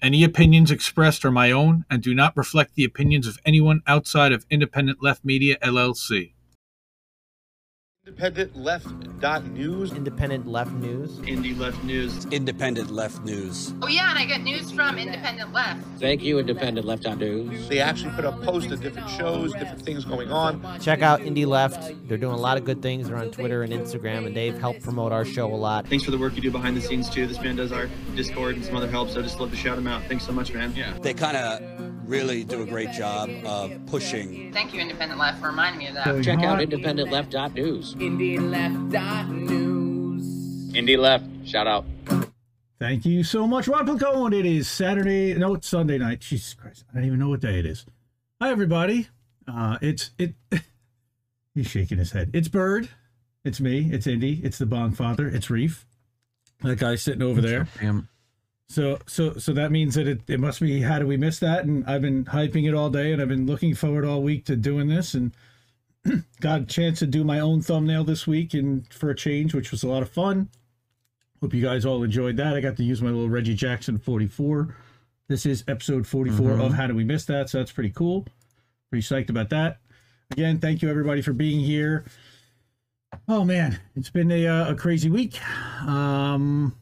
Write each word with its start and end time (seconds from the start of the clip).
Any 0.00 0.22
opinions 0.22 0.70
expressed 0.70 1.24
are 1.24 1.30
my 1.32 1.50
own 1.50 1.84
and 1.90 2.00
do 2.00 2.14
not 2.14 2.36
reflect 2.36 2.76
the 2.76 2.84
opinions 2.84 3.26
of 3.26 3.38
anyone 3.44 3.82
outside 3.84 4.30
of 4.30 4.46
Independent 4.48 5.02
Left 5.02 5.24
Media 5.24 5.58
LLC. 5.60 6.34
Independent 8.08 8.56
Left 8.56 9.20
dot 9.20 9.44
news. 9.48 9.92
Independent 9.92 10.46
Left 10.46 10.72
News. 10.72 11.18
Indie 11.18 11.56
Left 11.56 11.84
News. 11.84 12.24
Independent 12.30 12.90
Left 12.90 13.22
News. 13.22 13.74
Oh 13.82 13.86
yeah, 13.86 14.08
and 14.08 14.18
I 14.18 14.24
get 14.24 14.40
news 14.40 14.72
from 14.72 14.96
Independent 14.96 15.52
Left. 15.52 15.82
Thank 15.98 16.22
you, 16.22 16.38
Independent 16.38 16.86
Left 16.86 17.04
on 17.04 17.18
News. 17.18 17.68
They 17.68 17.80
actually 17.80 18.12
put 18.12 18.24
up 18.24 18.42
posts 18.42 18.72
of 18.72 18.80
different 18.80 19.10
shows, 19.10 19.52
different 19.52 19.82
things 19.82 20.06
going 20.06 20.32
on. 20.32 20.80
Check 20.80 21.02
out 21.02 21.20
Indie 21.20 21.46
Left. 21.46 21.92
They're 22.08 22.16
doing 22.16 22.32
a 22.32 22.38
lot 22.38 22.56
of 22.56 22.64
good 22.64 22.80
things. 22.80 23.08
They're 23.08 23.18
on 23.18 23.30
Twitter 23.30 23.62
and 23.62 23.74
Instagram, 23.74 24.26
and 24.26 24.34
they've 24.34 24.58
helped 24.58 24.82
promote 24.82 25.12
our 25.12 25.26
show 25.26 25.52
a 25.52 25.54
lot. 25.54 25.86
Thanks 25.86 26.04
for 26.06 26.10
the 26.10 26.18
work 26.18 26.34
you 26.34 26.40
do 26.40 26.50
behind 26.50 26.78
the 26.78 26.80
scenes 26.80 27.10
too. 27.10 27.26
This 27.26 27.40
man 27.42 27.56
does 27.56 27.72
our 27.72 27.90
Discord 28.16 28.56
and 28.56 28.64
some 28.64 28.74
other 28.74 28.88
help, 28.90 29.10
so 29.10 29.20
I 29.20 29.22
just 29.22 29.38
love 29.38 29.50
to 29.50 29.56
shout 29.56 29.76
him 29.76 29.86
out. 29.86 30.02
Thanks 30.04 30.24
so 30.24 30.32
much, 30.32 30.54
man. 30.54 30.74
Yeah. 30.74 30.94
They 31.02 31.12
kind 31.12 31.36
of 31.36 31.87
really 32.08 32.42
do 32.42 32.62
a 32.62 32.66
great 32.66 32.90
job 32.92 33.30
of 33.44 33.72
pushing. 33.86 34.52
Thank 34.52 34.72
you, 34.72 34.80
Independent 34.80 35.20
Left, 35.20 35.38
for 35.40 35.48
reminding 35.48 35.78
me 35.78 35.86
of 35.88 35.94
that. 35.94 36.24
Check 36.24 36.40
out 36.40 36.60
Independent 36.60 37.10
Left 37.10 37.30
dot 37.30 37.54
News. 37.54 37.94
Indie 40.72 40.98
Left, 40.98 41.24
shout 41.46 41.66
out. 41.66 41.84
Thank 42.78 43.04
you 43.04 43.24
so 43.24 43.46
much, 43.46 43.66
Ron 43.68 43.86
Placone. 43.86 44.38
It 44.38 44.46
is 44.46 44.68
Saturday. 44.68 45.34
No, 45.34 45.54
it's 45.54 45.68
Sunday 45.68 45.98
night. 45.98 46.20
Jesus 46.20 46.54
Christ. 46.54 46.84
I 46.90 46.96
don't 46.96 47.06
even 47.06 47.18
know 47.18 47.28
what 47.28 47.40
day 47.40 47.58
it 47.58 47.66
is. 47.66 47.84
Hi, 48.40 48.50
everybody. 48.50 49.08
Uh, 49.46 49.78
it's, 49.82 50.12
it, 50.16 50.34
he's 51.54 51.66
shaking 51.66 51.98
his 51.98 52.12
head. 52.12 52.30
It's 52.32 52.48
Bird. 52.48 52.88
It's 53.44 53.60
me. 53.60 53.90
It's 53.92 54.06
Indy. 54.06 54.40
It's 54.44 54.58
the 54.58 54.66
Bong 54.66 54.92
Father. 54.92 55.26
It's 55.26 55.50
Reef. 55.50 55.86
That 56.62 56.78
guy 56.78 56.94
sitting 56.94 57.22
over 57.22 57.40
there. 57.40 57.66
So, 58.68 58.98
so, 59.06 59.34
so 59.34 59.52
that 59.54 59.72
means 59.72 59.94
that 59.94 60.06
it, 60.06 60.20
it 60.28 60.40
must 60.40 60.60
be, 60.60 60.82
how 60.82 60.98
do 60.98 61.06
we 61.06 61.16
miss 61.16 61.38
that? 61.38 61.64
And 61.64 61.86
I've 61.86 62.02
been 62.02 62.26
hyping 62.26 62.68
it 62.68 62.74
all 62.74 62.90
day 62.90 63.12
and 63.12 63.22
I've 63.22 63.28
been 63.28 63.46
looking 63.46 63.74
forward 63.74 64.04
all 64.04 64.22
week 64.22 64.44
to 64.46 64.56
doing 64.56 64.88
this 64.88 65.14
and 65.14 65.32
got 66.40 66.60
a 66.60 66.64
chance 66.66 66.98
to 66.98 67.06
do 67.06 67.24
my 67.24 67.40
own 67.40 67.62
thumbnail 67.62 68.04
this 68.04 68.26
week 68.26 68.52
and 68.52 68.86
for 68.92 69.08
a 69.08 69.16
change, 69.16 69.54
which 69.54 69.70
was 69.70 69.82
a 69.82 69.88
lot 69.88 70.02
of 70.02 70.10
fun. 70.10 70.50
Hope 71.40 71.54
you 71.54 71.62
guys 71.62 71.86
all 71.86 72.02
enjoyed 72.02 72.36
that. 72.36 72.56
I 72.56 72.60
got 72.60 72.76
to 72.76 72.84
use 72.84 73.00
my 73.00 73.08
little 73.08 73.30
Reggie 73.30 73.54
Jackson 73.54 73.96
44. 73.98 74.76
This 75.28 75.46
is 75.46 75.64
episode 75.66 76.06
44 76.06 76.52
of 76.60 76.74
How 76.74 76.88
Do 76.88 76.94
We 76.94 77.04
Miss 77.04 77.24
That? 77.26 77.48
So 77.48 77.58
that's 77.58 77.72
pretty 77.72 77.90
cool. 77.90 78.26
Pretty 78.90 79.06
psyched 79.06 79.30
about 79.30 79.50
that. 79.50 79.78
Again, 80.32 80.58
thank 80.58 80.82
you 80.82 80.90
everybody 80.90 81.22
for 81.22 81.32
being 81.32 81.60
here. 81.60 82.04
Oh 83.28 83.44
man, 83.44 83.78
it's 83.94 84.10
been 84.10 84.30
a, 84.30 84.46
uh, 84.46 84.72
a 84.72 84.74
crazy 84.74 85.08
week. 85.08 85.40
Um, 85.86 86.74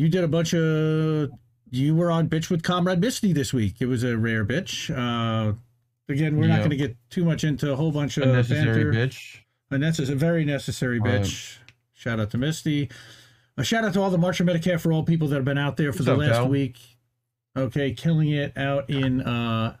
you 0.00 0.08
did 0.08 0.24
a 0.24 0.28
bunch 0.28 0.54
of. 0.54 1.30
You 1.72 1.94
were 1.94 2.10
on 2.10 2.28
Bitch 2.28 2.50
with 2.50 2.62
Comrade 2.62 3.00
Misty 3.00 3.32
this 3.32 3.52
week. 3.52 3.76
It 3.80 3.86
was 3.86 4.02
a 4.02 4.16
rare 4.16 4.44
bitch. 4.44 4.90
Uh, 4.90 5.52
again, 6.08 6.36
we're 6.36 6.48
not 6.48 6.58
going 6.58 6.70
to 6.70 6.76
get 6.76 6.96
too 7.10 7.24
much 7.24 7.44
into 7.44 7.70
a 7.70 7.76
whole 7.76 7.92
bunch 7.92 8.16
of 8.16 8.24
Unnecessary 8.24 8.84
banter. 8.84 8.92
bitch. 8.92 9.40
And 9.70 9.82
that's 9.82 9.98
a 10.00 10.06
very 10.16 10.44
necessary 10.44 10.98
bitch. 10.98 11.58
Shout 11.92 12.18
out 12.18 12.30
to 12.30 12.38
Misty. 12.38 12.90
A 13.56 13.62
shout 13.62 13.84
out 13.84 13.92
to 13.92 14.00
all 14.00 14.10
the 14.10 14.18
March 14.18 14.40
of 14.40 14.46
Medicare 14.46 14.80
for 14.80 14.90
all 14.90 15.04
people 15.04 15.28
that 15.28 15.36
have 15.36 15.44
been 15.44 15.58
out 15.58 15.76
there 15.76 15.92
for 15.92 16.02
the 16.02 16.14
up, 16.14 16.18
last 16.18 16.32
Cal? 16.32 16.48
week. 16.48 16.78
Okay, 17.56 17.92
killing 17.92 18.30
it 18.30 18.56
out 18.56 18.88
in 18.88 19.20
uh 19.20 19.76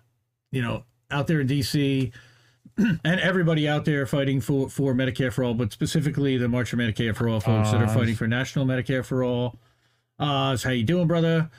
you 0.52 0.60
know, 0.60 0.84
out 1.10 1.28
there 1.28 1.40
in 1.40 1.48
DC 1.48 2.12
and 2.76 3.00
everybody 3.20 3.66
out 3.66 3.86
there 3.86 4.06
fighting 4.06 4.40
for 4.40 4.68
for 4.68 4.92
Medicare 4.94 5.32
for 5.32 5.44
all, 5.44 5.54
but 5.54 5.72
specifically 5.72 6.36
the 6.36 6.48
March 6.48 6.72
of 6.72 6.78
Medicare 6.78 7.16
for 7.16 7.28
all 7.28 7.40
folks 7.40 7.72
that 7.72 7.80
are 7.80 7.88
fighting 7.88 8.14
for 8.14 8.28
national 8.28 8.66
Medicare 8.66 9.04
for 9.04 9.24
all. 9.24 9.58
Oz, 10.20 10.64
how 10.64 10.70
you 10.70 10.84
doing, 10.84 11.06
brother? 11.06 11.50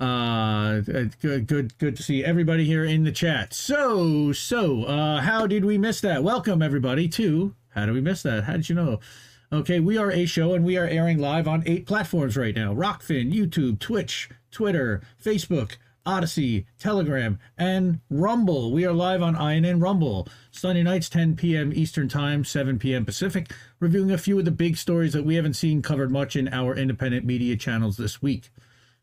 Uh, 0.00 0.80
good, 0.80 1.46
good, 1.46 1.78
good 1.78 1.96
to 1.96 2.02
see 2.02 2.24
everybody 2.24 2.64
here 2.64 2.84
in 2.84 3.04
the 3.04 3.12
chat. 3.12 3.54
So, 3.54 4.32
so, 4.32 4.82
uh, 4.84 5.20
how 5.20 5.46
did 5.46 5.64
we 5.64 5.78
miss 5.78 6.00
that? 6.00 6.24
Welcome 6.24 6.60
everybody 6.60 7.06
to 7.10 7.54
How 7.68 7.86
Did 7.86 7.94
We 7.94 8.00
Miss 8.00 8.24
That? 8.24 8.42
How 8.42 8.54
did 8.54 8.68
you 8.68 8.74
know? 8.74 8.98
Okay, 9.52 9.78
we 9.78 9.96
are 9.96 10.10
a 10.10 10.26
show 10.26 10.54
and 10.54 10.64
we 10.64 10.76
are 10.76 10.86
airing 10.86 11.18
live 11.18 11.46
on 11.46 11.62
eight 11.64 11.86
platforms 11.86 12.36
right 12.36 12.56
now: 12.56 12.74
Rokfin, 12.74 13.32
YouTube, 13.32 13.78
Twitch, 13.78 14.28
Twitter, 14.50 15.00
Facebook, 15.24 15.76
Odysee, 16.08 16.64
Telegram, 16.78 17.38
and 17.58 18.00
Rumble. 18.08 18.72
We 18.72 18.86
are 18.86 18.94
live 18.94 19.20
on 19.22 19.36
INN 19.36 19.78
Rumble 19.78 20.26
Sunday 20.50 20.82
nights, 20.82 21.10
10 21.10 21.36
p.m. 21.36 21.70
Eastern 21.74 22.08
Time, 22.08 22.44
7 22.44 22.78
p.m. 22.78 23.04
Pacific, 23.04 23.52
reviewing 23.78 24.10
a 24.10 24.16
few 24.16 24.38
of 24.38 24.46
the 24.46 24.50
big 24.50 24.78
stories 24.78 25.12
that 25.12 25.26
we 25.26 25.34
haven't 25.34 25.54
seen 25.54 25.82
covered 25.82 26.10
much 26.10 26.34
in 26.34 26.48
our 26.48 26.74
independent 26.74 27.26
media 27.26 27.56
channels 27.56 27.98
this 27.98 28.22
week 28.22 28.50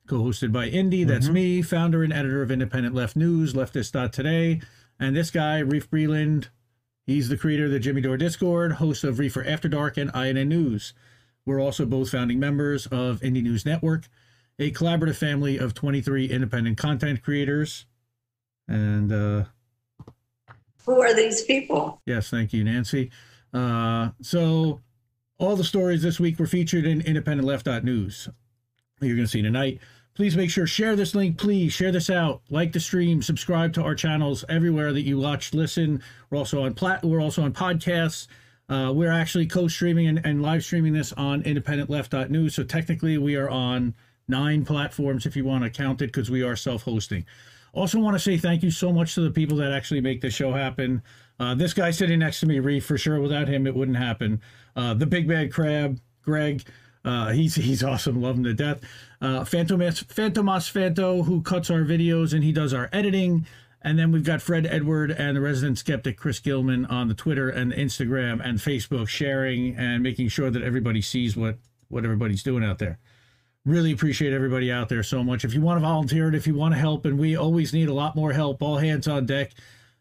co-hosted 0.07 0.51
by 0.51 0.67
Indy. 0.67 1.03
That's 1.03 1.25
mm-hmm. 1.25 1.33
me, 1.33 1.61
founder 1.61 2.03
and 2.03 2.13
editor 2.13 2.41
of 2.41 2.51
Independent 2.51 2.93
Left 2.93 3.15
News, 3.15 3.53
Leftist.today. 3.53 4.61
And 4.99 5.15
this 5.15 5.31
guy, 5.31 5.59
Reef 5.59 5.89
Breland, 5.89 6.49
he's 7.05 7.29
the 7.29 7.37
creator 7.37 7.65
of 7.65 7.71
the 7.71 7.79
Jimmy 7.79 8.01
Dore 8.01 8.17
Discord, 8.17 8.73
host 8.73 9.03
of 9.03 9.19
Reefer 9.19 9.43
After 9.45 9.67
Dark 9.67 9.97
and 9.97 10.11
INN 10.15 10.49
News. 10.49 10.93
We're 11.45 11.59
also 11.59 11.85
both 11.85 12.09
founding 12.09 12.39
members 12.39 12.87
of 12.87 13.19
Indie 13.21 13.43
News 13.43 13.65
Network, 13.65 14.07
a 14.59 14.71
collaborative 14.71 15.15
family 15.15 15.57
of 15.57 15.73
23 15.73 16.27
independent 16.27 16.77
content 16.77 17.21
creators. 17.21 17.85
And 18.67 19.11
uh, 19.11 19.45
Who 20.85 21.01
are 21.01 21.13
these 21.13 21.43
people? 21.43 22.01
Yes, 22.05 22.29
thank 22.29 22.53
you, 22.53 22.63
Nancy. 22.63 23.11
Uh, 23.53 24.09
so, 24.21 24.81
all 25.37 25.55
the 25.55 25.63
stories 25.63 26.01
this 26.01 26.19
week 26.19 26.39
were 26.39 26.47
featured 26.47 26.85
in 26.85 27.01
IndependentLeft.news. 27.01 28.29
You're 29.01 29.15
going 29.15 29.25
to 29.25 29.31
see 29.31 29.41
tonight. 29.41 29.79
Please 30.15 30.37
make 30.37 30.49
sure 30.49 30.65
share 30.65 30.95
this 30.95 31.13
link. 31.13 31.37
Please 31.37 31.73
share 31.73 31.91
this 31.91 32.09
out. 32.09 32.41
Like 32.49 32.71
the 32.71 32.79
stream. 32.79 33.21
Subscribe 33.21 33.73
to 33.73 33.83
our 33.83 33.95
channels 33.95 34.45
everywhere 34.47 34.93
that 34.93 35.01
you 35.01 35.19
watch, 35.19 35.53
listen. 35.53 36.01
We're 36.29 36.37
also 36.37 36.63
on 36.63 36.73
plat. 36.73 37.03
We're 37.03 37.21
also 37.21 37.43
on 37.43 37.51
podcasts. 37.51 38.27
Uh, 38.69 38.91
we're 38.95 39.11
actually 39.11 39.45
co-streaming 39.45 40.07
and, 40.07 40.25
and 40.25 40.41
live 40.41 40.63
streaming 40.63 40.93
this 40.93 41.11
on 41.13 41.43
IndependentLeft.news. 41.43 42.55
So 42.55 42.63
technically, 42.63 43.17
we 43.17 43.35
are 43.35 43.49
on 43.49 43.93
nine 44.27 44.65
platforms 44.65 45.25
if 45.25 45.35
you 45.35 45.45
want 45.45 45.63
to 45.63 45.69
count 45.69 46.01
it, 46.01 46.07
because 46.07 46.29
we 46.29 46.43
are 46.43 46.55
self-hosting. 46.55 47.25
Also, 47.73 47.99
want 47.99 48.15
to 48.15 48.19
say 48.19 48.37
thank 48.37 48.63
you 48.63 48.71
so 48.71 48.91
much 48.93 49.15
to 49.15 49.21
the 49.21 49.29
people 49.29 49.57
that 49.57 49.73
actually 49.73 49.99
make 49.99 50.21
the 50.21 50.29
show 50.29 50.53
happen. 50.53 51.03
Uh, 51.39 51.53
this 51.53 51.73
guy 51.73 51.91
sitting 51.91 52.19
next 52.19 52.39
to 52.39 52.45
me, 52.45 52.59
Reef, 52.59 52.85
for 52.85 52.97
sure. 52.97 53.19
Without 53.19 53.49
him, 53.49 53.67
it 53.67 53.75
wouldn't 53.75 53.97
happen. 53.97 54.41
Uh, 54.75 54.93
the 54.93 55.05
Big 55.05 55.27
Bad 55.27 55.51
Crab, 55.51 55.99
Greg. 56.21 56.63
Uh, 57.03 57.31
he's 57.31 57.55
he's 57.55 57.83
awesome. 57.83 58.21
Love 58.21 58.37
him 58.37 58.45
to 58.45 58.53
death. 58.53 58.81
Uh, 59.21 59.43
Phantomas 59.43 60.03
Phantomas 60.03 60.69
Phanto, 60.69 61.23
who 61.23 61.41
cuts 61.41 61.69
our 61.69 61.81
videos 61.81 62.33
and 62.33 62.43
he 62.43 62.51
does 62.51 62.73
our 62.73 62.89
editing. 62.93 63.45
And 63.81 63.99
then 63.99 64.11
we've 64.11 64.23
got 64.23 64.41
Fred 64.41 64.65
Edward 64.65 65.11
and 65.11 65.37
the 65.37 65.41
resident 65.41 65.77
skeptic 65.77 66.17
Chris 66.17 66.39
Gilman 66.39 66.85
on 66.87 67.07
the 67.07 67.13
Twitter 67.13 67.49
and 67.49 67.71
Instagram 67.71 68.43
and 68.43 68.57
Facebook, 68.57 69.07
sharing 69.07 69.75
and 69.75 70.01
making 70.01 70.29
sure 70.29 70.49
that 70.49 70.63
everybody 70.63 71.01
sees 71.01 71.35
what 71.35 71.57
what 71.89 72.05
everybody's 72.05 72.41
doing 72.41 72.63
out 72.63 72.79
there 72.79 72.97
really 73.65 73.91
appreciate 73.91 74.31
everybody 74.31 74.71
out 74.71 74.89
there 74.89 75.03
so 75.03 75.23
much. 75.23 75.43
If 75.43 75.53
you 75.53 75.61
want 75.61 75.77
to 75.77 75.81
volunteer 75.81 76.27
and 76.27 76.35
if 76.35 76.45
you 76.47 76.53
want 76.53 76.73
to 76.73 76.79
help, 76.79 77.05
and 77.05 77.17
we 77.17 77.35
always 77.35 77.73
need 77.73 77.89
a 77.89 77.93
lot 77.93 78.15
more 78.15 78.31
help, 78.31 78.61
all 78.61 78.77
hands 78.77 79.07
on 79.07 79.25
deck, 79.25 79.51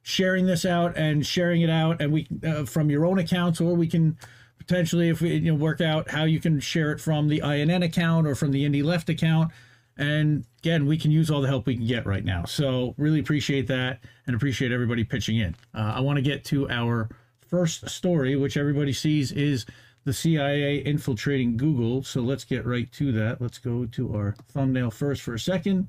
sharing 0.03 0.47
this 0.47 0.65
out 0.65 0.97
and 0.97 1.27
sharing 1.27 1.63
it 1.63 1.71
out, 1.71 2.01
and 2.01 2.13
we 2.13 2.29
uh, 2.47 2.65
from 2.65 2.91
your 2.91 3.07
own 3.07 3.19
accounts, 3.19 3.61
or 3.61 3.75
we 3.75 3.87
can 3.87 4.19
potentially, 4.59 5.09
if 5.09 5.21
we 5.21 5.35
you 5.35 5.53
know 5.53 5.55
work 5.55 5.81
out 5.81 6.11
how 6.11 6.25
you 6.25 6.41
can 6.41 6.61
share 6.61 6.93
it 6.93 7.01
from 7.01 7.29
the 7.29 7.41
INN 7.41 7.83
account 7.83 8.27
or 8.27 8.35
from 8.35 8.53
the 8.53 8.65
Indie 8.65 8.85
Left 8.85 9.09
account. 9.09 9.51
And 9.97 10.45
again, 10.59 10.87
we 10.87 10.99
can 10.99 11.13
use 11.13 11.31
all 11.31 11.41
the 11.41 11.47
help 11.47 11.67
we 11.67 11.77
can 11.77 11.87
get 11.87 12.05
right 12.05 12.25
now. 12.25 12.45
So 12.47 12.95
really 12.99 13.21
appreciate 13.21 13.69
that 13.69 14.01
and 14.27 14.35
appreciate 14.35 14.73
everybody 14.73 15.05
pitching 15.05 15.37
in. 15.37 15.55
Uh, 15.73 15.95
I 15.97 16.01
want 16.01 16.17
to 16.17 16.23
get 16.23 16.45
to 16.47 16.69
our 16.69 17.09
first 17.49 17.89
story, 17.89 18.35
which 18.35 18.57
everybody 18.57 18.93
sees 18.93 19.31
is 19.31 19.67
the 20.05 20.13
CIA 20.13 20.79
infiltrating 20.79 21.57
Google. 21.57 22.03
So 22.03 22.21
let's 22.21 22.45
get 22.45 22.67
right 22.67 22.91
to 22.93 23.13
that. 23.13 23.41
Let's 23.41 23.59
go 23.59 23.87
to 23.87 24.15
our 24.17 24.35
thumbnail 24.49 24.91
first 24.91 25.23
for 25.23 25.35
a 25.35 25.39
second, 25.39 25.89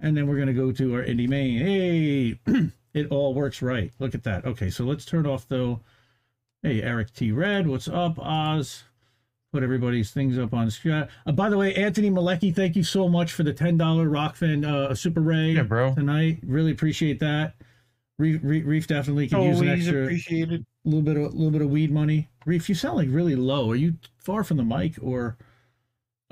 and 0.00 0.16
then 0.16 0.26
we're 0.26 0.36
going 0.36 0.48
to 0.48 0.52
go 0.54 0.70
to 0.72 0.94
our 0.94 1.02
indie 1.02 1.28
main. 1.28 1.58
Hey, 2.46 2.70
it 2.94 3.06
all 3.10 3.34
works 3.34 3.62
right. 3.62 3.92
Look 3.98 4.14
at 4.14 4.22
that. 4.24 4.44
Okay, 4.44 4.70
so 4.70 4.84
let's 4.84 5.04
turn 5.04 5.26
off 5.26 5.48
though. 5.48 5.80
Hey, 6.62 6.82
Eric 6.82 7.12
T. 7.12 7.30
Red, 7.32 7.66
what's 7.66 7.88
up, 7.88 8.18
Oz? 8.18 8.84
Put 9.52 9.62
everybody's 9.62 10.10
things 10.10 10.36
up 10.38 10.52
on 10.52 10.68
screen. 10.70 11.06
Uh, 11.26 11.32
by 11.32 11.48
the 11.48 11.56
way, 11.56 11.74
Anthony 11.74 12.10
Malecki, 12.10 12.52
thank 12.54 12.74
you 12.74 12.82
so 12.82 13.08
much 13.08 13.32
for 13.32 13.44
the 13.44 13.52
ten 13.52 13.76
dollar 13.76 14.08
Rokfin 14.08 14.66
uh, 14.66 14.94
Super 14.94 15.20
Ray 15.20 15.52
Yeah, 15.52 15.62
bro. 15.62 15.94
tonight. 15.94 16.38
Really 16.44 16.72
appreciate 16.72 17.20
that. 17.20 17.54
Reef, 18.18 18.40
Reef, 18.42 18.64
Reef 18.66 18.86
definitely 18.86 19.28
could 19.28 19.42
use 19.42 19.60
an 19.60 19.68
Always 19.68 19.86
extra 19.86 20.02
appreciated. 20.04 20.64
little 20.84 21.02
bit 21.02 21.16
of 21.16 21.34
little 21.34 21.50
bit 21.50 21.62
of 21.62 21.70
weed 21.70 21.90
money. 21.90 22.28
Reef, 22.46 22.68
you 22.68 22.74
sound 22.74 22.96
like 22.96 23.08
really 23.10 23.34
low. 23.34 23.70
Are 23.72 23.76
you 23.76 23.94
far 24.18 24.44
from 24.44 24.56
the 24.58 24.64
mic, 24.64 24.94
or 25.02 25.36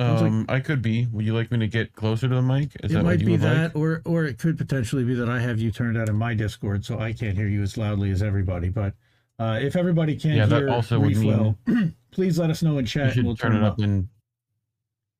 Sounds 0.00 0.23
like- 0.23 0.32
Um, 0.32 0.46
I 0.49 0.61
could 0.61 0.81
be. 0.81 1.06
Would 1.12 1.26
you 1.26 1.34
like 1.34 1.50
me 1.52 1.58
to 1.58 1.67
get 1.69 1.93
closer 1.94 2.26
to 2.29 2.34
the 2.34 2.43
mic? 2.43 2.75
Is 2.82 2.90
it 2.90 2.94
that 2.94 3.02
might 3.05 3.11
what 3.11 3.20
you 3.20 3.26
be 3.26 3.32
would 3.32 3.40
that, 3.43 3.75
like? 3.75 3.76
or 3.76 4.00
or 4.05 4.25
it 4.25 4.38
could 4.38 4.56
potentially 4.58 5.05
be 5.05 5.14
that 5.14 5.29
I 5.29 5.38
have 5.40 5.58
you 5.61 5.70
turned 5.70 5.99
out 5.99 6.08
in 6.08 6.17
my 6.17 6.34
Discord, 6.34 6.84
so 6.84 6.99
I 6.99 7.12
can't 7.12 7.37
hear 7.37 7.46
you 7.49 7.62
as 7.62 7.76
loudly 7.76 8.11
as 8.11 8.23
everybody. 8.23 8.69
But 8.69 8.94
uh, 9.38 9.58
if 9.61 9.76
everybody 9.76 10.17
can't 10.17 10.37
Yeah, 10.37 10.46
that 10.46 10.58
hear 10.62 10.70
also 10.70 10.99
Reef 11.00 11.19
mean- 11.19 11.28
well, 11.28 11.58
please 12.11 12.38
let 12.38 12.49
us 12.50 12.62
know 12.62 12.78
in 12.78 12.87
chat, 12.87 13.11
should 13.11 13.19
and 13.19 13.26
we'll 13.26 13.37
turn 13.37 13.55
it 13.56 13.62
up 13.62 13.81
in 13.81 14.08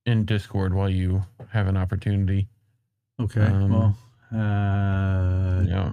in 0.07 0.25
Discord 0.25 0.73
while 0.75 0.89
you 0.91 1.23
have 1.51 1.67
an 1.69 1.77
opportunity. 1.77 2.49
Okay. 3.21 3.43
Um, 3.43 3.71
well, 3.71 3.99
uh, 4.33 5.63
Yeah, 5.65 5.93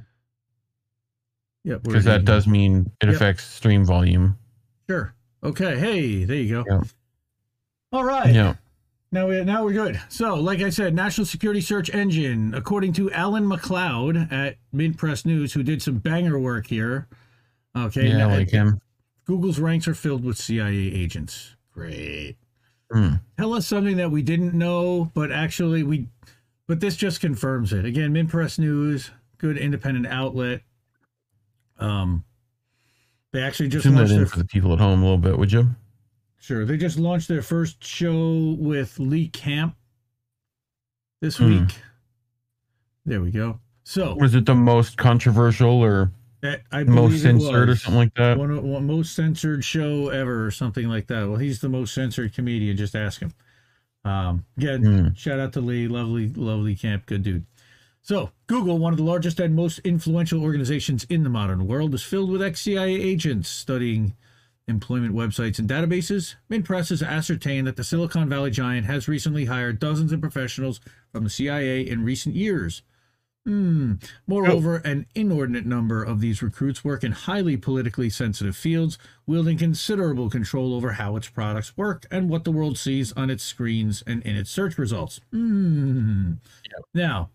yeah, 1.63 1.73
we're 1.75 1.79
because 1.79 2.05
that 2.05 2.25
does 2.25 2.47
mean 2.47 2.91
it 3.01 3.07
Yep. 3.07 3.15
affects 3.15 3.43
stream 3.43 3.85
volume. 3.85 4.37
Sure. 4.89 5.13
Okay. 5.43 5.77
Hey, 5.79 6.23
there 6.25 6.37
you 6.37 6.49
go. 6.49 6.65
Yeah. 6.69 6.81
All 7.91 8.03
right. 8.03 8.33
Yeah. 8.33 8.55
Now 9.11 9.27
we 9.27 9.43
now 9.43 9.63
we're 9.63 9.73
good. 9.73 9.99
So, 10.09 10.35
like 10.35 10.61
I 10.61 10.69
said, 10.69 10.93
National 10.93 11.25
Security 11.25 11.61
Search 11.61 11.89
Engine, 11.89 12.53
according 12.53 12.93
to 12.93 13.11
Alan 13.11 13.45
McLeod 13.45 14.31
at 14.31 14.57
Mint 14.71 14.97
Press 14.97 15.25
News, 15.25 15.53
who 15.53 15.63
did 15.63 15.81
some 15.81 15.97
banger 15.97 16.37
work 16.37 16.67
here. 16.67 17.07
Okay. 17.75 18.09
Yeah, 18.09 18.17
now- 18.17 18.29
like 18.29 18.49
him. 18.51 18.79
Google's 19.25 19.59
ranks 19.59 19.87
are 19.87 19.93
filled 19.95 20.23
with 20.23 20.37
CIA 20.37 20.75
agents. 20.75 21.55
Great. 21.71 22.35
Hmm. 22.91 23.15
Tell 23.37 23.53
us 23.53 23.67
something 23.67 23.97
that 23.97 24.09
we 24.09 24.23
didn't 24.23 24.55
know, 24.55 25.11
but 25.13 25.31
actually 25.31 25.83
we, 25.83 26.07
but 26.67 26.79
this 26.79 26.95
just 26.95 27.21
confirms 27.21 27.71
it. 27.71 27.85
Again, 27.85 28.11
Mint 28.11 28.29
Press 28.29 28.57
News, 28.57 29.11
good 29.37 29.55
independent 29.57 30.07
outlet. 30.07 30.61
Um, 31.79 32.23
they 33.31 33.41
actually 33.41 33.69
just 33.69 33.83
Zoom 33.83 33.93
that 33.95 34.01
launched 34.01 34.11
in 34.13 34.17
their 34.19 34.25
for 34.27 34.37
the 34.39 34.45
people 34.45 34.73
at 34.73 34.79
home 34.79 34.99
a 34.99 35.03
little 35.03 35.17
bit, 35.17 35.37
would 35.37 35.51
you? 35.51 35.69
Sure. 36.39 36.65
They 36.65 36.77
just 36.77 36.97
launched 36.97 37.27
their 37.27 37.41
first 37.41 37.83
show 37.83 38.55
with 38.59 38.97
Lee 38.99 39.27
Camp 39.27 39.75
this 41.21 41.37
Hmm. 41.37 41.45
week. 41.65 41.75
There 43.05 43.21
we 43.21 43.31
go. 43.31 43.59
So, 43.83 44.15
Was 44.15 44.35
it 44.35 44.45
the 44.45 44.55
most 44.55 44.97
controversial 44.97 45.69
or 45.83 46.11
that- 46.41 46.61
I 46.71 46.83
most 46.83 47.21
censored 47.21 47.69
or 47.69 47.75
something 47.75 47.97
like 47.97 48.13
that? 48.15 48.37
One, 48.37 48.61
one 48.63 48.85
most 48.87 49.13
censored 49.13 49.63
show 49.65 50.09
ever, 50.09 50.45
or 50.45 50.51
something 50.51 50.87
like 50.87 51.07
that. 51.07 51.27
Well, 51.27 51.37
he's 51.37 51.59
the 51.59 51.69
most 51.69 51.93
censored 51.93 52.33
comedian. 52.33 52.77
Just 52.77 52.95
ask 52.95 53.19
him. 53.21 53.33
Um, 54.05 54.45
again, 54.57 54.83
Hmm. 54.83 55.13
shout 55.15 55.39
out 55.39 55.53
to 55.53 55.61
Lee, 55.61 55.87
lovely, 55.87 56.29
lovely 56.29 56.75
camp, 56.75 57.05
good 57.05 57.23
dude. 57.23 57.45
So, 58.09 58.31
Google, 58.47 58.79
one 58.79 58.91
of 58.91 58.97
the 58.97 59.03
largest 59.03 59.39
and 59.39 59.55
most 59.55 59.77
influential 59.83 60.41
organizations 60.41 61.03
in 61.11 61.21
the 61.21 61.29
modern 61.29 61.67
world, 61.67 61.93
is 61.93 62.01
filled 62.01 62.31
with 62.31 62.41
ex-CIA 62.41 62.89
agents 62.89 63.47
studying 63.47 64.15
employment 64.67 65.13
websites 65.13 65.59
and 65.59 65.69
databases. 65.69 66.33
Mint 66.49 66.65
Press 66.65 66.89
has 66.89 67.03
ascertained 67.03 67.67
that 67.67 67.75
the 67.75 67.83
Silicon 67.83 68.27
Valley 68.27 68.49
giant 68.49 68.87
has 68.87 69.07
recently 69.07 69.45
hired 69.45 69.77
dozens 69.77 70.11
of 70.11 70.21
professionals 70.21 70.81
from 71.11 71.23
the 71.23 71.29
CIA 71.29 71.81
in 71.81 72.03
recent 72.03 72.33
years. 72.33 72.81
Hmm. 73.45 73.97
Moreover, 74.25 74.77
an 74.77 75.05
inordinate 75.13 75.67
number 75.67 76.03
of 76.03 76.19
these 76.19 76.41
recruits 76.41 76.83
work 76.83 77.03
in 77.03 77.11
highly 77.11 77.57
politically 77.57 78.09
sensitive 78.09 78.57
fields, 78.57 78.97
wielding 79.27 79.59
considerable 79.59 80.31
control 80.31 80.73
over 80.73 80.93
how 80.93 81.15
its 81.15 81.29
products 81.29 81.77
work 81.77 82.07
and 82.09 82.27
what 82.27 82.43
the 82.43 82.51
world 82.51 82.75
sees 82.75 83.13
on 83.13 83.29
its 83.29 83.43
screens 83.43 84.01
and 84.07 84.23
in 84.23 84.35
its 84.35 84.49
search 84.49 84.79
results. 84.79 85.21
Hmm. 85.31 86.33
Now, 86.95 87.29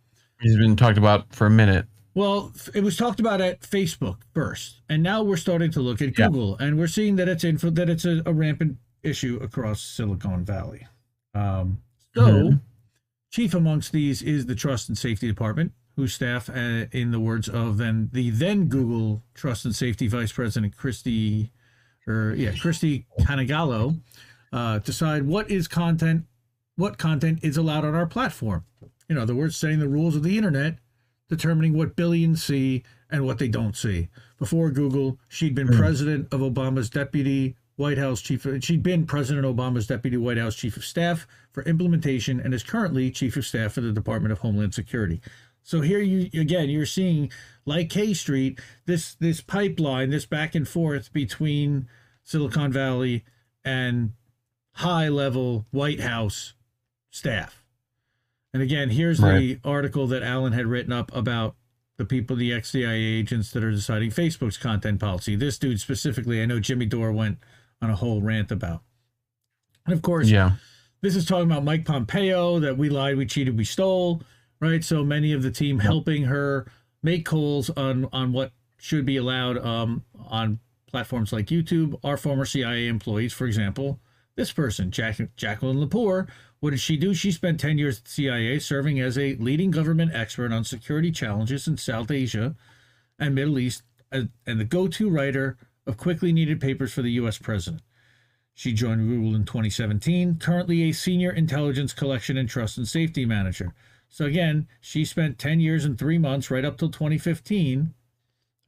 He's 0.45 0.57
been 0.59 0.77
talked 0.77 0.99
about 0.99 1.35
for 1.35 1.47
a 1.47 1.51
minute. 1.51 1.87
well, 2.15 2.53
it 2.75 2.85
was 2.85 2.97
talked 2.97 3.19
about 3.19 3.41
at 3.41 3.61
Facebook 3.63 4.19
first, 4.35 4.83
and 4.89 5.03
now 5.03 5.23
we're 5.23 5.37
starting 5.39 5.71
to 5.73 5.81
look 5.81 6.01
at 6.03 6.17
Yeah. 6.19 6.27
Google, 6.29 6.57
and 6.59 6.79
we're 6.79 6.87
seeing 6.87 7.17
that 7.17 7.29
it's 7.29 7.43
info 7.43 7.71
that 7.71 7.89
it's 7.91 8.05
a, 8.05 8.23
a 8.27 8.33
rampant 8.33 8.77
issue 9.03 9.39
across 9.43 9.81
Silicon 9.81 10.45
Valley. 10.45 10.87
Um, 11.35 11.79
so, 12.15 12.23
Mhm. 12.23 12.61
chief 13.31 13.55
amongst 13.55 13.91
these 13.93 14.23
is 14.23 14.47
the 14.47 14.55
Trust 14.55 14.89
and 14.89 14.97
Safety 14.97 15.27
Department, 15.27 15.73
whose 15.97 16.13
staff, 16.15 16.49
uh, 16.51 16.87
in 16.93 17.11
the 17.11 17.21
words 17.21 17.49
of 17.49 17.79
then 17.79 18.11
the 18.13 18.31
then 18.31 18.67
Google 18.67 19.23
Trust 19.35 19.65
and 19.65 19.75
Safety 19.75 20.07
Vice 20.07 20.31
President 20.33 20.77
Kristie, 20.77 21.51
or 22.07 22.35
yeah, 22.37 22.53
Kristie 22.53 23.07
Canegallo, 23.21 23.99
uh, 24.53 24.79
decide 24.81 25.25
what 25.25 25.51
is 25.51 25.67
content, 25.67 26.27
what 26.77 26.99
content 26.99 27.39
is 27.43 27.57
allowed 27.57 27.85
on 27.85 27.95
our 27.95 28.07
platform. 28.07 28.65
In 29.09 29.19
other 29.19 29.35
words, 29.35 29.57
setting 29.57 29.81
the 29.81 29.89
rules 29.89 30.17
of 30.17 30.23
the 30.23 30.37
internet 30.37 30.79
determining 31.29 31.77
what 31.77 31.97
billions 31.97 32.43
see 32.43 32.83
and 33.11 33.25
what 33.25 33.39
they 33.39 33.49
don't 33.49 33.77
see. 33.77 34.09
Before 34.39 34.71
Google, 34.71 35.19
she'd 35.29 35.55
been 35.55 35.69
hmm. 35.69 35.79
president 35.79 36.33
of 36.33 36.41
Obama's 36.41 36.91
deputy 36.91 37.57
White 37.77 37.99
House 37.99 38.21
chief. 38.21 38.47
She'd 38.61 38.83
been 38.83 39.07
President 39.07 39.47
Obama's 39.47 39.87
deputy 39.87 40.17
White 40.17 40.39
House 40.39 40.55
chief 40.55 40.77
of 40.77 40.85
staff 40.85 41.27
for 41.51 41.63
implementation 41.65 42.41
and 42.41 42.55
is 42.55 42.63
currently 42.63 43.11
chief 43.11 43.37
of 43.37 43.45
staff 43.45 43.73
for 43.73 43.81
the 43.81 43.93
Department 43.93 44.33
of 44.33 44.39
Homeland 44.41 44.75
Security. 44.75 45.21
So 45.63 45.81
here 45.81 46.01
you 46.01 46.29
again, 46.41 46.69
you're 46.69 46.87
seeing 46.87 47.33
like 47.65 47.91
K 47.91 48.15
Street, 48.15 48.61
this 48.87 49.15
this 49.15 49.41
pipeline, 49.41 50.11
this 50.11 50.27
back 50.27 50.55
and 50.55 50.69
forth 50.69 51.13
between 51.13 51.89
Silicon 52.23 52.71
Valley 52.71 53.25
and 53.65 54.13
high 54.75 55.09
level 55.09 55.67
White 55.71 56.01
House 56.01 56.55
staff. 57.11 57.64
And 58.55 58.63
again, 58.63 58.89
here's 58.91 59.19
the 59.19 59.59
article 59.65 60.07
that 60.07 60.23
Alan 60.23 60.53
had 60.53 60.67
written 60.67 60.93
up 60.93 61.15
about 61.15 61.57
the 61.97 62.05
people, 62.05 62.37
the 62.37 62.53
ex 62.53 62.71
CIA 62.71 62.97
agents 63.03 63.51
that 63.51 63.65
are 63.65 63.71
deciding 63.73 64.11
Facebook's 64.11 64.57
content 64.57 65.01
policy. 65.01 65.35
This 65.37 65.59
dude 65.59 65.81
specifically, 65.81 66.41
I 66.41 66.47
know 66.47 66.61
Jimmy 66.61 66.87
Dore 66.87 67.13
went 67.13 67.39
on 67.83 67.91
a 67.91 67.97
whole 67.97 68.23
rant 68.23 68.53
about. 68.53 68.83
And 69.85 69.93
of 69.93 70.03
course, 70.03 70.29
Yeah. 70.29 70.53
this 71.03 71.17
is 71.17 71.25
talking 71.27 71.51
about 71.51 71.65
Mike 71.65 71.85
Pompeo 71.85 72.61
that 72.61 72.79
we 72.79 72.89
lied, 72.89 73.17
we 73.17 73.27
cheated, 73.27 73.59
we 73.59 73.65
stole, 73.65 74.23
right? 74.61 74.83
So 74.85 75.05
many 75.05 75.33
of 75.33 75.43
the 75.43 75.51
team 75.51 75.81
helping 75.81 76.25
her 76.25 76.67
make 77.03 77.27
calls 77.27 77.71
on 77.71 78.09
on 78.13 78.33
what 78.33 78.53
should 78.79 79.05
be 79.05 79.17
allowed 79.17 79.59
um, 79.59 80.05
on 80.17 80.61
platforms 80.87 81.33
like 81.33 81.47
YouTube 81.47 81.99
are 82.05 82.17
former 82.17 82.45
CIA 82.45 82.87
employees, 82.87 83.33
for 83.33 83.47
example. 83.47 83.99
This 84.37 84.53
person, 84.53 84.91
Jack, 84.91 85.19
Jacqueline 85.37 85.77
Lopour, 85.79 86.29
what 86.65 86.71
did 86.71 86.81
she 86.81 86.97
do? 86.97 87.13
She 87.13 87.31
spent 87.31 87.61
10 87.61 87.77
years 87.77 87.99
at 87.99 88.09
CIA 88.09 88.59
serving 88.59 88.99
as 88.99 89.19
a 89.19 89.35
leading 89.35 89.71
government 89.71 90.13
expert 90.15 90.51
on 90.51 90.65
security 90.65 91.13
challenges 91.13 91.69
in 91.69 91.77
South 91.77 92.11
Asia 92.11 92.55
and 93.19 93.35
Middle 93.35 93.59
East 93.59 93.83
and 94.11 94.31
the 94.47 94.65
go 94.65 94.89
to 94.89 95.11
writer 95.11 95.59
of 95.87 95.99
quickly 95.99 96.33
needed 96.33 96.63
papers 96.63 96.91
for 96.91 97.03
the 97.03 97.11
U.S. 97.13 97.37
president. 97.37 97.83
She 98.55 98.73
joined 98.73 99.07
Google 99.07 99.35
in 99.35 99.45
2017, 99.45 100.39
currently 100.39 100.89
a 100.89 100.93
senior 100.93 101.33
intelligence 101.33 101.93
collection 101.93 102.39
and 102.39 102.49
trust 102.49 102.79
and 102.79 102.89
safety 102.89 103.27
manager. 103.27 103.75
So 104.09 104.25
again, 104.25 104.67
she 104.81 105.05
spent 105.05 105.39
10 105.39 105.61
years 105.61 105.85
and 105.85 105.99
three 105.99 106.17
months 106.17 106.51
right 106.51 106.65
up 106.65 106.79
till 106.79 106.91
2015. 106.91 107.93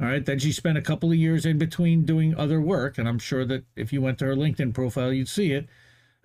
All 0.03 0.07
right. 0.07 0.27
Then 0.27 0.39
she 0.39 0.53
spent 0.53 0.77
a 0.77 0.83
couple 0.83 1.13
of 1.13 1.17
years 1.17 1.47
in 1.47 1.57
between 1.57 2.05
doing 2.05 2.35
other 2.35 2.61
work. 2.61 2.99
And 2.99 3.09
I'm 3.09 3.19
sure 3.19 3.47
that 3.47 3.65
if 3.75 3.91
you 3.91 4.03
went 4.03 4.19
to 4.19 4.27
her 4.27 4.37
LinkedIn 4.37 4.75
profile, 4.75 5.15
you'd 5.15 5.31
see 5.31 5.53
it. 5.53 5.67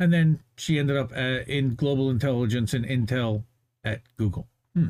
And 0.02 0.12
then 0.12 0.40
she 0.58 0.80
ended 0.80 0.98
up 0.98 1.12
uh, 1.16 1.44
in 1.46 1.76
global 1.76 2.10
intelligence 2.10 2.74
and 2.74 2.84
intel 2.84 3.44
at 3.84 4.02
Google. 4.18 4.48
Hmm. 4.74 4.88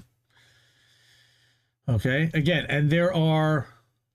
Okay. 1.85 2.31
Again, 2.33 2.65
and 2.69 2.89
there 2.89 3.13
are 3.13 3.68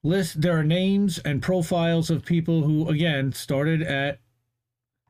list 0.02 0.40
there 0.40 0.58
are 0.58 0.64
names 0.64 1.18
and 1.18 1.42
profiles 1.42 2.08
of 2.08 2.24
people 2.24 2.62
who 2.62 2.88
again 2.88 3.34
started 3.34 3.82
at 3.82 4.20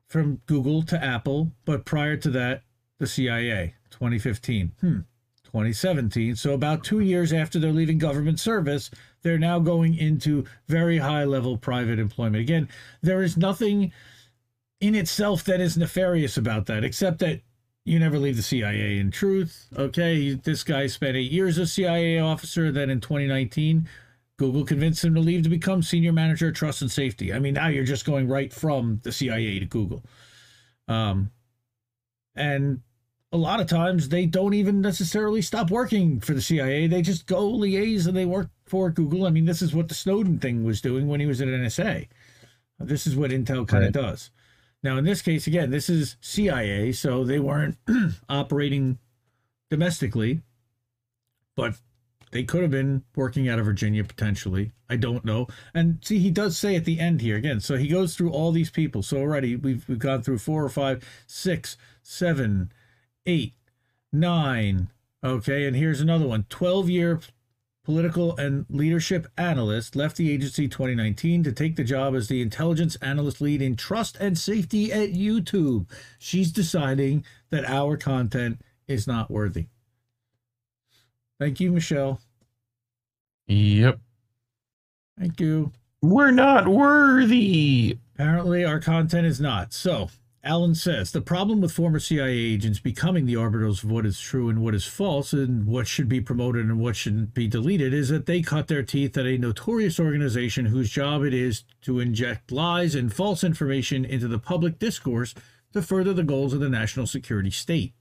from 0.07 0.41
Google 0.45 0.83
to 0.83 1.01
Apple, 1.01 1.53
but 1.63 1.85
prior 1.85 2.17
to 2.17 2.29
that, 2.31 2.63
the 2.99 3.07
CIA, 3.07 3.75
2015. 3.89 4.73
Hmm. 4.81 4.99
2017. 5.45 6.35
So 6.35 6.53
about 6.53 6.83
two 6.83 6.99
years 6.99 7.31
after 7.31 7.59
they're 7.59 7.71
leaving 7.71 7.97
government 7.97 8.41
service, 8.41 8.91
they're 9.21 9.39
now 9.39 9.59
going 9.59 9.95
into 9.95 10.43
very 10.67 10.97
high 10.97 11.23
level 11.23 11.57
private 11.57 11.97
employment. 11.97 12.41
Again, 12.41 12.67
there 13.01 13.23
is 13.23 13.37
nothing 13.37 13.93
in 14.79 14.95
itself 14.95 15.43
that 15.45 15.59
is 15.61 15.77
nefarious 15.77 16.37
about 16.37 16.65
that, 16.67 16.83
except 16.83 17.19
that 17.19 17.41
you 17.85 17.99
never 17.99 18.19
leave 18.19 18.35
the 18.35 18.43
CIA 18.43 18.99
in 18.99 19.11
truth. 19.11 19.67
Okay, 19.77 20.33
this 20.33 20.63
guy 20.63 20.87
spent 20.87 21.15
eight 21.17 21.31
years 21.31 21.57
as 21.57 21.69
a 21.69 21.73
CIA 21.73 22.19
officer. 22.19 22.71
Then 22.71 22.89
in 22.89 22.99
2019, 22.99 23.87
Google 24.37 24.65
convinced 24.65 25.03
him 25.03 25.15
to 25.15 25.21
leave 25.21 25.43
to 25.43 25.49
become 25.49 25.81
senior 25.81 26.11
manager 26.13 26.49
of 26.49 26.53
trust 26.55 26.81
and 26.81 26.91
safety. 26.91 27.33
I 27.33 27.39
mean, 27.39 27.53
now 27.55 27.67
you're 27.69 27.83
just 27.85 28.05
going 28.05 28.27
right 28.27 28.51
from 28.53 28.99
the 29.03 29.11
CIA 29.11 29.59
to 29.59 29.65
Google. 29.65 30.03
Um, 30.87 31.31
and 32.35 32.81
a 33.31 33.37
lot 33.37 33.59
of 33.59 33.67
times 33.67 34.09
they 34.09 34.25
don't 34.25 34.53
even 34.53 34.81
necessarily 34.81 35.41
stop 35.41 35.71
working 35.71 36.19
for 36.19 36.33
the 36.33 36.41
CIA. 36.41 36.87
They 36.87 37.01
just 37.01 37.25
go 37.25 37.51
liaise 37.51 38.07
and 38.07 38.15
they 38.15 38.25
work 38.25 38.49
for 38.65 38.89
Google. 38.89 39.25
I 39.25 39.29
mean, 39.31 39.45
this 39.45 39.61
is 39.61 39.73
what 39.73 39.87
the 39.87 39.95
Snowden 39.95 40.39
thing 40.39 40.63
was 40.63 40.81
doing 40.81 41.07
when 41.07 41.19
he 41.19 41.25
was 41.25 41.41
at 41.41 41.47
NSA. 41.47 42.07
This 42.79 43.07
is 43.07 43.15
what 43.15 43.31
Intel 43.31 43.67
kind 43.67 43.83
of 43.85 43.95
Right. 43.95 44.03
does. 44.11 44.29
Now, 44.87 44.95
in 44.95 45.03
this 45.03 45.21
case, 45.21 45.47
again, 45.47 45.69
this 45.69 45.89
is 45.89 46.15
CIA, 46.21 46.93
so 46.93 47.25
they 47.25 47.39
weren't 47.39 47.75
operating 48.29 48.99
domestically, 49.69 50.43
but 51.57 51.75
they 52.31 52.45
could 52.45 52.61
have 52.61 52.71
been 52.71 53.03
working 53.13 53.49
out 53.49 53.59
of 53.59 53.65
Virginia 53.65 54.05
potentially. 54.05 54.71
I 54.89 54.95
don't 54.95 55.25
know. 55.25 55.47
And 55.73 55.99
see, 56.01 56.19
he 56.19 56.31
does 56.31 56.57
say 56.57 56.77
at 56.77 56.85
the 56.85 57.01
end 57.01 57.19
here 57.19 57.35
again. 57.35 57.59
So 57.59 57.75
he 57.75 57.89
goes 57.89 58.15
through 58.15 58.31
all 58.31 58.53
these 58.53 58.69
people. 58.69 59.03
So 59.03 59.17
already 59.17 59.57
we've 59.57 59.85
we've 59.89 59.99
gone 59.99 60.21
through 60.21 60.37
four 60.37 60.63
or 60.63 60.69
five, 60.69 61.05
six, 61.25 61.75
seven, 62.01 62.71
eight, 63.25 63.55
nine. 64.13 64.87
Okay, 65.21 65.67
and 65.67 65.75
here's 65.75 65.99
another 65.99 66.27
one. 66.27 66.45
12 66.47 66.89
year 66.89 67.19
political 67.87 68.35
and 68.35 68.65
leadership 68.69 69.27
analyst 69.37 69.95
left 69.95 70.17
the 70.17 70.29
agency 70.29 70.67
2019 70.67 71.41
to 71.41 71.53
take 71.53 71.77
the 71.77 71.85
job 71.85 72.13
as 72.15 72.27
the 72.27 72.41
intelligence 72.41 72.97
analyst 72.97 73.39
lead 73.39 73.61
in 73.61 73.77
trust 73.77 74.17
and 74.17 74.37
safety 74.37 74.91
at 74.91 75.13
YouTube. 75.13 75.89
She's 76.19 76.51
deciding 76.51 77.23
that 77.49 77.63
our 77.63 77.95
content 77.95 78.59
is 78.89 79.07
not 79.07 79.31
worthy. 79.31 79.67
Thank 81.39 81.61
you, 81.61 81.71
Michelle. 81.71 82.19
Yep. 83.47 84.01
Thank 85.17 85.39
you. 85.39 85.71
We're 86.01 86.31
not 86.31 86.67
worthy. 86.67 87.97
Apparently, 88.15 88.65
our 88.65 88.81
content 88.81 89.25
is 89.25 89.39
not. 89.39 89.71
So, 89.71 90.09
Alan 90.47 90.75
says 90.75 91.11
the 91.11 91.19
problem 91.19 91.59
with 91.59 91.73
former 91.73 91.99
CIA 91.99 92.31
agents 92.31 92.79
becoming 92.79 93.25
the 93.25 93.35
arbiters 93.35 93.83
of 93.83 93.91
what 93.91 94.05
is 94.05 94.17
true 94.17 94.47
and 94.47 94.61
what 94.61 94.73
is 94.73 94.85
false 94.85 95.33
and 95.33 95.65
what 95.65 95.87
should 95.87 96.07
be 96.07 96.21
promoted 96.21 96.65
and 96.65 96.79
what 96.79 96.95
shouldn't 96.95 97.33
be 97.33 97.49
deleted 97.49 97.93
is 97.93 98.07
that 98.07 98.27
they 98.27 98.41
cut 98.41 98.69
their 98.69 98.81
teeth 98.81 99.17
at 99.17 99.25
a 99.25 99.37
notorious 99.37 99.99
organization 99.99 100.67
whose 100.67 100.89
job 100.89 101.23
it 101.23 101.33
is 101.33 101.65
to 101.81 101.99
inject 101.99 102.49
lies 102.49 102.95
and 102.95 103.13
false 103.13 103.43
information 103.43 104.05
into 104.05 104.29
the 104.29 104.39
public 104.39 104.79
discourse 104.79 105.35
to 105.73 105.81
further 105.81 106.13
the 106.13 106.23
goals 106.23 106.53
of 106.53 106.61
the 106.61 106.69
national 106.69 107.07
security 107.07 107.51
state. 107.51 107.93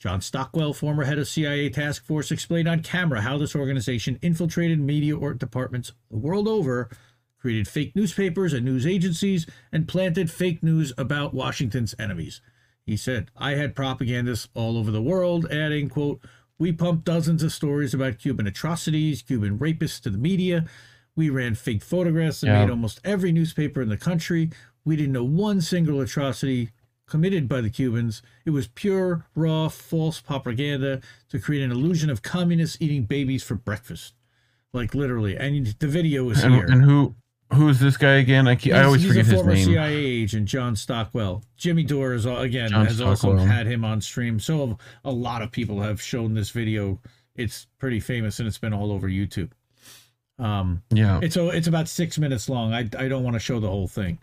John 0.00 0.20
Stockwell, 0.20 0.72
former 0.72 1.04
head 1.04 1.20
of 1.20 1.28
CIA 1.28 1.70
task 1.70 2.04
force, 2.04 2.32
explained 2.32 2.66
on 2.66 2.82
camera 2.82 3.20
how 3.20 3.38
this 3.38 3.54
organization 3.54 4.18
infiltrated 4.22 4.80
media 4.80 5.16
or 5.16 5.34
departments 5.34 5.92
the 6.10 6.18
world 6.18 6.48
over 6.48 6.90
created 7.46 7.68
fake 7.68 7.94
newspapers 7.94 8.52
and 8.52 8.64
news 8.64 8.84
agencies, 8.84 9.46
and 9.70 9.86
planted 9.86 10.28
fake 10.28 10.64
news 10.64 10.92
about 10.98 11.32
Washington's 11.32 11.94
enemies. 11.96 12.40
He 12.84 12.96
said, 12.96 13.30
I 13.36 13.52
had 13.52 13.76
propagandists 13.76 14.48
all 14.54 14.76
over 14.76 14.90
the 14.90 15.00
world, 15.00 15.46
adding, 15.48 15.88
quote, 15.88 16.20
We 16.58 16.72
pumped 16.72 17.04
dozens 17.04 17.44
of 17.44 17.52
stories 17.52 17.94
about 17.94 18.18
Cuban 18.18 18.48
atrocities, 18.48 19.22
Cuban 19.22 19.60
rapists 19.60 20.00
to 20.00 20.10
the 20.10 20.18
media. 20.18 20.64
We 21.14 21.30
ran 21.30 21.54
fake 21.54 21.84
photographs 21.84 22.42
and 22.42 22.50
Yeah. 22.50 22.62
made 22.64 22.70
almost 22.70 23.00
every 23.04 23.30
newspaper 23.30 23.80
in 23.80 23.90
the 23.90 23.96
country. 23.96 24.50
We 24.84 24.96
didn't 24.96 25.12
know 25.12 25.22
one 25.22 25.60
single 25.60 26.00
atrocity 26.00 26.70
committed 27.06 27.48
by 27.48 27.60
the 27.60 27.70
Cubans. 27.70 28.22
It 28.44 28.50
was 28.50 28.66
pure, 28.66 29.24
raw, 29.36 29.68
false 29.68 30.20
propaganda 30.20 31.00
to 31.28 31.38
create 31.38 31.62
an 31.62 31.70
illusion 31.70 32.10
of 32.10 32.22
communists 32.22 32.78
eating 32.80 33.04
babies 33.04 33.44
for 33.44 33.54
breakfast. 33.54 34.14
Like 34.72 34.94
literally. 34.96 35.36
And 35.36 35.66
the 35.78 35.86
video 35.86 36.28
is 36.30 36.42
And, 36.42 36.54
here. 36.54 36.66
and 36.66 36.82
who 36.82 37.14
who 37.52 37.68
is 37.68 37.78
this 37.80 37.96
guy 37.96 38.14
again? 38.16 38.48
I 38.48 38.56
keep, 38.56 38.72
I 38.72 38.76
He's- 38.76 38.86
always 38.86 39.02
he's 39.02 39.10
forget 39.10 39.32
a 39.32 39.36
former. 39.36 39.56
CIA 39.56 39.94
agent, 40.04 40.46
John 40.48 40.74
Stockwell. 40.76 41.44
Jimmy 41.56 41.84
Dore 41.84 42.12
is 42.14 42.26
again 42.26 42.70
John 42.70 42.86
has 42.86 43.00
also 43.00 43.36
had 43.36 43.66
him 43.66 43.84
on 43.84 44.00
stream. 44.00 44.40
So 44.40 44.78
a 45.04 45.12
lot 45.12 45.42
of 45.42 45.52
people 45.52 45.80
have 45.80 46.00
shown 46.02 46.34
this 46.34 46.50
video. 46.50 47.00
It's 47.34 47.66
pretty 47.78 48.00
famous 48.00 48.38
and 48.38 48.48
it's 48.48 48.58
been 48.58 48.72
all 48.72 48.90
over 48.92 49.08
YouTube. 49.08 49.50
Um, 50.38 50.82
Yeah. 50.90 51.20
it's 51.22 51.36
it's 51.36 51.66
about 51.68 51.88
six 51.88 52.18
minutes 52.18 52.48
long. 52.48 52.72
I 52.74 52.80
I 52.98 53.08
don't 53.08 53.22
want 53.24 53.34
to 53.34 53.40
show 53.40 53.60
the 53.60 53.68
whole 53.68 53.88
thing. 53.88 54.18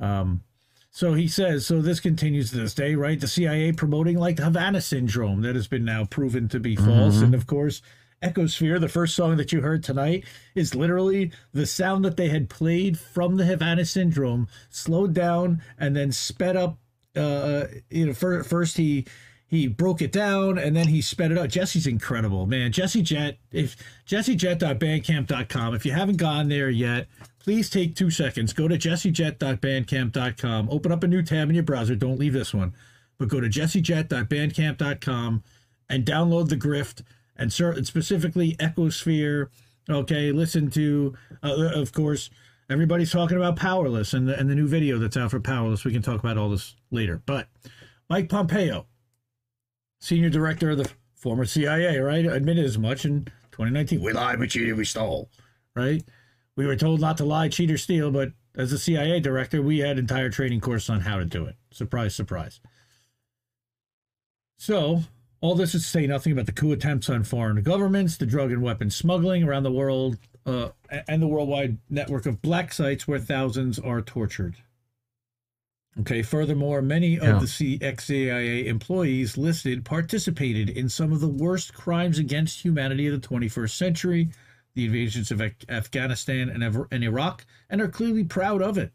Um, 0.00 0.42
so 0.90 1.14
he 1.14 1.26
says, 1.26 1.66
so 1.66 1.80
this 1.82 1.98
continues 1.98 2.50
to 2.50 2.56
this 2.56 2.74
day, 2.74 2.94
right? 2.94 3.18
The 3.18 3.26
CIA 3.26 3.72
promoting 3.72 4.16
like 4.18 4.36
the 4.36 4.44
Havana 4.44 4.80
syndrome 4.80 5.42
that 5.42 5.56
has 5.56 5.66
been 5.66 5.84
now 5.84 6.04
proven 6.04 6.48
to 6.50 6.60
be 6.60 6.76
false, 6.76 7.16
Mhm. 7.16 7.22
and 7.24 7.34
of 7.34 7.46
course. 7.46 7.82
Echosphere, 8.24 8.80
the 8.80 8.88
first 8.88 9.14
song 9.14 9.36
that 9.36 9.52
you 9.52 9.60
heard 9.60 9.84
tonight, 9.84 10.24
is 10.54 10.74
literally 10.74 11.30
the 11.52 11.66
sound 11.66 12.04
that 12.04 12.16
they 12.16 12.28
had 12.28 12.48
played 12.48 12.98
from 12.98 13.36
the 13.36 13.44
Havana 13.44 13.84
Syndrome, 13.84 14.48
slowed 14.70 15.12
down 15.12 15.62
and 15.78 15.94
then 15.94 16.10
sped 16.10 16.56
up. 16.56 16.78
Uh, 17.14 17.66
you 17.90 18.06
know, 18.06 18.14
fir- 18.14 18.42
first 18.42 18.76
he 18.76 19.06
he 19.46 19.68
broke 19.68 20.02
it 20.02 20.10
down 20.10 20.58
and 20.58 20.74
then 20.74 20.88
he 20.88 21.00
sped 21.00 21.30
it 21.30 21.38
up. 21.38 21.48
Jesse's 21.48 21.86
incredible, 21.86 22.44
man. 22.46 22.72
Jesse 22.72 23.02
Jet, 23.02 23.38
if 23.52 23.76
jessejet.bandcamp.com. 24.06 25.74
If 25.74 25.86
you 25.86 25.92
haven't 25.92 26.16
gone 26.16 26.48
there 26.48 26.70
yet, 26.70 27.06
please 27.38 27.70
take 27.70 27.94
two 27.94 28.10
seconds. 28.10 28.52
Go 28.52 28.66
to 28.66 28.76
jessejet.bandcamp.com. 28.76 30.68
Open 30.70 30.90
up 30.90 31.04
a 31.04 31.06
new 31.06 31.22
tab 31.22 31.50
in 31.50 31.54
your 31.54 31.62
browser. 31.62 31.94
Don't 31.94 32.18
leave 32.18 32.32
this 32.32 32.52
one, 32.52 32.74
but 33.18 33.28
go 33.28 33.38
to 33.40 33.48
jessejet.bandcamp.com 33.48 35.42
and 35.88 36.04
download 36.04 36.48
the 36.48 36.56
Grift 36.56 37.02
and 37.36 37.52
specifically 37.52 38.56
Echosphere. 38.56 39.48
Okay, 39.88 40.32
listen 40.32 40.70
to, 40.70 41.14
uh, 41.42 41.70
of 41.74 41.92
course, 41.92 42.30
everybody's 42.70 43.12
talking 43.12 43.36
about 43.36 43.56
Powerless 43.56 44.14
and 44.14 44.28
the, 44.28 44.38
and 44.38 44.48
the 44.48 44.54
new 44.54 44.66
video 44.66 44.98
that's 44.98 45.16
out 45.16 45.30
for 45.30 45.40
Powerless. 45.40 45.84
We 45.84 45.92
can 45.92 46.02
talk 46.02 46.20
about 46.20 46.38
all 46.38 46.48
this 46.48 46.74
later. 46.90 47.20
But 47.26 47.48
Mike 48.08 48.28
Pompeo, 48.28 48.86
senior 50.00 50.30
director 50.30 50.70
of 50.70 50.78
the 50.78 50.90
former 51.14 51.44
CIA, 51.44 51.98
right, 51.98 52.24
admitted 52.24 52.64
as 52.64 52.78
much 52.78 53.04
in 53.04 53.26
2019. 53.52 54.02
We 54.02 54.12
lied, 54.12 54.38
we 54.38 54.48
cheated, 54.48 54.76
we 54.76 54.84
stole, 54.84 55.30
right? 55.74 56.02
We 56.56 56.66
were 56.66 56.76
told 56.76 57.00
not 57.00 57.16
to 57.18 57.24
lie, 57.24 57.48
cheat, 57.48 57.70
or 57.70 57.78
steal, 57.78 58.10
but 58.10 58.32
as 58.54 58.72
a 58.72 58.78
CIA 58.78 59.20
director, 59.20 59.60
we 59.60 59.78
had 59.78 59.98
entire 59.98 60.30
training 60.30 60.60
courses 60.60 60.90
on 60.90 61.00
how 61.00 61.18
to 61.18 61.24
do 61.24 61.44
it. 61.46 61.56
Surprise, 61.72 62.14
surprise. 62.14 62.60
So, 64.56 65.02
all 65.44 65.54
this 65.54 65.74
is 65.74 65.82
to 65.82 65.88
say 65.88 66.06
nothing 66.06 66.32
about 66.32 66.46
the 66.46 66.52
coup 66.52 66.72
attempts 66.72 67.10
on 67.10 67.22
foreign 67.22 67.62
governments, 67.62 68.16
the 68.16 68.24
drug 68.24 68.50
and 68.50 68.62
weapon 68.62 68.88
smuggling 68.88 69.42
around 69.42 69.62
the 69.62 69.70
world, 69.70 70.16
uh, 70.46 70.70
and 71.06 71.20
the 71.20 71.26
worldwide 71.26 71.76
network 71.90 72.24
of 72.24 72.40
black 72.40 72.72
sites 72.72 73.06
where 73.06 73.18
thousands 73.18 73.78
are 73.78 74.00
tortured. 74.00 74.54
Okay, 76.00 76.22
furthermore, 76.22 76.80
many 76.80 77.16
Yeah. 77.16 77.34
of 77.34 77.42
the 77.42 77.46
C- 77.46 77.78
ex-CIA 77.82 78.66
employees 78.66 79.36
listed 79.36 79.84
participated 79.84 80.70
in 80.70 80.88
some 80.88 81.12
of 81.12 81.20
the 81.20 81.28
worst 81.28 81.74
crimes 81.74 82.18
against 82.18 82.62
humanity 82.64 83.06
of 83.06 83.12
the 83.12 83.28
21st 83.28 83.76
century, 83.76 84.30
the 84.74 84.86
invasions 84.86 85.30
of 85.30 85.42
Af- 85.42 85.52
Afghanistan 85.68 86.48
and, 86.48 86.64
and 86.90 87.04
Iraq, 87.04 87.44
and 87.68 87.82
are 87.82 87.88
clearly 87.88 88.24
proud 88.24 88.62
of 88.62 88.78
it. 88.78 88.92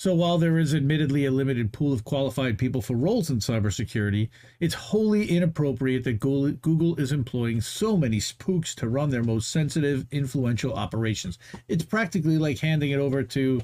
So 0.00 0.14
while 0.14 0.38
there 0.38 0.58
is 0.58 0.74
admittedly 0.74 1.26
a 1.26 1.30
limited 1.30 1.74
pool 1.74 1.92
of 1.92 2.04
qualified 2.04 2.56
people 2.56 2.80
for 2.80 2.96
roles 2.96 3.28
in 3.28 3.36
cybersecurity, 3.36 4.30
it's 4.58 4.72
wholly 4.72 5.28
inappropriate 5.28 6.04
that 6.04 6.20
Google, 6.20 6.96
is 6.96 7.12
employing 7.12 7.60
so 7.60 7.98
many 7.98 8.18
spooks 8.18 8.74
to 8.76 8.88
run 8.88 9.10
their 9.10 9.22
most 9.22 9.50
sensitive, 9.50 10.06
influential 10.10 10.72
operations. 10.72 11.38
It's 11.68 11.84
practically 11.84 12.38
like 12.38 12.60
handing 12.60 12.92
it 12.92 12.98
over 12.98 13.22
to 13.24 13.60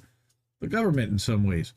the 0.60 0.66
government 0.68 1.10
in 1.10 1.18
some 1.18 1.42
ways. 1.44 1.72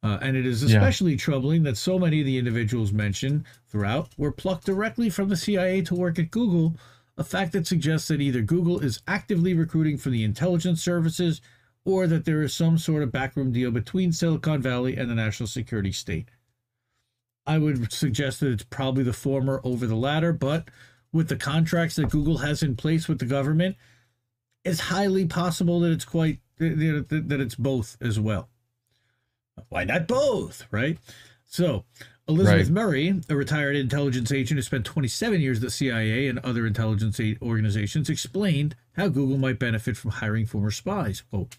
Uh, 0.00 0.16
and 0.22 0.36
it 0.36 0.46
is 0.46 0.62
Yeah. 0.62 0.76
especially 0.76 1.16
troubling 1.16 1.64
that 1.64 1.76
so 1.76 1.98
many 1.98 2.20
of 2.20 2.26
the 2.26 2.38
individuals 2.38 2.92
mentioned 2.92 3.42
throughout 3.66 4.16
were 4.16 4.30
plucked 4.30 4.64
directly 4.64 5.10
from 5.10 5.28
the 5.28 5.36
CIA 5.36 5.82
to 5.82 5.96
work 5.96 6.20
at 6.20 6.30
Google, 6.30 6.76
a 7.16 7.24
fact 7.24 7.50
that 7.50 7.66
suggests 7.66 8.06
that 8.06 8.20
either 8.20 8.42
Google 8.42 8.78
is 8.78 9.00
actively 9.08 9.54
recruiting 9.54 9.98
for 9.98 10.10
the 10.10 10.22
intelligence 10.22 10.80
services 10.80 11.40
or 11.84 12.06
that 12.06 12.24
there 12.24 12.42
is 12.42 12.54
some 12.54 12.78
sort 12.78 13.02
of 13.02 13.12
backroom 13.12 13.52
deal 13.52 13.70
between 13.70 14.12
Silicon 14.12 14.62
Valley 14.62 14.96
and 14.96 15.10
the 15.10 15.14
national 15.14 15.46
security 15.48 15.92
state. 15.92 16.28
I 17.44 17.58
would 17.58 17.92
suggest 17.92 18.40
that 18.40 18.52
it's 18.52 18.64
probably 18.64 19.02
the 19.02 19.12
former 19.12 19.60
over 19.64 19.86
the 19.86 19.96
latter, 19.96 20.32
but 20.32 20.68
with 21.12 21.28
the 21.28 21.36
contracts 21.36 21.96
that 21.96 22.10
Google 22.10 22.38
has 22.38 22.62
in 22.62 22.76
place 22.76 23.08
with 23.08 23.18
the 23.18 23.24
government, 23.24 23.76
it's 24.64 24.80
highly 24.80 25.26
possible 25.26 25.80
that 25.80 25.90
it's 25.90 26.04
quite 26.04 26.38
that 26.58 27.40
it's 27.40 27.56
both 27.56 27.96
as 28.00 28.20
well. 28.20 28.48
Why 29.68 29.82
not 29.84 30.06
both, 30.06 30.66
right? 30.70 30.98
So, 31.44 31.84
Elizabeth 32.28 32.68
Right. 32.68 32.72
Murray, 32.72 33.20
a 33.28 33.34
retired 33.34 33.74
intelligence 33.74 34.30
agent 34.30 34.56
who 34.56 34.62
spent 34.62 34.84
27 34.84 35.40
years 35.40 35.58
at 35.58 35.62
the 35.62 35.70
CIA 35.70 36.28
and 36.28 36.38
other 36.38 36.64
intelligence 36.66 37.20
organizations, 37.42 38.08
explained 38.08 38.76
how 38.92 39.08
Google 39.08 39.36
might 39.36 39.58
benefit 39.58 39.96
from 39.96 40.12
hiring 40.12 40.46
former 40.46 40.70
spies. 40.70 41.22
Quote, 41.22 41.56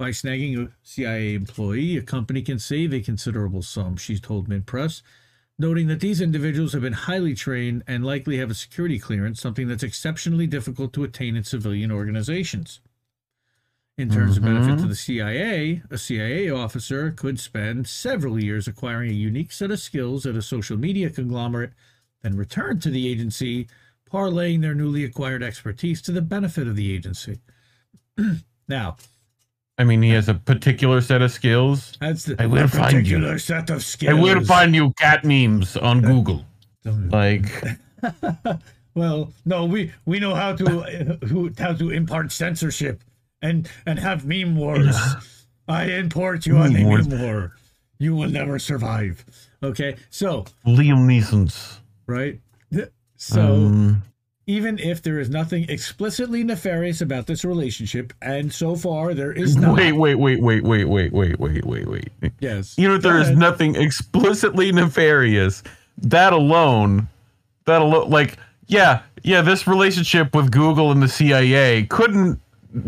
by 0.00 0.08
snagging 0.10 0.58
a 0.58 0.72
CIA 0.82 1.34
employee, 1.34 1.98
a 1.98 2.02
company 2.02 2.40
can 2.40 2.58
save 2.58 2.94
a 2.94 3.02
considerable 3.02 3.60
sum, 3.60 3.98
she 3.98 4.18
told 4.18 4.48
Mint 4.48 4.64
Press, 4.64 5.02
noting 5.58 5.88
that 5.88 6.00
these 6.00 6.22
individuals 6.22 6.72
have 6.72 6.80
been 6.80 6.94
highly 6.94 7.34
trained 7.34 7.82
and 7.86 8.02
likely 8.02 8.38
have 8.38 8.50
a 8.50 8.54
security 8.54 8.98
clearance, 8.98 9.42
something 9.42 9.68
that's 9.68 9.82
exceptionally 9.82 10.46
difficult 10.46 10.94
to 10.94 11.04
attain 11.04 11.36
in 11.36 11.44
civilian 11.44 11.92
organizations. 11.92 12.80
In 13.98 14.08
terms 14.08 14.38
of 14.38 14.44
benefit 14.44 14.78
to 14.78 14.84
Mhm. 14.84 14.88
the 14.88 14.96
CIA, 14.96 15.82
a 15.90 15.98
CIA 15.98 16.48
officer 16.48 17.10
could 17.10 17.38
spend 17.38 17.86
several 17.86 18.42
years 18.42 18.66
acquiring 18.66 19.10
a 19.10 19.14
unique 19.14 19.52
set 19.52 19.70
of 19.70 19.80
skills 19.80 20.24
at 20.24 20.34
a 20.34 20.40
social 20.40 20.78
media 20.78 21.10
conglomerate, 21.10 21.74
then 22.22 22.38
return 22.38 22.80
to 22.80 22.88
the 22.88 23.06
agency, 23.06 23.68
parlaying 24.10 24.62
their 24.62 24.74
newly 24.74 25.04
acquired 25.04 25.42
expertise 25.42 26.00
to 26.00 26.12
the 26.12 26.22
benefit 26.22 26.66
of 26.66 26.76
the 26.76 26.90
agency. 26.90 27.40
now, 28.66 28.96
I 29.80 29.84
mean, 29.84 30.02
he 30.02 30.10
has 30.10 30.28
a 30.28 30.34
particular 30.34 31.00
set 31.00 31.22
of 31.22 31.32
skills. 31.32 31.96
that's 32.00 32.24
the 32.24 32.36
I 32.38 32.44
will 32.46 32.68
find 32.68 32.92
you. 32.92 33.16
particular 33.16 33.38
set 33.38 33.70
of 33.70 33.82
skills. 33.82 34.10
I 34.10 34.20
will 34.20 34.44
find 34.44 34.74
you 34.74 34.92
cat 34.98 35.24
memes 35.24 35.74
on 35.76 36.02
Google. 36.02 36.44
Like, 36.84 37.46
Well, 38.94 39.32
no, 39.46 39.64
we 39.64 39.92
we 40.04 40.18
know 40.18 40.34
how 40.34 40.54
to 40.56 40.66
uh, 40.80 41.26
who, 41.26 41.50
how 41.56 41.72
to 41.72 41.90
impart 41.90 42.30
censorship 42.32 43.02
and 43.40 43.70
and 43.86 43.98
have 43.98 44.26
meme 44.26 44.56
wars. 44.56 44.94
I 45.68 45.84
import 45.84 46.44
you 46.46 46.56
on 46.58 46.76
a 46.76 46.84
Meme 46.84 47.20
war. 47.20 47.56
You 47.98 48.16
will 48.16 48.28
never 48.28 48.58
survive. 48.58 49.24
Okay, 49.62 49.96
so 50.10 50.44
Liam 50.66 51.06
Neeson's. 51.06 51.80
right, 52.06 52.38
so 53.16 53.40
Um, 53.40 54.02
even 54.50 54.78
if 54.80 55.00
there 55.02 55.20
is 55.20 55.30
nothing 55.30 55.64
explicitly 55.68 56.42
nefarious 56.42 57.00
about 57.00 57.26
this 57.26 57.44
relationship, 57.44 58.12
and 58.20 58.52
so 58.52 58.74
far 58.74 59.14
there 59.14 59.32
is 59.32 59.56
not. 59.56 59.76
wait, 59.76 59.92
wait, 59.92 60.16
wait, 60.16 60.42
wait, 60.42 60.64
wait, 60.64 60.84
wait, 60.84 61.12
wait, 61.12 61.38
wait, 61.38 61.64
wait, 61.64 61.88
wait. 61.88 62.08
Yes, 62.40 62.76
You 62.76 62.88
know, 62.88 62.98
there 62.98 63.20
is 63.20 63.30
nothing 63.30 63.76
explicitly 63.76 64.72
nefarious. 64.72 65.62
That 65.98 66.32
alone, 66.32 67.08
that 67.66 67.80
alone, 67.80 68.10
like 68.10 68.38
Yeah, 68.66 69.02
yeah. 69.22 69.40
This 69.42 69.66
relationship 69.66 70.34
with 70.34 70.50
Google 70.50 70.90
and 70.90 71.00
the 71.02 71.08
CIA 71.08 71.84
couldn't 71.84 72.40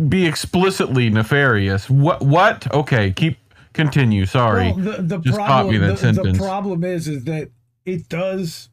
be 0.09 0.27
explicitly 0.27 1.11
nefarious. 1.11 1.89
What? 1.89 2.23
What? 2.23 2.73
Okay, 2.75 3.13
keep 3.13 3.39
continue. 3.73 4.27
Sorry, 4.27 4.73
Well, 4.73 4.77
the, 4.77 5.03
the 5.03 5.19
just 5.19 5.37
problem, 5.39 5.75
me 5.75 5.79
that 5.79 5.93
the, 5.93 5.97
sentence. 5.97 6.39
the 6.39 6.45
problem 6.45 6.83
is, 6.83 7.07
is 7.07 7.25
that 7.25 7.51
it 7.85 8.09
does. 8.09 8.69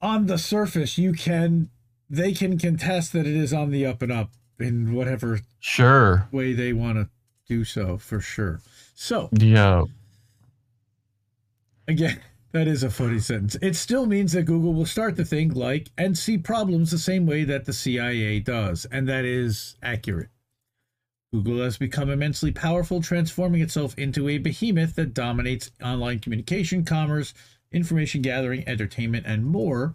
On 0.00 0.26
the 0.26 0.38
surface, 0.38 0.96
you 0.98 1.12
can, 1.12 1.70
they 2.08 2.32
can 2.32 2.58
contest 2.58 3.12
that 3.12 3.26
it 3.26 3.34
is 3.34 3.52
on 3.52 3.70
the 3.70 3.84
up 3.84 4.00
and 4.02 4.12
up 4.12 4.30
in 4.60 4.92
whatever 4.94 5.40
sure. 5.60 6.28
way 6.30 6.52
they 6.52 6.72
want 6.72 6.96
to 6.98 7.08
do 7.48 7.64
so, 7.64 7.98
for 7.98 8.20
sure. 8.20 8.60
So 8.94 9.28
Yeah. 9.32 9.84
again, 11.86 12.20
that 12.52 12.68
is 12.68 12.82
a 12.82 12.90
funny 12.90 13.18
sentence. 13.18 13.56
It 13.60 13.76
still 13.76 14.06
means 14.06 14.32
that 14.32 14.44
Google 14.44 14.72
will 14.72 14.86
start 14.86 15.16
to 15.16 15.24
think 15.24 15.54
like 15.54 15.88
and 15.98 16.16
see 16.16 16.38
problems 16.38 16.90
the 16.90 16.98
same 16.98 17.26
way 17.26 17.44
that 17.44 17.64
the 17.64 17.72
CIA 17.72 18.40
does, 18.40 18.86
and 18.90 19.08
that 19.08 19.24
is 19.24 19.76
accurate. 19.82 20.28
Google 21.32 21.60
has 21.62 21.76
become 21.76 22.08
immensely 22.08 22.52
powerful, 22.52 23.02
transforming 23.02 23.60
itself 23.60 23.94
into 23.98 24.28
a 24.30 24.38
behemoth 24.38 24.94
that 24.94 25.12
dominates 25.12 25.70
online 25.82 26.20
communication, 26.20 26.84
commerce, 26.84 27.34
information 27.72 28.22
gathering, 28.22 28.66
entertainment, 28.66 29.26
and 29.26 29.44
more. 29.44 29.94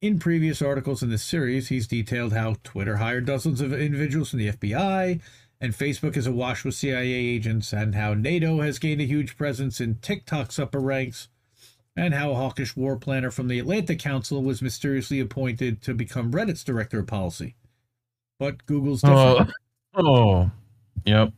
In 0.00 0.18
previous 0.18 0.62
articles 0.62 1.02
in 1.02 1.10
this 1.10 1.24
series, 1.24 1.68
he's 1.68 1.88
detailed 1.88 2.32
how 2.32 2.56
Twitter 2.62 2.98
hired 2.98 3.26
dozens 3.26 3.60
of 3.60 3.72
individuals 3.72 4.30
from 4.30 4.38
the 4.38 4.52
FBI, 4.52 5.20
and 5.60 5.72
Facebook 5.72 6.16
is 6.16 6.26
awash 6.26 6.64
with 6.64 6.76
CIA 6.76 7.12
agents, 7.12 7.72
and 7.72 7.96
how 7.96 8.14
NATO 8.14 8.60
has 8.60 8.78
gained 8.78 9.00
a 9.00 9.06
huge 9.06 9.36
presence 9.36 9.80
in 9.80 9.96
TikTok's 9.96 10.58
upper 10.58 10.78
ranks, 10.78 11.28
and 11.96 12.14
how 12.14 12.30
a 12.30 12.36
hawkish 12.36 12.76
war 12.76 12.96
planner 12.96 13.32
from 13.32 13.48
the 13.48 13.58
Atlantic 13.58 13.98
Council 13.98 14.40
was 14.40 14.62
mysteriously 14.62 15.18
appointed 15.18 15.82
to 15.82 15.94
become 15.94 16.30
Reddit's 16.30 16.62
director 16.62 17.00
of 17.00 17.08
policy. 17.08 17.56
But 18.38 18.66
Google's 18.66 19.02
oh. 19.02 19.38
different. 19.38 19.52
Oh. 19.94 20.06
oh. 20.06 20.50
Yep. 21.04 21.32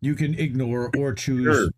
you 0.00 0.14
can 0.14 0.34
ignore 0.34 0.90
or 0.96 1.14
choose 1.14 1.44
Sure. 1.44 1.70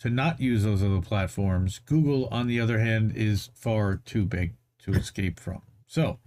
To 0.00 0.10
not 0.10 0.40
use 0.40 0.62
those 0.62 0.82
other 0.82 1.00
platforms. 1.00 1.80
Google, 1.84 2.28
on 2.30 2.46
the 2.46 2.60
other 2.60 2.78
hand, 2.78 3.12
is 3.16 3.50
far 3.54 3.96
too 3.96 4.24
big 4.24 4.54
to 4.84 4.92
escape 4.92 5.40
from. 5.40 5.62
So, 5.86 6.18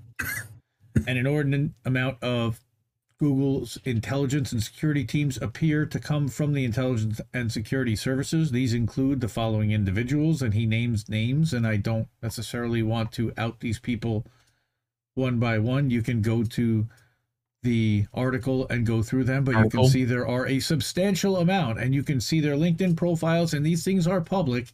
an 1.07 1.17
inordinate 1.17 1.71
amount 1.85 2.21
of 2.21 2.59
Google's 3.17 3.77
intelligence 3.85 4.51
and 4.51 4.63
security 4.63 5.05
teams 5.05 5.37
appear 5.37 5.85
to 5.85 5.99
come 5.99 6.27
from 6.27 6.53
the 6.53 6.65
intelligence 6.65 7.21
and 7.33 7.51
security 7.51 7.95
services. 7.95 8.51
These 8.51 8.73
include 8.73 9.21
the 9.21 9.27
following 9.27 9.71
individuals, 9.71 10.41
and 10.41 10.55
he 10.55 10.65
names 10.65 11.07
names, 11.07 11.53
and 11.53 11.67
I 11.67 11.77
don't 11.77 12.07
necessarily 12.23 12.81
want 12.81 13.11
to 13.13 13.31
out 13.37 13.59
these 13.59 13.77
people 13.77 14.25
one 15.13 15.37
by 15.37 15.59
one. 15.59 15.91
You 15.91 16.01
can 16.01 16.23
go 16.23 16.43
to 16.43 16.87
the 17.63 18.05
article 18.13 18.67
and 18.69 18.85
go 18.85 19.03
through 19.03 19.23
them, 19.25 19.43
but 19.43 19.55
you 19.55 19.69
can 19.69 19.85
see 19.85 20.03
there 20.03 20.27
are 20.27 20.47
a 20.47 20.59
substantial 20.59 21.37
amount, 21.37 21.79
and 21.79 21.93
you 21.93 22.03
can 22.03 22.19
see 22.19 22.39
their 22.39 22.55
LinkedIn 22.55 22.97
profiles, 22.97 23.53
and 23.53 23.65
these 23.65 23.83
things 23.83 24.07
are 24.07 24.21
public, 24.21 24.73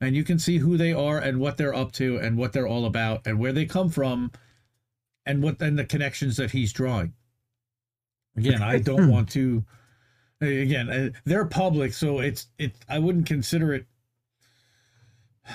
and 0.00 0.14
you 0.14 0.22
can 0.22 0.38
see 0.38 0.58
who 0.58 0.76
they 0.76 0.92
are 0.92 1.18
and 1.18 1.40
what 1.40 1.56
they're 1.56 1.74
up 1.74 1.92
to 1.92 2.18
and 2.18 2.36
what 2.36 2.52
they're 2.52 2.68
all 2.68 2.84
about 2.84 3.26
and 3.26 3.38
where 3.38 3.52
they 3.52 3.66
come 3.66 3.88
from, 3.88 4.30
and 5.24 5.42
what 5.42 5.60
and 5.60 5.78
the 5.78 5.84
connections 5.84 6.36
that 6.36 6.52
he's 6.52 6.72
drawing. 6.72 7.12
Again, 8.36 8.62
I 8.62 8.78
don't 8.78 9.10
want 9.10 9.30
to. 9.30 9.64
Again, 10.40 10.90
uh, 10.90 11.08
they're 11.24 11.46
public, 11.46 11.92
so 11.92 12.20
it's 12.20 12.46
it. 12.58 12.76
I 12.88 12.98
wouldn't 12.98 13.26
consider 13.26 13.74
it. 13.74 13.86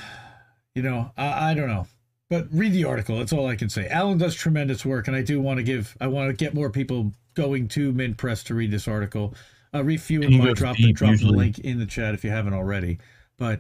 You 0.74 0.84
know, 0.84 1.12
I, 1.18 1.52
I 1.52 1.54
don't 1.54 1.68
know. 1.68 1.86
But 2.32 2.48
read 2.50 2.72
the 2.72 2.86
article. 2.86 3.18
That's 3.18 3.34
all 3.34 3.46
I 3.46 3.58
can 3.58 3.68
say. 3.68 3.90
Alan 3.90 4.18
does 4.18 4.34
tremendous 4.34 4.86
work, 4.86 5.10
and 5.10 5.18
I 5.18 5.22
do 5.22 5.42
want 5.42 5.58
to 5.58 5.64
give. 5.64 5.98
I 6.00 6.08
want 6.08 6.30
to 6.30 6.34
get 6.34 6.54
more 6.54 6.70
people 6.70 7.12
going 7.34 7.68
to 7.68 7.92
Mint 7.92 8.16
Press 8.16 8.42
to 8.46 8.56
read 8.56 8.72
this 8.72 8.88
article. 8.88 9.34
Uh, 9.74 9.84
reviewing 9.84 10.32
He 10.32 10.38
my 10.38 10.46
goes 10.46 10.58
drop 10.58 10.78
deep 10.78 10.96
drop 10.96 11.18
the 11.18 11.26
link 11.26 11.60
in 11.60 11.78
the 11.78 11.86
chat 11.86 12.14
if 12.14 12.24
you 12.24 12.30
haven't 12.30 12.54
already. 12.54 13.00
But 13.38 13.60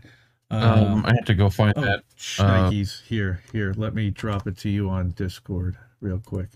um, 0.49 0.63
Um, 0.63 1.05
I 1.05 1.13
have 1.13 1.25
to 1.25 1.33
go 1.33 1.49
find 1.49 1.73
oh, 1.75 1.81
that. 1.81 2.03
Uh, 2.39 2.69
here, 2.69 3.43
here. 3.51 3.73
Let 3.75 3.93
me 3.93 4.09
drop 4.09 4.47
it 4.47 4.57
to 4.59 4.69
you 4.69 4.89
on 4.89 5.09
Discord 5.11 5.75
real 5.99 6.21
quick. 6.25 6.47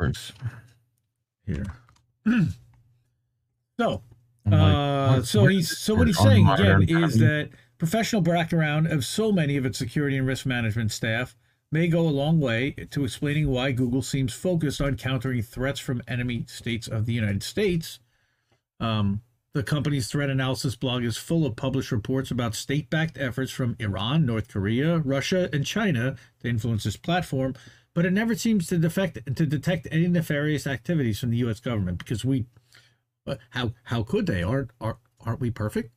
works. 0.00 0.32
Here. 1.46 1.64
so, 3.78 4.02
uh, 4.50 5.22
so 5.22 5.46
he's 5.46 5.78
so 5.78 5.94
what 5.94 6.08
he's 6.08 6.18
saying 6.18 6.48
again 6.48 6.82
is 6.88 7.18
that 7.18 7.50
professional 7.80 8.20
background 8.20 8.86
of 8.86 9.06
so 9.06 9.32
many 9.32 9.56
of 9.56 9.64
its 9.64 9.78
security 9.78 10.18
and 10.18 10.26
risk 10.26 10.44
management 10.44 10.92
staff 10.92 11.34
may 11.72 11.88
go 11.88 12.00
a 12.00 12.10
long 12.10 12.38
way 12.38 12.72
to 12.90 13.04
explaining 13.04 13.48
why 13.48 13.72
Google 13.72 14.02
seems 14.02 14.34
focused 14.34 14.82
on 14.82 14.98
countering 14.98 15.40
threats 15.40 15.80
from 15.80 16.02
enemy 16.06 16.44
states 16.46 16.86
of 16.86 17.06
the 17.06 17.14
United 17.14 17.42
States. 17.42 17.98
Um, 18.80 19.22
the 19.54 19.62
company's 19.62 20.08
threat 20.08 20.28
analysis 20.28 20.76
blog 20.76 21.04
is 21.04 21.16
full 21.16 21.46
of 21.46 21.56
published 21.56 21.90
reports 21.90 22.30
about 22.30 22.54
state-backed 22.54 23.16
efforts 23.16 23.50
from 23.50 23.76
Iran, 23.80 24.26
North 24.26 24.48
Korea, 24.48 24.98
Russia, 24.98 25.48
and 25.50 25.64
China 25.64 26.16
to 26.42 26.48
influence 26.48 26.84
this 26.84 26.98
platform, 26.98 27.54
but 27.94 28.04
it 28.04 28.12
never 28.12 28.34
seems 28.34 28.66
to 28.66 28.76
defect 28.76 29.18
to 29.34 29.46
detect 29.46 29.88
any 29.90 30.06
nefarious 30.06 30.66
activities 30.66 31.18
from 31.18 31.30
the 31.30 31.38
U.S. 31.38 31.60
government 31.60 31.96
because 31.96 32.26
we, 32.26 32.44
uh, 33.26 33.36
how 33.50 33.72
how 33.84 34.02
could 34.02 34.26
they? 34.26 34.42
Aren't 34.42 34.70
aren't 34.82 34.98
aren't 35.24 35.40
we 35.40 35.50
perfect? 35.50 35.92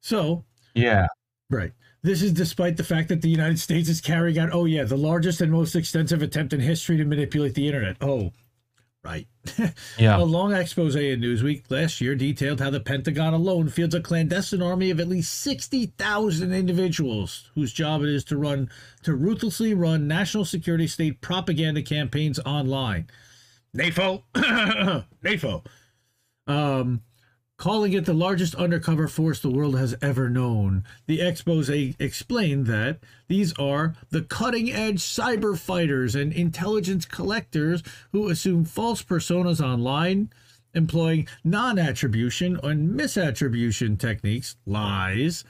So 0.00 0.44
Yeah. 0.74 1.06
Right. 1.50 1.72
This 2.02 2.22
is 2.22 2.32
despite 2.32 2.76
the 2.76 2.84
fact 2.84 3.08
that 3.10 3.22
the 3.22 3.28
United 3.28 3.60
States 3.60 3.88
is 3.88 4.00
carrying 4.00 4.38
out, 4.38 4.50
oh, 4.52 4.64
yeah, 4.64 4.84
the 4.84 4.96
largest 4.96 5.40
and 5.40 5.52
most 5.52 5.76
extensive 5.76 6.20
attempt 6.20 6.52
in 6.52 6.60
history 6.60 6.96
to 6.96 7.04
manipulate 7.04 7.54
the 7.54 7.66
internet. 7.66 7.96
Oh, 8.00 8.32
right. 9.04 9.26
Yeah. 9.98 10.18
A 10.18 10.24
long 10.24 10.52
expose 10.52 10.96
in 10.96 11.20
Newsweek 11.20 11.70
last 11.70 12.00
year 12.00 12.14
detailed 12.16 12.60
how 12.60 12.70
the 12.70 12.80
Pentagon 12.80 13.34
alone 13.34 13.68
fields 13.68 13.94
a 13.94 14.00
clandestine 14.00 14.62
army 14.62 14.90
of 14.90 14.98
at 14.98 15.08
least 15.08 15.40
60,000 15.42 16.52
individuals 16.52 17.50
whose 17.54 17.72
job 17.72 18.02
it 18.02 18.08
is 18.08 18.24
to 18.24 18.36
run, 18.36 18.68
to 19.04 19.14
ruthlessly 19.14 19.74
run 19.74 20.08
national 20.08 20.44
security 20.44 20.88
state 20.88 21.20
propaganda 21.20 21.82
campaigns 21.82 22.40
online. 22.40 23.06
NAFO, 23.76 24.22
NAFO, 25.24 25.64
um, 26.46 27.02
calling 27.56 27.92
it 27.92 28.04
the 28.04 28.14
largest 28.14 28.54
undercover 28.56 29.06
force 29.06 29.40
the 29.40 29.50
world 29.50 29.78
has 29.78 29.94
ever 30.02 30.28
known. 30.28 30.84
The 31.06 31.20
expose 31.20 31.68
explained 31.68 32.66
that 32.66 32.98
these 33.28 33.52
are 33.58 33.94
the 34.10 34.22
cutting 34.22 34.70
edge 34.70 35.00
cyber 35.00 35.56
fighters 35.56 36.14
and 36.14 36.32
intelligence 36.32 37.04
collectors 37.04 37.82
who 38.10 38.28
assume 38.28 38.64
false 38.64 39.02
personas 39.02 39.60
online, 39.60 40.30
employing 40.74 41.28
non 41.44 41.78
attribution 41.78 42.58
and 42.62 42.98
misattribution 42.98 43.98
techniques, 43.98 44.56
lies, 44.66 45.44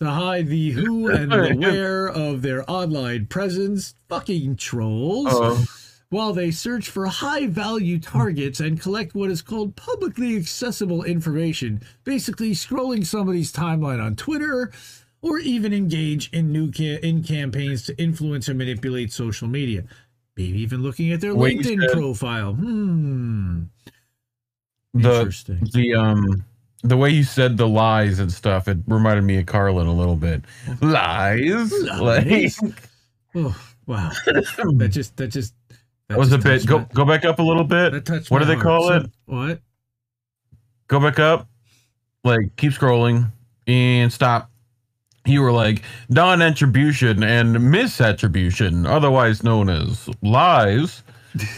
to 0.00 0.10
hide 0.10 0.48
the 0.48 0.70
who 0.70 1.08
and 1.08 1.30
the 1.30 1.54
where 1.58 2.08
of 2.08 2.42
their 2.42 2.68
online 2.70 3.26
presence, 3.26 3.94
fucking 4.08 4.56
trolls. 4.56 5.28
Uh, 5.28 5.64
while 6.12 6.32
they 6.34 6.50
search 6.50 6.90
for 6.90 7.06
high 7.06 7.46
value 7.46 7.98
targets 7.98 8.60
and 8.60 8.78
collect 8.80 9.14
what 9.14 9.30
is 9.30 9.40
called 9.40 9.74
publicly 9.76 10.36
accessible 10.36 11.02
information, 11.04 11.80
basically 12.04 12.50
scrolling 12.52 13.04
somebody's 13.04 13.50
timeline 13.50 14.02
on 14.04 14.14
Twitter 14.14 14.70
or 15.22 15.38
even 15.38 15.72
engage 15.72 16.28
in 16.32 16.52
new 16.52 16.70
ca- 16.70 16.98
in 17.02 17.22
campaigns 17.22 17.82
to 17.86 17.96
influence 17.98 18.46
or 18.48 18.54
manipulate 18.54 19.10
social 19.10 19.48
media. 19.48 19.84
Maybe 20.36 20.58
even 20.60 20.82
looking 20.82 21.12
at 21.12 21.20
their 21.22 21.34
Wait, 21.34 21.58
LinkedIn 21.58 21.80
said- 21.80 21.92
profile. 21.92 22.52
Hmm. 22.54 23.62
the 24.94 25.18
Interesting. 25.20 25.60
the 25.72 25.94
um 25.94 26.44
the 26.84 26.96
way 26.96 27.08
you 27.10 27.22
said 27.24 27.56
the 27.56 27.68
lies 27.68 28.18
and 28.18 28.30
stuff, 28.30 28.68
it 28.68 28.76
reminded 28.86 29.22
me 29.24 29.38
of 29.38 29.46
Carlin 29.46 29.86
a 29.86 29.94
little 29.94 30.16
bit. 30.16 30.42
Lies. 30.82 31.72
Lies? 32.00 32.60
Like 32.62 32.88
Oh, 33.34 33.56
wow. 33.86 34.10
That 34.26 34.88
just 34.90 35.16
that 35.16 35.28
just 35.28 35.54
that 36.12 36.18
was 36.18 36.32
a 36.32 36.38
bit. 36.38 36.66
Go 36.66 36.78
my- 36.80 36.86
go 36.94 37.04
back 37.04 37.24
up 37.24 37.38
a 37.38 37.42
little 37.42 37.64
bit. 37.64 38.08
What 38.30 38.38
do 38.38 38.44
they 38.44 38.54
heart. 38.54 38.62
call 38.62 38.88
So- 38.88 38.96
it? 38.96 39.10
What? 39.26 39.60
Go 40.88 41.00
back 41.00 41.18
up. 41.18 41.48
Like 42.24 42.54
keep 42.56 42.72
scrolling 42.72 43.30
and 43.66 44.12
stop. 44.12 44.50
You 45.24 45.40
were 45.42 45.52
like 45.52 45.82
non-attribution 46.08 47.22
and 47.22 47.56
misattribution, 47.56 48.86
otherwise 48.88 49.42
known 49.42 49.68
as 49.70 50.08
lies. 50.22 51.02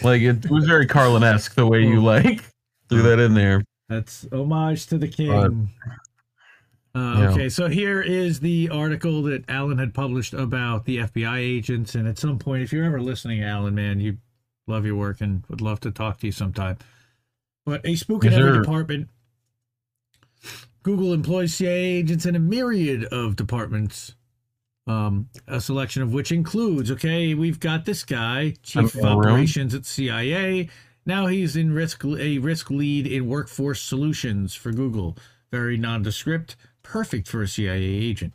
Like 0.03 0.23
it 0.23 0.49
was 0.51 0.67
very 0.67 0.87
Carlin-esque 0.87 1.55
the 1.55 1.67
way 1.67 1.83
you 1.83 2.03
like 2.03 2.43
threw 2.89 3.03
that 3.03 3.19
in 3.19 3.35
there. 3.35 3.63
That's 3.89 4.27
homage 4.33 4.87
to 4.87 4.99
the 4.99 5.09
king. 5.09 5.69
Uh, 6.95 7.15
yeah. 7.19 7.31
Okay, 7.33 7.49
so 7.49 7.69
here 7.69 8.01
is 8.01 8.39
the 8.39 8.69
article 8.71 9.23
that 9.25 9.45
Alan 9.51 9.79
had 9.79 9.93
published 9.95 10.33
about 10.33 10.85
the 10.85 10.99
FBI 10.99 11.39
agents. 11.39 11.95
And 11.97 12.07
at 12.07 12.19
some 12.19 12.39
point, 12.39 12.63
if 12.63 12.73
you're 12.73 12.85
ever 12.85 13.01
listening, 13.01 13.43
Alan, 13.43 13.75
man, 13.75 13.99
you 13.99 14.17
love 14.67 14.85
your 14.87 14.97
work 14.97 15.21
and 15.21 15.45
would 15.49 15.61
love 15.61 15.81
to 15.81 15.91
talk 15.91 16.19
to 16.21 16.27
you 16.27 16.33
sometime. 16.33 16.79
But 17.67 17.81
a 17.85 17.95
spook 17.97 18.25
in 18.25 18.33
Yes, 18.33 18.41
every 18.41 18.53
sir. 18.55 18.61
department. 18.63 19.09
Google 20.83 21.15
employs 21.15 21.55
CIA 21.55 21.83
agents 21.97 22.27
in 22.27 22.37
a 22.37 22.39
myriad 22.41 23.05
of 23.05 23.37
departments 23.37 24.15
Um, 24.87 25.31
a 25.47 25.63
selection 25.63 26.03
of 26.03 26.13
which 26.13 26.31
includes, 26.31 26.91
okay, 26.91 27.33
we've 27.35 27.59
got 27.59 27.87
this 27.87 28.05
guy, 28.05 28.55
chief 28.63 28.95
of 28.95 28.97
I'm 28.97 29.01
in 29.01 29.07
the 29.07 29.09
room. 29.17 29.19
operations 29.19 29.75
at 29.75 29.87
CIA. 29.87 30.69
Now 31.07 31.27
he's 31.27 31.57
in 31.57 31.73
risk 31.73 32.05
a 32.05 32.37
risk 32.37 32.69
lead 32.71 33.07
in 33.07 33.27
workforce 33.27 33.81
solutions 33.81 34.55
for 34.55 34.73
Google. 34.73 35.17
Very 35.51 35.79
nondescript, 35.79 36.57
perfect 36.83 37.29
for 37.29 37.41
a 37.41 37.49
CIA 37.49 37.81
agent. 37.83 38.35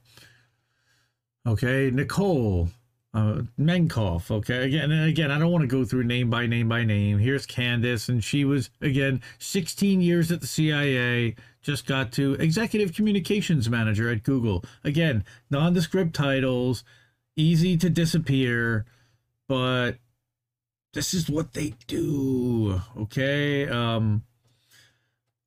Okay, 1.45 1.91
Nicole 1.91 2.69
uh, 3.13 3.41
Menkoff. 3.59 4.29
Okay, 4.29 4.65
again 4.65 4.91
and 4.91 5.09
again, 5.09 5.31
I 5.31 5.39
don't 5.39 5.51
want 5.51 5.63
to 5.63 5.67
go 5.67 5.83
through 5.83 6.03
name 6.03 6.29
by 6.29 6.45
name 6.45 6.69
by 6.69 6.83
name. 6.83 7.19
Here's 7.19 7.45
Candace, 7.45 8.09
and 8.09 8.23
she 8.23 8.45
was 8.45 8.69
again 8.81 9.21
16 9.39 10.01
years 10.01 10.31
at 10.31 10.41
the 10.41 10.47
CIA. 10.47 11.35
Just 11.61 11.85
got 11.85 12.11
to 12.13 12.33
executive 12.33 12.93
communications 12.93 13.69
manager 13.69 14.09
at 14.09 14.23
Google. 14.23 14.63
Again, 14.83 15.25
nondescript 15.49 16.13
titles, 16.13 16.83
easy 17.35 17.77
to 17.77 17.89
disappear, 17.89 18.85
but 19.47 19.93
this 20.93 21.13
is 21.13 21.29
what 21.29 21.53
they 21.53 21.73
do. 21.87 22.81
Okay, 22.97 23.67
um. 23.67 24.23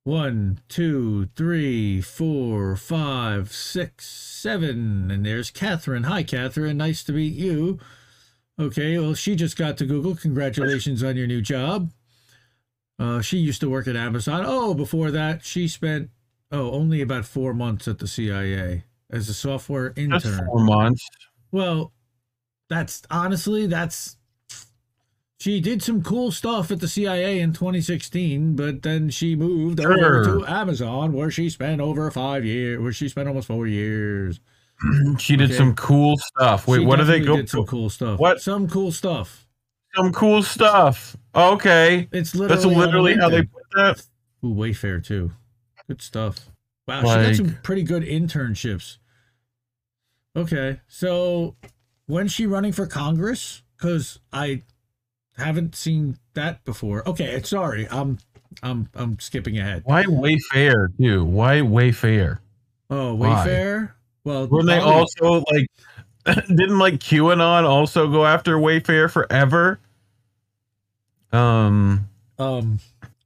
One, 0.05 0.61
two, 0.69 1.27
three, 1.37 2.01
four, 2.01 2.75
five, 2.75 3.53
six, 3.53 4.07
seven. 4.07 5.11
And 5.11 5.25
there's 5.25 5.51
Catherine. 5.51 6.05
Hi, 6.05 6.25
Catherine. 6.25 6.79
Nice 6.79 7.05
to 7.05 7.12
meet 7.12 7.35
you. 7.35 7.79
Okay, 8.59 8.99
well, 8.99 9.15
she 9.15 9.37
just 9.37 9.57
got 9.57 9.77
to 9.79 9.87
Google. 9.87 10.17
Congratulations 10.17 11.05
on 11.05 11.17
your 11.17 11.29
new 11.29 11.41
job. 11.41 11.91
Uh, 12.99 13.21
she 13.21 13.38
used 13.38 13.61
to 13.61 13.71
work 13.71 13.87
at 13.87 13.97
Amazon. 13.97 14.45
Oh, 14.45 14.75
before 14.75 15.11
that, 15.12 15.45
she 15.45 15.69
spent, 15.69 16.11
oh, 16.51 16.73
only 16.73 17.01
about 17.01 17.25
four 17.25 17.55
months 17.55 17.87
at 17.87 17.99
the 17.99 18.09
CIA 18.09 18.85
as 19.11 19.29
a 19.29 19.35
software 19.35 19.93
intern. 19.97 20.21
Just 20.21 20.45
four 20.45 20.65
months. 20.65 21.09
Well, 21.53 21.93
that's 22.69 23.03
honestly, 23.11 23.67
that's 23.67 24.17
she 25.43 25.61
did 25.61 25.83
some 25.83 26.03
cool 26.05 26.31
stuff 26.31 26.71
at 26.71 26.79
the 26.79 26.87
CIA 26.87 27.41
in 27.41 27.53
2016, 27.53 28.55
but 28.55 28.83
then 28.83 29.11
she 29.11 29.35
moved 29.35 29.81
over 29.81 30.25
to 30.25 30.47
Amazon 30.47 31.13
where 31.13 31.33
she 31.33 31.51
spent 31.51 31.81
over 31.81 32.09
five 32.13 32.45
years, 32.45 32.81
where 32.81 32.93
she 32.93 33.09
spent 33.09 33.27
almost 33.27 33.49
four 33.49 33.67
years. 33.67 34.39
She 35.19 35.37
did 35.37 35.51
Okay. 35.51 35.57
some 35.59 35.75
cool 35.75 36.17
stuff. 36.17 36.67
Wait, 36.69 36.79
She 36.79 36.85
what 36.85 36.97
do 37.01 37.05
they 37.05 37.21
go? 37.21 37.37
Did 37.37 37.49
some 37.49 37.67
cool 37.67 37.89
stuff. 37.91 38.19
What? 38.21 38.41
Some 38.41 38.69
cool 38.69 38.91
stuff. 38.93 39.47
Some 39.97 40.13
cool 40.13 40.43
stuff. 40.45 41.17
Okay, 41.35 42.09
It's 42.13 42.35
literally 42.35 42.55
that's 42.63 42.77
literally 42.77 43.15
how 43.17 43.29
they 43.29 43.43
put 43.43 43.63
that. 43.75 44.03
Ooh, 44.45 44.55
Wayfair 44.55 45.05
too. 45.05 45.33
Good 45.89 46.03
stuff. 46.03 46.49
Wow, 46.87 47.01
she 47.01 47.07
Like- 47.07 47.27
got 47.27 47.37
some 47.37 47.59
pretty 47.65 47.83
good 47.83 48.03
internships. 48.05 48.99
Okay, 50.37 50.81
so 50.89 51.57
when's 52.07 52.33
she 52.33 52.47
running 52.47 52.73
for 52.73 52.87
Congress? 52.87 53.63
Because 53.77 54.19
I 54.33 54.63
haven't 55.37 55.75
seen 55.75 56.16
that 56.35 56.64
before. 56.64 57.07
Okay, 57.09 57.40
sorry, 57.42 57.87
I'm 57.90 58.18
I'm 58.62 58.88
I'm 58.95 59.18
skipping 59.18 59.59
ahead. 59.59 59.83
Why 59.85 60.05
Wayfair 60.05 60.88
too? 60.99 61.25
Why 61.25 61.57
Wayfair? 61.61 62.38
Oh, 62.90 63.14
Why? 63.14 63.47
Wayfair. 63.47 63.92
Well, 64.25 64.47
Were 64.47 64.62
they 64.64 64.79
also 64.79 65.45
like? 65.51 65.66
Didn't 66.47 66.79
like 66.79 66.95
QAnon 67.01 67.64
also 67.64 68.09
go 68.09 68.25
after 68.25 68.57
Wayfair 68.57 69.11
forever? 69.11 69.81
Um, 71.33 72.09
um 72.38 72.79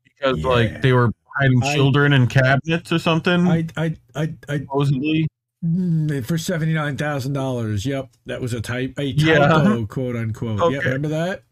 because 0.04 0.38
Yeah. 0.38 0.48
like 0.48 0.82
they 0.82 0.92
were 0.92 1.10
hiding 1.36 1.62
I- 1.62 1.74
children 1.74 2.12
in 2.12 2.26
cabinets 2.26 2.92
or 2.92 2.98
something. 2.98 3.46
I 3.48 3.66
I 3.76 3.96
I 4.14 4.34
I 4.48 4.58
supposedly. 4.58 5.26
Mm, 5.64 6.24
for 6.24 6.38
seventy 6.38 6.74
nine 6.74 6.96
thousand 6.96 7.32
dollars. 7.32 7.84
Yep, 7.84 8.10
that 8.26 8.40
was 8.40 8.52
a 8.52 8.60
type 8.60 8.94
a 8.98 9.04
Yeah. 9.04 9.38
typo, 9.38 9.86
quote 9.86 10.14
unquote. 10.14 10.58
Yeah, 10.70 10.78
Okay. 10.78 10.86
remember 10.88 11.08
that? 11.08 11.42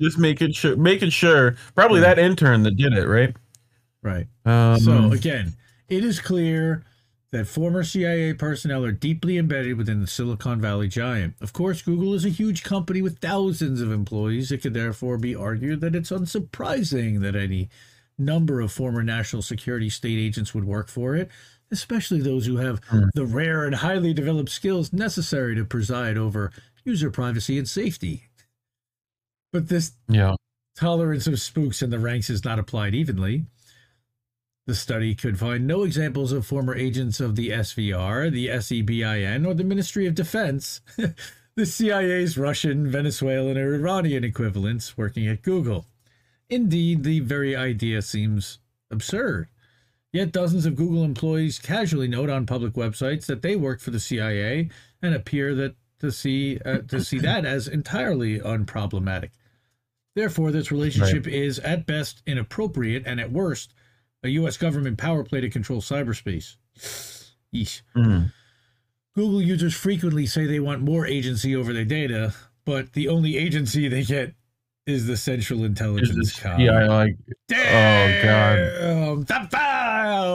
Just 0.00 0.18
making 0.18 0.52
sure, 0.52 0.76
making 0.76 1.10
sure. 1.10 1.56
Probably 1.74 2.00
that 2.00 2.18
intern 2.18 2.62
that 2.64 2.76
did 2.76 2.92
it, 2.92 3.06
right? 3.06 3.34
Right. 4.02 4.26
Um, 4.44 4.78
so 4.78 5.10
again, 5.12 5.54
it 5.88 6.04
is 6.04 6.20
clear 6.20 6.84
that 7.32 7.46
former 7.46 7.82
CIA 7.82 8.34
personnel 8.34 8.84
are 8.84 8.92
deeply 8.92 9.36
embedded 9.36 9.76
within 9.76 10.00
the 10.00 10.06
Silicon 10.06 10.60
Valley 10.60 10.88
giant. 10.88 11.34
Of 11.40 11.52
course, 11.52 11.82
Google 11.82 12.14
is 12.14 12.24
a 12.24 12.28
huge 12.30 12.62
company 12.62 13.02
with 13.02 13.18
thousands 13.18 13.80
of 13.80 13.90
employees. 13.90 14.52
It 14.52 14.62
could 14.62 14.74
therefore 14.74 15.18
be 15.18 15.34
argued 15.34 15.80
that 15.80 15.96
it's 15.96 16.10
unsurprising 16.10 17.20
that 17.22 17.34
any 17.34 17.68
number 18.18 18.60
of 18.60 18.72
former 18.72 19.02
national 19.02 19.42
security 19.42 19.90
state 19.90 20.18
agents 20.18 20.54
would 20.54 20.64
work 20.64 20.88
for 20.88 21.16
it, 21.16 21.28
especially 21.70 22.20
those 22.20 22.46
who 22.46 22.58
have 22.58 22.80
Hmm. 22.88 23.04
the 23.14 23.26
rare 23.26 23.64
and 23.64 23.74
highly 23.74 24.14
developed 24.14 24.50
skills 24.50 24.92
necessary 24.92 25.54
to 25.56 25.64
preside 25.64 26.16
over 26.16 26.52
user 26.84 27.10
privacy 27.10 27.58
and 27.58 27.68
safety. 27.68 28.24
But 29.56 29.70
this 29.70 29.92
yeah. 30.06 30.34
tolerance 30.76 31.26
of 31.26 31.40
spooks 31.40 31.80
in 31.80 31.88
the 31.88 31.98
ranks 31.98 32.28
is 32.28 32.44
not 32.44 32.58
applied 32.58 32.94
evenly. 32.94 33.46
The 34.66 34.74
study 34.74 35.14
could 35.14 35.38
find 35.38 35.66
no 35.66 35.82
examples 35.82 36.30
of 36.30 36.44
former 36.44 36.74
agents 36.74 37.20
of 37.20 37.36
the 37.36 37.48
SVR, 37.48 38.30
the 38.30 38.48
SEBIN, 38.48 39.46
or 39.46 39.54
the 39.54 39.64
Ministry 39.64 40.04
of 40.04 40.14
Defense, 40.14 40.82
the 41.56 41.64
CIA's 41.64 42.36
Russian, 42.36 42.90
Venezuelan, 42.90 43.56
or 43.56 43.76
Iranian 43.76 44.24
equivalents 44.24 44.98
working 44.98 45.26
at 45.26 45.40
Google. 45.40 45.86
Indeed, 46.50 47.02
the 47.02 47.20
very 47.20 47.56
idea 47.56 48.02
seems 48.02 48.58
absurd. 48.90 49.48
Yet 50.12 50.32
dozens 50.32 50.66
of 50.66 50.76
Google 50.76 51.02
employees 51.02 51.58
casually 51.58 52.08
note 52.08 52.28
on 52.28 52.44
public 52.44 52.74
websites 52.74 53.24
that 53.24 53.40
they 53.40 53.56
work 53.56 53.80
for 53.80 53.90
the 53.90 54.00
CIA 54.00 54.68
and 55.00 55.14
appear 55.14 55.54
that 55.54 55.76
to 56.00 56.12
see 56.12 56.58
uh, 56.62 56.80
to 56.88 57.02
see 57.02 57.18
that 57.20 57.46
as 57.46 57.66
entirely 57.66 58.38
unproblematic. 58.38 59.30
Therefore, 60.16 60.50
this 60.50 60.72
relationship 60.72 61.28
is 61.28 61.58
at 61.58 61.86
best 61.86 62.22
inappropriate 62.26 63.02
and 63.04 63.20
at 63.20 63.30
worst 63.30 63.74
a 64.22 64.28
U.S. 64.30 64.56
government 64.56 64.96
power 64.96 65.22
play 65.22 65.42
to 65.42 65.50
control 65.50 65.82
cyberspace. 65.82 66.56
Yeesh. 67.54 67.82
Mm. 67.94 68.32
Google 69.14 69.42
users 69.42 69.74
frequently 69.74 70.24
say 70.24 70.46
they 70.46 70.58
want 70.58 70.80
more 70.80 71.06
agency 71.06 71.54
over 71.54 71.74
their 71.74 71.84
data, 71.84 72.34
but 72.64 72.94
the 72.94 73.08
only 73.08 73.36
agency 73.36 73.88
they 73.88 74.04
get 74.04 74.34
is 74.86 75.06
the 75.06 75.18
Central 75.18 75.64
Intelligence 75.64 76.40
yeah, 76.58 76.86
like 76.86 77.16
damn, 77.48 78.20
oh 78.20 79.22
god, 79.26 79.26
Damn! 79.26 79.58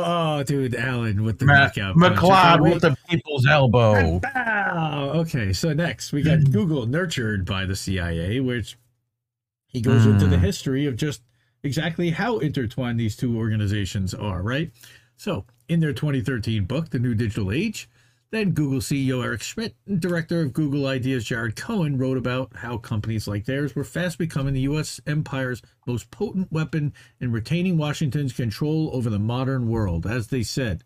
Oh, 0.03 0.43
dude, 0.45 0.75
Alan 0.75 1.23
with 1.23 1.39
the 1.39 1.45
Ma- 1.45 1.53
knockout. 1.53 1.95
McLeod 1.95 2.61
with 2.61 2.81
the 2.81 2.95
people's 3.09 3.47
elbow. 3.47 4.19
Bow. 4.19 5.11
Okay, 5.15 5.53
so 5.53 5.73
next 5.73 6.11
we 6.11 6.21
got 6.21 6.51
Google 6.51 6.85
nurtured 6.85 7.45
by 7.45 7.65
the 7.65 7.75
CIA, 7.75 8.41
which 8.41 8.77
he 9.71 9.81
goes 9.81 10.05
into 10.05 10.27
the 10.27 10.37
Hmm. 10.37 10.43
history 10.43 10.85
of 10.85 10.95
just 10.95 11.21
exactly 11.63 12.09
how 12.11 12.39
intertwined 12.39 12.99
these 12.99 13.15
two 13.15 13.37
organizations 13.37 14.13
are, 14.13 14.41
right? 14.43 14.71
So, 15.17 15.45
in 15.69 15.79
their 15.79 15.93
2013 15.93 16.65
book, 16.65 16.89
The 16.89 16.99
New 16.99 17.15
Digital 17.15 17.51
Age, 17.51 17.89
then 18.31 18.51
Google 18.51 18.79
CEO 18.79 19.21
Eric 19.23 19.41
Schmidt 19.41 19.75
and 19.85 19.99
director 19.99 20.41
of 20.41 20.53
Google 20.53 20.87
Ideas 20.87 21.25
Jared 21.25 21.55
Cohen 21.55 21.97
wrote 21.97 22.17
about 22.17 22.55
how 22.57 22.77
companies 22.77 23.27
like 23.27 23.45
theirs 23.45 23.75
were 23.75 23.83
fast 23.83 24.17
becoming 24.17 24.53
the 24.53 24.61
U.S. 24.61 24.99
empire's 25.05 25.61
most 25.85 26.09
potent 26.11 26.51
weapon 26.51 26.93
in 27.19 27.31
retaining 27.31 27.77
Washington's 27.77 28.33
control 28.33 28.89
over 28.93 29.09
the 29.09 29.19
modern 29.19 29.67
world. 29.67 30.05
As 30.07 30.27
they 30.27 30.43
said, 30.43 30.83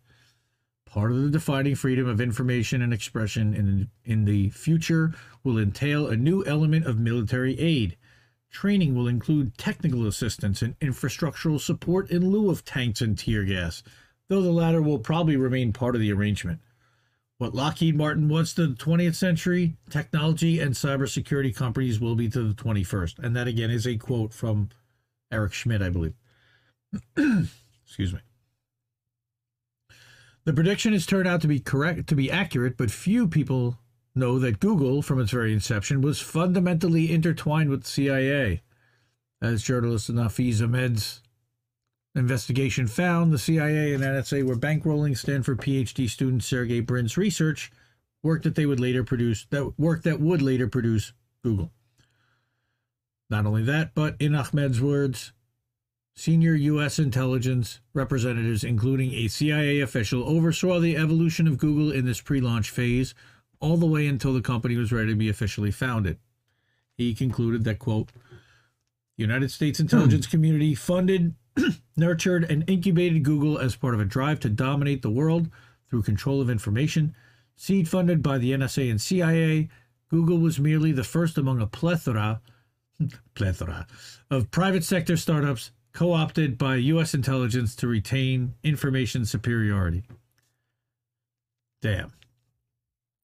Part 0.86 1.12
of 1.12 1.22
the 1.22 1.30
defining 1.30 1.76
freedom 1.76 2.08
of 2.08 2.22
information 2.22 2.82
and 2.82 2.94
expression 2.94 3.54
in, 3.54 3.90
in 4.06 4.24
the 4.24 4.50
future 4.52 5.14
will 5.44 5.58
entail 5.58 6.08
a 6.08 6.16
new 6.16 6.46
element 6.46 6.86
of 6.86 6.98
military 7.00 7.60
aid. 7.60 7.98
Training 8.56 8.96
will 8.96 9.10
include 9.10 9.58
technical 9.58 10.08
assistance 10.08 10.62
and 10.62 10.80
infrastructural 10.80 11.60
support 11.60 12.10
in 12.10 12.30
lieu 12.30 12.50
of 12.50 12.64
tanks 12.64 13.02
and 13.02 13.18
tear 13.18 13.44
gas, 13.44 13.84
though 14.30 14.42
the 14.42 14.50
latter 14.50 14.82
will 14.82 14.98
probably 14.98 15.36
remain 15.36 15.74
part 15.74 15.94
of 15.94 16.00
the 16.00 16.14
arrangement. 16.14 16.62
What 17.38 17.54
Lockheed 17.54 17.98
Martin 17.98 18.30
was 18.30 18.54
to 18.54 18.68
the 18.68 18.74
20th 18.74 19.16
century, 19.16 19.76
technology 19.90 20.62
and 20.62 20.74
cybersecurity 20.74 21.54
companies 21.54 22.00
will 22.00 22.16
be 22.16 22.30
to 22.30 22.48
the 22.48 22.54
21st. 22.54 23.20
And 23.20 23.36
that 23.36 23.50
again 23.50 23.72
is 23.72 23.86
a 23.86 23.98
quote 23.98 24.34
from 24.34 24.70
Eric 25.34 25.52
Schmidt, 25.52 25.82
I 25.82 25.90
believe. 25.90 26.14
Excuse 27.86 28.14
me. 28.14 28.20
The 30.46 30.54
prediction 30.54 30.94
has 30.94 31.06
turned 31.06 31.28
out 31.28 31.42
to 31.42 31.50
be 31.50 31.60
correct, 31.60 32.08
to 32.08 32.16
be 32.16 32.32
accurate, 32.32 32.78
but 32.78 32.90
few 32.90 33.28
people 33.28 33.80
know 34.16 34.40
that 34.40 34.60
Google, 34.60 35.02
from 35.02 35.20
its 35.20 35.32
very 35.32 35.54
inception, 35.54 36.02
was 36.02 36.22
fundamentally 36.22 37.12
intertwined 37.12 37.70
with 37.70 37.84
the 37.84 37.90
CIA. 37.90 38.62
As 39.42 39.64
journalist 39.64 40.12
Nafeez 40.12 40.62
Ahmed's 40.62 41.22
investigation 42.16 42.88
found, 42.88 43.34
the 43.34 43.38
CIA 43.38 43.94
and 43.94 44.04
NSA 44.04 44.44
were 44.44 44.56
bankrolling 44.56 45.18
Stanford 45.18 45.60
PhD 45.60 46.10
student 46.10 46.44
Sergey 46.44 46.80
Brin's 46.80 47.18
research, 47.18 47.72
work 48.24 48.44
that 48.44 48.56
they 48.56 48.66
would 48.66 48.80
later 48.80 49.04
produce, 49.04 49.46
that 49.50 49.78
work 49.78 50.04
that 50.04 50.22
would 50.22 50.42
later 50.42 50.68
produce 50.68 51.14
Google. 51.44 51.72
Not 53.30 53.46
only 53.46 53.64
that, 53.64 53.94
but 53.94 54.16
in 54.20 54.34
Ahmed's 54.34 54.82
words, 54.82 55.34
Senior 56.18 56.54
U.S. 56.54 56.98
intelligence 56.98 57.82
representatives, 57.94 58.64
including 58.64 59.14
a 59.14 59.28
CIA 59.28 59.82
official, 59.82 60.24
oversaw 60.24 60.80
the 60.80 60.96
evolution 60.96 61.46
of 61.46 61.58
Google 61.58 61.92
in 61.92 62.06
this 62.06 62.22
pre 62.22 62.40
launch 62.40 62.70
phase, 62.70 63.14
all 63.60 63.78
the 63.78 63.86
way 63.86 64.08
until 64.08 64.34
the 64.34 64.42
company 64.42 64.76
was 64.76 64.92
ready 64.92 65.10
to 65.10 65.16
be 65.16 65.30
officially 65.30 65.72
founded. 65.72 66.18
He 66.98 67.14
concluded 67.14 67.64
that, 67.66 67.80
quote, 67.80 68.12
United 69.18 69.52
States 69.52 69.80
intelligence 69.80 70.26
hmm. 70.26 70.32
community 70.32 70.76
funded, 70.76 71.36
nurtured, 71.98 72.50
and 72.50 72.70
incubated 72.70 73.24
Google 73.24 73.58
as 73.58 73.76
part 73.76 73.94
of 73.94 74.00
a 74.00 74.06
drive 74.06 74.40
to 74.42 74.50
dominate 74.50 75.02
the 75.02 75.10
world 75.10 75.50
through 75.90 76.04
control 76.04 76.42
of 76.42 76.50
information. 76.50 77.16
Seed 77.56 77.88
funded 77.88 78.22
by 78.22 78.38
the 78.38 78.52
NSA 78.52 78.92
and 78.92 79.02
CIA, 79.02 79.70
Google 80.10 80.38
was 80.38 80.60
merely 80.60 80.92
the 80.92 81.04
first 81.04 81.38
among 81.38 81.62
a 81.62 81.68
plethora, 81.68 82.42
plethora 83.36 83.88
of 84.30 84.52
private 84.52 84.84
sector 84.84 85.18
startups 85.18 85.72
co 85.94 86.12
opted 86.12 86.58
by 86.58 86.76
U.S. 86.76 87.14
intelligence 87.14 87.76
to 87.78 87.88
retain 87.88 88.54
information 88.64 89.26
superiority. 89.26 90.04
Damn. 91.82 92.12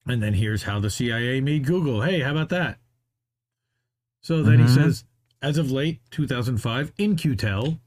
And 0.08 0.22
then 0.22 0.34
here's 0.34 0.64
how 0.64 0.80
the 0.80 0.90
CIA 0.90 1.42
made 1.42 1.66
Google. 1.66 2.02
Hey, 2.02 2.22
how 2.22 2.32
about 2.32 2.50
that? 2.50 2.80
So 4.22 4.44
then 4.44 4.60
he 4.60 4.66
Mhm. 4.66 4.70
says, 4.70 5.04
as 5.42 5.58
of 5.58 5.72
late 5.72 6.00
2005, 6.12 6.92
In-Q-Tel, 6.98 7.80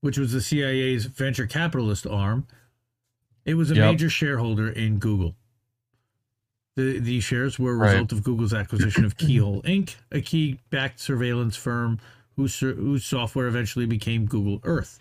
which 0.00 0.18
was 0.18 0.32
the 0.32 0.40
CIA's 0.40 1.06
venture 1.06 1.46
capitalist 1.46 2.06
arm, 2.06 2.46
it 3.44 3.54
was 3.54 3.70
a 3.70 3.74
Yep. 3.74 3.92
major 3.92 4.10
shareholder 4.10 4.68
in 4.68 4.98
Google. 4.98 5.36
The, 6.76 6.98
these 6.98 7.24
shares 7.24 7.58
were 7.58 7.72
a 7.72 7.76
Right. 7.76 7.92
result 7.92 8.12
of 8.12 8.22
Google's 8.22 8.54
acquisition 8.54 9.04
of 9.04 9.16
Keyhole 9.16 9.62
Inc., 9.66 9.96
a 10.10 10.20
key 10.22 10.58
backed 10.70 11.00
surveillance 11.00 11.56
firm 11.56 11.98
whose, 12.36 12.58
whose 12.60 13.04
software 13.04 13.46
eventually 13.46 13.84
became 13.84 14.24
Google 14.26 14.60
Earth. 14.64 14.98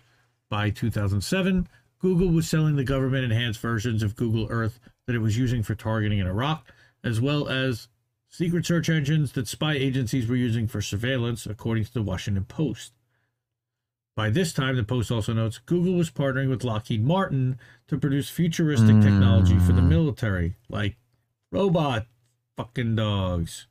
By 0.49 0.69
2007, 0.69 1.67
Google 1.99 2.27
was 2.29 2.49
selling 2.49 2.75
the 2.75 2.83
government 2.83 3.23
enhanced 3.23 3.61
versions 3.61 4.03
of 4.03 4.17
Google 4.17 4.47
Earth 4.49 4.79
that 5.07 5.15
it 5.15 5.19
was 5.19 5.37
using 5.37 5.63
for 5.63 5.75
targeting 5.75 6.19
in 6.19 6.27
Iraq, 6.27 6.67
as 7.03 7.19
well 7.19 7.47
as 7.49 7.87
secret 8.29 8.65
search 8.65 8.89
engines 8.89 9.31
that 9.33 9.47
spy 9.47 9.73
agencies 9.73 10.27
were 10.27 10.35
using 10.35 10.67
for 10.67 10.81
surveillance, 10.81 11.45
according 11.45 11.83
to 11.85 11.93
the 11.93 12.01
Washington 12.03 12.45
Post. 12.45 12.93
By 14.15 14.29
this 14.29 14.53
time, 14.53 14.75
the 14.75 14.83
Post 14.83 15.09
also 15.11 15.33
notes 15.33 15.57
Google 15.57 15.93
was 15.93 16.11
partnering 16.11 16.49
with 16.49 16.63
Lockheed 16.63 17.03
Martin 17.03 17.57
to 17.87 17.97
produce 17.97 18.29
futuristic 18.29 19.01
technology 19.01 19.57
for 19.57 19.71
the 19.73 19.81
Mm. 19.81 19.87
military, 19.89 20.55
like 20.69 20.97
robot 21.51 22.07
fucking 22.57 22.95
dogs. 22.95 23.67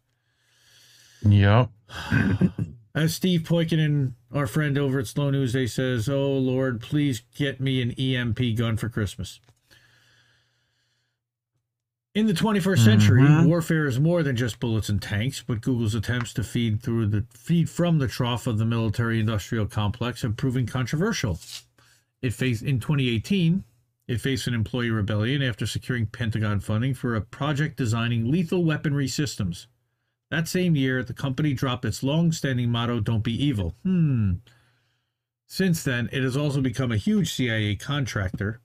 Yep. 1.23 1.71
As 2.95 3.15
Steve 3.15 3.43
Poikonen, 3.43 4.15
our 4.33 4.47
friend 4.47 4.77
over 4.77 4.99
at 4.99 5.07
Slow 5.07 5.31
News 5.31 5.53
Day, 5.53 5.67
says, 5.67 6.09
Oh 6.09 6.33
Lord, 6.33 6.81
please 6.81 7.23
get 7.37 7.61
me 7.61 7.81
an 7.83 7.93
EMP 7.93 8.57
gun 8.57 8.77
for 8.77 8.89
Christmas. 8.89 9.39
In 12.13 12.27
the 12.27 12.35
21st 12.35 12.83
century, 12.83 13.23
Mhm. 13.23 13.47
warfare 13.47 13.87
is 13.87 14.01
more 14.01 14.25
than 14.25 14.35
just 14.35 14.59
bullets 14.59 14.89
and 14.89 15.01
tanks, 15.01 15.45
but 15.47 15.61
Google's 15.61 15.95
attempts 15.95 16.33
to 16.35 16.43
feed 16.43 16.83
through 16.83 17.07
the 17.07 17.25
feed 17.31 17.71
from 17.71 17.99
the 17.99 18.09
trough 18.09 18.49
of 18.49 18.59
the 18.59 18.65
military-industrial 18.65 19.67
complex 19.67 20.23
have 20.23 20.37
proven 20.37 20.67
controversial. 20.67 21.39
It 22.21 22.35
faced 22.35 22.65
in 22.65 22.81
2018, 22.81 23.63
it 24.09 24.21
faced 24.21 24.49
an 24.49 24.55
employee 24.55 24.91
rebellion 24.91 25.41
after 25.41 25.67
securing 25.67 26.07
Pentagon 26.07 26.59
funding 26.59 26.95
for 26.95 27.15
a 27.15 27.21
project 27.21 27.77
designing 27.77 28.29
lethal 28.29 28.65
weaponry 28.65 29.07
systems. 29.07 29.69
That 30.31 30.49
same 30.49 30.75
year, 30.75 31.05
the 31.05 31.15
company 31.15 31.55
dropped 31.55 31.85
its 31.85 32.03
long-standing 32.03 32.71
motto, 32.71 32.99
"Don't 32.99 33.23
be 33.23 33.45
evil." 33.45 33.77
Hmm. 33.85 34.35
Since 35.47 35.85
then, 35.85 36.09
it 36.11 36.25
has 36.25 36.37
also 36.37 36.61
become 36.61 36.91
a 36.91 36.97
huge 36.97 37.33
CIA 37.33 37.77
contractor. 37.77 38.61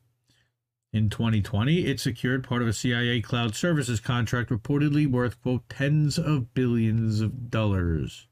In 0.96 1.10
2020, 1.10 1.88
it 1.88 2.00
secured 2.00 2.46
part 2.46 2.62
of 2.62 2.70
a 2.70 2.74
CIA 2.74 3.20
cloud 3.20 3.54
services 3.54 4.00
contract 4.00 4.50
reportedly 4.50 5.06
worth, 5.06 5.42
quote, 5.42 5.68
tens 5.68 6.18
of 6.18 6.54
billions 6.54 7.20
of 7.20 7.52
dollars. 7.52 8.28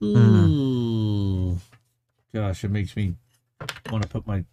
Mm-hmm. 0.00 0.46
Ooh. 0.48 1.58
Gosh, 2.32 2.62
it 2.62 2.70
makes 2.70 2.94
me 2.94 3.14
want 3.90 4.04
to 4.04 4.08
put 4.08 4.28
my 4.28 4.44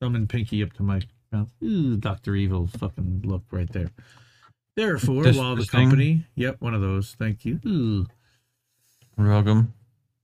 thumb 0.00 0.14
and 0.14 0.28
pinky 0.28 0.62
up 0.62 0.72
to 0.74 0.84
my 0.84 1.00
mouth. 1.32 1.50
Ooh, 1.64 1.96
Dr. 1.96 2.36
Evil 2.36 2.68
fucking 2.68 3.22
look 3.24 3.42
right 3.50 3.68
there. 3.72 3.90
Therefore, 4.76 5.24
This- 5.24 5.36
while 5.36 5.56
the 5.56 5.62
this 5.62 5.70
thing? 5.70 5.88
company, 5.88 6.26
yep, 6.36 6.60
one 6.60 6.74
of 6.74 6.80
those, 6.80 7.16
thank 7.18 7.44
you. 7.44 7.58
Ooh 7.66 8.06
You're 9.18 9.30
welcome. 9.30 9.74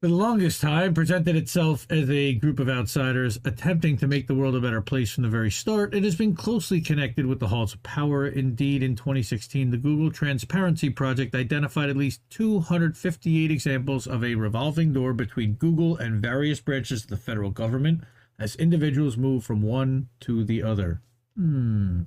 For 0.04 0.08
the 0.08 0.14
longest 0.16 0.60
time 0.60 0.92
presented 0.92 1.34
itself 1.34 1.86
as 1.88 2.10
a 2.10 2.34
group 2.34 2.60
of 2.60 2.68
outsiders 2.68 3.38
attempting 3.46 3.96
to 3.96 4.06
make 4.06 4.26
the 4.26 4.34
world 4.34 4.54
a 4.54 4.60
better 4.60 4.82
place 4.82 5.10
from 5.10 5.22
the 5.22 5.30
very 5.30 5.50
start. 5.50 5.94
It 5.94 6.04
has 6.04 6.14
been 6.14 6.36
closely 6.36 6.82
connected 6.82 7.24
with 7.24 7.40
the 7.40 7.48
halls 7.48 7.72
of 7.72 7.82
power. 7.82 8.26
Indeed, 8.26 8.82
in 8.82 8.96
2016, 8.96 9.70
the 9.70 9.78
Google 9.78 10.10
Transparency 10.10 10.90
Project 10.90 11.34
identified 11.34 11.88
at 11.88 11.96
least 11.96 12.20
258 12.28 13.50
examples 13.50 14.06
of 14.06 14.22
a 14.22 14.34
revolving 14.34 14.92
door 14.92 15.14
between 15.14 15.54
Google 15.54 15.96
and 15.96 16.20
various 16.20 16.60
branches 16.60 17.04
of 17.04 17.08
the 17.08 17.16
federal 17.16 17.48
government 17.48 18.02
as 18.38 18.56
individuals 18.56 19.16
move 19.16 19.42
from 19.42 19.62
one 19.62 20.10
to 20.20 20.44
the 20.44 20.62
other. 20.62 21.00
Hmm. 21.34 22.02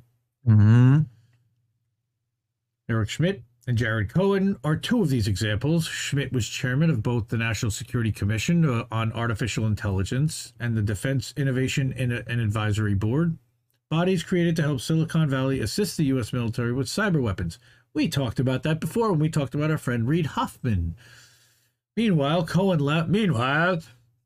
Mm-hmm. 0.48 1.00
Eric 2.88 3.10
Schmidt 3.10 3.42
and 3.68 3.78
Jared 3.78 4.14
Cohen 4.14 4.56
are 4.64 4.78
two 4.78 5.02
of 5.02 5.10
these 5.10 5.28
examples. 5.28 5.86
Schmidt 5.86 6.32
was 6.32 6.48
chairman 6.48 6.90
of 6.90 7.04
both 7.04 7.28
the 7.28 7.38
National 7.38 7.70
Security 7.70 8.14
Commission 8.14 8.64
uh, 8.64 8.86
on 8.90 9.12
Artificial 9.12 9.66
Intelligence 9.66 10.54
and 10.58 10.76
the 10.76 10.82
Defense 10.82 11.34
Innovation 11.36 11.94
and, 11.98 12.14
and 12.14 12.40
Advisory 12.40 12.96
Board, 12.96 13.38
bodies 13.90 14.24
created 14.24 14.56
to 14.56 14.62
help 14.62 14.80
Silicon 14.80 15.30
Valley 15.30 15.60
assist 15.60 15.98
the 15.98 16.06
U.S. 16.06 16.32
military 16.32 16.72
with 16.72 16.88
cyber 16.88 17.22
weapons. 17.22 17.60
We 17.94 18.08
talked 18.08 18.40
about 18.40 18.64
that 18.64 18.80
before 18.80 19.12
when 19.12 19.20
we 19.20 19.30
talked 19.30 19.54
about 19.54 19.72
our 19.72 19.78
friend 19.78 20.08
Reid 20.08 20.28
Hoffman. 20.28 20.96
Meanwhile, 21.98 22.46
Cohen 22.46 22.80
left. 22.80 23.10
Meanwhile, 23.10 23.82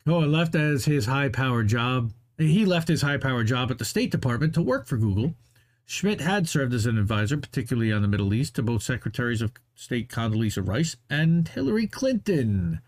Cohen 0.05 0.31
left 0.31 0.53
as 0.53 0.85
his 0.85 1.07
high-powered 1.07 1.67
job. 1.67 2.11
He 2.37 2.65
left 2.65 2.87
his 2.87 3.01
high-powered 3.01 3.47
job 3.47 3.71
at 3.71 3.79
the 3.79 3.85
State 3.85 4.11
Department 4.11 4.53
to 4.53 4.61
work 4.61 4.85
for 4.85 4.97
Google. 4.97 5.33
Schmidt 5.91 6.21
had 6.21 6.47
served 6.47 6.73
as 6.73 6.85
an 6.85 6.97
advisor, 6.97 7.35
particularly 7.35 7.91
on 7.91 8.01
the 8.01 8.07
Middle 8.07 8.33
East, 8.33 8.55
to 8.55 8.63
both 8.63 8.81
Secretaries 8.81 9.41
of 9.41 9.51
State 9.75 10.07
Condoleezza 10.07 10.65
Rice 10.65 10.95
and 11.09 11.49
Hillary 11.49 11.85
Clinton. 11.85 12.79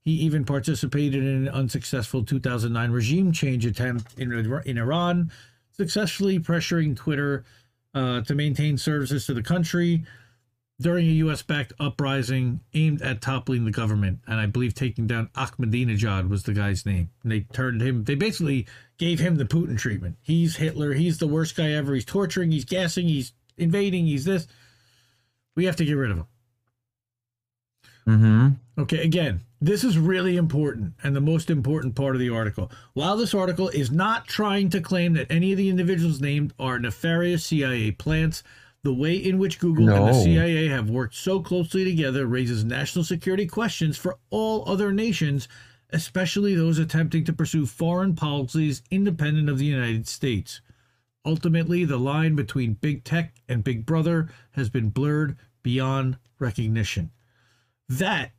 He 0.00 0.12
even 0.12 0.46
participated 0.46 1.22
in 1.22 1.46
an 1.46 1.48
unsuccessful 1.50 2.24
2009 2.24 2.90
regime 2.90 3.32
change 3.32 3.66
attempt 3.66 4.18
in, 4.18 4.32
in 4.64 4.78
Iran, 4.78 5.30
successfully 5.72 6.38
pressuring 6.38 6.96
Twitter 6.96 7.44
uh, 7.92 8.22
to 8.22 8.34
maintain 8.34 8.78
services 8.78 9.26
to 9.26 9.34
the 9.34 9.42
country 9.42 10.02
during 10.82 11.06
a 11.06 11.12
U.S. 11.12 11.42
backed 11.42 11.72
uprising 11.80 12.60
aimed 12.74 13.00
at 13.02 13.22
toppling 13.22 13.64
the 13.64 13.70
government. 13.70 14.20
And 14.26 14.38
I 14.38 14.46
believe 14.46 14.74
taking 14.74 15.06
down 15.06 15.30
Ahmadinejad 15.34 16.28
was 16.28 16.42
the 16.42 16.52
guy's 16.52 16.84
name. 16.84 17.10
And 17.22 17.32
they 17.32 17.40
turned 17.40 17.80
him, 17.80 18.04
they 18.04 18.14
basically 18.14 18.66
gave 18.98 19.20
him 19.20 19.36
the 19.36 19.44
Putin 19.44 19.78
treatment. 19.78 20.16
He's 20.20 20.56
Hitler. 20.56 20.92
He's 20.92 21.18
the 21.18 21.26
worst 21.26 21.56
guy 21.56 21.72
ever. 21.72 21.94
He's 21.94 22.04
torturing, 22.04 22.50
he's 22.50 22.64
gassing, 22.64 23.08
he's 23.08 23.32
invading, 23.56 24.06
he's 24.06 24.24
this. 24.24 24.46
We 25.54 25.64
have 25.64 25.76
to 25.76 25.84
get 25.84 25.94
rid 25.94 26.10
of 26.10 26.18
him. 26.18 26.26
Mm-hmm. 28.06 28.48
Okay, 28.82 29.02
again, 29.02 29.42
this 29.60 29.84
is 29.84 29.98
really 29.98 30.36
important 30.36 30.94
and 31.02 31.14
the 31.14 31.20
most 31.20 31.50
important 31.50 31.94
part 31.94 32.16
of 32.16 32.20
the 32.20 32.30
article. 32.30 32.70
While 32.94 33.16
this 33.16 33.34
article 33.34 33.68
is 33.68 33.90
not 33.90 34.26
trying 34.26 34.70
to 34.70 34.80
claim 34.80 35.12
that 35.12 35.30
any 35.30 35.52
of 35.52 35.58
the 35.58 35.68
individuals 35.68 36.20
named 36.20 36.52
are 36.58 36.78
nefarious 36.78 37.44
CIA 37.44 37.92
plants, 37.92 38.42
the 38.84 38.92
way 38.92 39.14
in 39.14 39.38
which 39.38 39.58
Google 39.60 39.88
and 39.90 40.08
the 40.08 40.12
CIA 40.24 40.66
have 40.68 40.90
worked 40.90 41.14
so 41.14 41.40
closely 41.40 41.84
together 41.84 42.26
raises 42.26 42.64
national 42.64 43.04
security 43.04 43.46
questions 43.46 43.96
for 43.96 44.18
all 44.30 44.68
other 44.68 44.92
nations, 44.92 45.46
especially 45.90 46.54
those 46.54 46.78
attempting 46.78 47.24
to 47.24 47.32
pursue 47.32 47.64
foreign 47.64 48.14
policies 48.16 48.82
independent 48.90 49.48
of 49.48 49.58
the 49.58 49.66
United 49.66 50.08
States. 50.08 50.60
Ultimately, 51.24 51.84
the 51.84 51.98
line 51.98 52.34
between 52.34 52.74
big 52.74 53.04
tech 53.04 53.36
and 53.48 53.62
big 53.62 53.86
brother 53.86 54.28
has 54.52 54.68
been 54.68 54.88
blurred 54.88 55.36
beyond 55.62 56.16
recognition. 56.40 57.10
That 57.88 58.32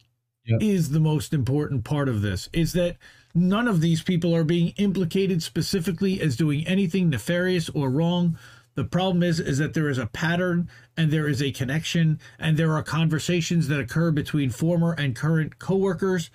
is 0.60 0.88
Yep. 0.90 0.94
the 0.94 1.00
most 1.00 1.34
important 1.34 1.86
part 1.86 2.10
of 2.10 2.22
this 2.22 2.50
is 2.52 2.74
that 2.74 2.98
none 3.34 3.70
of 3.70 3.80
these 3.80 4.02
people 4.04 4.36
are 4.36 4.44
being 4.44 4.74
implicated 4.76 5.42
specifically 5.42 6.20
as 6.20 6.36
doing 6.36 6.68
anything 6.68 7.10
nefarious 7.10 7.70
or 7.70 7.90
wrong 7.90 8.38
the 8.76 8.84
problem 8.84 9.24
is 9.24 9.40
is 9.40 9.58
that 9.58 9.74
there 9.74 9.90
is 9.90 9.98
a 9.98 10.08
pattern 10.08 10.70
and 10.98 11.12
there 11.12 11.28
is 11.28 11.42
a 11.42 11.52
connection 11.52 12.20
and 12.40 12.58
there 12.58 12.74
are 12.74 12.84
conversations 12.84 13.68
that 13.68 13.80
occur 13.80 14.12
between 14.12 14.50
former 14.50 14.94
and 14.94 15.16
current 15.16 15.60
coworkers 15.60 16.30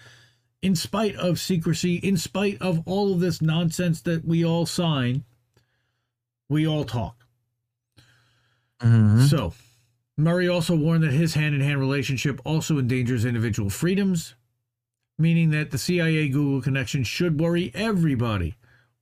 in 0.63 0.75
spite 0.75 1.15
of 1.17 1.39
secrecy 1.39 1.97
in 1.97 2.17
spite 2.17 2.61
of 2.61 2.83
all 2.87 3.13
of 3.13 3.21
this 3.21 3.41
nonsense 3.41 4.01
that 4.03 4.25
we 4.25 4.45
all 4.45 4.67
sign 4.67 5.25
we 6.49 6.67
all 6.67 6.85
talk 6.85 7.19
Mm-hmm. 8.81 9.25
so, 9.25 9.55
Murray 10.17 10.49
also 10.49 10.77
warned 10.77 11.03
that 11.03 11.13
his 11.13 11.35
hand 11.35 11.55
in 11.55 11.61
hand 11.61 11.81
relationship 11.81 12.41
also 12.45 12.79
endangers 12.79 13.25
individual 13.25 13.71
freedoms, 13.71 14.35
meaning 15.19 15.51
that 15.51 15.71
the 15.71 15.79
CIA 15.79 16.29
Google 16.29 16.63
connection 16.63 17.03
should 17.03 17.41
worry 17.41 17.73
everybody. 17.75 18.55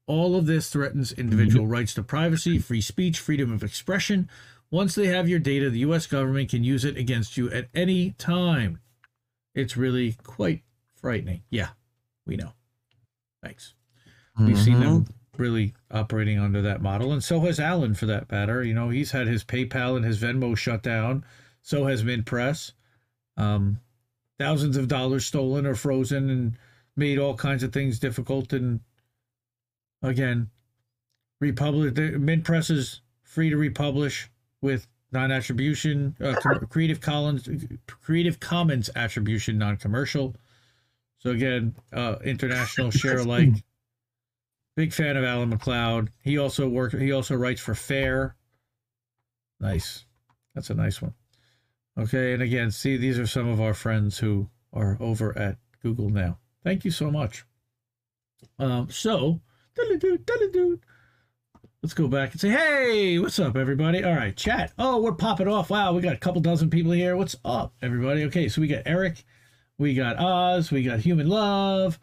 All 0.07 0.37
of 0.37 0.47
this 0.47 0.71
threatens 0.71 1.13
individual 1.13 1.67
rights 1.67 1.95
to 1.95 2.03
privacy, 2.03 2.59
free 2.59 2.81
speech, 2.81 3.19
freedom 3.19 3.53
of 3.53 3.63
expression, 3.65 4.29
Once 4.71 4.95
they 4.97 5.07
have 5.07 5.29
your 5.29 5.39
data, 5.39 5.71
the 5.71 5.79
US 5.81 6.07
government 6.07 6.51
can 6.51 6.65
use 6.65 6.85
it 6.85 6.97
against 6.97 7.37
you 7.37 7.51
at 7.51 7.69
any 7.75 8.11
time. 8.13 8.81
It's 9.55 9.77
really 9.77 10.17
quite 10.25 10.63
frightening. 10.97 11.43
Yeah, 11.51 11.69
we 12.27 12.37
know. 12.37 12.53
Thanks. 13.43 13.75
We've 14.39 14.59
seen 14.59 14.81
them 14.81 15.07
really 15.39 15.73
operating 15.91 16.39
under 16.39 16.61
that 16.63 16.83
model, 16.83 17.13
and 17.13 17.23
so 17.25 17.41
has 17.41 17.59
Alan 17.61 17.95
for 17.95 18.07
that 18.07 18.31
matter. 18.31 18.63
You 18.63 18.75
know, 18.75 18.91
he's 18.91 19.13
had 19.13 19.27
his 19.29 19.45
PayPal 19.45 19.97
and 19.97 20.05
his 20.05 20.19
Venmo 20.19 20.57
shut 20.57 20.83
down. 20.83 21.25
So 21.63 21.87
has 21.87 22.05
Mint 22.05 22.27
Press. 22.27 22.73
Um, 23.37 23.81
thousands 24.39 24.77
of 24.77 24.89
dollars 24.89 25.25
stolen 25.25 25.65
or 25.65 25.75
frozen, 25.75 26.29
and 26.29 26.59
made 26.97 27.19
all 27.19 27.35
kinds 27.35 27.63
of 27.63 27.73
things 27.73 27.99
difficult. 27.99 28.53
And 28.53 28.81
again, 30.07 30.51
republic 31.41 31.95
the 31.95 32.19
Mint 32.19 32.45
Press 32.45 32.71
is 32.71 33.03
free 33.23 33.51
to 33.51 33.57
republish 33.57 34.31
with 34.63 34.87
non-attribution, 35.13 36.17
uh, 36.21 36.35
com- 36.41 36.67
Creative 36.67 37.01
Commons, 37.01 37.49
Creative 37.87 38.41
Commons 38.41 38.91
attribution, 38.97 39.59
non-commercial. 39.59 40.35
So 41.19 41.31
again, 41.31 41.75
uh, 41.93 42.17
international 42.25 42.91
share 42.93 43.19
alike. 43.19 43.51
Big 44.77 44.93
fan 44.93 45.17
of 45.17 45.25
Alan 45.25 45.51
McLeod. 45.51 46.09
He 46.21 46.37
also 46.37 46.69
worked. 46.69 46.95
He 46.97 47.11
also 47.11 47.35
writes 47.35 47.61
for 47.61 47.75
Fair. 47.75 48.37
Nice. 49.59 50.05
That's 50.55 50.69
a 50.69 50.75
nice 50.75 51.01
one. 51.01 51.15
Okay, 51.99 52.35
and 52.35 52.43
again, 52.43 52.71
see, 52.71 52.99
these 52.99 53.19
are 53.19 53.27
some 53.27 53.49
of 53.49 53.59
our 53.59 53.73
friends 53.73 54.19
who 54.19 54.51
are 54.75 54.99
over 55.01 55.37
at 55.39 55.57
Google 55.83 56.11
now. 56.11 56.39
Thank 56.63 56.85
you 56.85 56.91
so 56.91 57.11
much. 57.11 57.47
Um, 58.59 58.91
so, 58.91 59.41
let's 61.83 61.95
go 61.95 62.09
back 62.09 62.33
and 62.33 62.41
say, 62.41 62.49
hey, 62.51 63.19
what's 63.19 63.39
up, 63.39 63.57
everybody? 63.57 64.03
All 64.03 64.15
right, 64.15 64.37
chat. 64.37 64.73
Oh, 64.79 65.01
we're 65.01 65.13
popping 65.13 65.49
off. 65.49 65.71
Wow, 65.71 65.93
we 65.93 66.03
got 66.03 66.15
a 66.15 66.19
couple 66.19 66.41
dozen 66.41 66.71
people 66.71 66.93
here. 66.93 67.17
What's 67.17 67.37
up, 67.45 67.75
everybody? 67.83 68.25
Okay, 68.25 68.49
so 68.49 68.61
we 68.61 68.69
got 68.69 68.83
Eric, 68.87 69.25
we 69.79 69.95
got 69.95 70.17
Oz, 70.19 70.71
we 70.71 70.83
got 70.83 71.01
Human 71.01 71.29
Love, 71.29 71.99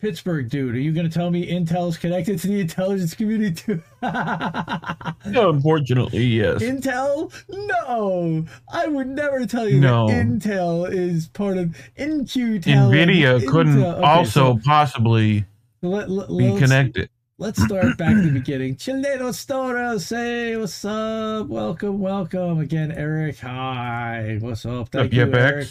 Pittsburgh 0.00 0.48
dude. 0.48 0.74
Are 0.74 0.80
you 0.80 0.92
going 0.92 1.08
to 1.08 1.12
tell 1.12 1.30
me 1.30 1.46
Intel's 1.50 1.96
connected 1.98 2.38
to 2.40 2.46
the 2.48 2.60
intelligence 2.60 3.14
community 3.14 3.54
too? 3.54 3.82
no, 4.02 5.50
Unfortunately, 5.50 6.24
yes. 6.24 6.62
Intel? 6.62 7.32
No, 7.48 8.46
I 8.72 8.86
would 8.88 9.08
never 9.08 9.44
tell 9.46 9.68
you 9.68 9.80
No. 9.80 10.08
that 10.08 10.14
Intel 10.26 10.90
is 10.90 11.28
part 11.28 11.58
of 11.58 11.76
In-Q-Tel. 11.96 12.90
Nvidia 12.90 13.46
couldn't 13.46 13.82
okay, 13.82 14.02
also 14.02 14.54
so 14.56 14.60
possibly 14.64 15.44
let, 15.82 16.10
let, 16.10 16.28
be 16.28 16.48
let's- 16.48 16.58
connected. 16.60 17.08
Let's 17.38 17.62
start 17.64 17.96
back 17.96 18.14
at 18.16 18.22
the 18.24 18.30
beginning. 18.32 18.76
Chileno 18.76 19.30
Storos, 19.32 20.02
say 20.02 20.54
what's 20.58 20.84
up? 20.84 21.46
Welcome, 21.46 21.98
welcome 21.98 22.60
again, 22.60 22.92
Eric. 22.92 23.38
Hi, 23.38 24.36
what's 24.42 24.66
up? 24.66 24.90
Thank 24.90 25.14
you, 25.14 25.22
Eric. 25.32 25.66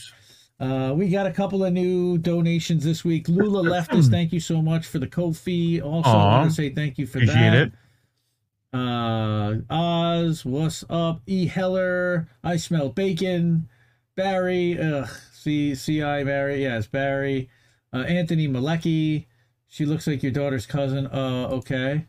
Uh, 0.60 0.94
we 0.96 1.10
got 1.10 1.28
a 1.28 1.32
couple 1.32 1.64
of 1.64 1.72
new 1.72 2.18
donations 2.18 2.84
this 2.84 3.06
week. 3.06 3.30
Lula 3.30 3.62
Leftist, 3.70 4.10
thank 4.10 4.34
you 4.34 4.40
so 4.40 4.64
much 4.64 4.88
for 4.88 4.98
the 4.98 5.06
Ko-fi. 5.06 5.80
Also, 5.80 6.10
I 6.10 6.40
want 6.40 6.50
to 6.50 6.56
say 6.56 6.74
thank 6.74 6.98
you 6.98 7.06
for 7.06 7.20
Appreciate 7.20 7.52
that. 7.52 7.68
it. 7.68 7.72
Uh, 8.74 9.58
Oz, 9.70 10.44
what's 10.46 10.84
up? 10.90 11.22
E. 11.28 11.46
Heller, 11.46 12.28
I 12.44 12.58
smell 12.58 12.90
bacon. 12.90 13.70
Barry, 14.16 14.76
ugh, 14.82 15.08
C 15.34 15.76
C 15.76 16.02
I 16.02 16.24
Barry, 16.24 16.64
yes, 16.64 16.88
Barry. 16.88 17.48
Uh, 17.94 18.00
Anthony 18.00 18.48
Malecki, 18.48 19.26
she 19.70 19.86
looks 19.86 20.06
like 20.08 20.22
your 20.24 20.32
daughter's 20.34 20.66
cousin. 20.66 21.08
Uh, 21.08 21.48
okay. 21.52 22.06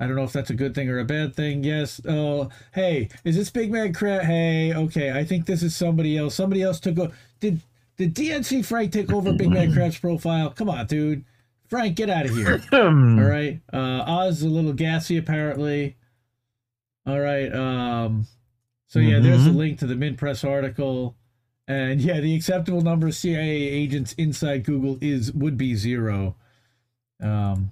I 0.00 0.06
don't 0.06 0.16
know 0.16 0.24
if 0.24 0.32
that's 0.32 0.50
a 0.50 0.54
good 0.54 0.74
thing 0.74 0.88
or 0.88 0.98
a 1.00 1.04
bad 1.04 1.34
thing. 1.34 1.62
Yes. 1.64 2.00
Oh, 2.08 2.50
hey, 2.72 3.08
is 3.24 3.36
this 3.36 3.50
Big 3.50 3.70
Man 3.70 3.92
Crab? 3.92 4.22
Hey, 4.22 4.72
okay. 4.74 5.10
I 5.12 5.24
think 5.24 5.46
this 5.46 5.62
is 5.62 5.74
somebody 5.76 6.16
else. 6.16 6.34
Somebody 6.34 6.62
else 6.62 6.78
took 6.80 6.98
over. 6.98 7.12
Did 7.40 7.60
did 7.96 8.14
DNC 8.14 8.64
Frank 8.64 8.92
take 8.92 9.12
over 9.12 9.32
Big 9.32 9.50
Man 9.50 9.72
Crab's 9.72 9.98
profile? 10.00 10.50
Come 10.50 10.70
on, 10.70 10.86
dude. 10.86 11.24
Frank, 11.68 11.96
get 11.96 12.08
out 12.08 12.24
of 12.26 12.30
here. 12.34 12.62
All 12.72 12.90
right. 13.28 13.60
Uh, 13.72 14.04
Oz 14.06 14.38
is 14.38 14.42
a 14.44 14.48
little 14.48 14.72
gassy, 14.72 15.16
apparently. 15.18 15.96
All 17.06 17.18
right. 17.20 17.52
Um, 17.52 18.26
so 18.86 19.00
yeah, 19.00 19.18
there's 19.18 19.44
the 19.44 19.50
Mhm. 19.50 19.56
link 19.56 19.78
to 19.80 19.86
the 19.86 19.96
Mint 19.96 20.16
Press 20.16 20.44
article, 20.44 21.16
and 21.68 22.00
yeah, 22.00 22.18
the 22.18 22.34
acceptable 22.34 22.80
number 22.80 23.06
of 23.06 23.14
CIA 23.14 23.50
agents 23.50 24.14
inside 24.14 24.64
Google 24.64 24.98
is 25.00 25.30
would 25.32 25.56
be 25.56 25.74
zero. 25.76 26.34
Um, 27.22 27.70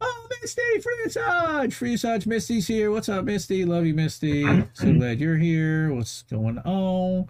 oh, 0.00 0.26
Misty, 0.40 0.62
free 0.80 1.04
Assange, 1.06 1.72
free 1.72 1.94
Assange, 1.94 2.24
Misty's 2.26 2.68
here. 2.68 2.90
What's 2.90 3.08
up, 3.08 3.24
Misty? 3.24 3.64
Love 3.64 3.84
you, 3.84 3.94
Misty. 3.94 4.44
So 4.74 4.92
glad 4.94 5.20
you're 5.20 5.36
here. 5.36 5.92
What's 5.92 6.22
going 6.22 6.58
on? 6.60 7.28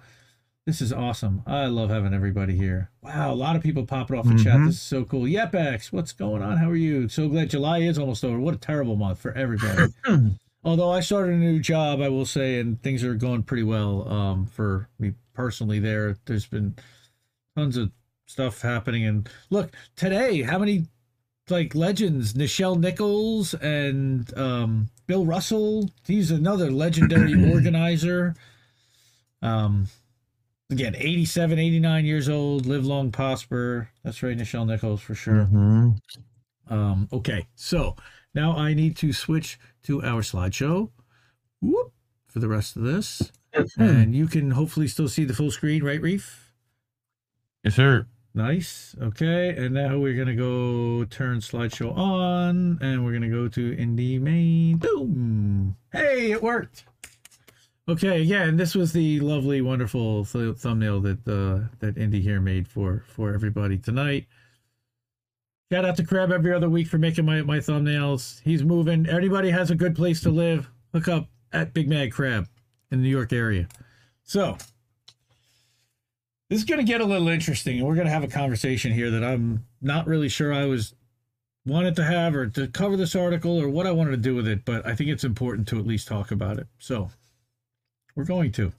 This 0.67 0.81
is 0.81 0.93
awesome. 0.93 1.43
I 1.45 1.67
love 1.67 1.91
having 1.91 2.15
everybody 2.15 2.57
here. 2.57 2.91
Wow, 3.03 3.33
a 3.33 3.35
lot 3.35 3.57
of 3.57 3.63
people 3.63 3.85
popping 3.85 4.17
off 4.17 4.27
the 4.29 4.37
chat. 4.37 4.59
Mhm. 4.59 4.67
This 4.67 4.77
is 4.77 4.83
so 4.83 5.05
cool. 5.05 5.23
Yepex, 5.23 5.91
what's 5.93 6.13
going 6.13 6.41
on? 6.41 6.59
How 6.59 6.71
are 6.71 6.77
you? 6.77 7.09
So 7.09 7.29
glad 7.29 7.51
July 7.51 7.79
is 7.79 7.99
almost 7.99 8.25
over. 8.25 8.39
What 8.39 8.55
a 8.55 8.59
terrible 8.59 8.95
month 8.95 9.19
for 9.19 9.33
everybody. 9.33 9.93
Although 10.65 10.93
I 10.93 11.01
started 11.01 11.35
a 11.35 11.39
new 11.39 11.59
job, 11.59 12.01
I 12.01 12.09
will 12.11 12.27
say, 12.27 12.61
and 12.61 12.81
things 12.81 13.03
are 13.03 13.15
going 13.15 13.43
pretty 13.43 13.65
well 13.65 14.09
um, 14.09 14.47
for 14.47 14.89
me 15.01 15.15
personally. 15.35 15.79
There, 15.79 16.17
there's 16.27 16.47
been 16.47 16.75
tons 17.57 17.77
of 17.77 17.91
stuff 18.27 18.63
happening, 18.63 19.05
and 19.05 19.29
look 19.51 19.75
today, 19.97 20.43
how 20.43 20.59
many 20.59 20.87
like 21.49 21.75
legends? 21.75 22.35
Nichelle 22.35 22.79
Nichols 22.79 23.55
and 23.55 24.33
um, 24.39 24.89
Bill 25.07 25.25
Russell. 25.25 25.91
He's 26.07 26.31
another 26.31 26.71
legendary 26.71 27.35
organizer. 27.53 28.35
Um, 29.43 29.89
again, 30.71 30.95
87, 30.97 31.59
89 31.59 32.05
years 32.05 32.29
old. 32.29 32.67
Live 32.67 32.87
long, 32.87 33.11
prosper. 33.11 33.91
That's 34.05 34.23
right, 34.23 34.37
Nichelle 34.37 34.67
Nichols 34.67 35.01
for 35.01 35.15
sure. 35.15 35.49
Mhm. 35.53 35.99
Um, 36.69 37.09
okay, 37.13 37.47
so 37.55 37.97
now 38.35 38.57
I 38.57 38.73
need 38.73 38.97
to 38.99 39.13
switch 39.13 39.59
to 39.83 40.03
our 40.03 40.23
slideshow 40.23 40.91
whoop, 41.61 41.93
for 42.27 42.39
the 42.39 42.49
rest 42.49 42.77
of 42.77 42.83
this. 42.83 43.33
And 43.77 44.15
you 44.15 44.27
can 44.27 44.53
hopefully 44.53 44.89
still 44.89 45.09
see 45.09 45.25
the 45.25 45.35
full 45.35 45.51
screen, 45.51 45.83
right, 45.85 46.01
Reef? 46.01 46.53
Yes, 47.65 47.77
sir. 47.77 48.07
Nice. 48.35 48.97
Okay, 49.01 49.51
and 49.51 49.75
now 49.75 49.99
we're 49.99 50.17
gonna 50.17 50.35
go 50.35 51.05
turn 51.05 51.39
slideshow 51.39 51.95
on, 51.97 52.79
and 52.81 53.05
we're 53.05 53.13
gonna 53.13 53.29
go 53.29 53.47
to 53.49 53.77
Indie 53.77 54.19
Main. 54.19 54.79
Boom! 54.79 55.77
Hey, 55.93 56.33
it 56.33 56.43
worked. 56.43 56.85
Okay, 57.89 58.23
yeah, 58.23 58.45
and 58.45 58.59
this 58.59 58.75
was 58.75 58.93
the 58.93 59.21
lovely, 59.21 59.61
wonderful 59.61 60.25
th- 60.25 60.57
thumbnail 60.57 61.01
that 61.03 61.29
uh, 61.29 61.69
that 61.81 61.99
Indy 61.99 62.23
here 62.23 62.41
made 62.41 62.67
for 62.67 63.05
for 63.07 63.35
everybody 63.35 63.77
tonight. 63.77 64.27
Shout 65.71 65.85
out 65.85 65.97
to 65.97 66.05
Crab 66.05 66.33
every 66.33 66.55
other 66.55 66.71
week 66.71 66.87
for 66.87 66.99
making 66.99 67.27
my, 67.27 67.43
my 67.43 67.59
thumbnails. 67.59 68.41
He's 68.45 68.63
moving. 68.63 69.07
Everybody 69.07 69.51
has 69.51 69.71
a 69.71 69.75
good 69.75 69.95
place 69.95 70.21
to 70.23 70.31
live. 70.31 70.71
Look 70.95 71.09
up 71.09 71.29
at 71.53 71.75
Big 71.75 71.89
Mad 71.89 72.13
Crab 72.13 72.47
in 72.93 72.99
the 72.99 73.05
New 73.05 73.11
York 73.11 73.33
area. 73.33 73.67
So 74.23 74.57
this 76.49 76.59
is 76.59 76.65
going 76.65 76.79
to 76.79 76.85
get 76.85 77.01
a 77.01 77.05
little 77.05 77.29
interesting, 77.29 77.79
and 77.79 77.89
we're 77.89 77.95
going 77.95 78.07
to 78.07 78.13
have 78.13 78.23
a 78.23 78.29
conversation 78.29 78.93
here 78.93 79.11
that 79.11 79.25
I'm 79.25 79.65
not 79.81 80.07
really 80.07 80.29
sure 80.29 80.53
I 80.53 80.67
was 80.67 80.95
wanted 81.65 81.97
to 81.97 82.05
have 82.05 82.35
or 82.35 82.47
to 82.49 82.69
cover 82.69 82.97
this 82.97 83.17
article 83.17 83.61
or 83.61 83.69
what 83.69 83.87
I 83.87 83.93
wanted 83.93 84.11
to 84.11 84.17
do 84.19 84.35
with 84.35 84.47
it, 84.47 84.65
but 84.65 84.87
I 84.87 84.95
think 84.95 85.11
it's 85.11 85.25
important 85.25 85.67
to 85.69 85.79
at 85.79 85.87
least 85.87 86.07
talk 86.07 86.31
about 86.31 86.59
it. 86.59 86.67
So 86.79 87.11
we're 88.15 88.25
going 88.25 88.53
to. 88.53 88.73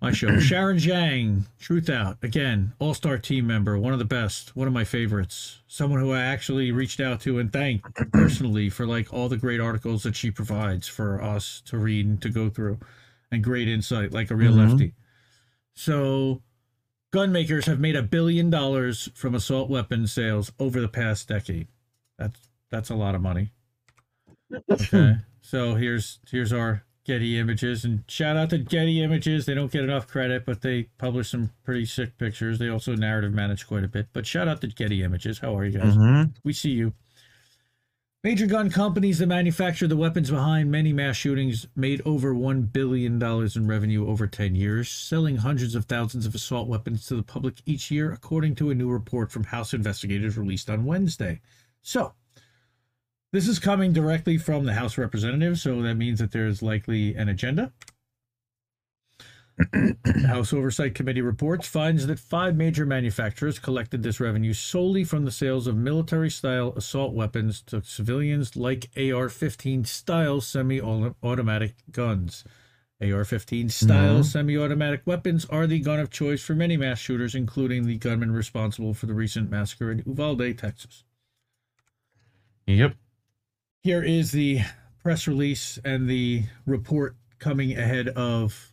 My 0.00 0.12
show. 0.12 0.38
Sharon 0.40 0.76
Zhang, 0.76 1.46
Truthout. 1.60 2.22
Again, 2.22 2.72
all 2.78 2.94
star 2.94 3.18
team 3.18 3.46
member, 3.46 3.78
one 3.78 3.92
of 3.92 3.98
the 3.98 4.04
best, 4.04 4.54
one 4.54 4.66
of 4.68 4.74
my 4.74 4.84
favorites. 4.84 5.60
Someone 5.66 6.00
who 6.00 6.12
I 6.12 6.20
actually 6.20 6.70
reached 6.72 7.00
out 7.00 7.20
to 7.22 7.38
and 7.38 7.52
thanked 7.52 7.94
personally 8.12 8.68
for 8.68 8.86
like 8.86 9.12
all 9.12 9.28
the 9.28 9.36
great 9.36 9.60
articles 9.60 10.02
that 10.02 10.14
she 10.16 10.30
provides 10.30 10.86
for 10.86 11.22
us 11.22 11.62
to 11.66 11.78
read 11.78 12.06
and 12.06 12.20
to 12.22 12.28
go 12.28 12.48
through 12.50 12.78
and 13.32 13.42
great 13.42 13.68
insight, 13.68 14.12
like 14.12 14.30
a 14.30 14.36
real 14.36 14.52
Mhm. 14.52 14.68
lefty. 14.70 14.94
So, 15.74 16.42
gun 17.10 17.32
makers 17.32 17.66
have 17.66 17.80
made 17.80 17.96
a 17.96 18.02
billion 18.02 18.50
dollars 18.50 19.08
from 19.14 19.34
assault 19.34 19.68
weapon 19.70 20.06
sales 20.06 20.52
over 20.58 20.80
the 20.80 20.88
past 20.88 21.28
decade. 21.28 21.68
That's 22.18 22.38
that's 22.70 22.90
a 22.90 22.94
lot 22.94 23.14
of 23.14 23.22
money. 23.22 23.52
Okay. 24.70 25.16
So 25.40 25.74
here's 25.74 26.20
here's 26.30 26.52
our 26.52 26.84
Getty 27.06 27.38
images 27.38 27.84
and 27.84 28.02
shout 28.08 28.36
out 28.36 28.50
to 28.50 28.58
Getty 28.58 29.00
images. 29.00 29.46
They 29.46 29.54
don't 29.54 29.70
get 29.70 29.84
enough 29.84 30.08
credit, 30.08 30.44
but 30.44 30.60
they 30.62 30.88
publish 30.98 31.30
some 31.30 31.52
pretty 31.64 31.86
sick 31.86 32.18
pictures. 32.18 32.58
They 32.58 32.68
also 32.68 32.96
narrative 32.96 33.32
manage 33.32 33.66
quite 33.66 33.84
a 33.84 33.88
bit. 33.88 34.08
But 34.12 34.26
shout 34.26 34.48
out 34.48 34.60
to 34.62 34.66
Getty 34.66 35.04
images. 35.04 35.38
How 35.38 35.56
are 35.56 35.64
you 35.64 35.78
guys? 35.78 35.94
Mhm. 35.94 36.34
We 36.42 36.52
see 36.52 36.72
you. 36.72 36.94
Major 38.24 38.46
gun 38.48 38.70
companies 38.70 39.18
that 39.20 39.28
manufacture 39.28 39.86
the 39.86 39.96
weapons 39.96 40.32
behind 40.32 40.68
many 40.68 40.92
mass 40.92 41.14
shootings 41.14 41.68
made 41.76 42.02
over 42.04 42.34
$1 42.34 42.72
billion 42.72 43.22
in 43.22 43.66
revenue 43.68 44.08
over 44.08 44.26
10 44.26 44.56
years, 44.56 44.88
selling 44.88 45.36
hundreds 45.36 45.76
of 45.76 45.84
thousands 45.84 46.26
of 46.26 46.34
assault 46.34 46.66
weapons 46.66 47.06
to 47.06 47.14
the 47.14 47.22
public 47.22 47.62
each 47.66 47.88
year, 47.88 48.10
according 48.10 48.56
to 48.56 48.70
a 48.70 48.74
new 48.74 48.90
report 48.90 49.30
from 49.30 49.44
House 49.44 49.72
investigators 49.72 50.36
released 50.36 50.68
on 50.68 50.84
Wednesday. 50.84 51.40
So, 51.82 52.14
this 53.36 53.48
is 53.48 53.58
coming 53.58 53.92
directly 53.92 54.38
from 54.38 54.64
the 54.64 54.72
House 54.72 54.92
of 54.94 54.98
Representatives, 54.98 55.60
so 55.60 55.82
that 55.82 55.96
means 55.96 56.20
that 56.20 56.32
there's 56.32 56.62
likely 56.62 57.14
an 57.14 57.28
agenda. 57.28 57.70
The 59.58 60.24
House 60.26 60.54
Oversight 60.54 60.94
Committee 60.94 61.20
reports 61.20 61.68
finds 61.68 62.06
that 62.06 62.18
five 62.18 62.56
major 62.56 62.86
manufacturers 62.86 63.58
collected 63.58 64.02
this 64.02 64.20
revenue 64.20 64.54
solely 64.54 65.04
from 65.04 65.26
the 65.26 65.30
sales 65.30 65.66
of 65.66 65.76
military 65.76 66.30
style 66.30 66.72
assault 66.76 67.12
weapons 67.12 67.60
to 67.66 67.82
civilians 67.82 68.56
like 68.56 68.90
AR 68.96 69.28
15 69.28 69.84
style 69.84 70.40
semi 70.40 70.80
automatic 70.80 71.74
guns. 71.90 72.42
AR 73.02 73.24
15 73.26 73.68
style 73.68 74.20
Mhm. 74.20 74.24
semi 74.24 74.56
automatic 74.56 75.02
weapons 75.04 75.44
are 75.46 75.66
the 75.66 75.80
gun 75.80 76.00
of 76.00 76.08
choice 76.08 76.42
for 76.42 76.54
many 76.54 76.78
mass 76.78 76.98
shooters, 76.98 77.34
including 77.34 77.86
the 77.86 77.98
gunman 77.98 78.32
responsible 78.32 78.94
for 78.94 79.04
the 79.04 79.12
recent 79.14 79.50
massacre 79.50 79.90
in 79.90 80.02
Uvalde, 80.06 80.56
Texas. 80.56 81.04
Yep. 82.66 82.96
Here 83.82 84.02
is 84.02 84.32
the 84.32 84.60
press 85.02 85.28
release 85.28 85.78
and 85.84 86.08
the 86.08 86.44
report 86.64 87.16
coming 87.38 87.78
ahead 87.78 88.08
of 88.08 88.72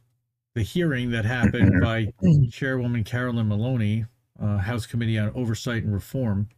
the 0.56 0.64
hearing 0.64 1.12
that 1.12 1.26
happened 1.26 1.80
by 1.82 2.08
Chairwoman 2.52 3.04
Carolyn 3.04 3.48
Maloney, 3.48 4.06
uh, 4.42 4.58
House 4.58 4.86
Committee 4.86 5.20
on 5.20 5.32
Oversight 5.36 5.84
and 5.84 5.94
Reform. 5.94 6.50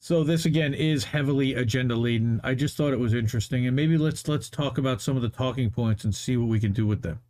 So 0.00 0.24
this 0.24 0.44
again 0.44 0.74
is 0.74 1.04
heavily 1.04 1.54
agenda 1.54 1.94
laden. 1.94 2.40
I 2.42 2.54
just 2.54 2.76
thought 2.76 2.92
it 2.92 2.98
was 2.98 3.14
interesting, 3.14 3.68
and 3.68 3.76
maybe 3.76 3.96
let's 3.96 4.26
let's 4.26 4.50
talk 4.50 4.76
about 4.76 5.00
some 5.00 5.14
of 5.14 5.22
the 5.22 5.28
talking 5.28 5.70
points 5.70 6.02
and 6.02 6.12
see 6.12 6.36
what 6.36 6.48
we 6.48 6.58
can 6.58 6.72
do 6.72 6.86
with 6.88 7.02
them. 7.02 7.20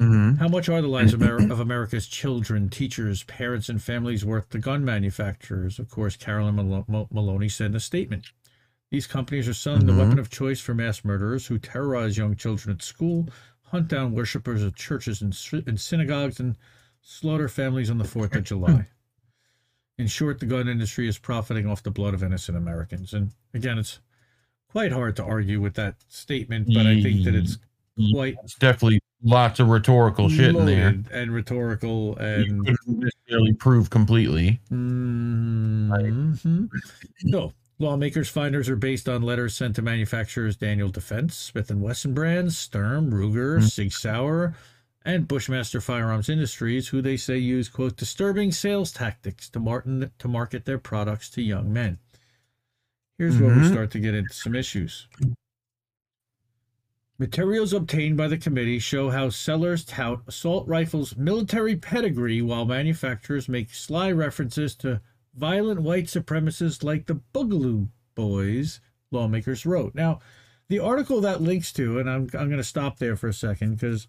Mhm. 0.00 0.38
how 0.38 0.48
much 0.48 0.68
are 0.68 0.82
the 0.82 0.88
lives 0.88 1.14
of, 1.14 1.22
Amer- 1.22 1.52
of 1.52 1.60
America's 1.60 2.06
children, 2.06 2.68
teachers, 2.68 3.22
parents, 3.24 3.68
and 3.68 3.80
families 3.82 4.24
worth 4.24 4.48
to 4.50 4.58
gun 4.58 4.84
manufacturers? 4.84 5.78
Of 5.78 5.88
course, 5.88 6.16
Carolyn 6.16 6.56
Mal- 6.56 6.84
Mal- 6.88 7.08
Maloney 7.12 7.48
said 7.48 7.70
in 7.70 7.76
a 7.76 7.80
statement. 7.80 8.26
These 8.90 9.06
companies 9.06 9.48
are 9.48 9.54
selling 9.54 9.86
the 9.86 9.92
Mhm. 9.92 9.98
weapon 9.98 10.18
of 10.18 10.30
choice 10.30 10.60
for 10.60 10.74
mass 10.74 11.04
murderers 11.04 11.46
who 11.46 11.58
terrorize 11.58 12.16
young 12.16 12.34
children 12.36 12.74
at 12.76 12.82
school, 12.82 13.28
hunt 13.62 13.88
down 13.88 14.12
worshippers 14.12 14.62
of 14.62 14.74
churches 14.74 15.22
and, 15.22 15.36
and 15.66 15.80
synagogues, 15.80 16.38
and 16.40 16.56
slaughter 17.00 17.48
families 17.48 17.90
on 17.90 17.98
the 17.98 18.04
4th 18.04 18.34
of 18.34 18.44
July. 18.44 18.88
In 19.96 20.06
short, 20.08 20.40
the 20.40 20.46
gun 20.46 20.68
industry 20.68 21.06
is 21.06 21.18
profiting 21.18 21.66
off 21.66 21.82
the 21.84 21.90
blood 21.90 22.14
of 22.14 22.22
innocent 22.22 22.58
Americans. 22.58 23.14
And 23.14 23.30
again, 23.52 23.78
it's 23.78 24.00
quite 24.68 24.90
hard 24.90 25.14
to 25.16 25.24
argue 25.24 25.60
with 25.60 25.74
that 25.74 25.96
statement, 26.08 26.66
but 26.74 26.84
I 26.86 27.00
think 27.00 27.24
that 27.24 27.34
it's 27.36 27.58
quite 28.12 28.36
It's 28.42 28.56
definitely 28.56 29.00
lots 29.24 29.58
of 29.58 29.68
rhetorical 29.68 30.28
shit 30.28 30.54
in 30.54 30.66
there. 30.66 30.94
and 31.12 31.32
rhetorical 31.32 32.16
You 32.20 32.24
and 32.26 32.66
couldn't 32.66 32.98
necessarily 33.00 33.54
prove 33.54 33.88
completely. 33.90 34.60
Mhm. 34.70 36.68
no 37.24 37.52
lawmakers 37.78 38.28
finders 38.28 38.68
are 38.68 38.76
based 38.76 39.08
on 39.08 39.22
letters 39.22 39.54
sent 39.56 39.74
to 39.76 39.82
manufacturers 39.82 40.56
daniel 40.56 40.88
defense 40.90 41.34
smith 41.36 41.70
& 41.70 41.74
wesson 41.74 42.14
brands 42.14 42.56
sturm 42.56 43.10
ruger 43.10 43.58
Mm. 43.58 43.68
sig 43.70 43.92
sauer 43.92 44.54
and 45.04 45.26
bushmaster 45.26 45.80
firearms 45.80 46.28
industries 46.28 46.88
who 46.88 47.02
they 47.02 47.16
say 47.16 47.36
use 47.36 47.68
quote 47.68 47.96
disturbing 47.96 48.52
sales 48.52 48.92
tactics 48.92 49.48
to 49.50 49.58
martin 49.58 50.10
to 50.18 50.28
market 50.28 50.64
their 50.66 50.78
products 50.78 51.28
to 51.30 51.42
young 51.42 51.72
men 51.72 51.98
here's 53.18 53.38
where 53.38 53.54
we 53.54 53.62
Mhm. 53.62 53.70
start 53.72 53.90
to 53.90 53.98
get 54.00 54.14
into 54.14 54.32
some 54.34 54.54
issues 54.54 55.08
Materials 57.16 57.72
obtained 57.72 58.16
by 58.16 58.26
the 58.26 58.36
committee 58.36 58.80
show 58.80 59.10
how 59.10 59.28
sellers 59.28 59.84
tout 59.84 60.22
assault 60.26 60.66
rifles' 60.66 61.16
military 61.16 61.76
pedigree 61.76 62.42
while 62.42 62.64
manufacturers 62.64 63.48
make 63.48 63.72
sly 63.72 64.10
references 64.10 64.74
to 64.74 65.00
violent 65.32 65.80
white 65.80 66.06
supremacists 66.06 66.82
like 66.82 67.06
the 67.06 67.20
Boogaloo 67.32 67.88
Boys, 68.16 68.80
lawmakers 69.12 69.64
wrote. 69.64 69.94
Now, 69.94 70.18
the 70.68 70.80
article 70.80 71.20
that 71.20 71.40
links 71.40 71.72
to, 71.74 72.00
and 72.00 72.10
I'm, 72.10 72.22
I'm 72.34 72.48
going 72.48 72.56
to 72.56 72.64
stop 72.64 72.98
there 72.98 73.16
for 73.16 73.28
a 73.28 73.34
second 73.34 73.76
because 73.76 74.08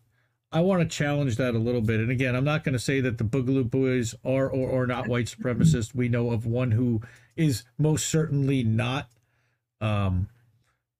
I 0.52 0.62
want 0.62 0.82
to 0.82 0.98
challenge 0.98 1.36
that 1.36 1.54
a 1.54 1.60
little 1.60 1.82
bit. 1.82 2.00
And 2.00 2.10
again, 2.10 2.36
I'm 2.36 2.44
not 2.44 2.64
going 2.64 2.74
to 2.74 2.80
say 2.80 3.02
that 3.02 3.20
the 3.20 3.24
Boogaloo 3.24 3.70
Boys 3.70 4.16
are 4.24 4.50
or 4.50 4.82
are 4.82 4.88
not 4.88 5.08
white 5.08 5.26
supremacists. 5.26 5.94
We 5.94 6.08
know 6.08 6.32
of 6.32 6.46
one 6.48 6.72
who 6.72 7.02
is 7.36 7.66
most 7.78 8.08
certainly 8.08 8.64
not. 8.64 9.10
Um, 9.80 10.30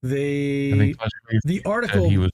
they 0.02 0.72
I 0.72 0.76
think 0.78 0.96
Fletcher 0.96 1.10
Reeves 1.30 1.44
the 1.44 1.62
article 1.64 2.08
he 2.08 2.18
was 2.18 2.30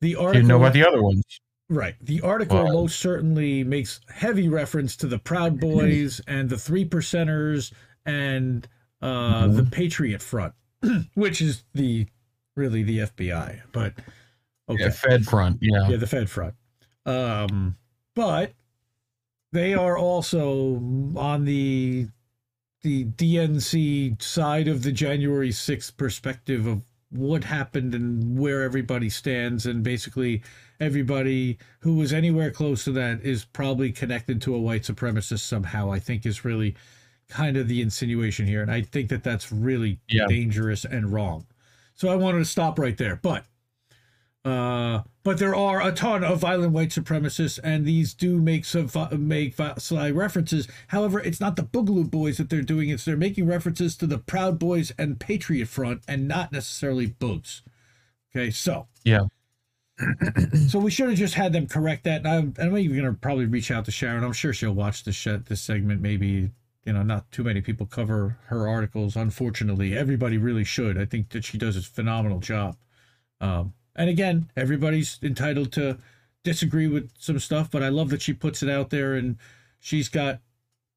the 0.00 0.14
article 0.16 0.32
didn't 0.34 0.48
know 0.48 0.56
about 0.58 0.72
the 0.72 0.86
other 0.86 1.02
ones. 1.02 1.22
right 1.68 1.94
the 2.00 2.20
article 2.20 2.62
Well- 2.64 2.72
most 2.72 2.98
certainly 3.00 3.64
makes 3.64 4.00
heavy 4.08 4.48
reference 4.48 4.96
to 4.96 5.06
the 5.06 5.18
proud 5.18 5.58
boys 5.60 6.20
and 6.26 6.48
the 6.50 6.58
three 6.58 6.84
percenters 6.88 7.72
and 8.04 8.68
uh 9.02 9.46
the 9.48 9.64
patriot 9.64 10.22
front 10.22 10.54
which 11.14 11.40
is 11.40 11.64
the 11.74 12.06
really 12.54 12.82
the 12.82 12.98
fbi 13.00 13.60
but 13.72 13.94
okay 14.68 14.84
Yeah, 14.84 14.90
Fed 14.90 15.24
front. 15.24 15.58
Yeah. 15.60 15.88
yeah 15.88 15.96
the 15.96 16.06
fed 16.06 16.30
front 16.30 16.54
um 17.04 17.76
but 18.14 18.52
they 19.52 19.74
are 19.74 19.96
also 19.96 20.76
on 21.16 21.44
the 21.44 22.08
the 22.86 23.04
DNC 23.04 24.22
side 24.22 24.68
of 24.68 24.84
the 24.84 24.92
January 24.92 25.48
6th 25.50 25.96
perspective 25.96 26.68
of 26.68 26.82
what 27.10 27.42
happened 27.42 27.96
and 27.96 28.38
where 28.38 28.62
everybody 28.62 29.10
stands 29.10 29.66
and 29.66 29.82
basically 29.82 30.40
everybody 30.78 31.58
who 31.80 31.96
was 31.96 32.12
anywhere 32.12 32.52
close 32.52 32.84
to 32.84 32.92
that 32.92 33.20
is 33.22 33.44
probably 33.44 33.90
connected 33.90 34.40
to 34.40 34.54
a 34.54 34.60
white 34.60 34.82
supremacist 34.82 35.40
somehow 35.40 35.90
I 35.90 35.98
think 35.98 36.24
is 36.24 36.44
really 36.44 36.76
kind 37.28 37.56
of 37.56 37.66
the 37.66 37.82
insinuation 37.82 38.46
here 38.46 38.62
and 38.62 38.70
I 38.70 38.82
think 38.82 39.08
that 39.08 39.24
that's 39.24 39.50
really 39.50 39.98
Yeah. 40.08 40.26
dangerous 40.28 40.84
and 40.84 41.10
wrong. 41.12 41.44
So 41.94 42.08
I 42.08 42.14
wanted 42.14 42.38
to 42.38 42.44
stop 42.44 42.78
right 42.78 42.96
there 42.96 43.16
but 43.16 43.46
uh, 44.46 45.02
but 45.24 45.38
there 45.38 45.56
are 45.56 45.82
a 45.82 45.90
ton 45.90 46.22
of 46.22 46.38
violent 46.38 46.72
white 46.72 46.90
supremacists, 46.90 47.58
and 47.64 47.84
these 47.84 48.14
do 48.14 48.40
make 48.40 48.64
some 48.64 48.88
make 49.18 49.56
sly 49.78 50.10
references. 50.10 50.68
However, 50.88 51.18
it's 51.18 51.40
not 51.40 51.56
the 51.56 51.64
Boogaloo 51.64 52.08
Boys 52.08 52.36
that 52.36 52.48
they're 52.48 52.62
doing; 52.62 52.88
it's 52.88 53.04
they're 53.04 53.16
making 53.16 53.46
references 53.46 53.96
to 53.96 54.06
the 54.06 54.18
Proud 54.18 54.58
Boys 54.60 54.92
and 54.96 55.18
Patriot 55.18 55.66
Front, 55.66 56.02
and 56.06 56.28
not 56.28 56.52
necessarily 56.52 57.08
Boogs. 57.08 57.62
Okay, 58.34 58.50
so 58.50 58.86
Yeah. 59.04 59.26
so 60.68 60.78
we 60.78 60.90
should 60.90 61.08
have 61.08 61.18
just 61.18 61.34
had 61.34 61.52
them 61.52 61.66
correct 61.66 62.04
that. 62.04 62.18
And 62.24 62.28
I'm, 62.28 62.54
I'm 62.60 62.76
even 62.78 62.96
going 62.96 63.10
to 63.12 63.18
probably 63.18 63.46
reach 63.46 63.70
out 63.70 63.86
to 63.86 63.90
Sharon. 63.90 64.22
I'm 64.22 64.32
sure 64.32 64.52
she'll 64.52 64.74
watch 64.74 65.04
this 65.04 65.16
sh- 65.16 65.28
this 65.48 65.60
segment. 65.60 66.00
Maybe 66.02 66.50
you 66.84 66.92
know, 66.92 67.02
not 67.02 67.30
too 67.32 67.42
many 67.42 67.60
people 67.60 67.86
cover 67.86 68.38
her 68.46 68.68
articles. 68.68 69.16
Unfortunately, 69.16 69.96
everybody 69.96 70.38
really 70.38 70.64
should. 70.64 70.96
I 70.96 71.04
think 71.04 71.30
that 71.30 71.44
she 71.44 71.58
does 71.58 71.76
a 71.76 71.82
phenomenal 71.82 72.38
job. 72.38 72.76
Um, 73.40 73.74
and 73.96 74.08
again, 74.08 74.50
everybody's 74.56 75.18
entitled 75.22 75.72
to 75.72 75.98
disagree 76.44 76.86
with 76.86 77.10
some 77.18 77.38
stuff, 77.40 77.70
but 77.70 77.82
I 77.82 77.88
love 77.88 78.10
that 78.10 78.22
she 78.22 78.32
puts 78.32 78.62
it 78.62 78.70
out 78.70 78.90
there 78.90 79.14
and 79.14 79.36
she's 79.80 80.08
got 80.08 80.38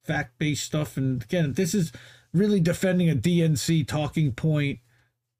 fact 0.04 0.38
based 0.38 0.64
stuff. 0.64 0.96
And 0.98 1.24
again, 1.24 1.54
this 1.54 1.74
is 1.74 1.92
really 2.34 2.60
defending 2.60 3.10
a 3.10 3.16
DNC 3.16 3.88
talking 3.88 4.32
point 4.34 4.80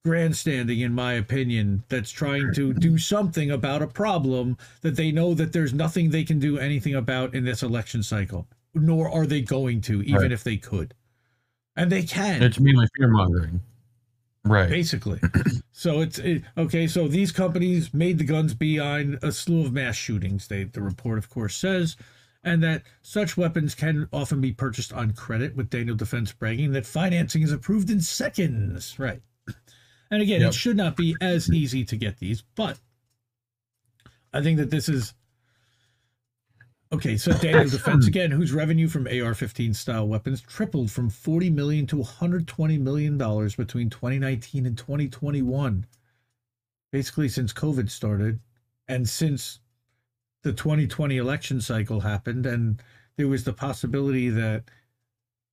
grandstanding 0.06 0.80
in 0.80 0.94
my 0.94 1.14
opinion 1.14 1.84
that's 1.90 2.10
trying 2.10 2.54
to 2.54 2.74
do 2.74 2.98
something 2.98 3.52
about 3.52 3.82
a 3.82 3.88
problem 3.88 4.58
that 4.82 4.96
they 4.96 5.12
know 5.12 5.34
that 5.34 5.52
there's 5.52 5.74
nothing 5.74 6.10
they 6.10 6.24
can 6.24 6.40
do 6.40 6.58
anything 6.58 6.96
about 6.96 7.36
in 7.36 7.44
this 7.44 7.62
election 7.62 8.02
cycle 8.02 8.48
nor 8.74 9.10
are 9.12 9.26
they 9.26 9.42
going 9.42 9.82
to 9.82 10.02
even 10.04 10.22
Right. 10.22 10.32
if 10.32 10.42
they 10.44 10.56
could 10.56 10.94
and 11.76 11.92
they 11.92 12.04
can 12.04 12.42
It's 12.42 12.60
mainly 12.62 12.88
fear 12.96 13.10
mongering. 13.10 13.60
Right. 14.50 14.70
basically 14.70 15.20
so 15.72 16.02
it's 16.02 16.18
it, 16.20 16.44
okay 16.58 16.88
so 16.88 17.08
these 17.08 17.32
companies 17.32 17.94
made 17.94 18.18
the 18.18 18.24
guns 18.24 18.54
behind 18.54 19.20
a 19.24 19.32
slew 19.32 19.66
of 19.66 19.72
mass 19.74 19.96
shootings 19.96 20.48
they 20.48 20.64
the 20.64 20.82
report 20.82 21.18
of 21.18 21.30
course 21.30 21.56
says 21.56 21.96
and 22.44 22.64
that 22.64 22.84
such 23.02 23.38
weapons 23.38 23.76
can 23.76 24.08
often 24.12 24.42
be 24.42 24.52
purchased 24.52 24.92
on 24.92 25.12
credit 25.14 25.56
with 25.56 25.70
daniel 25.70 25.96
defense 25.96 26.32
bragging 26.34 26.72
that 26.72 26.86
financing 26.86 27.42
is 27.44 27.52
approved 27.52 27.90
in 27.90 28.02
seconds 28.02 28.98
right 28.98 29.22
and 30.12 30.22
again 30.22 30.42
Yep. 30.42 30.50
it 30.50 30.54
should 30.56 30.78
not 30.78 30.96
be 30.96 31.16
as 31.22 31.50
easy 31.52 31.86
to 31.86 31.96
get 31.96 32.18
these 32.18 32.44
but 32.56 32.80
i 34.34 34.42
think 34.42 34.58
that 34.58 34.72
this 34.72 34.90
is 34.90 35.14
Okay, 36.92 37.18
so 37.18 37.32
Daniel 37.34 37.70
Defense 37.70 38.08
again, 38.08 38.32
whose 38.32 38.52
revenue 38.52 38.88
from 38.88 39.06
AR-15 39.06 39.76
style 39.76 40.08
weapons 40.08 40.42
tripled 40.42 40.90
from 40.90 41.10
40 41.10 41.52
million 41.52 41.86
to 41.88 41.98
120 41.98 42.78
million 42.80 43.18
dollars 43.18 43.56
between 43.56 43.90
2019 43.90 44.66
and 44.66 44.78
2021. 44.78 45.86
Basically 46.92 47.30
since 47.30 47.54
COVID 47.54 47.92
started 47.92 48.40
and 48.88 49.08
since 49.08 49.60
the 50.42 50.52
2020 50.52 51.18
election 51.18 51.62
cycle 51.62 52.00
happened 52.00 52.48
and 52.48 52.82
there 53.18 53.28
was 53.28 53.44
the 53.44 53.54
possibility 53.54 54.30
that 54.30 54.64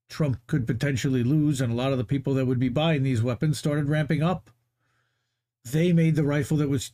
Trump 0.09 0.39
could 0.47 0.67
potentially 0.67 1.23
lose 1.23 1.61
and 1.61 1.71
a 1.71 1.77
lot 1.77 1.93
of 1.93 1.99
the 1.99 2.05
people 2.05 2.33
that 2.35 2.47
would 2.47 2.59
be 2.59 2.71
buying 2.71 3.03
these 3.03 3.23
weapons 3.23 3.59
started 3.59 3.91
ramping 3.91 4.23
up. 4.23 4.49
They 5.71 5.93
made 5.93 6.17
the 6.17 6.25
rifle 6.25 6.57
that 6.59 6.71
was 6.71 6.93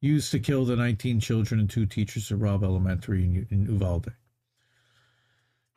used 0.00 0.30
to 0.32 0.38
kill 0.38 0.64
the 0.64 0.76
19 0.76 1.20
children 1.20 1.60
and 1.60 1.70
two 1.70 1.86
teachers 1.86 2.30
at 2.30 2.38
Robb 2.38 2.62
Elementary 2.62 3.24
in, 3.24 3.46
in 3.50 3.66
Uvalde. 3.66 4.12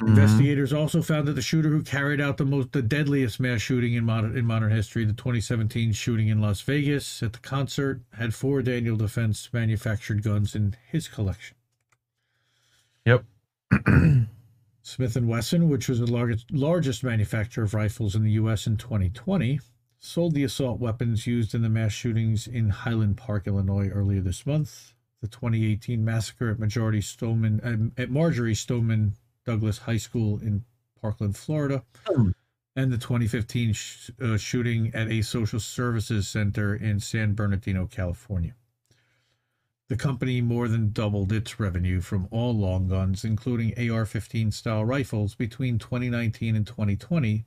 Mhm. 0.01 0.09
Investigators 0.09 0.71
also 0.71 1.01
found 1.01 1.27
that 1.27 1.33
the 1.33 1.41
shooter 1.41 1.69
who 1.69 1.83
carried 1.83 2.21
out 2.21 2.37
the 2.37 2.45
most, 2.45 2.71
the 2.71 2.81
deadliest 2.81 3.39
mass 3.39 3.61
shooting 3.61 3.93
in 3.93 4.05
modern 4.05 4.37
in 4.37 4.45
modern 4.45 4.71
history, 4.71 5.03
the 5.03 5.13
2017 5.13 5.91
shooting 5.91 6.29
in 6.29 6.39
Las 6.39 6.61
Vegas 6.61 7.21
at 7.21 7.33
the 7.33 7.39
concert, 7.39 8.01
had 8.13 8.33
four 8.33 8.61
Daniel 8.61 8.95
Defense 8.95 9.49
manufactured 9.51 10.23
guns 10.23 10.55
in 10.55 10.75
his 10.89 11.07
collection. 11.09 11.57
Yep. 13.05 13.25
Smith 14.81 15.15
and 15.15 15.27
Wesson, 15.27 15.69
which 15.69 15.89
was 15.89 15.99
the 15.99 16.11
largest 16.11 16.49
largest 16.51 17.03
manufacturer 17.03 17.65
of 17.65 17.73
rifles 17.73 18.15
in 18.15 18.23
the 18.23 18.31
U.S. 18.31 18.67
in 18.67 18.77
2020, 18.77 19.59
sold 19.99 20.33
the 20.33 20.43
assault 20.43 20.79
weapons 20.79 21.27
used 21.27 21.53
in 21.53 21.61
the 21.61 21.69
mass 21.69 21.91
shootings 21.91 22.47
in 22.47 22.69
Highland 22.69 23.17
Park, 23.17 23.47
Illinois, 23.47 23.89
earlier 23.89 24.21
this 24.21 24.45
month. 24.45 24.93
The 25.21 25.27
2018 25.27 26.03
massacre 26.03 26.49
at 26.49 26.59
Majority 26.59 27.01
Stoneman 27.01 27.93
uh, 27.97 28.01
at 28.01 28.09
Marjorie 28.09 28.55
Stoneman 28.55 29.15
Douglas 29.45 29.79
High 29.79 29.97
School 29.97 30.39
in 30.39 30.63
Parkland, 31.01 31.35
Florida, 31.35 31.83
and 32.75 32.91
the 32.91 32.97
2015 32.97 33.73
sh- 33.73 34.11
uh, 34.21 34.37
shooting 34.37 34.91
at 34.93 35.09
a 35.09 35.21
social 35.21 35.59
services 35.59 36.27
center 36.27 36.73
in 36.73 36.99
San 37.01 37.33
Bernardino, 37.33 37.85
California. 37.85 38.55
The 39.89 39.97
company 39.97 40.39
more 40.39 40.67
than 40.67 40.91
doubled 40.91 41.33
its 41.33 41.59
revenue 41.59 41.99
from 41.99 42.27
all 42.31 42.55
long 42.55 42.87
guns, 42.87 43.25
including 43.25 43.91
AR 43.91 44.05
15 44.05 44.51
style 44.51 44.85
rifles, 44.85 45.35
between 45.35 45.79
2019 45.79 46.55
and 46.55 46.65
2020 46.65 47.45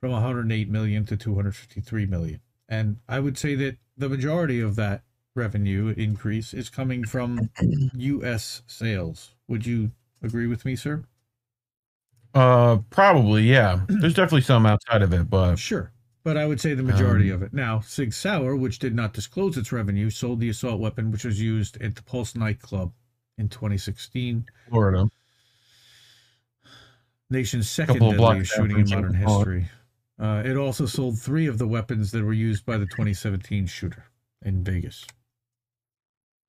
from 0.00 0.12
108 0.12 0.68
million 0.70 1.04
to 1.06 1.16
253 1.16 2.06
million. 2.06 2.40
And 2.68 2.98
I 3.08 3.20
would 3.20 3.38
say 3.38 3.54
that 3.56 3.78
the 3.96 4.08
majority 4.08 4.60
of 4.60 4.76
that 4.76 5.02
revenue 5.34 5.94
increase 5.96 6.52
is 6.54 6.68
coming 6.68 7.04
from 7.04 7.50
US 7.94 8.62
sales. 8.66 9.34
Would 9.48 9.66
you 9.66 9.92
agree 10.22 10.46
with 10.46 10.64
me, 10.64 10.76
sir? 10.76 11.04
Uh, 12.34 12.78
probably, 12.90 13.42
yeah. 13.44 13.80
There's 13.88 14.14
definitely 14.14 14.42
some 14.42 14.66
outside 14.66 15.02
of 15.02 15.12
it, 15.12 15.30
but 15.30 15.56
Sure. 15.58 15.92
But 16.24 16.36
I 16.36 16.44
would 16.46 16.60
say 16.60 16.74
the 16.74 16.82
majority 16.82 17.30
Um, 17.30 17.36
of 17.36 17.42
it. 17.42 17.54
Now, 17.54 17.80
Sig 17.80 18.12
Sauer, 18.12 18.54
which 18.54 18.78
did 18.78 18.94
not 18.94 19.14
disclose 19.14 19.56
its 19.56 19.72
revenue, 19.72 20.10
sold 20.10 20.40
the 20.40 20.50
assault 20.50 20.78
weapon 20.78 21.10
which 21.10 21.24
was 21.24 21.40
used 21.40 21.80
at 21.80 21.94
the 21.94 22.02
Pulse 22.02 22.34
nightclub 22.34 22.92
in 23.38 23.48
2016. 23.48 24.44
Florida. 24.68 25.08
nation's 27.30 27.70
second 27.70 28.00
deadliest 28.00 28.52
shooting 28.52 28.80
in 28.80 28.88
modern 28.90 29.12
Jackson 29.12 29.24
Pollock. 29.24 29.48
history. 29.48 29.70
Uh, 30.18 30.42
it 30.44 30.56
also 30.56 30.84
sold 30.84 31.18
three 31.18 31.46
of 31.46 31.58
the 31.58 31.66
weapons 31.66 32.10
that 32.10 32.24
were 32.24 32.32
used 32.32 32.66
by 32.66 32.76
the 32.76 32.86
2017 32.86 33.66
shooter 33.66 34.04
in 34.44 34.64
Vegas. 34.64 35.06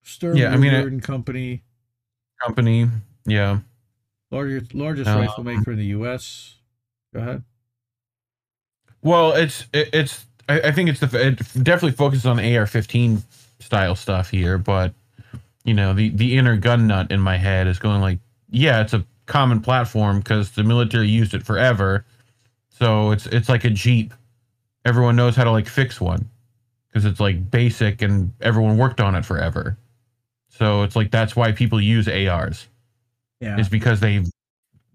Sturm 0.01 0.35
Yeah, 0.37 0.51
I 0.51 0.57
mean, 0.57 0.73
and 0.73 1.03
Company, 1.03 1.63
Company, 2.41 2.87
yeah. 3.25 3.59
largest 4.31 4.73
largest 4.73 5.09
Um, 5.09 5.19
rifle 5.19 5.43
maker 5.43 5.71
in 5.71 5.77
the 5.77 5.85
U.S. 5.87 6.55
Go 7.13 7.19
ahead. 7.19 7.43
Well, 9.01 9.33
it's 9.33 9.65
it, 9.71 9.89
it's 9.93 10.25
I, 10.47 10.61
I 10.61 10.71
think 10.71 10.89
it's 10.89 10.99
the 10.99 11.27
it 11.27 11.37
definitely 11.63 11.91
focuses 11.91 12.25
on 12.25 12.39
AR-15 12.39 13.21
style 13.59 13.95
stuff 13.95 14.29
here, 14.29 14.57
but 14.57 14.93
you 15.63 15.73
know 15.73 15.93
the 15.93 16.09
the 16.09 16.37
inner 16.37 16.57
gun 16.57 16.87
nut 16.87 17.11
in 17.11 17.19
my 17.19 17.37
head 17.37 17.67
is 17.67 17.77
going 17.77 18.01
like, 18.01 18.19
yeah, 18.49 18.81
it's 18.81 18.93
a 18.93 19.05
common 19.25 19.61
platform 19.61 20.19
because 20.19 20.51
the 20.51 20.63
military 20.63 21.07
used 21.07 21.33
it 21.33 21.43
forever, 21.43 22.03
so 22.79 23.11
it's 23.11 23.25
it's 23.27 23.49
like 23.49 23.65
a 23.65 23.69
Jeep. 23.69 24.13
Everyone 24.85 25.15
knows 25.15 25.35
how 25.35 25.43
to 25.43 25.51
like 25.51 25.67
fix 25.67 25.99
one 25.99 26.27
because 26.87 27.05
it's 27.05 27.19
like 27.19 27.51
basic 27.51 28.01
and 28.01 28.31
everyone 28.41 28.77
worked 28.77 29.01
on 29.01 29.13
it 29.15 29.25
forever. 29.25 29.77
So 30.47 30.83
it's 30.83 30.95
like 30.95 31.11
that's 31.11 31.35
why 31.35 31.51
people 31.51 31.79
use 31.79 32.07
ARs 32.07 32.67
Yeah. 33.41 33.59
is 33.59 33.69
because 33.69 33.99
they 33.99 34.23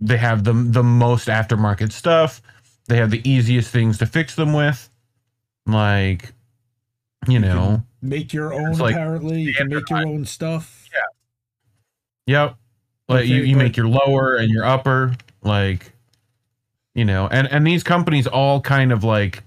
they 0.00 0.16
have 0.16 0.44
the 0.44 0.52
the 0.54 0.82
most 0.82 1.28
aftermarket 1.28 1.92
stuff. 1.92 2.42
They 2.86 2.96
have 2.96 3.10
the 3.10 3.26
easiest 3.28 3.70
things 3.70 3.98
to 3.98 4.06
fix 4.06 4.34
them 4.34 4.52
with. 4.52 4.90
Like, 5.66 6.32
you 7.28 7.38
know, 7.38 7.82
Make 8.02 8.34
your 8.34 8.52
own, 8.52 8.72
like 8.72 8.94
apparently. 8.94 9.40
You 9.40 9.54
can 9.54 9.68
make 9.68 9.88
your 9.88 10.06
own 10.06 10.26
stuff. 10.26 10.86
Yeah. 10.92 12.44
Yep. 12.44 12.56
Like 13.08 13.26
you, 13.26 13.36
you 13.42 13.56
make 13.56 13.76
your 13.76 13.88
lower 13.88 14.36
and 14.36 14.50
your 14.50 14.64
upper, 14.64 15.14
like, 15.42 15.93
you 16.94 17.04
know, 17.04 17.28
and 17.30 17.50
and 17.50 17.66
these 17.66 17.82
companies 17.82 18.26
all 18.26 18.60
kind 18.60 18.92
of 18.92 19.04
like 19.04 19.42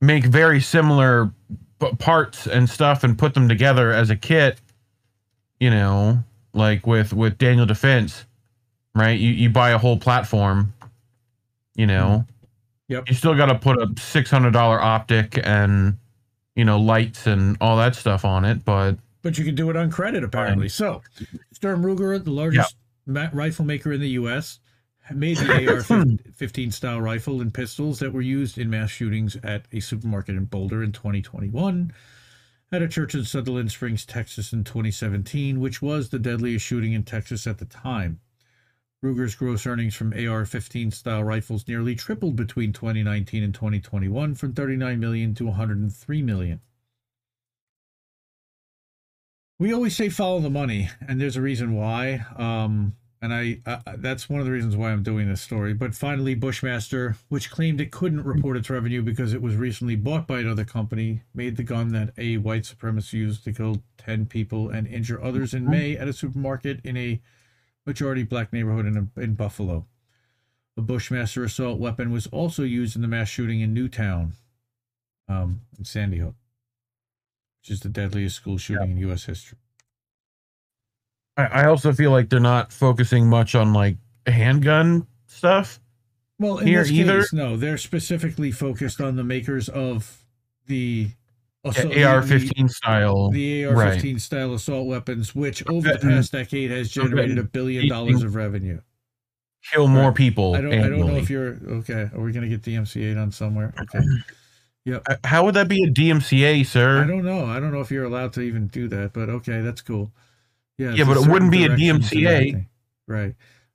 make 0.00 0.24
very 0.24 0.60
similar 0.60 1.30
parts 1.98 2.46
and 2.46 2.68
stuff 2.68 3.04
and 3.04 3.18
put 3.18 3.34
them 3.34 3.48
together 3.48 3.92
as 3.92 4.10
a 4.10 4.16
kit. 4.16 4.60
You 5.60 5.70
know, 5.70 6.22
like 6.52 6.86
with 6.86 7.12
with 7.12 7.38
Daniel 7.38 7.66
Defense, 7.66 8.26
right? 8.94 9.18
You 9.18 9.30
you 9.30 9.50
buy 9.50 9.70
a 9.70 9.78
whole 9.78 9.98
platform. 9.98 10.72
You 11.74 11.86
know, 11.86 12.24
mm-hmm. 12.24 12.92
Yep. 12.92 13.08
you 13.08 13.14
still 13.14 13.34
got 13.34 13.46
to 13.46 13.54
put 13.56 13.78
a 13.78 13.88
six 13.98 14.30
hundred 14.30 14.52
dollar 14.52 14.80
optic 14.80 15.38
and 15.42 15.98
you 16.54 16.64
know 16.64 16.78
lights 16.78 17.26
and 17.26 17.56
all 17.60 17.76
that 17.78 17.96
stuff 17.96 18.24
on 18.24 18.44
it, 18.44 18.64
but 18.64 18.96
But 19.22 19.38
you 19.38 19.44
can 19.44 19.54
do 19.54 19.70
it 19.70 19.76
on 19.76 19.90
credit, 19.90 20.22
apparently. 20.22 20.68
So, 20.68 21.00
Sturm 21.50 21.82
Ruger, 21.82 22.22
the 22.22 22.30
largest 22.30 22.76
rifle 23.06 23.64
maker 23.64 23.90
in 23.90 24.00
the 24.00 24.10
U.S., 24.10 24.60
made 25.12 25.36
the 25.36 25.52
AR-15 25.52 26.72
style 26.72 27.00
rifle 27.00 27.40
and 27.40 27.52
pistols 27.52 27.98
that 27.98 28.12
were 28.12 28.22
used 28.22 28.56
in 28.56 28.70
mass 28.70 28.90
shootings 28.90 29.36
at 29.42 29.66
a 29.72 29.80
supermarket 29.80 30.36
in 30.36 30.46
Boulder 30.46 30.82
in 30.82 30.92
2021, 30.92 31.92
at 32.72 32.82
a 32.82 32.88
church 32.88 33.14
in 33.14 33.24
Sutherland 33.24 33.70
Springs, 33.70 34.06
Texas 34.06 34.52
in 34.52 34.64
2017, 34.64 35.60
which 35.60 35.82
was 35.82 36.08
the 36.08 36.18
deadliest 36.18 36.64
shooting 36.64 36.92
in 36.92 37.02
Texas 37.02 37.46
at 37.46 37.58
the 37.58 37.66
time. 37.66 38.20
Ruger's 39.02 39.34
gross 39.34 39.66
earnings 39.66 39.94
from 39.94 40.14
AR-15 40.14 40.92
style 40.92 41.22
rifles 41.22 41.68
nearly 41.68 41.94
tripled 41.94 42.36
between 42.36 42.72
2019 42.72 43.42
and 43.42 43.54
2021 43.54 44.34
from 44.34 44.54
39 44.54 44.98
million 44.98 45.34
to 45.34 45.44
103 45.44 46.22
million. 46.22 46.60
We 49.58 49.72
always 49.72 49.94
say 49.94 50.08
follow 50.08 50.40
the 50.40 50.50
money, 50.50 50.88
and 51.06 51.20
there's 51.20 51.36
a 51.36 51.42
reason 51.42 51.74
why. 51.74 52.24
Um, 52.36 52.96
and 53.24 53.32
I, 53.32 53.58
I 53.64 53.96
that's 53.96 54.28
one 54.28 54.40
of 54.40 54.46
the 54.46 54.52
reasons 54.52 54.76
why 54.76 54.92
I'm 54.92 55.02
doing 55.02 55.28
this 55.28 55.40
story. 55.40 55.72
But 55.72 55.94
finally, 55.94 56.34
Bushmaster, 56.34 57.16
which 57.30 57.50
claimed 57.50 57.80
it 57.80 57.90
couldn't 57.90 58.24
report 58.24 58.58
its 58.58 58.68
revenue 58.68 59.00
because 59.00 59.32
it 59.32 59.40
was 59.40 59.56
recently 59.56 59.96
bought 59.96 60.26
by 60.26 60.40
another 60.40 60.66
company, 60.66 61.22
made 61.34 61.56
the 61.56 61.62
gun 61.62 61.92
that 61.92 62.12
a 62.18 62.36
white 62.36 62.64
supremacist 62.64 63.14
used 63.14 63.44
to 63.44 63.52
kill 63.52 63.82
ten 63.96 64.26
people 64.26 64.68
and 64.68 64.86
injure 64.86 65.22
others 65.24 65.54
in 65.54 65.68
May 65.68 65.96
at 65.96 66.06
a 66.06 66.12
supermarket 66.12 66.80
in 66.84 66.98
a 66.98 67.22
majority 67.86 68.24
black 68.24 68.52
neighborhood 68.52 68.84
in, 68.84 69.10
in 69.16 69.34
Buffalo. 69.34 69.86
The 70.76 70.82
Bushmaster 70.82 71.44
assault 71.44 71.80
weapon 71.80 72.12
was 72.12 72.26
also 72.26 72.62
used 72.62 72.94
in 72.94 73.00
the 73.00 73.08
mass 73.08 73.28
shooting 73.28 73.62
in 73.62 73.72
Newtown, 73.72 74.34
um, 75.28 75.62
in 75.78 75.86
Sandy 75.86 76.18
Hook 76.18 76.34
which 77.64 77.70
is 77.70 77.80
the 77.80 77.88
deadliest 77.88 78.36
school 78.36 78.58
shooting 78.58 78.90
in 78.90 78.98
U.S. 78.98 79.24
history. 79.24 79.56
I, 81.36 81.44
I 81.44 81.64
also 81.66 81.92
feel 81.92 82.10
like 82.10 82.28
they're 82.28 82.40
not 82.40 82.72
focusing 82.72 83.26
much 83.28 83.54
on 83.54 83.72
like 83.72 83.96
handgun 84.26 85.06
stuff. 85.26 85.80
Well, 86.38 86.58
in 86.58 86.66
Here 86.66 86.82
this 86.82 86.92
either- 86.92 87.20
case, 87.20 87.32
no, 87.32 87.56
they're 87.56 87.78
specifically 87.78 88.50
focused 88.50 89.00
on 89.00 89.16
the 89.16 89.24
makers 89.24 89.68
of 89.68 90.24
the 90.66 91.08
assault- 91.64 91.94
Yeah, 91.94 92.14
AR-15 92.14 92.70
style, 92.70 93.30
the. 93.30 93.66
AR-15 93.66 94.20
style 94.20 94.54
assault 94.54 94.86
weapons, 94.86 95.34
which 95.34 95.66
over 95.68 95.92
the 95.92 95.98
past 95.98 96.32
decade 96.32 96.70
has 96.70 96.90
generated 96.90 97.38
a 97.38 97.44
billion 97.44 97.88
dollars 97.88 98.22
of 98.22 98.34
revenue. 98.34 98.80
Kill 99.72 99.86
more 99.88 100.12
people. 100.12 100.54
I 100.54 100.60
don't, 100.60 100.74
I 100.74 100.88
don't 100.88 101.06
know 101.06 101.16
if 101.16 101.30
you're 101.30 101.58
okay. 101.66 102.10
Are 102.14 102.20
we 102.20 102.32
gonna 102.32 102.48
get 102.48 102.62
DMCA 102.62 103.16
on 103.20 103.32
somewhere? 103.32 103.72
Okay. 103.80 104.04
Yep. 104.86 105.02
Uh, 105.08 105.16
How 105.24 105.46
would 105.46 105.54
that 105.54 105.66
be 105.66 105.82
a 105.82 105.86
DMCA, 105.90 106.66
sir? 106.66 107.02
I 107.02 107.06
don't 107.06 107.24
know. 107.24 107.46
I 107.46 107.58
don't 107.58 107.72
know 107.72 107.80
if 107.80 107.90
you're 107.90 108.04
allowed 108.04 108.34
to 108.34 108.42
even 108.42 108.66
do 108.66 108.86
that, 108.88 109.14
but 109.14 109.30
okay, 109.30 109.62
that's 109.62 109.80
cool. 109.80 110.12
Yeah. 110.78 110.92
Yeah, 110.92 111.04
but 111.04 111.16
it 111.16 111.28
wouldn't 111.28 111.50
be 111.52 111.64
a 111.64 111.68
DMCA. 111.70 112.66
Right. 113.06 113.34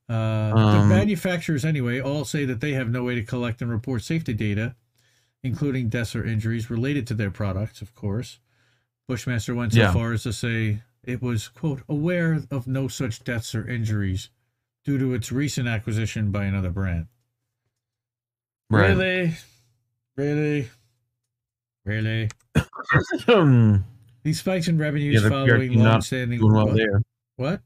Uh, 0.10 0.50
the 0.50 0.80
Um, 0.80 0.90
manufacturers, 0.90 1.64
anyway, 1.64 2.00
all 2.02 2.26
say 2.26 2.44
that 2.46 2.62
they 2.62 2.74
have 2.74 2.90
no 2.90 3.04
way 3.04 3.16
to 3.16 3.24
collect 3.24 3.62
and 3.62 3.70
report 3.70 4.02
safety 4.02 4.34
data, 4.34 4.76
including 5.44 5.88
deaths 5.90 6.16
or 6.16 6.26
injuries 6.26 6.70
related 6.70 7.06
to 7.08 7.14
their 7.14 7.30
products, 7.32 7.82
of 7.82 7.94
course. 7.94 8.40
Bushmaster 9.08 9.54
went 9.56 9.74
so 9.74 9.80
Yeah. 9.80 9.94
far 9.94 10.14
as 10.14 10.24
to 10.24 10.34
say 10.34 10.82
it 11.04 11.22
was, 11.22 11.48
quote, 11.48 11.84
aware 11.88 12.42
of 12.52 12.68
no 12.68 12.88
such 12.88 13.24
deaths 13.24 13.54
or 13.56 13.68
injuries 13.68 14.30
due 14.84 14.98
to 14.98 15.14
its 15.14 15.32
recent 15.32 15.68
acquisition 15.68 16.32
by 16.32 16.46
another 16.46 16.72
brand. 16.72 17.08
Right. 18.70 18.90
Really? 18.96 19.36
Really? 20.18 20.70
Really? 21.86 22.30
These 24.24 24.40
spikes 24.40 24.68
in 24.68 24.78
revenues 24.78 25.22
Yeah, 25.24 25.30
following 25.30 25.74
long-standing 25.80 26.40
doing 26.40 26.54
well 26.54 26.68
what? 26.68 26.76
there. 26.76 27.02
What? 27.38 27.62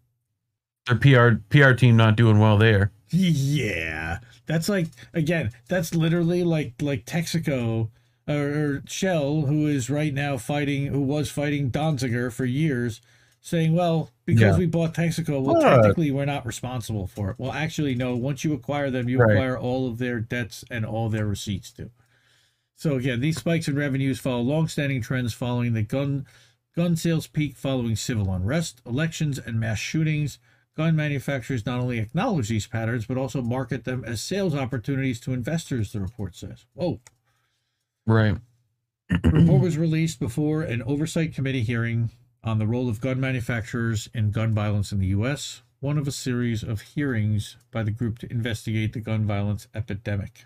Their 0.87 0.97
PR 0.97 1.39
PR 1.49 1.73
team 1.73 1.95
not 1.97 2.15
doing 2.15 2.39
well 2.39 2.57
there. 2.57 2.91
Yeah, 3.09 4.19
that's 4.45 4.67
like 4.69 4.87
again. 5.13 5.51
That's 5.69 5.93
literally 5.95 6.43
like 6.43 6.73
like 6.81 7.05
Texaco 7.05 7.89
or, 8.27 8.35
or 8.35 8.83
Shell, 8.87 9.41
who 9.41 9.67
is 9.67 9.89
right 9.89 10.13
now 10.13 10.37
fighting, 10.37 10.87
who 10.87 11.01
was 11.01 11.29
fighting 11.29 11.71
Donziger 11.71 12.31
for 12.31 12.45
years, 12.45 13.01
saying, 13.41 13.73
"Well, 13.73 14.09
because 14.25 14.55
Yeah. 14.55 14.59
we 14.59 14.65
bought 14.65 14.93
Texaco, 14.93 15.41
well, 15.41 15.61
technically 15.61 16.11
we're 16.11 16.25
not 16.25 16.45
responsible 16.45 17.07
for 17.07 17.29
it." 17.31 17.35
Well, 17.39 17.51
actually, 17.51 17.95
no. 17.95 18.15
Once 18.15 18.43
you 18.43 18.53
acquire 18.53 18.89
them, 18.91 19.07
you 19.07 19.19
Right. 19.19 19.31
acquire 19.35 19.57
all 19.57 19.87
of 19.87 19.99
their 19.99 20.19
debts 20.19 20.65
and 20.71 20.85
all 20.85 21.09
their 21.09 21.27
receipts 21.27 21.71
too. 21.71 21.91
So 22.75 22.95
again, 22.95 23.21
these 23.21 23.37
spikes 23.37 23.67
in 23.67 23.75
revenues 23.75 24.19
follow 24.19 24.41
long-standing 24.41 25.01
trends 25.01 25.33
following 25.33 25.73
the 25.73 25.83
gun 25.83 26.25
gun 26.75 26.95
sales 26.95 27.27
peak 27.27 27.55
following 27.55 27.95
civil 27.95 28.33
unrest, 28.33 28.81
elections, 28.85 29.37
and 29.37 29.59
mass 29.59 29.79
shootings. 29.79 30.39
Gun 30.75 30.95
manufacturers 30.95 31.65
not 31.65 31.79
only 31.79 31.99
acknowledge 31.99 32.49
these 32.49 32.65
patterns, 32.65 33.05
but 33.05 33.17
also 33.17 33.41
market 33.41 33.83
them 33.83 34.03
as 34.05 34.21
sales 34.21 34.55
opportunities 34.55 35.19
to 35.19 35.33
investors. 35.33 35.91
The 35.91 36.01
report 36.01 36.35
says. 36.35 36.65
Whoa. 36.73 36.99
Right. 38.07 38.37
The 39.09 39.29
report 39.29 39.61
was 39.61 39.77
released 39.77 40.19
before 40.19 40.63
an 40.63 40.81
oversight 40.83 41.33
committee 41.35 41.61
hearing 41.61 42.09
on 42.43 42.57
the 42.57 42.67
role 42.67 42.89
of 42.89 42.99
gun 42.99 43.19
manufacturers 43.19 44.09
in 44.13 44.31
gun 44.31 44.53
violence 44.53 44.91
in 44.91 44.99
the 44.99 45.07
U.S., 45.07 45.61
one 45.79 45.97
of 45.97 46.07
a 46.07 46.11
series 46.11 46.63
of 46.63 46.81
hearings 46.81 47.57
by 47.71 47.83
the 47.83 47.91
group 47.91 48.17
to 48.19 48.31
investigate 48.31 48.93
the 48.93 48.99
gun 48.99 49.25
violence 49.25 49.67
epidemic. 49.75 50.45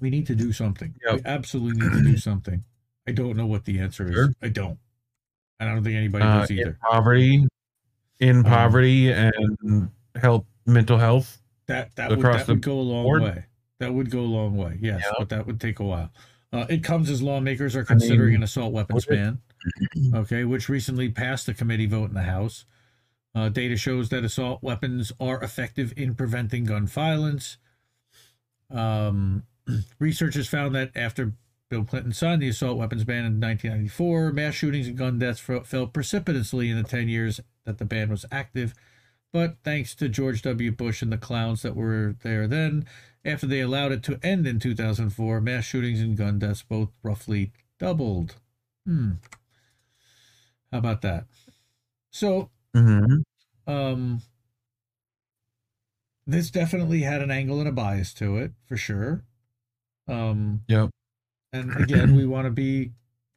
We 0.00 0.10
need 0.10 0.26
to 0.26 0.34
do 0.34 0.52
something. 0.52 0.94
We 1.14 1.22
absolutely 1.24 1.86
need 1.86 1.92
to 1.92 2.02
do 2.02 2.16
something. 2.16 2.64
I 3.06 3.12
don't 3.12 3.36
know 3.36 3.46
what 3.46 3.64
the 3.64 3.78
answer 3.78 4.10
is. 4.10 4.34
I 4.42 4.48
don't. 4.48 4.78
And 5.60 5.68
I 5.68 5.74
don't 5.74 5.84
think 5.84 5.96
anybody 5.96 6.24
Uh, 6.24 6.40
does 6.40 6.50
in 6.50 6.58
either. 6.58 6.78
poverty, 6.80 7.46
in 8.20 8.36
Um, 8.38 8.44
poverty, 8.44 9.12
and 9.12 9.90
help 10.14 10.46
mental 10.66 10.98
health. 10.98 11.40
That 11.66 11.94
that 11.96 12.10
would, 12.10 12.20
that 12.20 12.46
would 12.48 12.60
go 12.62 12.78
a 12.78 12.82
long 12.82 13.04
board? 13.04 13.22
way. 13.22 13.44
That 13.78 13.92
would 13.94 14.10
go 14.10 14.20
a 14.20 14.22
long 14.22 14.56
way. 14.56 14.78
Yes, 14.80 15.02
Yeah. 15.04 15.12
but 15.18 15.28
that 15.30 15.46
would 15.46 15.60
take 15.60 15.78
a 15.80 15.84
while. 15.84 16.12
Uh, 16.52 16.64
it 16.68 16.82
comes 16.84 17.10
as 17.10 17.22
lawmakers 17.22 17.74
are 17.76 17.82
I 17.82 17.84
considering 17.84 18.28
mean, 18.30 18.36
an 18.36 18.42
assault 18.44 18.72
weapons 18.72 19.04
ban. 19.06 19.38
Okay, 20.14 20.44
which 20.44 20.68
recently 20.68 21.08
passed 21.10 21.48
a 21.48 21.54
committee 21.54 21.86
vote 21.86 22.08
in 22.08 22.14
the 22.14 22.22
House. 22.22 22.64
Uh, 23.34 23.48
data 23.48 23.76
shows 23.76 24.08
that 24.10 24.24
assault 24.24 24.62
weapons 24.62 25.12
are 25.20 25.42
effective 25.42 25.92
in 25.96 26.14
preventing 26.14 26.64
gun 26.64 26.86
violence. 26.86 27.58
Um, 28.70 29.42
researchers 29.98 30.48
found 30.48 30.74
that 30.74 30.92
after 30.96 31.32
Bill 31.68 31.84
Clinton 31.84 32.12
signed 32.12 32.42
the 32.42 32.48
assault 32.48 32.78
weapons 32.78 33.04
ban 33.04 33.24
in 33.24 33.40
1994, 33.40 34.32
mass 34.32 34.54
shootings 34.54 34.86
and 34.86 34.96
gun 34.96 35.18
deaths 35.18 35.40
fell, 35.40 35.64
fell 35.64 35.86
precipitously 35.86 36.70
in 36.70 36.76
the 36.76 36.84
10 36.88 37.08
years 37.08 37.40
that 37.64 37.78
the 37.78 37.84
ban 37.84 38.08
was 38.08 38.24
active. 38.30 38.72
But 39.32 39.56
thanks 39.64 39.94
to 39.96 40.08
George 40.08 40.42
W. 40.42 40.70
Bush 40.70 41.02
and 41.02 41.12
the 41.12 41.18
clowns 41.18 41.62
that 41.62 41.74
were 41.74 42.14
there 42.22 42.46
then, 42.46 42.86
after 43.24 43.46
they 43.46 43.60
allowed 43.60 43.90
it 43.92 44.02
to 44.04 44.20
end 44.22 44.46
in 44.46 44.60
2004, 44.60 45.40
mass 45.40 45.64
shootings 45.64 46.00
and 46.00 46.16
gun 46.16 46.38
deaths 46.38 46.62
both 46.62 46.90
roughly 47.02 47.52
doubled. 47.78 48.36
Hmm. 48.86 49.14
How 50.70 50.78
about 50.78 51.02
that? 51.02 51.26
So, 52.12 52.50
Mhm. 52.74 53.22
um, 53.66 54.22
this 56.26 56.50
definitely 56.50 57.02
had 57.02 57.20
an 57.22 57.30
angle 57.32 57.58
and 57.58 57.68
a 57.68 57.72
bias 57.72 58.14
to 58.14 58.36
it, 58.36 58.52
for 58.64 58.76
sure. 58.76 59.24
Um, 60.06 60.62
Yep. 60.68 60.90
And 61.56 61.76
again, 61.76 62.14
we 62.14 62.26
want 62.26 62.46
to 62.46 62.50
be 62.50 62.92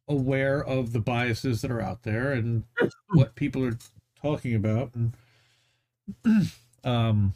aware 0.08 0.64
of 0.64 0.92
the 0.92 1.00
biases 1.00 1.62
that 1.62 1.72
are 1.72 1.82
out 1.82 2.04
there 2.04 2.32
and 2.32 2.64
what 3.10 3.36
people 3.36 3.64
are 3.66 3.78
talking 4.22 4.56
about. 4.56 4.92
And 4.96 5.14
um, 6.84 7.34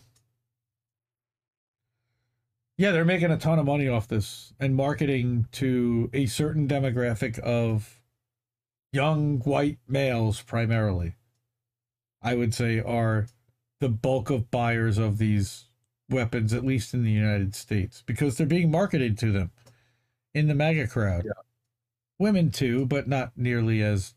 yeah, 2.78 2.92
they're 2.92 3.06
making 3.06 3.32
a 3.32 3.38
ton 3.38 3.60
of 3.60 3.66
money 3.66 3.88
off 3.88 4.08
this 4.08 4.54
and 4.60 4.76
marketing 4.76 5.48
to 5.54 6.10
a 6.14 6.26
certain 6.26 6.68
demographic 6.68 7.40
of 7.40 8.02
young 8.92 9.40
white 9.40 9.78
males 9.88 10.42
primarily. 10.42 11.16
I 12.22 12.36
would 12.36 12.54
say 12.54 12.80
are 12.80 13.28
the 13.80 13.90
bulk 13.90 14.30
of 14.30 14.50
buyers 14.50 14.98
of 14.98 15.18
these 15.18 15.66
weapons, 16.10 16.54
at 16.54 16.66
least 16.66 16.94
in 16.94 17.04
the 17.04 17.12
United 17.12 17.54
States, 17.54 18.02
because 18.06 18.38
they're 18.38 18.48
being 18.48 18.72
marketed 18.72 19.18
to 19.20 19.32
them 19.32 19.52
in 20.34 20.48
the 20.48 20.56
MAGA 20.56 20.88
crowd. 20.88 21.28
Women 22.20 22.52
too, 22.52 22.86
but 22.86 23.08
not 23.08 23.32
nearly 23.36 23.82
as 23.82 24.14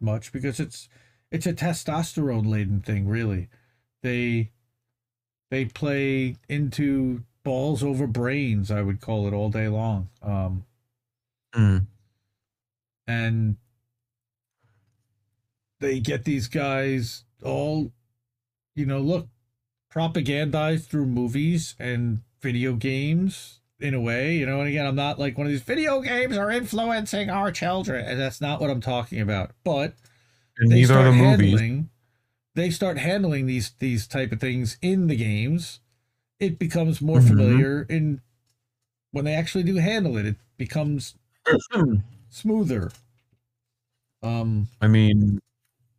much 0.00 0.32
because 0.32 0.60
it's 0.60 0.88
it's 1.30 1.46
a 1.46 1.52
testosterone 1.52 2.48
laden 2.48 2.80
thing, 2.80 3.06
really. 3.08 3.48
They 4.02 4.50
they 5.50 5.64
play 5.66 6.36
into 6.48 7.24
balls 7.42 7.82
over 7.82 8.06
brains, 8.06 8.70
I 8.70 8.82
would 8.82 9.00
call 9.00 9.26
it 9.26 9.32
all 9.34 9.50
day 9.50 9.68
long. 9.68 10.08
Um, 10.22 10.64
Mm. 11.54 11.86
and 13.06 13.56
they 15.80 15.98
get 15.98 16.24
these 16.24 16.46
guys 16.46 17.24
all 17.42 17.90
you 18.74 18.84
know 18.84 19.00
look 19.00 19.28
propagandized 19.92 20.86
through 20.86 21.06
movies 21.06 21.74
and 21.78 22.20
video 22.42 22.74
games 22.74 23.60
in 23.80 23.94
a 23.94 24.00
way 24.00 24.34
you 24.36 24.44
know 24.46 24.60
and 24.60 24.68
again 24.68 24.86
i'm 24.86 24.96
not 24.96 25.18
like 25.18 25.38
one 25.38 25.46
of 25.46 25.52
these 25.52 25.62
video 25.62 26.00
games 26.00 26.36
are 26.36 26.50
influencing 26.50 27.30
our 27.30 27.52
children 27.52 28.04
and 28.04 28.18
that's 28.20 28.40
not 28.40 28.60
what 28.60 28.70
i'm 28.70 28.80
talking 28.80 29.20
about 29.20 29.52
but 29.64 29.94
And 30.58 30.70
they 30.70 30.82
are 30.82 30.86
start 30.86 31.04
the 31.06 31.12
movies. 31.12 31.60
handling 31.60 31.90
they 32.54 32.70
start 32.70 32.98
handling 32.98 33.46
these 33.46 33.72
these 33.78 34.06
type 34.08 34.32
of 34.32 34.40
things 34.40 34.78
in 34.82 35.06
the 35.08 35.16
games 35.16 35.80
it 36.40 36.58
becomes 36.58 37.00
more 37.00 37.20
Mhm. 37.20 37.28
familiar 37.28 37.82
in 37.84 38.20
when 39.12 39.24
they 39.24 39.34
actually 39.34 39.64
do 39.64 39.76
handle 39.76 40.16
it 40.18 40.26
it 40.26 40.36
becomes 40.58 41.16
smoother 42.30 42.90
um 44.22 44.66
I 44.80 44.88
mean, 44.88 45.38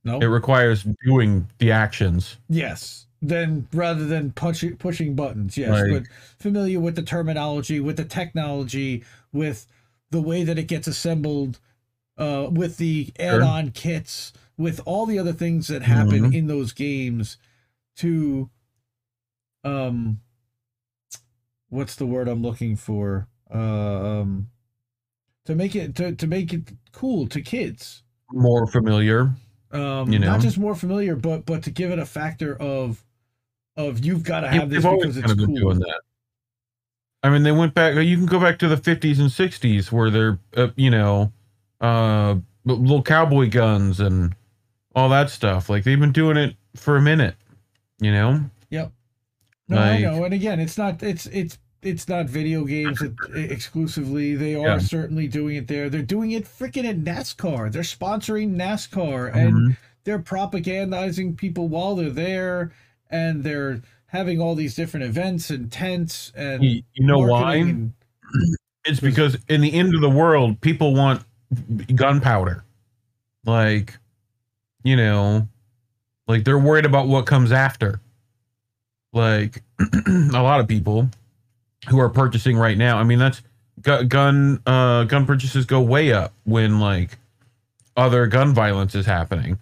no 0.04 0.20
it 0.20 0.26
requires 0.28 0.86
doing 1.06 1.48
the 1.60 1.72
actions. 1.72 2.38
Yes. 2.50 3.08
Then 3.22 3.68
rather 3.74 4.06
than 4.06 4.32
pushing 4.32 4.78
pushing 4.78 5.14
buttons, 5.16 5.58
yes, 5.58 5.84
Right. 5.84 5.90
but 5.90 6.08
familiar 6.40 6.80
with 6.80 6.96
the 6.96 7.02
terminology, 7.04 7.80
with 7.82 7.98
the 7.98 8.06
technology, 8.06 9.04
with 9.34 9.68
the 10.10 10.22
way 10.22 10.44
that 10.44 10.58
it 10.58 10.68
gets 10.70 10.88
assembled, 10.88 11.60
uh, 12.18 12.48
with 12.52 12.78
the 12.78 13.12
add-on 13.20 13.72
kits, 13.72 14.34
with 14.58 14.80
all 14.86 15.06
the 15.06 15.20
other 15.20 15.34
things 15.34 15.68
that 15.68 15.84
happen 15.84 16.26
Mhm. 16.26 16.34
in 16.34 16.48
those 16.48 16.74
games, 16.74 17.38
to, 17.98 18.50
um, 19.64 20.22
what's 21.70 21.96
the 21.96 22.06
word 22.08 22.28
I'm 22.28 22.42
looking 22.42 22.76
for? 22.76 23.28
Uh, 23.54 24.22
um, 24.22 24.52
to 25.46 25.56
make 25.56 25.76
it 25.76 25.96
to 25.96 26.16
to 26.16 26.28
make 26.28 26.54
it 26.54 26.74
cool 26.94 27.28
to 27.28 27.42
kids 27.42 28.04
More 28.32 28.68
familiar. 28.68 29.32
um 29.72 30.12
You 30.12 30.20
know? 30.20 30.28
not 30.28 30.42
just 30.42 30.58
more 30.58 30.76
familiar 30.76 31.16
but 31.16 31.46
but 31.46 31.64
to 31.64 31.72
give 31.72 31.92
it 31.92 32.00
a 32.00 32.06
factor 32.06 32.56
of 32.62 33.04
of 33.80 34.04
you've 34.06 34.24
got 34.24 34.42
to 34.42 34.48
have 34.50 34.70
this 34.70 34.84
they've 34.84 34.86
always 34.86 35.16
because 35.16 35.18
it's 35.18 35.28
kind 35.28 35.32
of 35.40 35.48
been 35.48 35.56
cool 35.56 35.72
doing 35.72 35.80
that. 35.80 36.02
I 37.24 37.30
mean, 37.30 37.44
they 37.44 37.52
went 37.52 37.74
back. 37.74 37.96
You 37.96 38.16
can 38.18 38.26
go 38.26 38.40
back 38.40 38.60
to 38.60 38.68
the 38.68 38.76
50s 38.78 39.20
and 39.20 39.30
60s 39.30 39.92
where 39.92 40.10
they're, 40.10 40.40
uh, 40.56 40.70
you 40.76 40.90
know, 40.90 41.32
uh, 41.82 42.36
little 42.66 43.02
cowboy 43.04 43.50
guns 43.50 44.00
and 44.00 44.36
all 44.96 45.10
that 45.10 45.30
stuff. 45.30 45.70
Like 45.70 45.84
they've 45.84 46.00
been 46.00 46.12
doing 46.14 46.38
it 46.38 46.56
for 46.76 46.96
a 46.98 47.02
minute. 47.02 47.36
You 48.00 48.12
know. 48.14 48.40
yep 48.70 48.92
no 49.68 49.78
i 49.78 50.00
know 50.02 50.24
and 50.24 50.34
again 50.34 50.60
it's 50.60 50.78
not 50.78 51.04
it's 51.04 51.26
it's 51.28 51.58
it's 51.84 52.08
not 52.08 52.28
video 52.28 52.64
games 52.64 53.04
exclusively 53.36 54.36
they 54.36 54.56
are 54.56 54.68
Yeah. 54.68 54.78
certainly 54.80 55.28
doing 55.28 55.58
it 55.58 55.68
there 55.68 55.90
they're 55.90 56.02
doing 56.02 56.32
it 56.32 56.46
freaking 56.46 56.86
at 56.86 56.98
nascar 57.02 57.70
they're 57.72 57.82
sponsoring 57.84 58.56
nascar 58.56 59.36
and 59.36 59.54
Mhm. 59.54 59.78
they're 60.06 60.20
propagandizing 60.20 61.36
people 61.38 61.68
while 61.68 61.96
they're 61.96 62.10
there 62.10 62.72
and 63.10 63.44
they're 63.44 63.82
having 64.08 64.42
all 64.42 64.56
these 64.56 64.76
different 64.76 65.06
events 65.06 65.50
and 65.50 65.72
tents 65.72 66.32
and 66.36 66.64
You, 66.64 66.84
you 66.94 67.06
know 67.06 67.20
why? 67.20 67.56
and- 67.56 67.94
It's 68.86 69.00
because 69.00 69.38
in 69.48 69.62
the 69.62 69.74
end 69.74 69.94
of 69.94 70.02
the 70.02 70.10
world, 70.10 70.60
people 70.62 70.94
want 70.96 71.24
gunpowder. 71.96 72.64
Like, 73.46 73.98
you 74.84 74.96
know, 74.96 75.48
like 76.28 76.44
they're 76.44 76.60
worried 76.60 76.86
about 76.86 77.08
what 77.08 77.26
comes 77.26 77.52
after. 77.52 78.00
Like 79.14 79.64
a 80.08 80.42
lot 80.42 80.60
of 80.60 80.68
people 80.68 81.10
who 81.90 82.00
are 82.00 82.10
purchasing 82.10 82.58
right 82.58 82.78
now. 82.78 82.98
I 82.98 83.04
mean, 83.04 83.20
that's 83.20 83.42
gun 83.82 84.62
uh 84.66 85.06
gun 85.06 85.26
purchases 85.26 85.66
go 85.66 85.82
way 85.82 86.12
up 86.14 86.34
when 86.44 86.80
like 86.80 87.18
other 87.98 88.28
gun 88.28 88.54
violence 88.54 88.94
is 88.96 89.06
happening. 89.06 89.58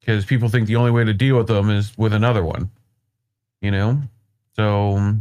Because 0.00 0.24
people 0.24 0.48
think 0.48 0.66
the 0.66 0.76
only 0.76 0.90
way 0.90 1.04
to 1.04 1.12
deal 1.12 1.36
with 1.36 1.46
them 1.46 1.70
is 1.70 1.96
with 1.98 2.12
another 2.12 2.44
one. 2.44 2.70
You 3.60 3.70
know? 3.70 4.02
So 4.56 5.14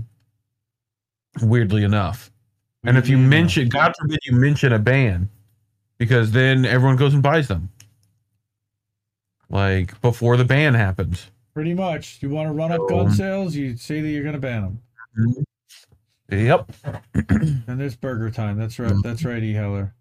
weirdly 1.42 1.84
enough. 1.84 2.32
And 2.84 2.98
if 2.98 3.10
you 3.10 3.18
mention, 3.18 3.68
God 3.68 3.94
forbid, 4.00 4.20
you 4.24 4.38
mention 4.38 4.72
a 4.72 4.80
ban, 4.80 5.30
because 5.98 6.32
then 6.32 6.66
everyone 6.66 6.96
goes 6.96 7.14
and 7.14 7.22
buys 7.22 7.50
them. 7.50 7.70
Like 9.50 10.00
before 10.02 10.38
the 10.38 10.46
ban 10.46 10.76
happens. 10.76 11.28
pretty 11.54 11.74
much 11.74 12.20
you 12.22 12.30
want 12.30 12.48
to 12.48 12.54
run 12.54 12.72
up 12.72 12.80
gun 12.88 13.12
sales 13.12 13.56
you 13.56 13.76
say 13.76 14.00
that 14.00 14.08
you're 14.08 14.22
going 14.22 14.36
to 14.36 14.40
ban 14.40 14.62
them 15.16 15.46
Yep. 16.32 16.72
And 17.14 17.80
there's 17.80 17.96
burger 17.96 18.30
time. 18.30 18.58
That's 18.58 18.78
right. 18.80 18.92
Mm-hmm. 18.92 19.02
That's 19.02 19.26
right, 19.26 19.42
E. 19.42 19.54
Heller. 19.54 19.94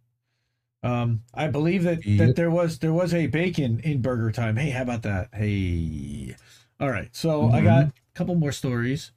Um, 0.82 1.22
I 1.34 1.48
believe 1.48 1.82
that 1.82 2.02
that 2.18 2.36
there 2.36 2.50
was 2.50 2.78
there 2.78 2.92
was 2.92 3.12
a 3.12 3.26
bacon 3.26 3.80
in 3.80 4.00
Burger 4.00 4.30
Time. 4.30 4.56
Hey, 4.56 4.70
how 4.70 4.82
about 4.82 5.02
that? 5.02 5.28
Hey, 5.34 6.36
all 6.78 6.90
right. 6.90 7.08
So 7.14 7.50
I 7.50 7.62
got 7.62 7.86
a 7.86 7.92
couple 8.14 8.34
more 8.36 8.52
stories. 8.52 9.10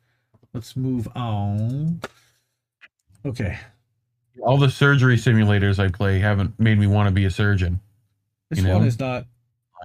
Let's 0.53 0.75
move 0.75 1.07
on. 1.15 2.01
Okay, 3.23 3.59
All 4.41 4.57
the 4.57 4.71
surgery 4.71 5.15
simulators 5.15 5.77
I 5.77 5.89
play 5.89 6.17
haven't 6.19 6.59
made 6.59 6.79
me 6.79 6.87
want 6.87 7.07
to 7.07 7.13
be 7.13 7.25
a 7.25 7.29
surgeon. 7.31 7.79
this 8.49 8.59
You 8.59 8.67
one 8.69 8.83
is 8.85 8.99
not. 8.99 9.27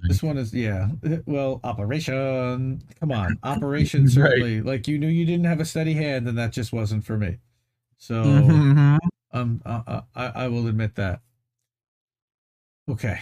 This 0.07 0.21
one 0.23 0.37
is 0.37 0.53
yeah. 0.53 0.89
Well, 1.25 1.59
operation. 1.63 2.81
Come 2.99 3.11
on, 3.11 3.37
operation. 3.43 4.09
Certainly, 4.09 4.61
like 4.61 4.87
you 4.87 4.97
knew 4.97 5.07
you 5.07 5.25
didn't 5.25 5.45
have 5.45 5.59
a 5.59 5.65
steady 5.65 5.93
hand, 5.93 6.27
and 6.27 6.37
that 6.39 6.51
just 6.51 6.73
wasn't 6.73 7.05
for 7.05 7.17
me. 7.17 7.37
So 7.99 8.23
Mhm. 8.23 8.97
Um, 9.33 9.61
uh, 9.65 9.81
uh, 9.85 10.01
I, 10.15 10.25
I 10.27 10.47
will 10.47 10.67
admit 10.67 10.95
that. 10.95 11.21
Okay. 12.89 13.19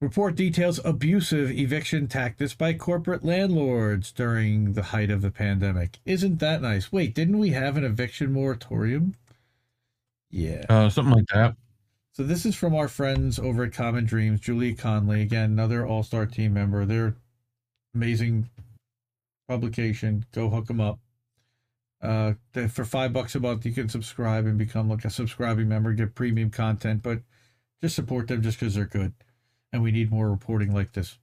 Report 0.00 0.36
details 0.36 0.78
abusive 0.84 1.50
eviction 1.50 2.06
tactics 2.06 2.54
by 2.54 2.72
corporate 2.72 3.24
landlords 3.24 4.12
during 4.12 4.74
the 4.74 4.84
height 4.84 5.10
of 5.10 5.22
the 5.22 5.30
pandemic. 5.30 5.98
Isn't 6.04 6.38
that 6.38 6.62
nice? 6.62 6.92
Wait, 6.92 7.14
didn't 7.14 7.38
we 7.38 7.50
have 7.50 7.76
an 7.76 7.84
eviction 7.84 8.32
moratorium? 8.32 9.16
Yeah. 10.30 10.66
Uh, 10.68 10.88
something 10.88 11.14
like 11.14 11.26
that. 11.34 11.56
So 12.12 12.22
this 12.22 12.46
is 12.46 12.54
from 12.54 12.74
our 12.74 12.88
friends 12.88 13.38
over 13.38 13.64
at 13.64 13.72
Common 13.72 14.04
Dreams, 14.04 14.40
Julia 14.40 14.74
Conley, 14.74 15.22
again, 15.22 15.50
another 15.50 15.86
all-star 15.86 16.26
team 16.26 16.54
member. 16.54 16.84
They're 16.84 17.16
amazing 17.94 18.50
publication. 19.48 20.26
Go 20.32 20.48
hook 20.48 20.66
them 20.66 20.80
up. 20.80 21.00
Uh, 22.00 22.34
for 22.68 22.84
five 22.84 23.12
bucks 23.12 23.34
a 23.34 23.40
month, 23.40 23.66
you 23.66 23.72
can 23.72 23.88
subscribe 23.88 24.46
and 24.46 24.58
become 24.58 24.88
like 24.88 25.04
a 25.04 25.10
subscribing 25.10 25.68
member, 25.68 25.92
get 25.92 26.14
premium 26.14 26.50
content, 26.50 27.02
but 27.02 27.20
just 27.80 27.94
support 27.94 28.28
them 28.28 28.42
just 28.42 28.58
because 28.58 28.74
they're 28.74 28.84
good. 28.84 29.12
And 29.72 29.82
we 29.82 29.92
need 29.92 30.10
more 30.10 30.30
reporting 30.30 30.72
like 30.72 30.92
this. 30.92 31.18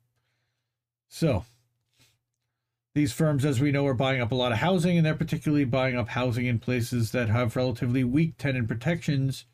So, 1.07 1.45
these 2.93 3.11
firms, 3.11 3.43
as 3.43 3.59
we 3.59 3.71
know, 3.71 3.85
are 3.87 3.93
buying 3.93 4.21
up 4.21 4.31
a 4.31 4.35
lot 4.35 4.53
of 4.53 4.59
housing, 4.59 4.97
and 4.97 5.05
they're 5.05 5.15
particularly 5.15 5.65
buying 5.65 5.97
up 5.97 6.09
housing 6.09 6.45
in 6.45 6.59
places 6.59 7.11
that 7.11 7.29
have 7.29 7.55
relatively 7.55 8.03
weak 8.03 8.37
tenant 8.37 8.67
protections. 8.67 9.45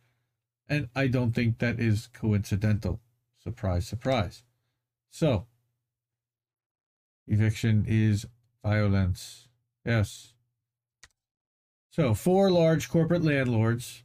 And 0.70 0.90
I 0.96 1.08
don't 1.08 1.34
think 1.34 1.58
that 1.58 1.80
is 1.80 2.08
coincidental. 2.14 3.00
Surprise, 3.44 3.88
surprise. 3.88 4.44
So, 5.10 5.48
eviction 7.28 7.86
is 7.88 8.28
violence. 8.64 9.48
Yes. 9.84 10.34
So, 11.90 12.14
four 12.14 12.52
large 12.52 12.90
corporate 12.90 13.24
landlords 13.24 14.04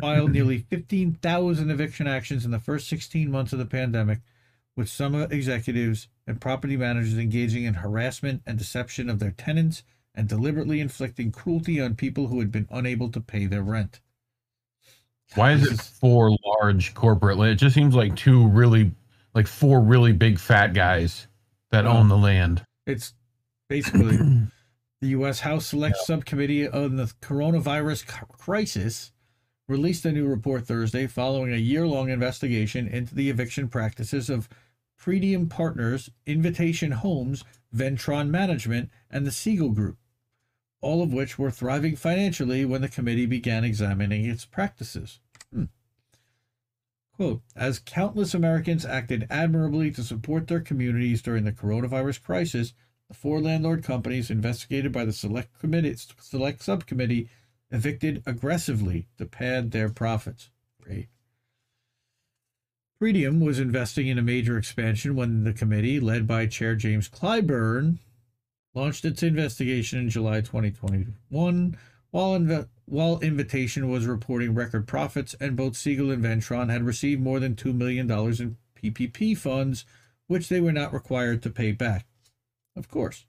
filed 0.00 0.32
nearly 0.32 0.58
15,000 0.58 1.70
eviction 1.70 2.06
actions 2.06 2.44
in 2.44 2.50
the 2.50 2.58
first 2.58 2.88
16 2.88 3.30
months 3.30 3.52
of 3.52 3.58
the 3.58 3.66
pandemic, 3.66 4.20
with 4.76 4.88
some 4.88 5.14
executives 5.14 6.08
and 6.26 6.40
property 6.40 6.76
managers 6.76 7.16
engaging 7.16 7.64
in 7.64 7.74
harassment 7.74 8.42
and 8.46 8.58
deception 8.58 9.08
of 9.08 9.18
their 9.18 9.30
tenants 9.30 9.84
and 10.14 10.28
deliberately 10.28 10.80
inflicting 10.80 11.30
cruelty 11.30 11.80
on 11.80 11.94
people 11.94 12.28
who 12.28 12.40
had 12.40 12.50
been 12.50 12.68
unable 12.70 13.08
to 13.10 13.20
pay 13.20 13.46
their 13.46 13.62
rent. 13.62 14.00
Why 15.34 15.52
is 15.52 15.70
it 15.70 15.80
four 15.80 16.36
large 16.44 16.94
corporate? 16.94 17.38
It 17.40 17.56
just 17.56 17.74
seems 17.74 17.94
like 17.94 18.14
two 18.14 18.46
really, 18.48 18.92
like 19.34 19.46
four 19.46 19.80
really 19.80 20.12
big 20.12 20.38
fat 20.38 20.74
guys 20.74 21.26
that 21.70 21.86
own 21.86 22.08
the 22.08 22.16
land. 22.16 22.64
It's 22.86 23.14
basically 23.68 24.16
the 25.00 25.08
U.S. 25.08 25.40
House 25.40 25.66
Select 25.66 25.96
Subcommittee 25.96 26.68
on 26.68 26.96
the 26.96 27.12
Coronavirus 27.20 28.06
Crisis 28.28 29.12
released 29.66 30.04
a 30.04 30.12
new 30.12 30.26
report 30.26 30.66
Thursday 30.66 31.06
following 31.06 31.52
a 31.52 31.56
year 31.56 31.86
long 31.86 32.10
investigation 32.10 32.86
into 32.86 33.14
the 33.14 33.30
eviction 33.30 33.68
practices 33.68 34.28
of 34.28 34.48
Pretium 34.96 35.48
Partners, 35.48 36.10
Invitation 36.26 36.92
Homes, 36.92 37.44
Ventron 37.74 38.30
Management, 38.30 38.90
and 39.10 39.26
the 39.26 39.32
Siegel 39.32 39.70
Group, 39.70 39.98
all 40.80 41.02
of 41.02 41.12
which 41.12 41.38
were 41.38 41.50
thriving 41.50 41.96
financially 41.96 42.64
when 42.64 42.80
the 42.80 42.88
committee 42.88 43.26
began 43.26 43.64
examining 43.64 44.24
its 44.24 44.44
practices. 44.44 45.20
Hmm. 45.52 45.64
Quote, 47.16 47.42
as 47.54 47.78
countless 47.78 48.34
Americans 48.34 48.84
acted 48.84 49.26
admirably 49.30 49.90
to 49.92 50.02
support 50.02 50.46
their 50.46 50.60
communities 50.60 51.22
during 51.22 51.44
the 51.44 51.52
coronavirus 51.52 52.22
crisis, 52.22 52.74
the 53.08 53.14
four 53.14 53.40
landlord 53.40 53.84
companies 53.84 54.30
investigated 54.30 54.92
by 54.92 55.04
the 55.04 55.12
select 55.12 55.58
committee, 55.58 55.96
select 56.18 56.62
subcommittee 56.62 57.28
evicted 57.74 58.22
aggressively 58.24 59.08
to 59.18 59.26
pad 59.26 59.72
their 59.72 59.88
profits. 59.88 60.50
Great. 60.80 61.08
Was 63.00 63.58
investing 63.58 64.06
in 64.06 64.18
a 64.18 64.22
major 64.22 64.56
expansion 64.56 65.14
when 65.14 65.44
the 65.44 65.52
committee, 65.52 66.00
led 66.00 66.26
by 66.26 66.46
Chair 66.46 66.74
James 66.74 67.06
Clyburn, 67.06 67.98
launched 68.72 69.04
its 69.04 69.22
investigation 69.22 69.98
in 69.98 70.08
July 70.08 70.40
2021, 70.40 71.76
while, 72.10 72.38
inve- 72.38 72.68
while 72.86 73.20
Invitation 73.20 73.90
was 73.90 74.06
reporting 74.06 74.54
record 74.54 74.86
profits, 74.86 75.34
and 75.38 75.54
both 75.54 75.76
Siegel 75.76 76.10
and 76.10 76.24
Ventron 76.24 76.70
had 76.70 76.82
received 76.82 77.20
more 77.20 77.40
than 77.40 77.54
$2 77.54 77.74
million 77.74 78.10
in 78.10 78.56
PPP 78.82 79.36
funds, 79.36 79.84
which 80.26 80.48
they 80.48 80.60
were 80.60 80.72
not 80.72 80.94
required 80.94 81.42
to 81.42 81.50
pay 81.50 81.72
back. 81.72 82.06
Of 82.74 82.88
course. 82.88 83.26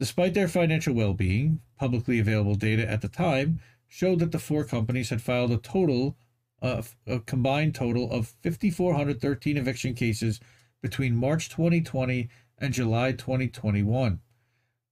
Despite 0.00 0.32
their 0.32 0.48
financial 0.48 0.94
well 0.94 1.12
being, 1.12 1.60
publicly 1.76 2.18
available 2.18 2.54
data 2.54 2.90
at 2.90 3.02
the 3.02 3.08
time 3.08 3.60
showed 3.86 4.20
that 4.20 4.32
the 4.32 4.38
four 4.38 4.64
companies 4.64 5.10
had 5.10 5.20
filed 5.20 5.52
a 5.52 5.58
total 5.58 6.16
of 6.62 6.96
a 7.06 7.20
combined 7.20 7.74
total 7.74 8.10
of 8.10 8.28
5,413 8.42 9.58
eviction 9.58 9.92
cases 9.94 10.40
between 10.80 11.14
March 11.14 11.50
2020 11.50 12.30
and 12.56 12.72
July 12.72 13.12
2021, 13.12 14.20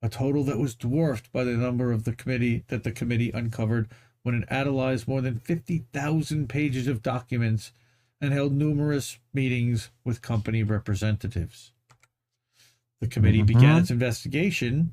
a 0.02 0.08
total 0.10 0.44
that 0.44 0.58
was 0.58 0.74
dwarfed 0.74 1.32
by 1.32 1.42
the 1.42 1.56
number 1.56 1.90
of 1.90 2.04
the 2.04 2.14
committee 2.14 2.64
that 2.68 2.84
the 2.84 2.92
committee 2.92 3.30
uncovered 3.30 3.90
when 4.24 4.34
it 4.34 4.48
analyzed 4.50 5.08
more 5.08 5.22
than 5.22 5.38
50,000 5.38 6.50
pages 6.50 6.86
of 6.86 7.02
documents 7.02 7.72
and 8.20 8.34
held 8.34 8.52
numerous 8.52 9.18
meetings 9.32 9.88
with 10.04 10.20
company 10.20 10.62
representatives. 10.62 11.72
The 13.00 13.06
committee 13.06 13.42
began 13.42 13.78
Mhm. 13.78 13.80
its 13.80 13.90
investigation 13.90 14.92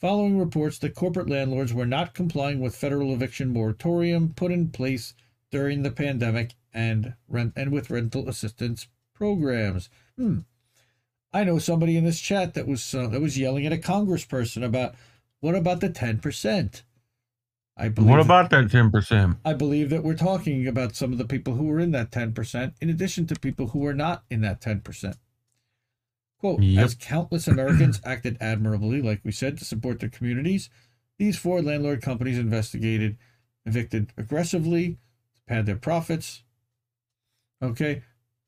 following 0.00 0.38
reports 0.38 0.78
that 0.78 0.94
corporate 0.94 1.28
landlords 1.28 1.74
were 1.74 1.86
not 1.86 2.14
complying 2.14 2.60
with 2.60 2.74
federal 2.74 3.12
eviction 3.12 3.52
moratorium 3.52 4.32
put 4.34 4.50
in 4.50 4.68
place 4.68 5.14
during 5.50 5.82
the 5.82 5.90
pandemic 5.90 6.54
and 6.72 7.14
rent 7.28 7.52
and 7.56 7.70
with 7.70 7.90
rental 7.90 8.28
assistance 8.28 8.88
programs. 9.14 9.90
Hmm. 10.16 10.40
I 11.32 11.44
know 11.44 11.58
somebody 11.58 11.96
in 11.96 12.04
this 12.04 12.20
chat 12.20 12.54
that 12.54 12.66
was 12.66 12.94
uh, 12.94 13.06
that 13.08 13.20
was 13.20 13.38
yelling 13.38 13.66
at 13.66 13.72
a 13.72 13.76
congressperson 13.76 14.64
about 14.64 14.94
what 15.40 15.54
about 15.54 15.80
the 15.80 15.90
ten 15.90 16.18
percent? 16.18 16.82
I 17.76 17.88
believe 17.88 18.10
What 18.10 18.20
about 18.20 18.50
that 18.50 18.70
ten 18.70 18.90
percent? 18.90 19.36
I 19.44 19.52
believe 19.52 19.90
that 19.90 20.02
we're 20.02 20.14
talking 20.14 20.66
about 20.66 20.96
some 20.96 21.12
of 21.12 21.18
the 21.18 21.24
people 21.24 21.54
who 21.54 21.64
were 21.64 21.80
in 21.80 21.92
that 21.92 22.10
10%, 22.10 22.74
in 22.80 22.90
addition 22.90 23.26
to 23.26 23.40
people 23.40 23.68
who 23.68 23.78
were 23.78 23.94
not 23.94 24.24
in 24.28 24.42
that 24.42 24.60
10%. 24.60 25.16
Quote, 26.40 26.62
Yep. 26.62 26.84
as 26.84 26.94
countless 26.94 27.46
Americans 27.46 28.00
acted 28.04 28.38
admirably, 28.40 29.02
like 29.02 29.20
we 29.22 29.30
said, 29.30 29.58
to 29.58 29.64
support 29.64 30.00
their 30.00 30.08
communities, 30.08 30.70
these 31.18 31.36
four 31.36 31.60
landlord 31.60 32.00
companies 32.00 32.38
investigated, 32.38 33.18
evicted 33.66 34.10
aggressively 34.16 34.96
to 35.34 35.42
pad 35.46 35.66
their 35.66 35.76
profits. 35.76 36.42
Okay. 37.62 38.02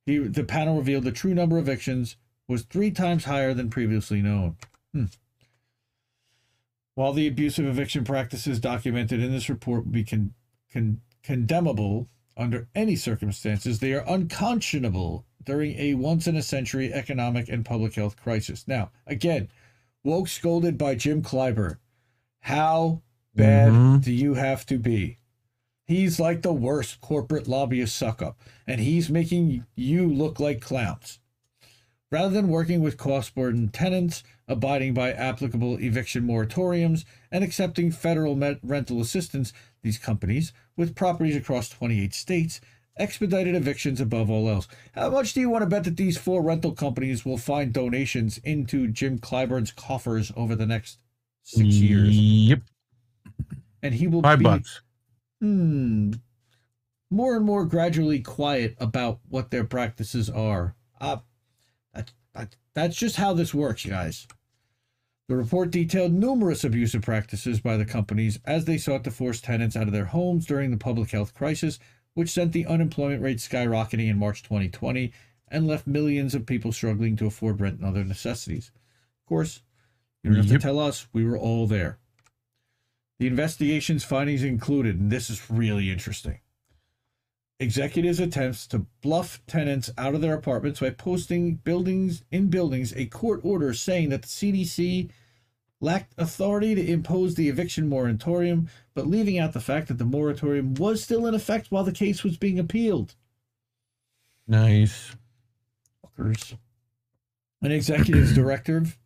He, 0.07 0.17
the 0.19 0.43
panel 0.45 0.79
revealed 0.79 1.05
the 1.05 1.13
true 1.13 1.35
number 1.35 1.59
of 1.59 1.69
evictions 1.69 2.17
was 2.49 2.63
three 2.63 2.91
times 2.91 3.25
higher 3.25 3.53
than 3.53 3.69
previously 3.69 4.23
known. 4.23 4.57
Hmm. 4.95 5.05
While 6.95 7.13
the 7.13 7.27
abusive 7.29 7.67
eviction 7.67 8.05
practices 8.05 8.59
documented 8.59 9.23
in 9.23 9.33
this 9.33 9.49
report 9.49 9.85
would 9.85 9.93
be 9.93 10.05
con- 10.05 10.35
con- 10.73 11.01
condemnable 11.23 12.09
under 12.37 12.69
any 12.75 12.97
circumstances, 12.97 13.79
they 13.79 13.93
are 13.93 14.05
unconscionable 14.09 15.25
during 15.45 15.79
a 15.79 15.95
once 15.95 16.27
in 16.27 16.37
a 16.37 16.43
century 16.43 16.93
economic 16.93 17.49
and 17.49 17.65
public 17.65 17.95
health 17.95 18.17
crisis. 18.17 18.67
Now, 18.67 18.91
again, 19.07 19.49
woke 20.05 20.29
scolded 20.29 20.77
by 20.79 20.95
Jim 20.95 21.23
Clyburn. 21.23 21.79
How 22.41 23.03
bad 23.35 23.73
Mhm. 23.73 24.05
do 24.05 24.13
you 24.13 24.35
have 24.35 24.67
to 24.67 24.79
be? 24.79 25.19
He's 25.85 26.21
like 26.21 26.43
the 26.43 26.53
worst 26.53 27.01
corporate 27.01 27.49
lobbyist 27.49 27.97
suck 27.97 28.23
up, 28.23 28.41
and 28.67 28.81
he's 28.81 29.11
making 29.11 29.65
you 29.75 30.13
look 30.13 30.39
like 30.41 30.61
clowns. 30.61 31.19
Rather 32.11 32.35
than 32.35 32.49
working 32.49 32.81
with 32.83 32.99
cost 32.99 33.35
burdened 33.35 33.73
tenants, 33.73 34.23
abiding 34.47 34.93
by 34.93 35.13
applicable 35.13 35.79
eviction 35.79 36.25
moratoriums, 36.25 37.05
and 37.31 37.43
accepting 37.43 37.91
federal 37.91 38.37
rental 38.63 39.01
assistance, 39.01 39.53
these 39.83 39.99
companies, 39.99 40.53
with 40.77 40.95
properties 40.95 41.37
across 41.37 41.69
28 41.71 42.13
states, 42.13 42.61
expedited 42.99 43.55
evictions 43.55 44.01
above 44.01 44.31
all 44.31 44.49
else. 44.49 44.69
How 44.95 45.11
much 45.11 45.33
do 45.33 45.41
you 45.41 45.49
want 45.51 45.63
to 45.63 45.69
bet 45.69 45.85
that 45.85 45.97
these 45.97 46.17
four 46.19 46.43
rental 46.43 46.73
companies 46.73 47.25
will 47.25 47.39
find 47.39 47.73
donations 47.73 48.39
into 48.39 48.89
Jim 48.89 49.19
Clyburn's 49.19 49.73
coffers 49.73 50.31
over 50.37 50.55
the 50.55 50.67
next 50.67 50.99
six 51.43 51.69
years? 51.69 52.17
Yep. 52.17 52.61
And 53.83 53.95
he 53.95 54.07
will 54.07 54.23
Five 54.23 54.39
be, 54.39 54.45
bucks. 54.45 54.81
Hmm. 55.41 56.13
more 57.11 57.37
and 57.37 57.45
more 57.45 57.65
gradually 57.65 58.21
quiet 58.21 58.77
about 58.79 59.19
what 59.29 59.51
their 59.51 59.65
practices 59.65 60.31
are. 60.31 60.77
Uh, 61.01 61.17
that, 61.93 62.13
that, 62.35 62.57
that's 62.75 62.97
just 62.97 63.17
how 63.17 63.33
this 63.33 63.53
works, 63.53 63.85
guys. 63.85 64.27
The 65.29 65.37
report 65.37 65.71
detailed 65.71 66.13
numerous 66.13 66.63
abusive 66.63 67.03
practices 67.03 67.61
by 67.61 67.77
the 67.77 67.85
companies 67.85 68.39
as 68.45 68.67
they 68.67 68.77
sought 68.79 69.03
to 69.05 69.11
force 69.11 69.41
tenants 69.41 69.77
out 69.77 69.87
of 69.87 69.93
their 69.93 70.05
homes 70.05 70.47
during 70.47 70.71
the 70.71 70.77
public 70.77 71.11
health 71.11 71.33
crisis, 71.35 71.79
which 72.15 72.31
sent 72.31 72.53
the 72.53 72.67
unemployment 72.67 73.23
rate 73.23 73.39
skyrocketing 73.39 74.09
in 74.09 74.19
March 74.19 74.43
2020 74.43 75.13
and 75.49 75.67
left 75.67 75.87
millions 75.87 76.35
of 76.35 76.47
people 76.47 76.73
struggling 76.73 77.17
to 77.17 77.27
afford 77.27 77.61
rent 77.61 77.79
and 77.79 77.85
other 77.87 78.05
necessities. 78.05 78.71
Of 79.23 79.29
course, 79.29 79.63
you 80.23 80.31
don't 80.31 80.37
have 80.39 80.47
Yep. 80.51 80.61
to 80.61 80.67
tell 80.67 80.79
us, 80.79 81.09
we 81.13 81.25
were 81.25 81.39
all 81.39 81.67
there. 81.67 81.99
The 83.19 83.27
investigation's 83.27 84.05
findings 84.05 84.43
included, 84.43 84.99
and 84.99 85.11
this 85.11 85.31
is 85.31 85.51
really 85.51 85.91
interesting 85.91 86.39
executives' 87.61 88.19
attempts 88.19 88.67
to 88.67 88.87
bluff 89.03 89.41
tenants 89.47 89.89
out 89.97 90.17
of 90.17 90.21
their 90.21 90.35
apartments 90.35 90.81
by 90.81 90.91
posting 90.91 91.55
buildings 91.55 92.25
in 92.33 92.49
buildings 92.49 92.93
a 92.97 93.07
court 93.07 93.41
order 93.45 93.73
saying 93.73 94.09
that 94.09 94.23
the 94.23 94.29
CDC 94.29 95.09
lacked 95.83 96.15
authority 96.17 96.75
to 96.75 96.91
impose 96.91 97.35
the 97.35 97.49
eviction 97.49 97.89
moratorium, 97.89 98.69
but 98.95 99.07
leaving 99.07 99.39
out 99.39 99.53
the 99.53 99.61
fact 99.61 99.89
that 99.89 99.99
the 99.99 100.05
moratorium 100.05 100.75
was 100.75 101.03
still 101.03 101.27
in 101.27 101.35
effect 101.35 101.71
while 101.71 101.85
the 101.85 101.93
case 101.93 102.23
was 102.23 102.37
being 102.37 102.59
appealed. 102.59 103.15
Nice. 104.47 105.17
Fuckers. 106.07 106.57
An 107.61 107.73
executive's 107.73 108.33
directive 108.35 108.99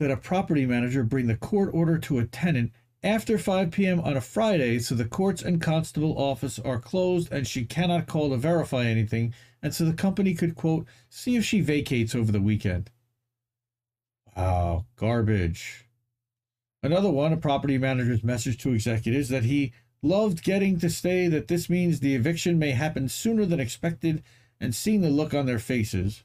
that 0.00 0.10
a 0.10 0.16
property 0.16 0.66
manager 0.66 1.04
bring 1.04 1.28
the 1.28 1.36
court 1.36 1.70
order 1.72 1.96
to 1.98 2.18
a 2.18 2.26
tenant 2.26 2.72
after 3.04 3.38
5 3.38 3.70
p.m. 3.70 4.00
on 4.00 4.16
a 4.16 4.20
Friday 4.20 4.78
so 4.78 4.94
the 4.94 5.04
courts 5.04 5.42
and 5.42 5.60
constable 5.60 6.18
office 6.18 6.58
are 6.58 6.80
closed 6.80 7.32
and 7.32 7.46
she 7.46 7.64
cannot 7.64 8.06
call 8.06 8.30
to 8.30 8.36
verify 8.36 8.84
anything, 8.84 9.32
and 9.62 9.74
so 9.74 9.84
the 9.84 9.92
company 9.92 10.34
could, 10.34 10.56
quote, 10.56 10.86
see 11.08 11.36
if 11.36 11.44
she 11.44 11.60
vacates 11.60 12.14
over 12.14 12.32
the 12.32 12.40
weekend. 12.40 12.90
Wow, 14.36 14.86
garbage. 14.96 15.86
Another 16.82 17.10
one, 17.10 17.32
a 17.32 17.36
property 17.36 17.78
manager's 17.78 18.24
message 18.24 18.58
to 18.58 18.72
executives 18.72 19.28
that 19.28 19.44
he 19.44 19.72
loved 20.02 20.42
getting 20.42 20.78
to 20.80 20.90
stay, 20.90 21.28
that 21.28 21.48
this 21.48 21.70
means 21.70 22.00
the 22.00 22.14
eviction 22.14 22.58
may 22.58 22.72
happen 22.72 23.08
sooner 23.08 23.46
than 23.46 23.60
expected, 23.60 24.22
and 24.60 24.74
seeing 24.74 25.00
the 25.00 25.10
look 25.10 25.32
on 25.32 25.46
their 25.46 25.58
faces 25.58 26.24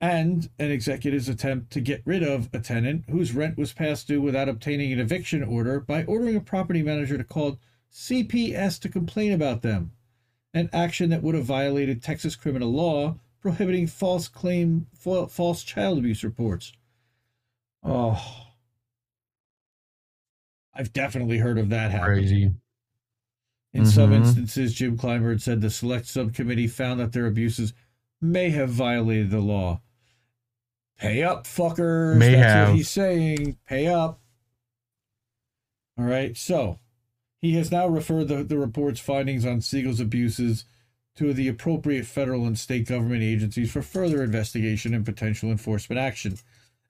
and 0.00 0.48
an 0.58 0.70
executive's 0.70 1.28
attempt 1.28 1.72
to 1.72 1.80
get 1.80 2.02
rid 2.04 2.22
of 2.22 2.48
a 2.52 2.60
tenant 2.60 3.04
whose 3.10 3.34
rent 3.34 3.58
was 3.58 3.72
past 3.72 4.06
due 4.06 4.20
without 4.20 4.48
obtaining 4.48 4.92
an 4.92 5.00
eviction 5.00 5.42
order 5.42 5.80
by 5.80 6.04
ordering 6.04 6.36
a 6.36 6.40
property 6.40 6.82
manager 6.82 7.18
to 7.18 7.24
call 7.24 7.58
CPS 7.92 8.78
to 8.80 8.88
complain 8.88 9.32
about 9.32 9.62
them, 9.62 9.92
an 10.54 10.70
action 10.72 11.10
that 11.10 11.22
would 11.22 11.34
have 11.34 11.44
violated 11.44 12.02
Texas 12.02 12.36
criminal 12.36 12.70
law 12.70 13.18
prohibiting 13.40 13.86
false 13.86 14.28
claim 14.28 14.86
false 14.94 15.62
child 15.62 15.98
abuse 15.98 16.24
reports. 16.24 16.72
Oh. 17.82 18.46
I've 20.74 20.92
definitely 20.92 21.38
heard 21.38 21.58
of 21.58 21.70
that 21.70 21.90
happening. 21.90 22.18
Crazy. 22.18 22.54
In 23.72 23.86
some 23.86 24.10
Mhm. 24.10 24.16
instances, 24.16 24.74
Jim 24.74 24.96
Clyburn 24.96 25.40
said 25.40 25.60
the 25.60 25.70
select 25.70 26.06
subcommittee 26.06 26.68
found 26.68 27.00
that 27.00 27.12
their 27.12 27.26
abuses 27.26 27.74
may 28.20 28.50
have 28.50 28.70
violated 28.70 29.30
the 29.30 29.40
law. 29.40 29.82
Pay 30.98 31.22
up, 31.22 31.44
fuckers. 31.44 32.16
May 32.16 32.32
That's 32.32 32.42
have. 32.44 32.68
what 32.68 32.76
he's 32.76 32.90
saying. 32.90 33.58
Pay 33.66 33.86
up. 33.86 34.20
All 35.96 36.04
right. 36.06 36.36
So 36.36 36.80
he 37.40 37.54
has 37.54 37.70
now 37.70 37.86
referred 37.86 38.28
the, 38.28 38.42
the 38.42 38.58
report's 38.58 39.00
findings 39.00 39.44
on 39.44 39.60
Siegel's 39.60 40.00
abuses 40.00 40.64
to 41.18 41.32
the 41.32 41.48
appropriate 41.48 42.06
federal 42.06 42.46
and 42.46 42.56
state 42.56 42.86
government 42.86 43.24
agencies 43.24 43.72
for 43.72 43.82
further 43.82 44.22
investigation 44.22 44.94
and 44.94 45.04
potential 45.04 45.50
enforcement 45.50 45.98
action. 45.98 46.38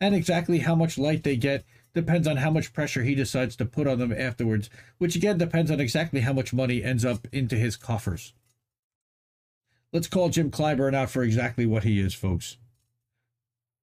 And 0.02 0.14
exactly 0.14 0.58
how 0.58 0.74
much 0.74 0.98
light 0.98 1.24
they 1.24 1.36
get 1.36 1.64
depends 1.94 2.28
on 2.28 2.36
how 2.36 2.50
much 2.50 2.74
pressure 2.74 3.02
he 3.02 3.14
decides 3.14 3.56
to 3.56 3.64
put 3.64 3.86
on 3.86 3.98
them 3.98 4.12
afterwards, 4.12 4.68
which 4.98 5.16
again 5.16 5.38
depends 5.38 5.70
on 5.70 5.80
exactly 5.80 6.20
how 6.20 6.34
much 6.34 6.52
money 6.52 6.84
ends 6.84 7.06
up 7.06 7.26
into 7.32 7.56
his 7.56 7.76
coffers. 7.76 8.34
Let's 9.94 10.08
call 10.08 10.28
Jim 10.28 10.50
Clyburn 10.50 10.94
out 10.94 11.08
for 11.08 11.22
exactly 11.22 11.64
what 11.64 11.84
he 11.84 11.98
is, 11.98 12.12
folks. 12.12 12.58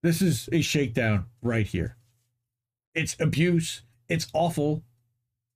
This 0.04 0.22
is 0.22 0.48
a 0.52 0.62
shakedown 0.62 1.26
right 1.42 1.66
here. 1.66 1.98
It's 2.94 3.16
abuse. 3.20 3.82
It's 4.08 4.28
awful. 4.32 4.84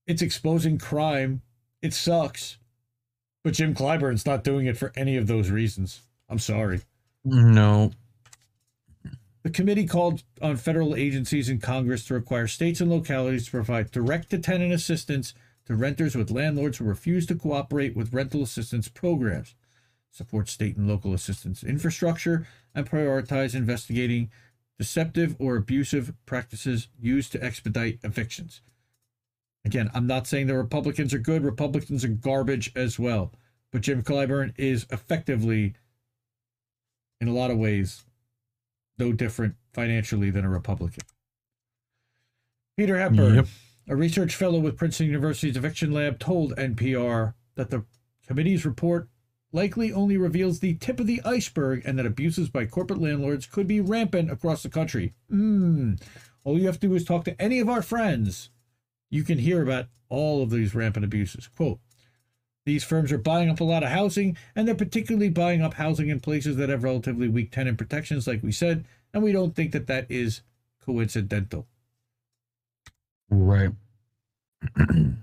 It's 0.08 0.24
exposing 0.24 0.80
crime. 0.80 1.44
It 1.84 1.94
sucks. 1.94 2.58
But 3.44 3.54
Jim 3.54 3.74
Clyburn's 3.74 4.26
not 4.26 4.44
doing 4.44 4.66
it 4.66 4.78
for 4.78 4.92
any 4.96 5.16
of 5.18 5.28
those 5.28 5.50
reasons. 5.50 6.02
I'm 6.28 6.40
sorry. 6.40 6.82
No. 7.24 7.92
The 9.44 9.50
committee 9.50 9.88
called 9.88 10.24
on 10.42 10.58
federal 10.58 10.96
agencies 10.96 11.48
and 11.48 11.62
Congress 11.62 12.06
to 12.06 12.14
require 12.14 12.48
states 12.48 12.82
and 12.82 12.90
localities 12.92 13.46
to 13.46 13.52
provide 13.52 13.92
direct 13.92 14.30
to 14.32 14.38
tenant 14.38 14.74
assistance 14.74 15.34
to 15.66 15.76
renters 15.76 16.16
with 16.16 16.32
landlords 16.32 16.78
who 16.78 16.84
refuse 16.84 17.26
to 17.28 17.36
cooperate 17.36 17.96
with 17.96 18.14
rental 18.14 18.44
assistance 18.44 18.90
programs, 18.90 19.56
support 20.12 20.50
state 20.50 20.76
and 20.76 20.88
local 20.88 21.14
assistance 21.14 21.64
infrastructure, 21.64 22.48
and 22.76 22.90
prioritize 22.90 23.56
investigating 23.56 24.30
deceptive 24.78 25.36
or 25.40 25.56
abusive 25.56 26.14
practices 26.26 26.88
used 27.00 27.32
to 27.32 27.44
expedite 27.44 28.00
evictions. 28.04 28.62
Again, 29.66 29.90
I'm 29.94 30.08
not 30.08 30.26
saying 30.28 30.48
the 30.48 30.56
Republicans 30.56 31.14
are 31.14 31.20
good, 31.20 31.44
Republicans 31.44 32.04
are 32.06 32.10
garbage 32.10 32.72
as 32.76 32.98
well. 32.98 33.34
But 33.72 33.82
Jim 33.82 34.02
Clyburn 34.02 34.54
is 34.58 34.86
effectively, 34.92 35.76
in 37.22 37.28
a 37.28 37.34
lot 37.34 37.52
of 37.52 37.58
ways, 37.58 38.06
no 38.98 39.12
different 39.14 39.56
financially 39.74 40.30
than 40.30 40.46
a 40.46 40.50
Republican. 40.50 41.04
Peter 42.78 42.98
Hepburn, 42.98 43.36
Yep. 43.36 43.48
a 43.90 43.96
research 43.96 44.36
fellow 44.36 44.60
with 44.60 44.78
Princeton 44.78 45.08
University's 45.08 45.58
eviction 45.58 45.92
lab, 45.92 46.20
told 46.20 46.56
NPR 46.56 47.34
that 47.56 47.70
the 47.70 47.84
committee's 48.26 48.66
report 48.66 49.10
likely 49.52 49.92
only 49.92 50.16
reveals 50.18 50.60
the 50.60 50.76
tip 50.76 51.00
of 51.00 51.08
the 51.08 51.22
iceberg 51.26 51.82
and 51.86 51.98
that 52.00 52.06
abuses 52.06 52.50
by 52.50 52.66
corporate 52.66 53.02
landlords 53.02 53.46
could 53.46 53.68
be 53.68 53.82
rampant 53.82 54.32
across 54.32 54.64
the 54.64 54.70
country. 54.70 55.14
Mm. 55.32 56.02
All 56.44 56.58
you 56.58 56.68
have 56.68 56.80
to 56.80 56.88
do 56.88 56.96
is 56.96 57.04
talk 57.04 57.26
to 57.26 57.42
any 57.42 57.60
of 57.60 57.68
our 57.68 57.82
friends. 57.82 58.50
You 59.10 59.24
can 59.24 59.38
hear 59.40 59.62
about 59.62 59.88
all 60.10 60.42
of 60.44 60.50
these 60.50 60.76
rampant 60.76 61.06
abuses. 61.06 61.48
Quote, 61.48 61.80
these 62.66 62.84
firms 62.84 63.12
are 63.12 63.18
buying 63.18 63.50
up 63.50 63.60
a 63.60 63.64
lot 63.64 63.84
of 63.84 63.90
housing, 63.90 64.38
and 64.56 64.68
they're 64.68 64.76
particularly 64.76 65.30
buying 65.30 65.62
up 65.62 65.76
housing 65.76 66.10
in 66.10 66.20
places 66.20 66.58
that 66.58 66.70
have 66.70 66.84
relatively 66.84 67.28
weak 67.28 67.52
tenant 67.52 67.78
protections, 67.78 68.28
like 68.28 68.44
we 68.44 68.52
said, 68.52 68.86
and 69.14 69.24
we 69.24 69.32
don't 69.32 69.56
think 69.56 69.72
that 69.72 69.88
that 69.88 70.06
is 70.10 70.42
coincidental. 70.86 71.68
Right. 73.30 73.72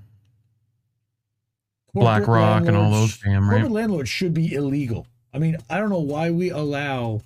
BlackRock 1.94 2.66
and 2.66 2.76
all 2.76 2.90
those 2.90 3.18
damn 3.18 3.48
right. 3.48 3.56
Corporate 3.56 3.72
landlords 3.72 4.08
should 4.08 4.34
be 4.34 4.52
illegal. 4.52 5.06
I 5.32 5.38
mean, 5.38 5.56
I 5.68 5.78
don't 5.78 5.90
know 5.90 6.00
why 6.00 6.30
we 6.30 6.50
allow 6.50 7.22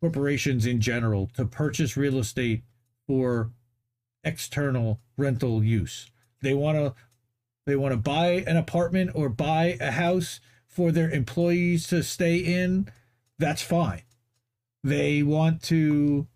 corporations 0.00 0.66
in 0.66 0.80
general 0.80 1.30
to 1.34 1.44
purchase 1.44 1.96
real 1.96 2.18
estate 2.18 2.62
for 3.06 3.50
external 4.24 5.00
rental 5.16 5.62
use. 5.64 6.10
They 6.42 6.54
want 6.54 6.76
to 6.78 6.94
they 7.66 7.76
want 7.76 7.92
to 7.92 7.96
buy 7.98 8.44
an 8.46 8.56
apartment 8.56 9.10
or 9.14 9.28
buy 9.28 9.76
a 9.80 9.90
house 9.92 10.40
for 10.66 10.90
their 10.90 11.10
employees 11.10 11.86
to 11.88 12.02
stay 12.02 12.38
in. 12.38 12.90
That's 13.38 13.62
fine. 13.62 14.02
They 14.82 15.22
want 15.22 15.62
to 15.64 16.26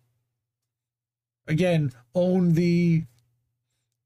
again 1.47 1.93
own 2.15 2.53
the 2.55 3.05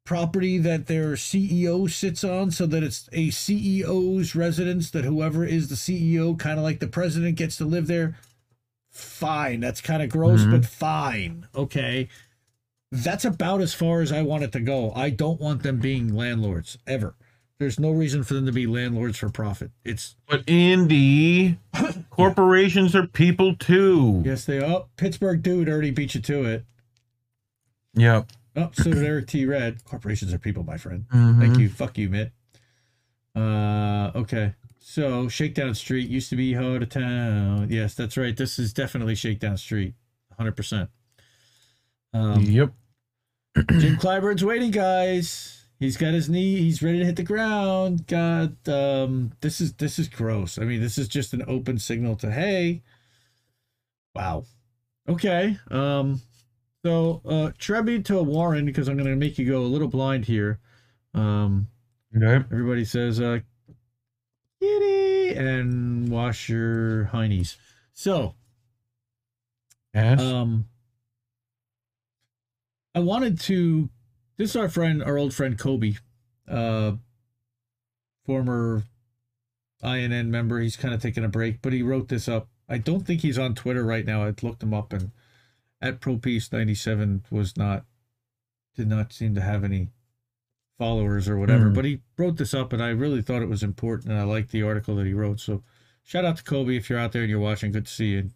property 0.05 0.57
that 0.59 0.87
their 0.87 1.13
CEO 1.13 1.91
sits 1.91 2.25
on 2.25 2.51
so 2.51 2.65
that 2.67 2.83
it's 2.83 3.09
a 3.13 3.29
CEO's 3.29 4.35
residence 4.35 4.91
that 4.91 5.05
whoever 5.05 5.45
is 5.45 5.69
the 5.69 5.75
CEO 5.75 6.39
kind 6.39 6.59
of 6.59 6.65
like 6.65 6.81
the 6.81 6.87
president 6.87 7.37
gets 7.37 7.57
to 7.59 7.67
live 7.67 7.87
there 7.89 8.17
fine 8.91 9.61
that's 9.61 9.83
kind 9.83 10.03
of 10.03 10.09
gross 10.09 10.41
Mhm. 10.41 10.51
but 10.51 10.65
fine 10.65 11.47
okay 11.55 12.09
that's 12.91 13.25
about 13.25 13.61
as 13.61 13.75
far 13.75 14.01
as 14.01 14.11
I 14.13 14.23
want 14.23 14.43
it 14.45 14.53
to 14.53 14.61
go 14.61 14.93
I 14.93 15.11
don't 15.11 15.41
want 15.41 15.63
them 15.63 15.79
being 15.79 16.15
landlords 16.15 16.79
ever 16.87 17.15
there's 17.59 17.79
no 17.81 17.91
reason 17.91 18.23
for 18.23 18.35
them 18.35 18.47
to 18.47 18.53
be 18.53 18.67
landlords 18.67 19.19
for 19.19 19.29
profit 19.31 19.71
it's 19.85 20.17
But 20.29 20.45
Indy, 20.47 21.59
corporations 22.11 22.95
are 22.97 23.07
people 23.07 23.55
too. 23.57 24.23
yes 24.25 24.45
they 24.45 24.63
oh 24.65 24.89
Pittsburgh 24.97 25.43
dude 25.43 25.69
already 25.69 25.91
beat 25.91 26.15
you 26.15 26.21
to 26.23 26.45
it 26.45 26.65
Yep. 27.95 28.31
oh 28.57 28.71
so 28.73 28.85
did 28.85 29.05
Eric 29.05 29.27
T 29.27 29.45
Red 29.45 29.85
corporations 29.85 30.33
are 30.33 30.39
people 30.39 30.63
my 30.65 30.77
friend 30.79 31.05
Mhm. 31.13 31.39
Thank 31.41 31.59
you. 31.59 31.69
Fuck 31.69 31.99
you, 31.99 32.09
Mitt. 32.09 32.33
Uh, 33.37 34.11
okay. 34.15 34.55
So 34.81 35.29
Shakedown 35.29 35.75
Street 35.75 36.09
used 36.09 36.31
to 36.31 36.37
be 36.37 36.55
Ho 36.55 36.79
to 36.79 36.87
Town. 36.87 37.69
Yes, 37.71 37.95
that's 37.95 38.17
right. 38.17 38.37
This 38.37 38.59
is 38.59 38.73
definitely 38.73 39.15
Shakedown 39.15 39.57
Street. 39.59 39.95
100%. 40.41 40.89
Um, 42.15 42.43
Yep. 42.43 42.73
Jim 43.79 43.97
Clyburn's 43.97 44.45
waiting, 44.45 44.71
guys. 44.71 45.55
He's 45.81 45.97
got 45.97 46.13
his 46.15 46.29
knee. 46.29 46.57
He's 46.59 46.83
ready 46.83 46.99
to 46.99 47.05
hit 47.05 47.17
the 47.17 47.23
ground. 47.23 48.07
God, 48.07 48.57
um, 48.69 49.33
this 49.41 49.61
is 49.61 49.75
this 49.75 49.99
is 49.99 50.09
gross. 50.09 50.59
I 50.59 50.65
mean, 50.65 50.81
this 50.81 50.99
is 50.99 51.07
just 51.09 51.33
an 51.33 51.45
open 51.47 51.79
signal 51.79 52.17
to 52.17 52.31
hey. 52.33 52.83
Wow. 54.15 54.45
Okay. 55.09 55.57
Um. 55.71 56.21
So, 56.85 57.21
uh, 57.25 57.51
Trebby 57.59 58.05
to 58.07 58.23
Warren 58.23 58.65
because 58.65 58.89
I'm 58.89 58.97
going 58.97 59.09
to 59.09 59.17
make 59.17 59.39
you 59.39 59.47
go 59.49 59.61
a 59.63 59.67
little 59.67 59.89
blind 59.89 60.25
here. 60.25 60.59
Um. 61.15 61.69
Okay. 62.17 62.45
Everybody 62.53 62.85
says, 62.85 63.21
uh, 63.21 63.41
kitty, 64.61 65.35
and 65.35 66.09
wash 66.09 66.49
your 66.49 67.07
heinies. 67.13 67.57
So, 67.93 68.35
Yes. 69.95 70.21
um, 70.21 70.67
I 72.99 73.01
wanted 73.01 73.39
to. 73.43 73.91
This 74.39 74.51
is 74.51 74.57
our 74.57 74.69
friend, 74.69 75.05
our 75.05 75.17
old 75.17 75.33
friend 75.33 75.57
Kobe, 75.57 75.95
uh, 76.49 76.95
former 78.27 78.83
INN 79.85 80.33
member. 80.33 80.59
He's 80.59 80.77
kind 80.77 80.93
of 80.93 81.01
taking 81.01 81.23
a 81.23 81.29
break, 81.29 81.63
but 81.63 81.73
he 81.73 81.81
wrote 81.81 82.09
this 82.09 82.29
up. 82.29 82.49
I 82.69 82.79
don't 82.79 83.07
think 83.07 83.21
he's 83.21 83.39
on 83.39 83.55
Twitter 83.55 83.85
right 83.85 84.05
now. 84.05 84.25
I 84.25 84.35
looked 84.43 84.65
him 84.65 84.75
up, 84.75 84.93
and 84.93 85.13
at 85.81 86.01
Pro 86.01 86.17
Peace 86.17 86.51
ninety 86.51 86.75
seven 86.75 87.25
was 87.31 87.57
not 87.57 87.85
did 88.75 88.89
not 88.89 89.13
seem 89.13 89.33
to 89.37 89.43
have 89.43 89.63
any 89.63 89.91
followers 90.77 91.29
or 91.29 91.39
whatever. 91.39 91.69
Hmm. 91.69 91.75
But 91.75 91.85
he 91.85 92.01
wrote 92.17 92.37
this 92.37 92.55
up, 92.55 92.73
and 92.73 92.83
I 92.83 92.89
really 92.89 93.23
thought 93.23 93.43
it 93.43 93.49
was 93.49 93.63
important, 93.63 94.11
and 94.11 94.21
I 94.21 94.25
liked 94.25 94.51
the 94.51 94.65
article 94.65 94.97
that 94.97 95.07
he 95.07 95.15
wrote. 95.15 95.39
So, 95.39 95.63
shout 96.03 96.25
out 96.25 96.39
to 96.39 96.43
Kobe 96.43 96.77
if 96.77 96.91
you're 96.91 96.99
out 96.99 97.13
there 97.13 97.23
and 97.23 97.31
you're 97.31 97.39
watching. 97.39 97.71
Good 97.71 97.87
to 97.87 97.93
see 97.93 98.07
you. 98.07 98.31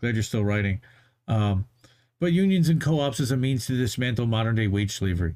Glad 0.00 0.14
you're 0.14 0.24
still 0.24 0.44
writing. 0.44 0.80
Um, 1.28 1.66
but 2.22 2.32
unions 2.32 2.68
and 2.68 2.80
co-ops 2.80 3.18
as 3.18 3.32
a 3.32 3.36
means 3.36 3.66
to 3.66 3.76
dismantle 3.76 4.26
modern 4.26 4.54
day 4.54 4.68
wage 4.68 4.92
slavery. 4.92 5.34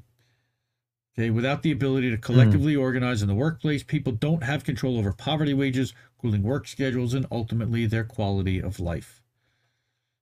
Okay, 1.19 1.29
without 1.29 1.61
the 1.61 1.73
ability 1.73 2.09
to 2.11 2.17
collectively 2.17 2.75
hmm. 2.75 2.79
organize 2.79 3.21
in 3.21 3.27
the 3.27 3.35
workplace, 3.35 3.83
people 3.83 4.13
don't 4.13 4.45
have 4.45 4.63
control 4.63 4.97
over 4.97 5.11
poverty 5.11 5.53
wages, 5.53 5.93
cooling 6.21 6.43
work 6.43 6.65
schedules, 6.65 7.13
and 7.13 7.25
ultimately 7.29 7.85
their 7.87 8.05
quality 8.05 8.61
of 8.61 8.79
life. 8.79 9.21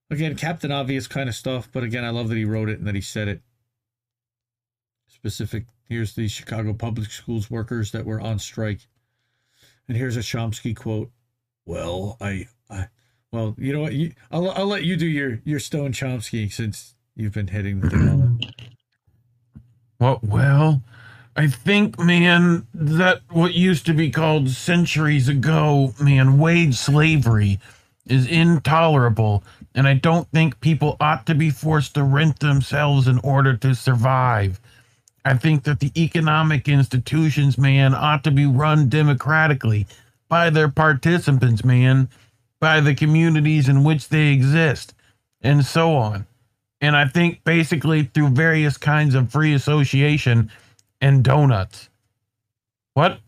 Again, 0.09 0.36
Captain 0.36 0.72
Obvious 0.72 1.07
kind 1.07 1.30
of 1.30 1.36
stuff, 1.36 1.70
but 1.72 1.84
again, 1.84 2.03
I 2.03 2.09
love 2.09 2.30
that 2.30 2.36
he 2.36 2.45
wrote 2.45 2.70
it 2.70 2.80
and 2.80 2.88
that 2.88 2.95
he 2.95 3.01
said 3.01 3.28
it. 3.28 3.43
Specific. 5.07 5.68
Here's 5.88 6.16
the 6.16 6.28
Chicago 6.28 6.74
Public 6.74 7.11
Schools 7.11 7.51
workers 7.51 7.91
that 7.91 8.07
were 8.07 8.20
on 8.20 8.39
strike, 8.39 8.88
and 9.88 9.95
here's 9.95 10.18
a 10.18 10.22
Chomsky 10.22 10.76
quote. 10.76 11.11
Well, 11.63 12.18
I, 12.20 12.47
I, 12.72 12.88
well, 13.36 13.55
you 13.57 13.73
know 13.73 13.81
what? 13.81 13.93
You, 13.93 14.13
I'll, 14.31 14.49
I'll 14.51 14.65
let 14.65 14.83
you 14.83 14.95
do 14.95 15.05
your 15.05 15.41
your 15.43 15.59
Stone 15.59 15.91
Chomsky 15.91 16.51
since 16.51 16.95
you've 17.15 17.33
been 17.33 17.47
hitting 17.47 17.81
the 17.81 17.89
thing. 17.89 18.39
Well, 19.97 20.19
well, 20.21 20.81
I 21.38 21.47
think, 21.47 21.97
man, 21.97 22.67
that 22.73 23.21
what 23.29 23.53
used 23.53 23.86
to 23.86 23.93
be 23.93 24.09
called 24.09 24.49
centuries 24.49 25.29
ago, 25.29 25.93
man, 26.01 26.38
wage 26.38 26.75
slavery 26.75 27.61
is 28.05 28.27
intolerable. 28.27 29.41
And 29.73 29.88
I 29.88 29.93
don't 29.93 30.29
think 30.31 30.59
people 30.59 30.97
ought 30.99 31.25
to 31.27 31.33
be 31.33 31.49
forced 31.49 31.93
to 31.95 32.03
rent 32.03 32.41
themselves 32.41 33.07
in 33.07 33.19
order 33.19 33.55
to 33.55 33.73
survive. 33.73 34.59
I 35.23 35.36
think 35.36 35.63
that 35.63 35.79
the 35.79 35.93
economic 35.97 36.67
institutions, 36.67 37.57
man, 37.57 37.95
ought 37.95 38.25
to 38.25 38.31
be 38.31 38.45
run 38.45 38.89
democratically 38.89 39.88
by 40.27 40.49
their 40.49 40.69
participants, 40.69 41.63
man, 41.63 42.09
by 42.60 42.80
the 42.80 42.95
communities 42.95 43.68
in 43.70 43.84
which 43.84 44.10
they 44.10 44.28
exist, 44.34 44.93
and 45.41 45.66
so 45.66 45.95
on. 45.95 46.26
And 46.82 46.95
I 46.95 47.08
think 47.08 47.43
basically 47.43 48.03
through 48.03 48.30
various 48.30 48.78
kinds 48.78 49.16
of 49.16 49.32
free 49.32 49.53
association 49.53 50.51
and 51.01 51.24
donuts. 51.24 51.89
What? 52.93 53.20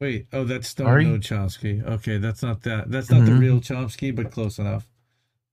Wait, 0.00 0.26
oh, 0.32 0.44
that's 0.44 0.68
Sorry? 0.76 1.04
No 1.04 1.18
Chomsky. 1.18 1.84
Okay, 1.84 2.18
that's 2.18 2.42
not 2.42 2.62
that. 2.62 2.90
That's 2.90 3.10
not 3.10 3.24
the 3.24 3.32
Mhm. 3.32 3.40
real 3.40 3.60
Chomsky, 3.60 4.14
but 4.14 4.30
close 4.30 4.58
enough. 4.58 4.88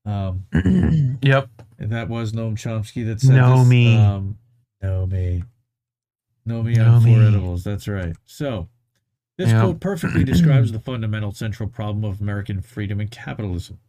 Um, 0.06 0.46
Yep. 1.22 1.50
that 1.80 2.10
was 2.10 2.32
Noam 2.34 2.54
Chomsky 2.56 3.06
that 3.08 3.22
said 3.22 3.36
Know 3.36 3.60
this. 3.60 3.68
me. 3.68 3.96
Um, 3.96 4.38
know 4.82 5.08
me. 5.08 5.44
Know 6.46 6.62
me 6.62 6.74
Know 6.76 6.92
on 6.92 7.02
four 7.02 7.24
edibles. 7.24 7.64
That's 7.64 7.88
right. 7.88 8.16
So, 8.26 8.70
this 9.38 9.50
Yeah. 9.52 9.62
quote 9.62 9.80
perfectly 9.80 10.24
describes 10.24 10.72
the 10.72 10.80
fundamental 10.80 11.32
central 11.34 11.70
problem 11.70 12.04
of 12.06 12.22
American 12.22 12.62
freedom 12.62 13.00
and 13.00 13.12
capitalism. 13.12 13.80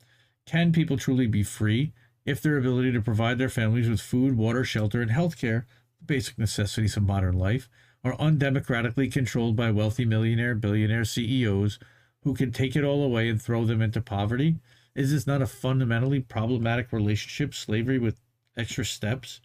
Can 0.46 0.72
people 0.72 0.96
truly 0.96 1.26
be 1.26 1.42
free 1.42 1.92
if 2.24 2.40
their 2.42 2.56
ability 2.58 2.92
to 2.92 3.00
provide 3.02 3.38
their 3.38 3.48
families 3.48 3.88
with 3.88 4.00
food, 4.00 4.36
water, 4.36 4.64
shelter, 4.64 5.00
and 5.02 5.10
health 5.10 5.38
care, 5.38 5.66
the 5.98 6.04
basic 6.06 6.38
necessities 6.38 6.96
of 6.96 7.04
modern 7.04 7.36
life, 7.38 7.68
are 8.04 8.16
undemocratically 8.18 9.10
controlled 9.12 9.56
by 9.56 9.70
wealthy 9.70 10.04
millionaire, 10.04 10.54
billionaire 10.54 11.04
CEOs 11.04 11.78
who 12.22 12.34
can 12.34 12.50
take 12.52 12.74
it 12.76 12.84
all 12.84 13.02
away 13.04 13.28
and 13.28 13.40
throw 13.40 13.64
them 13.64 13.80
into 13.82 14.00
poverty? 14.00 14.56
Is 14.94 15.12
this 15.12 15.26
not 15.26 15.42
a 15.42 15.46
fundamentally 15.46 16.20
problematic 16.20 16.92
relationship, 16.92 17.54
slavery 17.54 17.98
with 17.98 18.20
extra 18.56 18.84
steps? 18.84 19.40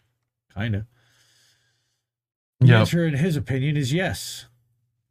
Kind 0.54 0.76
of. 0.76 0.86
The 2.60 2.68
Yep. 2.68 2.80
answer, 2.80 3.06
in 3.08 3.16
his 3.16 3.36
opinion, 3.36 3.76
is 3.78 3.92
yes. 3.94 4.46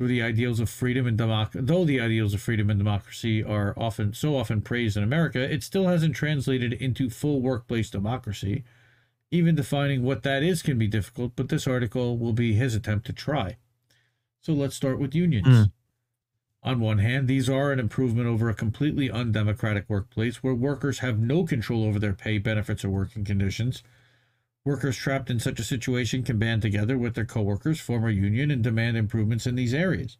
Through 0.00 0.08
the 0.08 0.22
ideals 0.22 0.60
of 0.60 0.70
freedom 0.70 1.06
and 1.06 1.18
democracy, 1.18 1.62
though 1.62 1.84
the 1.84 2.00
ideals 2.00 2.32
of 2.32 2.40
freedom 2.40 2.70
and 2.70 2.78
democracy 2.78 3.44
are 3.44 3.74
often 3.76 4.14
so 4.14 4.34
often 4.34 4.62
praised 4.62 4.96
in 4.96 5.02
America, 5.02 5.40
it 5.40 5.62
still 5.62 5.88
hasn't 5.88 6.16
translated 6.16 6.72
into 6.72 7.10
full 7.10 7.42
workplace 7.42 7.90
democracy. 7.90 8.64
Even 9.30 9.54
defining 9.54 10.02
what 10.02 10.22
that 10.22 10.42
is 10.42 10.62
can 10.62 10.78
be 10.78 10.86
difficult, 10.86 11.32
but 11.36 11.50
this 11.50 11.66
article 11.66 12.16
will 12.16 12.32
be 12.32 12.54
his 12.54 12.74
attempt 12.74 13.04
to 13.08 13.12
try. 13.12 13.58
So 14.40 14.54
let's 14.54 14.74
start 14.74 14.98
with 14.98 15.14
unions. 15.14 15.46
Mm. 15.46 15.72
On 16.62 16.80
one 16.80 16.98
hand, 17.00 17.28
these 17.28 17.50
are 17.50 17.70
an 17.70 17.78
improvement 17.78 18.26
over 18.26 18.48
a 18.48 18.54
completely 18.54 19.10
undemocratic 19.10 19.84
workplace 19.86 20.42
where 20.42 20.54
workers 20.54 21.00
have 21.00 21.18
no 21.18 21.44
control 21.44 21.84
over 21.84 21.98
their 21.98 22.14
pay, 22.14 22.38
benefits, 22.38 22.86
or 22.86 22.88
working 22.88 23.22
conditions. 23.22 23.82
Workers 24.64 24.96
trapped 24.96 25.30
in 25.30 25.40
such 25.40 25.58
a 25.58 25.64
situation 25.64 26.22
can 26.22 26.38
band 26.38 26.60
together 26.60 26.98
with 26.98 27.14
their 27.14 27.24
coworkers, 27.24 27.80
form 27.80 28.04
a 28.04 28.10
union, 28.10 28.50
and 28.50 28.62
demand 28.62 28.96
improvements 28.96 29.46
in 29.46 29.54
these 29.54 29.72
areas. 29.72 30.18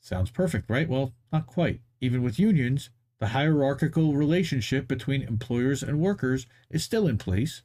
Sounds 0.00 0.30
perfect, 0.30 0.68
right? 0.68 0.88
Well, 0.88 1.14
not 1.32 1.46
quite. 1.46 1.80
Even 2.00 2.22
with 2.22 2.38
unions, 2.38 2.90
the 3.18 3.28
hierarchical 3.28 4.14
relationship 4.14 4.86
between 4.86 5.22
employers 5.22 5.82
and 5.82 5.98
workers 5.98 6.46
is 6.70 6.84
still 6.84 7.08
in 7.08 7.16
place, 7.16 7.62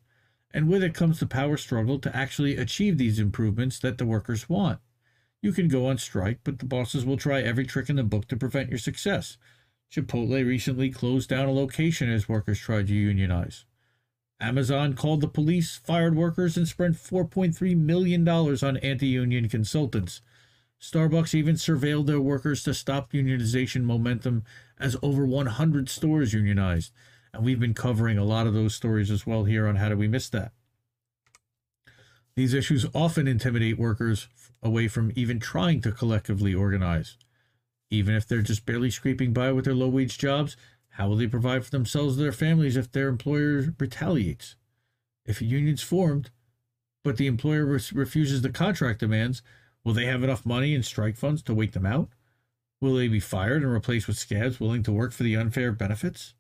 and 0.54 0.70
with 0.70 0.82
it 0.82 0.94
comes 0.94 1.20
the 1.20 1.26
power 1.26 1.58
struggle 1.58 2.00
to 2.00 2.16
actually 2.16 2.56
achieve 2.56 2.98
these 2.98 3.20
improvements 3.20 3.80
that 3.80 3.98
the 3.98 4.06
workers 4.06 4.48
want. 4.48 4.80
You 5.42 5.52
can 5.52 5.68
go 5.68 5.88
on 5.88 5.98
strike, 5.98 6.40
but 6.46 6.60
the 6.60 6.66
bosses 6.66 7.06
will 7.06 7.18
try 7.18 7.42
every 7.42 7.66
trick 7.66 7.90
in 7.90 7.98
the 7.98 8.04
book 8.04 8.28
to 8.30 8.38
prevent 8.38 8.70
your 8.70 8.80
success. 8.80 9.38
Chipotle 9.92 10.46
recently 10.46 10.90
closed 10.90 11.30
down 11.30 11.50
a 11.50 11.52
location 11.52 12.10
as 12.10 12.30
workers 12.30 12.60
tried 12.60 12.88
to 12.88 12.94
unionize. 12.94 13.66
Amazon 14.42 14.96
called 14.96 15.22
the 15.22 15.28
police, 15.28 15.78
fired 15.78 16.16
workers, 16.16 16.58
and 16.58 16.68
spent 16.68 16.96
$4.3 16.96 17.78
million 17.78 18.28
on 18.28 18.78
anti 18.78 19.08
union 19.08 19.48
consultants. 19.48 20.22
Starbucks 20.82 21.36
even 21.36 21.56
surveilled 21.56 22.08
their 22.08 22.20
workers 22.20 22.64
to 22.64 22.74
stop 22.74 23.14
unionization 23.14 23.84
momentum 23.84 24.44
as 24.80 24.98
over 25.04 25.26
100 25.26 25.90
stores 25.90 26.34
unionized. 26.34 26.92
And 27.34 27.46
we've 27.46 27.60
been 27.60 27.76
covering 27.76 28.18
a 28.18 28.26
lot 28.26 28.48
of 28.48 28.56
those 28.56 28.74
stories 28.74 29.12
as 29.12 29.28
well 29.28 29.44
here 29.44 29.68
on 29.68 29.76
How 29.76 29.90
Do 29.90 29.98
We 29.98 30.08
Miss 30.08 30.28
That? 30.30 30.52
These 32.36 32.56
issues 32.56 32.88
often 32.96 33.28
intimidate 33.28 33.78
workers 33.78 34.28
away 34.64 34.88
from 34.88 35.12
even 35.16 35.40
trying 35.40 35.82
to 35.82 35.92
collectively 35.92 36.56
organize. 36.56 37.18
Even 37.92 38.16
if 38.16 38.28
they're 38.28 38.42
just 38.42 38.66
barely 38.66 38.90
scraping 38.90 39.34
by 39.34 39.52
with 39.52 39.66
their 39.66 39.76
low 39.76 39.90
wage 39.90 40.18
jobs, 40.18 40.58
how 40.92 41.08
will 41.08 41.16
they 41.16 41.28
provide 41.28 41.64
for 41.64 41.72
themselves 41.72 42.18
and 42.18 42.26
their 42.26 42.32
families 42.32 42.76
if 42.76 42.92
their 42.92 43.08
employer 43.08 43.74
retaliates? 43.80 44.56
If 45.26 45.42
a 45.42 45.46
union's 45.46 45.84
formed, 45.84 46.32
but 47.04 47.18
the 47.18 47.28
employer 47.28 47.66
refuses 47.66 48.42
the 48.42 48.50
contract 48.50 49.00
demands, 49.00 49.42
will 49.84 49.94
they 49.94 50.06
have 50.06 50.24
enough 50.24 50.46
money 50.46 50.76
and 50.76 50.86
strike 50.86 51.16
funds 51.16 51.42
to 51.44 51.54
wait 51.54 51.74
them 51.74 51.86
out? 51.86 52.10
Will 52.82 52.96
they 52.96 53.08
be 53.08 53.20
fired 53.20 53.64
and 53.64 53.72
replaced 53.72 54.08
with 54.08 54.18
scabs 54.18 54.60
willing 54.60 54.84
to 54.84 54.92
work 54.92 55.14
for 55.14 55.24
the 55.24 55.36
unfair 55.36 55.72
benefits? 55.72 56.34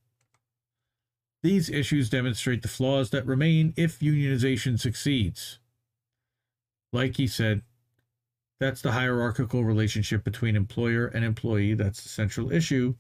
These 1.44 1.70
issues 1.70 2.10
demonstrate 2.10 2.62
the 2.62 2.68
flaws 2.68 3.10
that 3.12 3.26
remain 3.26 3.74
if 3.78 4.00
unionization 4.00 4.80
succeeds. 4.80 5.60
Like 6.94 7.18
he 7.18 7.26
said, 7.26 7.62
that's 8.60 8.82
the 8.82 8.92
hierarchical 8.92 9.64
relationship 9.64 10.24
between 10.24 10.56
employer 10.56 11.08
and 11.08 11.26
employee. 11.26 11.74
That's 11.74 12.04
the 12.04 12.10
central 12.10 12.52
issue. 12.52 12.96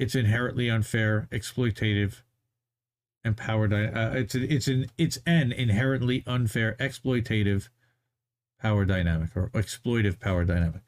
It's 0.00 0.14
inherently 0.14 0.70
unfair, 0.70 1.28
exploitative, 1.30 2.22
and 3.22 3.36
power. 3.36 3.68
Dy- 3.68 3.92
uh, 3.92 4.12
it's 4.14 4.34
a, 4.34 4.50
it's 4.50 4.66
an 4.66 4.86
it's 4.96 5.18
an 5.26 5.52
inherently 5.52 6.24
unfair, 6.26 6.74
exploitative 6.80 7.68
power 8.58 8.86
dynamic 8.86 9.36
or 9.36 9.50
exploitive 9.50 10.18
power 10.18 10.46
dynamic. 10.46 10.80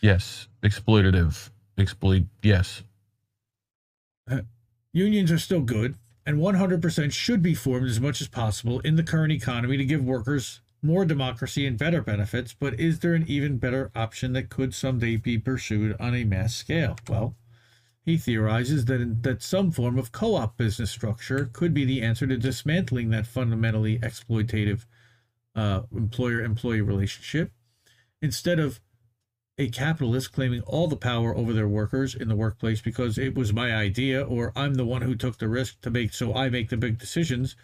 Yes. 0.00 0.46
Exploitative. 0.62 1.50
Exploit. 1.76 2.26
Yes. 2.44 2.84
Unions 4.92 5.32
are 5.32 5.38
still 5.38 5.60
good, 5.60 5.96
and 6.24 6.38
100% 6.38 7.12
should 7.12 7.42
be 7.42 7.54
formed 7.54 7.88
as 7.88 8.00
much 8.00 8.20
as 8.20 8.28
possible 8.28 8.78
in 8.80 8.94
the 8.94 9.02
current 9.02 9.32
economy 9.32 9.76
to 9.76 9.84
give 9.84 10.04
workers 10.04 10.60
more 10.80 11.04
democracy 11.04 11.66
and 11.66 11.76
better 11.76 12.02
benefits. 12.02 12.54
But 12.54 12.78
is 12.78 13.00
there 13.00 13.14
an 13.14 13.24
even 13.26 13.58
better 13.58 13.90
option 13.96 14.32
that 14.34 14.48
could 14.48 14.74
someday 14.74 15.16
be 15.16 15.38
pursued 15.38 15.96
on 15.98 16.14
a 16.14 16.24
mass 16.24 16.54
scale? 16.54 16.96
Well, 17.08 17.34
he 18.08 18.16
theorizes 18.16 18.86
that, 18.86 19.22
that 19.22 19.42
some 19.42 19.70
form 19.70 19.98
of 19.98 20.12
co 20.12 20.34
op 20.34 20.56
business 20.56 20.90
structure 20.90 21.50
could 21.52 21.74
be 21.74 21.84
the 21.84 22.00
answer 22.00 22.26
to 22.26 22.38
dismantling 22.38 23.10
that 23.10 23.26
fundamentally 23.26 23.98
exploitative 23.98 24.86
uh, 25.54 25.82
employer 25.94 26.40
employee 26.40 26.80
relationship. 26.80 27.52
Instead 28.22 28.58
of 28.58 28.80
a 29.58 29.68
capitalist 29.68 30.32
claiming 30.32 30.62
all 30.62 30.86
the 30.86 30.96
power 30.96 31.36
over 31.36 31.52
their 31.52 31.68
workers 31.68 32.14
in 32.14 32.28
the 32.28 32.36
workplace 32.36 32.80
because 32.80 33.18
it 33.18 33.34
was 33.34 33.52
my 33.52 33.74
idea 33.74 34.22
or 34.22 34.52
I'm 34.56 34.74
the 34.74 34.86
one 34.86 35.02
who 35.02 35.14
took 35.14 35.36
the 35.36 35.48
risk 35.48 35.80
to 35.82 35.90
make, 35.90 36.14
so 36.14 36.34
I 36.34 36.48
make 36.48 36.70
the 36.70 36.76
big 36.76 36.96
decisions. 36.96 37.56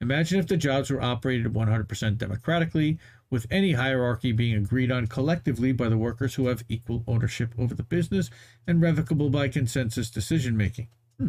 Imagine 0.00 0.38
if 0.38 0.46
the 0.46 0.56
jobs 0.56 0.90
were 0.90 1.02
operated 1.02 1.52
100% 1.52 2.18
democratically, 2.18 2.98
with 3.30 3.46
any 3.50 3.72
hierarchy 3.72 4.32
being 4.32 4.56
agreed 4.56 4.90
on 4.90 5.06
collectively 5.06 5.72
by 5.72 5.88
the 5.88 5.96
workers 5.96 6.34
who 6.34 6.48
have 6.48 6.64
equal 6.68 7.04
ownership 7.06 7.54
over 7.56 7.74
the 7.74 7.82
business 7.82 8.28
and 8.66 8.82
revocable 8.82 9.30
by 9.30 9.48
consensus 9.48 10.10
decision 10.10 10.56
making. 10.56 10.88
Hmm. 11.18 11.28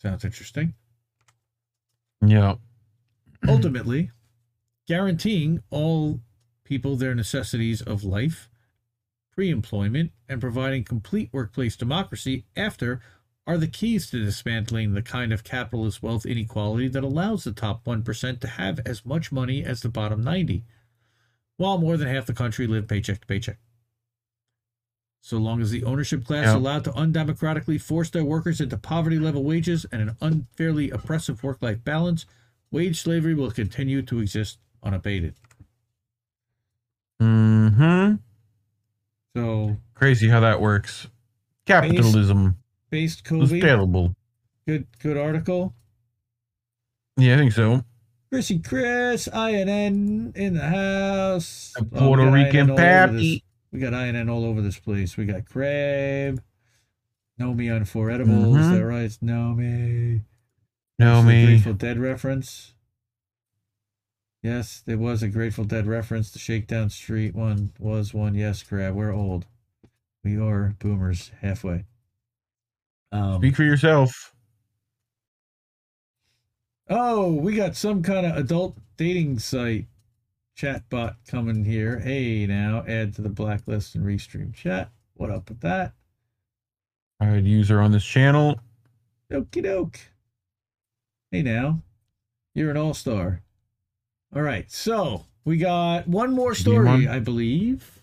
Sounds 0.00 0.24
interesting. 0.24 0.74
Yeah. 2.24 2.54
Ultimately, 3.48 4.10
guaranteeing 4.88 5.62
all 5.70 6.20
people 6.64 6.96
their 6.96 7.14
necessities 7.14 7.82
of 7.82 8.02
life, 8.02 8.48
pre 9.30 9.50
employment, 9.50 10.12
and 10.28 10.40
providing 10.40 10.84
complete 10.84 11.28
workplace 11.32 11.76
democracy 11.76 12.46
after 12.56 13.00
are 13.46 13.58
the 13.58 13.68
keys 13.68 14.10
to 14.10 14.24
dismantling 14.24 14.94
the 14.94 15.02
kind 15.02 15.32
of 15.32 15.44
capitalist 15.44 16.02
wealth 16.02 16.26
inequality 16.26 16.88
that 16.88 17.04
allows 17.04 17.44
the 17.44 17.52
top 17.52 17.84
1% 17.84 18.40
to 18.40 18.48
have 18.48 18.80
as 18.84 19.06
much 19.06 19.30
money 19.30 19.62
as 19.62 19.82
the 19.82 19.88
bottom 19.88 20.20
90 20.22 20.64
while 21.56 21.78
more 21.78 21.96
than 21.96 22.08
half 22.08 22.26
the 22.26 22.32
country 22.32 22.66
live 22.66 22.86
paycheck 22.88 23.20
to 23.20 23.26
paycheck. 23.26 23.58
So 25.20 25.38
long 25.38 25.60
as 25.60 25.70
the 25.70 25.82
ownership 25.84 26.24
class 26.24 26.46
Yeah. 26.46 26.56
allowed 26.56 26.84
to 26.84 26.92
undemocratically 26.92 27.80
force 27.80 28.10
their 28.10 28.24
workers 28.24 28.60
into 28.60 28.76
poverty 28.76 29.18
level 29.18 29.42
wages 29.42 29.84
and 29.90 30.00
an 30.02 30.16
unfairly 30.20 30.90
oppressive 30.90 31.42
work 31.42 31.60
life 31.60 31.82
balance, 31.82 32.26
wage 32.70 33.00
slavery 33.00 33.34
will 33.34 33.50
continue 33.50 34.02
to 34.02 34.20
exist 34.20 34.58
unabated. 34.82 35.34
Mm-hmm. 37.20 38.14
So, 39.34 39.76
Crazy 39.94 40.28
how 40.28 40.40
that 40.40 40.60
works. 40.60 41.08
Capitalism 41.66 42.56
based 42.90 43.18
is 43.18 43.22
Kobe, 43.22 43.60
terrible. 43.60 44.14
good 44.66 44.86
good 45.00 45.16
article. 45.16 45.74
Yeah, 47.16 47.34
I 47.34 47.38
think 47.38 47.52
so. 47.52 47.82
Chrissy 48.30 48.58
Chris, 48.58 49.28
INN 49.28 50.32
in 50.34 50.54
the 50.54 50.60
house. 50.68 51.72
Oh, 51.78 51.84
Puerto 51.84 52.24
got 52.24 52.32
Rican 52.32 52.70
INN 52.70 52.70
all 52.70 52.78
over 52.78 53.12
this- 53.12 53.22
pappy. 53.22 53.44
We 53.72 53.80
got 53.80 53.92
INN 53.94 54.28
all 54.28 54.44
over 54.44 54.62
this 54.62 54.78
place. 54.78 55.16
We 55.16 55.26
got 55.26 55.44
Crab. 55.44 56.42
Know 57.38 57.52
me 57.54 57.68
on 57.68 57.84
Four 57.84 58.10
Edibles. 58.10 58.56
Mhm. 58.56 58.72
That 58.72 58.84
right? 58.86 59.18
Know 59.20 59.54
me. 59.54 60.22
Know 60.98 61.22
me. 61.22 61.46
Grateful 61.46 61.74
Dead 61.74 61.98
reference. 61.98 62.72
Yes, 64.42 64.80
there 64.86 64.96
was 64.98 65.22
a 65.22 65.28
Grateful 65.28 65.64
Dead 65.64 65.86
reference. 65.86 66.30
The 66.30 66.38
Shakedown 66.38 66.88
Street 66.90 67.34
one 67.34 67.72
was 67.78 68.14
one. 68.14 68.34
Yes, 68.34 68.62
Crab. 68.62 68.94
We're 68.94 69.12
old. 69.12 69.46
We 70.24 70.38
are 70.38 70.74
boomers 70.78 71.30
halfway. 71.40 71.84
Um, 73.12 73.40
Speak 73.40 73.56
for 73.56 73.64
yourself. 73.64 74.32
Oh, 76.88 77.32
we 77.32 77.54
got 77.56 77.76
some 77.76 78.02
kind 78.02 78.26
of 78.26 78.36
adult 78.36 78.76
dating 78.96 79.38
site 79.40 79.86
chatbot 80.56 81.16
coming 81.26 81.64
here. 81.64 81.98
Hey, 81.98 82.46
now 82.46 82.84
add 82.86 83.14
to 83.14 83.22
the 83.22 83.28
blacklist 83.28 83.94
and 83.94 84.04
restream 84.04 84.54
chat. 84.54 84.90
What 85.14 85.30
up 85.30 85.48
with 85.48 85.60
that? 85.60 85.92
I 87.20 87.26
had 87.26 87.46
user 87.46 87.80
on 87.80 87.92
this 87.92 88.04
channel. 88.04 88.60
Okie 89.32 89.62
doke. 89.62 89.98
Hey, 91.30 91.42
now 91.42 91.82
you're 92.54 92.70
an 92.70 92.76
all 92.76 92.94
star. 92.94 93.42
All 94.34 94.42
right, 94.42 94.70
so 94.70 95.24
we 95.44 95.56
got 95.56 96.06
one 96.06 96.32
more 96.32 96.54
story. 96.54 97.08
I 97.08 97.18
believe, 97.18 98.00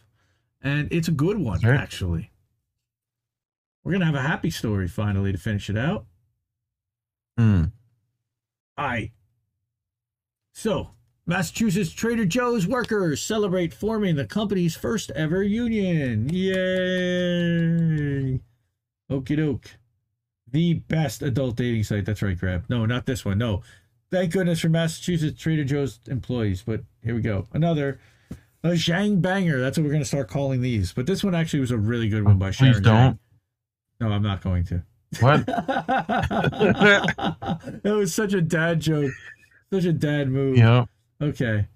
and 0.61 0.91
it's 0.91 1.07
a 1.07 1.11
good 1.11 1.37
one 1.37 1.59
Sure. 1.61 1.73
actually. 1.75 2.31
We're 3.83 3.93
gonna 3.93 4.05
have 4.05 4.15
a 4.15 4.21
happy 4.21 4.49
story 4.49 4.87
finally 4.87 5.31
to 5.31 5.37
finish 5.37 5.69
it 5.69 5.77
out. 5.77 6.05
Hmm. 7.37 7.65
Right. 8.77 9.11
So, 10.53 10.91
Massachusetts 11.25 11.91
Trader 11.91 12.25
Joe's 12.25 12.67
workers 12.67 13.21
celebrate 13.21 13.73
forming 13.73 14.15
the 14.15 14.25
company's 14.25 14.75
first 14.75 15.11
ever 15.11 15.43
union. 15.43 16.29
Yay! 16.29 16.53
Okie 19.09 19.37
doke. 19.37 19.71
The 20.51 20.75
best 20.75 21.21
adult 21.23 21.55
dating 21.55 21.83
site. 21.83 22.05
That's 22.05 22.21
right, 22.21 22.37
Grab. 22.37 22.65
No, 22.69 22.85
not 22.85 23.05
this 23.05 23.25
one. 23.25 23.39
No. 23.39 23.63
Thank 24.11 24.33
goodness 24.33 24.59
for 24.59 24.69
Massachusetts 24.69 25.41
Trader 25.41 25.63
Joe's 25.63 25.99
employees. 26.07 26.61
But 26.63 26.81
here 27.03 27.15
we 27.15 27.21
go. 27.21 27.47
Another. 27.53 27.99
A 28.63 28.69
Zhang 28.69 29.21
Banger. 29.21 29.59
That's 29.59 29.77
what 29.77 29.83
we're 29.83 29.89
going 29.91 30.03
to 30.03 30.07
start 30.07 30.29
calling 30.29 30.61
these. 30.61 30.93
But 30.93 31.07
this 31.07 31.23
one 31.23 31.33
actually 31.35 31.59
was 31.61 31.71
a 31.71 31.77
really 31.77 32.07
good 32.09 32.23
one 32.23 32.37
by 32.37 32.49
Please 32.49 32.55
Sharon. 32.57 32.83
don't. 32.83 33.13
Zhang. 33.15 33.19
No, 33.99 34.09
I'm 34.09 34.23
not 34.23 34.41
going 34.41 34.63
to. 34.65 34.83
What? 35.19 35.45
that 36.63 37.81
was 37.83 38.13
such 38.13 38.33
a 38.33 38.41
dad 38.41 38.79
joke. 38.79 39.11
Such 39.71 39.85
a 39.85 39.93
dad 39.93 40.29
move. 40.29 40.57
yeah. 40.57 40.85
Okay. 41.21 41.67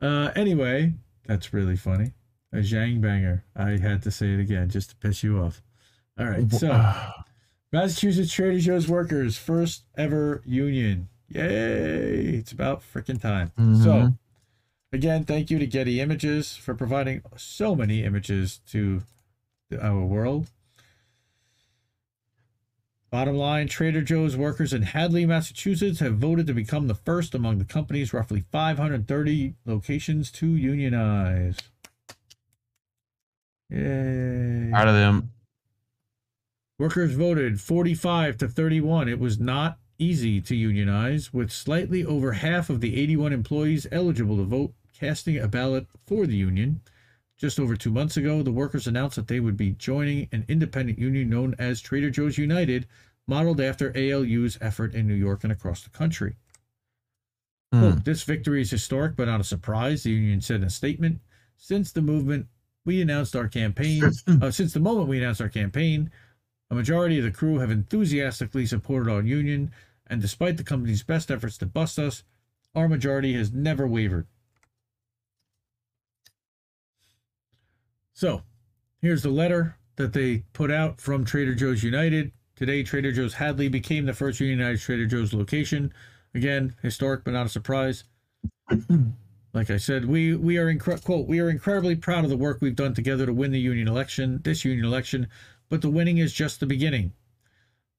Uh 0.00 0.30
anyway, 0.36 0.92
that's 1.26 1.52
really 1.54 1.76
funny. 1.76 2.12
A 2.52 2.58
Zhang 2.58 3.00
banger. 3.00 3.44
I 3.54 3.78
had 3.78 4.02
to 4.04 4.10
say 4.10 4.32
it 4.34 4.40
again 4.40 4.68
just 4.68 4.90
to 4.90 4.96
piss 4.96 5.22
you 5.22 5.38
off. 5.38 5.62
All 6.18 6.26
right. 6.26 6.50
So 6.52 6.68
Massachusetts 7.72 8.32
Trader 8.32 8.58
Joe's 8.60 8.88
workers 8.88 9.36
first 9.36 9.84
ever 9.96 10.42
union. 10.44 11.08
Yay! 11.28 12.36
It's 12.36 12.52
about 12.52 12.82
freaking 12.82 13.20
time. 13.20 13.50
So 13.56 13.62
Mhm. 13.92 14.18
again, 14.92 15.24
thank 15.24 15.50
you 15.50 15.58
to 15.58 15.66
Getty 15.66 16.00
Images 16.00 16.56
for 16.56 16.74
providing 16.74 17.22
so 17.36 17.74
many 17.74 18.04
images 18.04 18.60
to 18.70 19.02
our 19.80 20.04
world. 20.04 20.50
Bottom 23.16 23.38
line 23.38 23.66
Trader 23.66 24.02
Joe's 24.02 24.36
workers 24.36 24.74
in 24.74 24.82
Hadley, 24.82 25.24
Massachusetts 25.24 26.00
have 26.00 26.18
voted 26.18 26.46
to 26.48 26.52
become 26.52 26.86
the 26.86 26.94
first 26.94 27.34
among 27.34 27.56
the 27.56 27.64
company's 27.64 28.12
roughly 28.12 28.44
530 28.52 29.54
locations 29.64 30.30
to 30.32 30.46
unionize. 30.46 31.56
Yay. 33.70 34.70
Out 34.70 34.86
of 34.86 34.94
them. 34.94 35.30
Workers 36.78 37.14
voted 37.14 37.58
45 37.58 38.36
to 38.36 38.48
31. 38.48 39.08
It 39.08 39.18
was 39.18 39.40
not 39.40 39.78
easy 39.98 40.42
to 40.42 40.54
unionize, 40.54 41.32
with 41.32 41.50
slightly 41.50 42.04
over 42.04 42.32
half 42.32 42.68
of 42.68 42.82
the 42.82 43.00
81 43.00 43.32
employees 43.32 43.86
eligible 43.90 44.36
to 44.36 44.44
vote 44.44 44.74
casting 44.92 45.38
a 45.38 45.48
ballot 45.48 45.86
for 46.06 46.26
the 46.26 46.36
union. 46.36 46.82
Just 47.38 47.60
over 47.60 47.76
two 47.76 47.90
months 47.90 48.16
ago, 48.16 48.42
the 48.42 48.50
workers 48.50 48.86
announced 48.86 49.16
that 49.16 49.28
they 49.28 49.40
would 49.40 49.58
be 49.58 49.72
joining 49.72 50.26
an 50.32 50.46
independent 50.48 50.98
union 50.98 51.28
known 51.28 51.54
as 51.58 51.82
Trader 51.82 52.08
Joe's 52.08 52.38
United, 52.38 52.86
modeled 53.26 53.60
after 53.60 53.92
ALU's 53.96 54.58
effort 54.60 54.94
in 54.94 55.06
New 55.06 55.14
York 55.14 55.42
and 55.44 55.52
across 55.52 55.82
the 55.82 55.90
country. 55.90 56.36
Quote, 57.72 58.04
this 58.04 58.22
victory 58.22 58.62
is 58.62 58.70
historic 58.70 59.16
but 59.16 59.26
not 59.26 59.40
a 59.40 59.44
surprise, 59.44 60.02
the 60.02 60.10
union 60.10 60.40
said 60.40 60.56
in 60.56 60.64
a 60.64 60.70
statement. 60.70 61.20
Since 61.56 61.92
the 61.92 62.02
movement, 62.02 62.46
we 62.84 63.02
announced 63.02 63.34
our 63.34 63.48
campaign. 63.48 64.04
uh, 64.42 64.50
since 64.50 64.72
the 64.72 64.80
moment 64.80 65.08
we 65.08 65.18
announced 65.18 65.40
our 65.40 65.48
campaign, 65.48 66.10
a 66.70 66.74
majority 66.74 67.18
of 67.18 67.24
the 67.24 67.30
crew 67.30 67.58
have 67.58 67.70
enthusiastically 67.70 68.66
supported 68.66 69.10
our 69.10 69.22
union, 69.22 69.72
and 70.06 70.20
despite 70.20 70.56
the 70.56 70.64
company's 70.64 71.02
best 71.02 71.30
efforts 71.30 71.58
to 71.58 71.66
bust 71.66 71.98
us, 71.98 72.22
our 72.74 72.88
majority 72.88 73.34
has 73.34 73.52
never 73.52 73.86
wavered. 73.86 74.26
So, 78.14 78.42
here's 79.00 79.22
the 79.22 79.30
letter 79.30 79.76
that 79.96 80.12
they 80.12 80.44
put 80.52 80.70
out 80.70 81.00
from 81.00 81.24
Trader 81.24 81.54
Joe's 81.54 81.82
United. 81.82 82.32
Today, 82.56 82.82
Trader 82.82 83.12
Joe's 83.12 83.34
Hadley 83.34 83.68
became 83.68 84.06
the 84.06 84.14
first 84.14 84.40
unionized 84.40 84.82
Trader 84.82 85.06
Joe's 85.06 85.34
location. 85.34 85.92
Again, 86.34 86.74
historic 86.82 87.22
but 87.22 87.32
not 87.32 87.46
a 87.46 87.50
surprise. 87.50 88.04
Like 89.56 89.70
I 89.70 89.78
said, 89.78 90.04
we 90.04 90.36
we 90.36 90.58
are 90.58 90.74
quote 90.76 91.26
we 91.26 91.40
are 91.40 91.48
incredibly 91.48 91.96
proud 91.96 92.24
of 92.24 92.30
the 92.30 92.36
work 92.36 92.58
we've 92.60 92.76
done 92.76 92.92
together 92.92 93.24
to 93.24 93.32
win 93.32 93.52
the 93.52 93.58
union 93.58 93.88
election, 93.88 94.42
this 94.44 94.66
union 94.66 94.84
election, 94.84 95.28
but 95.70 95.80
the 95.80 95.88
winning 95.88 96.18
is 96.18 96.34
just 96.34 96.60
the 96.60 96.66
beginning. 96.66 97.14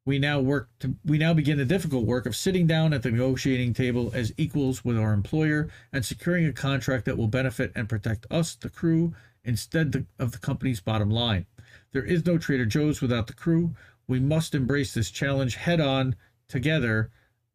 We 0.05 0.19
now 0.19 0.39
work 0.39 0.69
to 0.81 0.97
we 1.03 1.17
now 1.17 1.33
begin 1.33 1.57
the 1.57 1.65
difficult 1.65 2.05
work 2.05 2.27
of 2.27 2.35
sitting 2.35 2.67
down 2.67 2.93
at 2.93 3.01
the 3.01 3.09
negotiating 3.09 3.73
table 3.73 4.11
as 4.13 4.33
equals 4.37 4.85
with 4.85 4.99
our 4.99 5.13
employer 5.13 5.67
and 5.91 6.05
securing 6.05 6.45
a 6.45 6.53
contract 6.53 7.05
that 7.05 7.17
will 7.17 7.27
benefit 7.27 7.71
and 7.73 7.89
protect 7.89 8.27
us, 8.29 8.53
the 8.53 8.69
crew, 8.69 9.15
instead 9.43 10.05
of 10.19 10.33
the 10.33 10.37
company's 10.37 10.79
bottom 10.79 11.09
line. 11.09 11.47
There 11.91 12.05
is 12.05 12.23
no 12.23 12.37
Trader 12.37 12.67
Joe's 12.67 13.01
without 13.01 13.25
the 13.25 13.33
crew. 13.33 13.73
We 14.07 14.19
must 14.19 14.55
embrace 14.55 14.93
this 14.93 15.11
challenge 15.11 15.55
head 15.55 15.81
on 15.81 16.15
together 16.47 17.11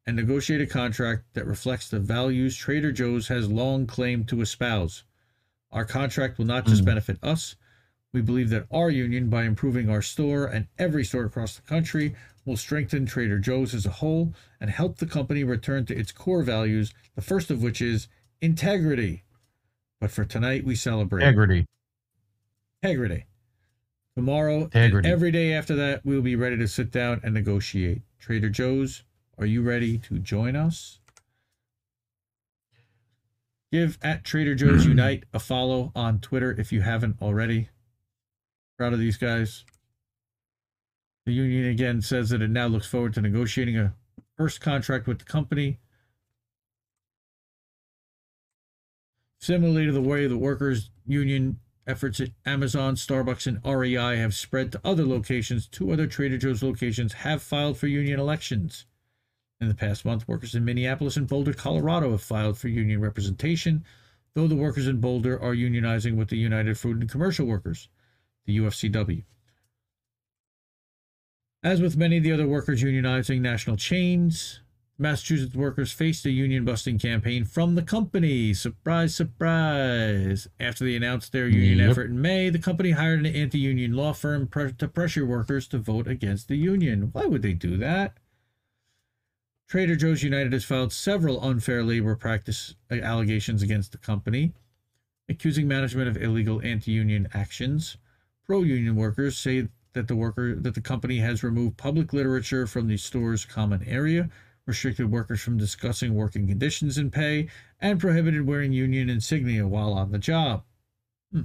and 0.06 0.16
negotiate 0.16 0.60
a 0.60 0.66
contract 0.66 1.24
that 1.34 1.46
reflects 1.46 1.88
the 1.88 2.00
values 2.00 2.56
Trader 2.56 2.92
Joe's 2.92 3.28
has 3.28 3.50
long 3.50 3.86
claimed 3.86 4.28
to 4.28 4.40
espouse. 4.40 5.04
Our 5.70 5.84
contract 5.84 6.38
will 6.38 6.44
not 6.44 6.66
just 6.66 6.82
Mm. 6.82 6.86
benefit 6.86 7.18
us. 7.22 7.56
We 8.12 8.20
believe 8.20 8.50
that 8.50 8.66
our 8.70 8.90
union, 8.90 9.30
by 9.30 9.44
improving 9.44 9.88
our 9.88 10.02
store 10.02 10.44
and 10.46 10.66
every 10.78 11.04
store 11.04 11.24
across 11.24 11.56
the 11.56 11.62
country, 11.62 12.14
will 12.44 12.58
strengthen 12.58 13.06
Trader 13.06 13.38
Joe's 13.38 13.72
as 13.72 13.86
a 13.86 13.90
whole 13.90 14.34
and 14.60 14.68
help 14.68 14.98
the 14.98 15.06
company 15.06 15.44
return 15.44 15.86
to 15.86 15.96
its 15.96 16.12
core 16.12 16.42
values, 16.42 16.92
the 17.14 17.22
first 17.22 17.50
of 17.50 17.62
which 17.62 17.80
is 17.80 18.08
integrity. 18.42 19.22
But 20.00 20.10
for 20.10 20.24
tonight, 20.26 20.64
we 20.64 20.74
celebrate 20.74 21.22
Integrity. 21.22 21.64
integrity. 22.82 23.24
Tomorrow 24.16 24.64
Integrity. 24.64 25.08
every 25.08 25.30
day 25.30 25.52
after 25.54 25.74
that, 25.76 26.04
we'll 26.04 26.20
be 26.20 26.36
ready 26.36 26.58
to 26.58 26.68
sit 26.68 26.90
down 26.90 27.20
and 27.24 27.32
negotiate. 27.32 28.02
Trader 28.18 28.50
Joe's, 28.50 29.04
are 29.38 29.46
you 29.46 29.62
ready 29.62 29.96
to 29.98 30.18
join 30.18 30.54
us? 30.54 31.00
Give 33.72 33.96
at 34.02 34.22
Trader 34.22 34.54
Joe's 34.54 34.84
Unite 34.86 35.24
a 35.32 35.38
follow 35.38 35.92
on 35.94 36.20
Twitter 36.20 36.54
if 36.58 36.72
you 36.72 36.82
haven't 36.82 37.16
already. 37.22 37.70
Proud 38.76 38.92
of 38.92 38.98
these 38.98 39.16
guys. 39.16 39.64
The 41.24 41.32
union 41.32 41.66
again 41.66 42.02
says 42.02 42.30
that 42.30 42.42
it 42.42 42.50
now 42.50 42.66
looks 42.66 42.86
forward 42.86 43.14
to 43.14 43.22
negotiating 43.22 43.78
a 43.78 43.94
first 44.36 44.60
contract 44.60 45.06
with 45.06 45.20
the 45.20 45.24
company. 45.24 45.78
Similarly 49.40 49.86
to 49.86 49.92
the 49.92 50.02
way 50.02 50.26
the 50.26 50.36
workers' 50.36 50.90
union 51.06 51.58
efforts 51.86 52.20
at 52.20 52.30
Amazon, 52.46 52.94
Starbucks, 52.94 53.46
and 53.46 53.60
REI 53.64 54.18
have 54.18 54.34
spread 54.34 54.72
to 54.72 54.80
other 54.84 55.04
locations, 55.04 55.66
two 55.66 55.92
other 55.92 56.06
Trader 56.06 56.38
Joe's 56.38 56.62
locations 56.62 57.12
have 57.12 57.42
filed 57.42 57.76
for 57.76 57.86
union 57.86 58.20
elections. 58.20 58.86
In 59.60 59.68
the 59.68 59.74
past 59.74 60.04
month, 60.04 60.26
workers 60.26 60.54
in 60.54 60.64
Minneapolis 60.64 61.16
and 61.16 61.28
Boulder, 61.28 61.52
Colorado 61.52 62.10
have 62.10 62.22
filed 62.22 62.58
for 62.58 62.68
union 62.68 63.00
representation, 63.00 63.84
though 64.34 64.48
the 64.48 64.56
workers 64.56 64.86
in 64.86 65.00
Boulder 65.00 65.40
are 65.40 65.54
unionizing 65.54 66.16
with 66.16 66.28
the 66.28 66.36
United 66.36 66.78
Food 66.78 67.00
and 67.00 67.10
Commercial 67.10 67.46
Workers, 67.46 67.88
the 68.44 68.58
UFCW. 68.58 69.22
As 71.62 71.80
with 71.80 71.96
many 71.96 72.16
of 72.16 72.24
the 72.24 72.32
other 72.32 72.48
workers 72.48 72.82
unionizing 72.82 73.40
national 73.40 73.76
chains, 73.76 74.60
Massachusetts 74.98 75.54
workers 75.54 75.90
faced 75.90 76.26
a 76.26 76.30
union 76.30 76.64
busting 76.64 76.98
campaign 76.98 77.44
from 77.44 77.74
the 77.74 77.82
company. 77.82 78.54
Surprise, 78.54 79.14
surprise. 79.14 80.46
After 80.60 80.84
they 80.84 80.94
announced 80.96 81.32
their 81.32 81.48
union 81.48 81.78
Yep. 81.78 81.90
effort 81.90 82.10
in 82.10 82.20
May, 82.20 82.50
the 82.50 82.58
company 82.58 82.90
hired 82.92 83.20
an 83.20 83.26
anti 83.26 83.58
union 83.58 83.94
law 83.94 84.12
firm 84.12 84.46
pre- 84.46 84.72
to 84.72 84.88
pressure 84.88 85.26
workers 85.26 85.66
to 85.68 85.78
vote 85.78 86.06
against 86.06 86.48
the 86.48 86.56
union. 86.56 87.10
Why 87.12 87.26
would 87.26 87.42
they 87.42 87.54
do 87.54 87.76
that? 87.78 88.18
Trader 89.68 89.96
Joe's 89.96 90.22
United 90.22 90.52
has 90.52 90.64
filed 90.64 90.92
several 90.92 91.42
unfair 91.42 91.82
labor 91.82 92.14
practice 92.14 92.74
uh, 92.90 92.96
allegations 92.96 93.62
against 93.62 93.92
the 93.92 93.98
company, 93.98 94.52
accusing 95.30 95.66
management 95.66 96.08
of 96.08 96.22
illegal 96.22 96.60
anti-union 96.62 97.26
actions. 97.32 97.96
Pro-union 98.44 98.96
workers 98.96 99.38
say 99.38 99.68
that 99.94 100.08
the 100.08 100.16
worker 100.16 100.54
that 100.54 100.74
the 100.74 100.80
company 100.82 101.18
has 101.18 101.42
removed 101.42 101.78
public 101.78 102.12
literature 102.12 102.66
from 102.66 102.86
the 102.86 102.98
store's 102.98 103.46
common 103.46 103.82
area, 103.84 104.28
restricted 104.66 105.10
workers 105.10 105.40
from 105.40 105.56
discussing 105.58 106.14
working 106.14 106.46
conditions 106.46 106.98
and 106.98 107.12
pay, 107.12 107.48
and 107.80 107.98
prohibited 108.00 108.46
wearing 108.46 108.72
union 108.72 109.10
insignia 109.10 109.66
while 109.66 109.92
on 109.92 110.12
the 110.12 110.18
job. 110.18 110.62
Hmm. 111.32 111.42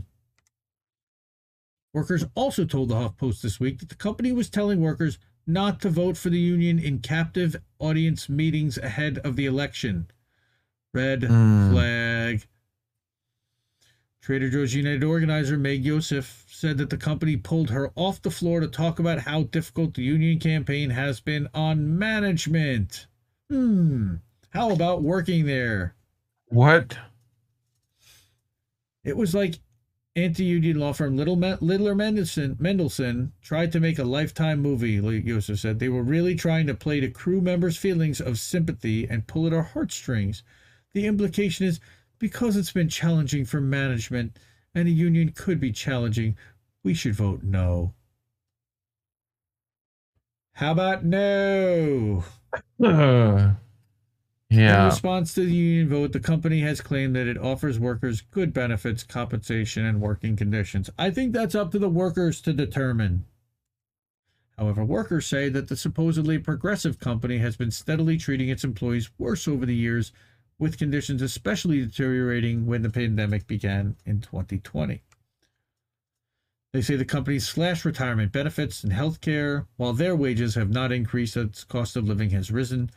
Workers 1.93 2.25
also 2.35 2.65
told 2.65 2.89
the 2.89 2.95
HuffPost 2.95 3.41
this 3.41 3.59
week 3.59 3.79
that 3.79 3.89
the 3.89 3.95
company 3.95 4.31
was 4.31 4.49
telling 4.49 4.81
workers 4.81 5.17
not 5.47 5.79
to 5.81 5.89
vote 5.89 6.17
for 6.17 6.29
the 6.29 6.39
union 6.39 6.77
in 6.77 6.99
captive 6.99 7.55
audience 7.79 8.27
meetings 8.29 8.77
ahead 8.77 9.17
of 9.19 9.35
the 9.35 9.45
election. 9.45 10.07
Red 10.93 11.23
Hmm. 11.23 11.71
flag. 11.71 12.45
Trader 14.27 14.49
Joe's 14.49 14.73
United 14.73 15.05
organizer 15.05 15.57
Maeg 15.57 15.85
Yosef 15.85 16.43
said 16.49 16.77
that 16.79 16.89
the 16.89 16.97
company 16.97 17.37
pulled 17.37 17.69
her 17.69 17.93
off 17.95 18.21
the 18.21 18.29
floor 18.29 18.59
to 18.59 18.67
talk 18.67 18.99
about 18.99 19.19
how 19.19 19.43
difficult 19.43 19.93
the 19.93 20.03
union 20.03 20.37
campaign 20.37 20.89
has 20.89 21.21
been 21.21 21.47
on 21.53 21.97
management. 21.97 23.07
Hmm. 23.49 24.15
How 24.49 24.71
about 24.71 25.01
working 25.01 25.45
there? 25.45 25.95
What? 26.47 26.97
It 29.05 29.15
was 29.15 29.33
like 29.33 29.59
anti-union 30.17 30.77
law 30.77 30.91
firm 30.91 31.15
Little 31.15 31.37
Me- 31.37 31.55
Littler 31.61 31.95
Mendelson, 31.95 32.57
Mendelson 32.57 33.31
tried 33.41 33.71
to 33.71 33.79
make 33.79 33.97
a 33.97 34.03
lifetime 34.03 34.59
movie. 34.59 34.99
Like 34.99 35.23
Yosef 35.23 35.59
said, 35.59 35.79
they 35.79 35.87
were 35.87 36.03
really 36.03 36.35
trying 36.35 36.67
to 36.67 36.73
play 36.73 36.99
to 36.99 37.09
crew 37.09 37.39
members' 37.39 37.77
feelings 37.77 38.19
of 38.19 38.39
sympathy 38.39 39.07
and 39.07 39.25
pull 39.25 39.47
at 39.47 39.53
our 39.53 39.63
heartstrings. 39.63 40.43
The 40.91 41.05
implication 41.05 41.65
is 41.65 41.79
because 42.19 42.55
it's 42.55 42.71
been 42.71 42.89
challenging 42.89 43.45
for 43.45 43.61
management 43.61 44.37
and 44.75 44.87
a 44.87 44.91
union 44.91 45.31
could 45.31 45.59
be 45.59 45.71
challenging, 45.71 46.37
we 46.83 46.93
should 46.93 47.15
vote 47.15 47.43
no. 47.43 47.93
How 50.53 50.71
about 50.71 51.03
no? 51.05 52.23
Uh, 52.83 53.53
In 54.79 54.85
response 54.85 55.33
to 55.33 55.41
the 55.45 55.53
union 55.53 55.89
vote, 55.89 56.13
the 56.13 56.19
company 56.19 56.61
has 56.61 56.79
claimed 56.79 57.15
that 57.15 57.27
it 57.27 57.37
offers 57.37 57.79
workers 57.79 58.21
good 58.21 58.53
benefits, 58.53 59.03
compensation, 59.03 59.85
and 59.85 59.99
working 60.01 60.35
conditions. 60.35 60.89
I 60.97 61.11
think 61.11 61.33
that's 61.33 61.55
up 61.55 61.71
to 61.71 61.79
the 61.79 61.89
workers 61.89 62.39
to 62.41 62.53
determine. 62.53 63.25
However, 64.57 64.83
workers 64.83 65.27
say 65.27 65.49
that 65.49 65.67
the 65.67 65.75
supposedly 65.75 66.39
progressive 66.39 66.99
company 66.99 67.37
has 67.39 67.55
been 67.57 67.71
steadily 67.71 68.17
treating 68.17 68.49
its 68.49 68.63
employees 68.63 69.11
worse 69.17 69.47
over 69.47 69.65
the 69.65 69.75
years, 69.75 70.11
with 70.59 70.77
conditions 70.77 71.21
especially 71.21 71.79
deteriorating 71.85 72.65
when 72.65 72.81
the 72.81 72.89
pandemic 72.89 73.47
began 73.47 73.95
in 74.05 74.21
2020. 74.21 75.01
They 76.73 76.81
say 76.81 76.95
the 76.95 77.05
company 77.05 77.39
slashed 77.39 77.85
retirement 77.85 78.31
benefits 78.31 78.83
and 78.83 78.91
health 78.91 79.21
care, 79.21 79.65
while 79.77 79.93
their 79.93 80.15
wages 80.15 80.55
have 80.55 80.69
not 80.69 80.91
increased 80.91 81.37
as 81.37 81.63
cost 81.63 81.95
of 81.95 82.07
living 82.07 82.31
has 82.31 82.51
risen. 82.51 82.91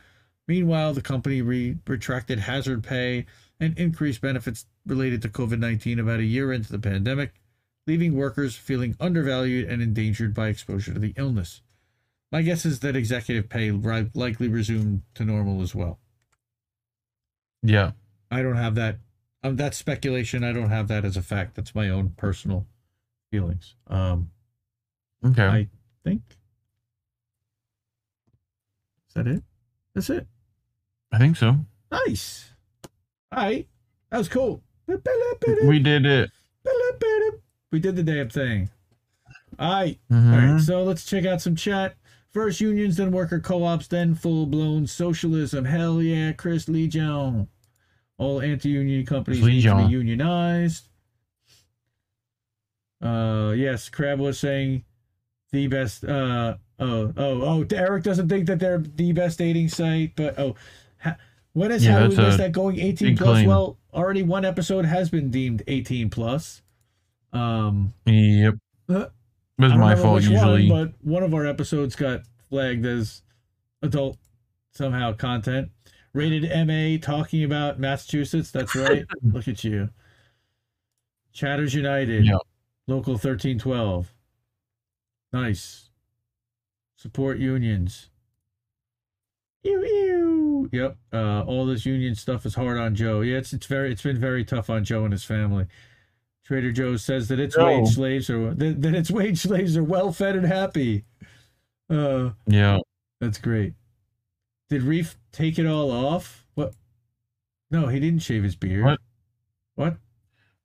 Meanwhile, 0.48 0.94
the 0.94 1.02
company 1.02 1.40
re- 1.40 1.78
retracted 1.86 2.40
hazard 2.40 2.82
pay 2.82 3.26
and 3.60 3.78
increased 3.78 4.20
benefits 4.20 4.66
related 4.84 5.22
to 5.22 5.28
COVID 5.28 5.58
19 5.58 5.98
about 5.98 6.20
a 6.20 6.24
year 6.24 6.52
into 6.52 6.72
the 6.72 6.78
pandemic, 6.78 7.34
leaving 7.86 8.16
workers 8.16 8.56
feeling 8.56 8.96
undervalued 8.98 9.68
and 9.68 9.80
endangered 9.80 10.34
by 10.34 10.48
exposure 10.48 10.92
to 10.92 10.98
the 10.98 11.14
illness. 11.16 11.62
My 12.32 12.42
guess 12.42 12.64
is 12.64 12.80
that 12.80 12.96
executive 12.96 13.48
pay 13.48 13.70
likely 13.70 14.48
resumed 14.48 15.02
to 15.14 15.24
normal 15.24 15.62
as 15.62 15.74
well. 15.74 15.98
Yeah. 17.62 17.92
I 18.30 18.42
don't 18.42 18.56
have 18.56 18.74
that. 18.76 18.96
Um, 19.42 19.56
that's 19.56 19.76
speculation. 19.76 20.44
I 20.44 20.52
don't 20.52 20.68
have 20.70 20.88
that 20.88 21.04
as 21.04 21.16
a 21.16 21.22
fact. 21.22 21.54
That's 21.56 21.74
my 21.74 21.88
own 21.88 22.10
personal 22.16 22.66
feelings. 23.30 23.74
Um, 23.86 24.30
Okay. 25.24 25.44
I 25.46 25.68
think. 26.04 26.22
Is 29.08 29.14
that 29.14 29.26
it? 29.26 29.42
That's 29.94 30.08
it. 30.10 30.26
I 31.12 31.18
think 31.18 31.36
so. 31.36 31.56
Nice. 31.90 32.52
All 33.32 33.42
right. 33.42 33.66
That 34.10 34.18
was 34.18 34.28
cool. 34.28 34.62
We 34.86 34.96
did 35.78 36.06
it. 36.06 36.30
We 37.72 37.78
did 37.80 37.96
the 37.96 38.02
damn 38.02 38.28
thing. 38.28 38.70
All 39.58 39.72
right. 39.72 39.98
All 40.10 40.16
Mhm. 40.16 40.52
right. 40.54 40.60
So 40.60 40.82
let's 40.84 41.04
check 41.04 41.24
out 41.24 41.40
some 41.42 41.54
chat. 41.56 41.96
First 42.32 42.60
unions, 42.60 42.96
then 42.96 43.10
worker 43.10 43.40
co-ops, 43.40 43.88
then 43.88 44.14
full-blown 44.14 44.86
socialism. 44.86 45.64
Hell 45.64 46.00
yeah, 46.00 46.32
Chris 46.32 46.68
Lee 46.68 46.82
Legion. 46.84 47.48
All 48.18 48.40
anti-union 48.40 49.04
companies 49.06 49.40
Chris 49.40 49.52
need 49.52 49.62
to 49.64 49.76
be 49.76 49.92
unionized. 49.92 50.84
Uh, 53.02 53.52
yes, 53.56 53.88
Crab 53.88 54.20
was 54.20 54.38
saying 54.38 54.84
the 55.52 55.66
best. 55.68 56.04
Uh, 56.04 56.56
oh, 56.78 57.12
oh, 57.16 57.42
oh. 57.42 57.66
Eric 57.72 58.04
doesn't 58.04 58.28
think 58.28 58.46
that 58.46 58.58
they're 58.60 58.78
the 58.78 59.12
best 59.12 59.38
dating 59.38 59.68
site, 59.68 60.12
but 60.16 60.38
oh, 60.38 60.54
ha, 60.98 61.16
when 61.54 61.72
is 61.72 61.84
Yeah, 61.84 62.00
how 62.00 62.08
we 62.08 62.16
miss 62.16 62.36
that 62.36 62.52
going 62.52 62.78
18 62.78 63.16
plus? 63.16 63.28
claim. 63.38 63.48
Well, 63.48 63.78
already 63.92 64.22
one 64.22 64.44
episode 64.44 64.84
has 64.84 65.08
been 65.10 65.30
deemed 65.30 65.62
18 65.66 66.10
plus. 66.10 66.62
Um, 67.32 67.94
Yep. 68.06 68.54
uh, 68.90 69.06
It 69.62 69.68
was 69.68 69.78
my 69.78 69.94
fault 69.94 70.22
usually. 70.22 70.70
one, 70.70 70.86
but 70.86 70.94
one 71.06 71.22
of 71.22 71.34
our 71.34 71.46
episodes 71.46 71.94
got 71.96 72.22
flagged 72.48 72.86
as 72.86 73.22
adult 73.82 74.18
somehow 74.72 75.12
content. 75.12 75.70
Rated 76.12 76.50
MA 76.66 76.98
talking 77.00 77.44
about 77.44 77.78
Massachusetts. 77.78 78.50
That's 78.50 78.74
right. 78.74 79.04
Look 79.22 79.48
at 79.48 79.62
you. 79.62 79.90
Chatters 81.32 81.74
United. 81.74 82.24
Yeah. 82.24 82.38
Local 82.88 83.12
1312. 83.12 84.12
Nice. 85.32 85.90
Support 86.96 87.38
unions. 87.38 88.10
Ew, 89.62 89.84
ew. 89.84 90.68
Yep. 90.72 90.96
Uh, 91.12 91.42
all 91.42 91.66
this 91.66 91.86
union 91.86 92.14
stuff 92.14 92.44
is 92.46 92.54
hard 92.54 92.78
on 92.78 92.94
Joe. 92.94 93.20
Yeah, 93.20 93.38
it's 93.38 93.52
it's 93.52 93.66
very 93.66 93.92
it's 93.92 94.02
been 94.02 94.18
very 94.18 94.44
tough 94.44 94.70
on 94.70 94.84
Joe 94.84 95.04
and 95.04 95.12
his 95.12 95.24
family. 95.24 95.66
Trader 96.50 96.72
Joe 96.72 96.96
says 96.96 97.28
that 97.28 97.38
its 97.38 97.54
Joe. 97.54 97.64
wage 97.80 97.94
slaves 97.94 98.28
are 98.28 98.52
that, 98.54 98.82
that 98.82 98.92
its 98.92 99.08
wage 99.08 99.38
slaves 99.38 99.76
are 99.76 99.84
well 99.84 100.10
fed 100.12 100.34
and 100.34 100.44
happy. 100.44 101.04
Uh, 101.88 102.30
yeah. 102.48 102.78
that's 103.20 103.38
great. 103.38 103.74
Did 104.68 104.82
Reef 104.82 105.16
take 105.30 105.60
it 105.60 105.66
all 105.66 105.92
off? 105.92 106.44
What? 106.54 106.74
No, 107.70 107.86
he 107.86 108.00
didn't 108.00 108.22
shave 108.22 108.42
his 108.42 108.56
beard. 108.56 108.84
What? 108.84 108.98
What? 109.76 109.96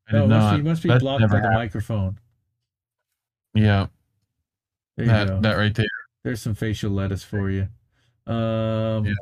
I 0.09 0.13
did 0.13 0.17
No, 0.21 0.27
must 0.27 0.51
not. 0.51 0.57
be, 0.57 0.63
must 0.63 0.81
be 0.83 0.89
That's 0.89 1.03
blocked 1.03 1.21
never 1.21 1.39
by 1.39 1.47
the 1.47 1.53
microphone. 1.53 2.17
Yeah, 3.53 3.85
There 4.97 5.05
you 5.05 5.11
that 5.11 5.27
go. 5.27 5.39
that 5.41 5.53
right 5.53 5.75
there. 5.75 5.85
There's 6.23 6.41
some 6.41 6.55
facial 6.55 6.89
lettuce 6.89 7.23
for 7.23 7.51
you. 7.51 7.67
Um, 8.25 9.05
Yeah. 9.05 9.13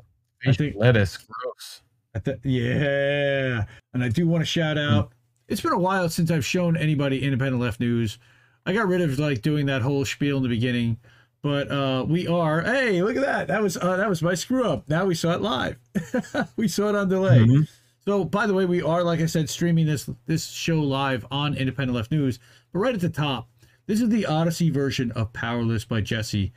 I 0.48 0.54
think 0.54 0.76
lettuce, 0.78 1.18
gross. 1.18 1.82
I 2.16 2.20
th- 2.20 2.40
yeah, 2.44 3.66
and 3.94 4.02
I 4.02 4.08
do 4.08 4.28
want 4.30 4.44
to 4.44 4.46
shout 4.46 4.78
out. 4.78 5.12
It's 5.54 5.62
been 5.62 5.72
a 5.72 5.78
while 5.78 6.10
since 6.10 6.32
I've 6.32 6.44
shown 6.44 6.76
anybody 6.76 7.24
independent 7.24 7.62
left 7.62 7.80
news. 7.80 8.18
I 8.66 8.74
got 8.74 8.88
rid 8.88 9.02
of 9.02 9.20
like 9.20 9.44
doing 9.44 9.68
that 9.68 9.84
whole 9.84 10.04
spiel 10.04 10.38
in 10.38 10.44
the 10.44 10.50
beginning, 10.50 10.98
but 11.44 11.72
uh 11.72 12.04
we 12.10 12.28
are. 12.28 12.62
Hey, 12.62 13.04
look 13.04 13.16
at 13.16 13.22
that! 13.22 13.48
That 13.50 13.62
was 13.62 13.78
uh, 13.78 13.98
that 13.98 14.10
was 14.10 14.24
my 14.24 14.34
screw 14.34 14.66
up. 14.66 14.90
Now 14.90 15.06
we 15.06 15.14
saw 15.14 15.34
it 15.34 15.42
live. 15.42 15.78
we 16.56 16.68
saw 16.68 16.90
it 16.90 16.96
on 16.96 17.08
delay. 17.08 17.38
Mhm. 17.38 17.68
So, 18.04 18.24
by 18.24 18.48
the 18.48 18.54
way, 18.56 18.66
we 18.66 18.82
are, 18.82 19.04
like 19.04 19.22
I 19.22 19.28
said, 19.28 19.48
streaming 19.48 19.86
this 19.86 20.10
this 20.26 20.48
show 20.48 20.80
live 20.80 21.24
on 21.30 21.54
Independent 21.54 21.96
Left 21.96 22.12
News. 22.12 22.40
But 22.72 22.80
right 22.80 22.96
at 22.96 23.02
the 23.02 23.10
top, 23.10 23.48
this 23.86 24.02
is 24.02 24.10
the 24.10 24.26
Odysee 24.26 24.72
version 24.72 25.12
of 25.12 25.32
Powerless 25.34 25.86
by 25.86 26.02
Jesse. 26.02 26.52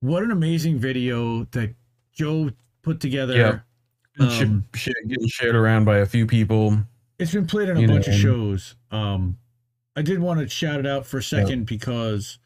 What 0.00 0.22
an 0.22 0.30
amazing 0.30 0.78
video 0.78 1.44
that 1.50 1.74
Joe 2.14 2.50
put 2.80 3.00
together. 3.00 3.36
Yeah. 3.36 4.26
Um, 4.26 4.64
sh- 4.74 4.88
getting 5.06 5.28
shared 5.28 5.56
around 5.56 5.84
by 5.84 5.98
a 5.98 6.06
few 6.06 6.26
people. 6.26 6.78
It's 7.18 7.32
been 7.32 7.46
played 7.46 7.70
on 7.70 7.76
a 7.76 7.80
You 7.80 7.88
bunch 7.88 8.08
of 8.08 8.14
shows. 8.14 8.74
Um, 8.90 9.38
I 9.96 10.02
did 10.02 10.18
want 10.18 10.40
to 10.40 10.48
shout 10.48 10.80
it 10.80 10.86
out 10.86 11.06
for 11.06 11.18
a 11.18 11.22
second 11.22 11.66
because 11.66 12.38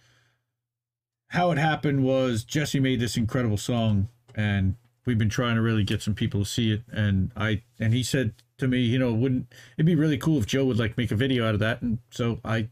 how 1.29 1.51
it 1.51 1.59
happened 1.59 2.05
was 2.05 2.45
Jesse 2.45 2.81
made 2.81 3.01
this 3.01 3.17
incredible 3.17 3.57
song, 3.57 4.09
and 4.35 4.77
we've 5.07 5.19
been 5.19 5.31
trying 5.31 5.57
to 5.57 5.63
really 5.63 5.85
get 5.85 6.03
some 6.03 6.15
people 6.15 6.41
to 6.41 6.47
see 6.47 6.73
it. 6.73 6.83
And 6.93 7.33
I 7.37 7.63
and 7.79 7.95
he 7.95 8.03
said 8.03 8.35
to 8.59 8.69
me, 8.69 8.81
you 8.81 8.99
know, 8.99 9.13
wouldn't 9.13 9.47
it'd 9.77 9.87
be 9.87 9.95
really 9.95 10.19
cool 10.19 10.39
if 10.39 10.47
Joe 10.47 10.65
would 10.67 10.79
like 10.79 10.99
make 10.99 11.11
a 11.11 11.17
video 11.17 11.47
out 11.47 11.55
of 11.55 11.61
that? 11.61 11.81
And 11.81 11.99
so 12.11 12.41
I 12.45 12.69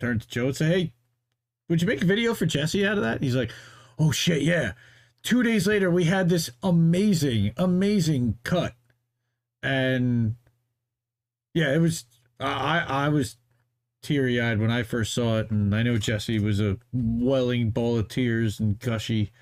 turned 0.00 0.22
to 0.22 0.28
Joe 0.28 0.46
and 0.46 0.56
said, 0.56 0.72
hey, 0.72 0.92
would 1.68 1.82
you 1.82 1.88
make 1.88 2.02
a 2.02 2.06
video 2.06 2.34
for 2.34 2.46
Jesse 2.46 2.86
out 2.86 2.96
of 2.96 3.04
that? 3.04 3.16
And 3.16 3.24
He's 3.24 3.36
like, 3.36 3.50
oh 3.98 4.10
shit, 4.10 4.42
yeah. 4.42 4.72
Two 5.22 5.42
days 5.42 5.66
later, 5.66 5.90
we 5.90 6.04
had 6.04 6.28
this 6.28 6.50
amazing, 6.62 7.52
amazing 7.56 8.38
cut, 8.44 8.74
and 9.62 10.36
yeah, 11.54 11.72
it 11.72 11.78
was. 11.78 12.04
I 12.40 12.84
I 12.86 13.08
was 13.08 13.36
teary 14.02 14.40
eyed 14.40 14.60
when 14.60 14.70
I 14.70 14.82
first 14.82 15.14
saw 15.14 15.38
it, 15.38 15.50
and 15.50 15.74
I 15.74 15.82
know 15.82 15.96
Jesse 15.96 16.38
was 16.38 16.60
a 16.60 16.76
welling 16.92 17.70
ball 17.70 17.98
of 17.98 18.08
tears 18.08 18.60
and 18.60 18.78
gushy 18.78 19.32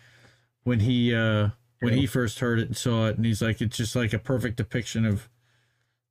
when 0.63 0.81
he 0.81 1.15
uh 1.15 1.49
when 1.81 1.95
he 1.95 2.07
first 2.07 2.39
heard 2.39 2.61
it 2.61 2.69
and 2.69 2.77
saw 2.77 3.09
it, 3.09 3.17
and 3.17 3.27
he's 3.27 3.43
like, 3.43 3.61
it's 3.61 3.77
just 3.77 3.97
like 3.97 4.13
a 4.13 4.19
perfect 4.19 4.57
depiction 4.57 5.05
of 5.05 5.29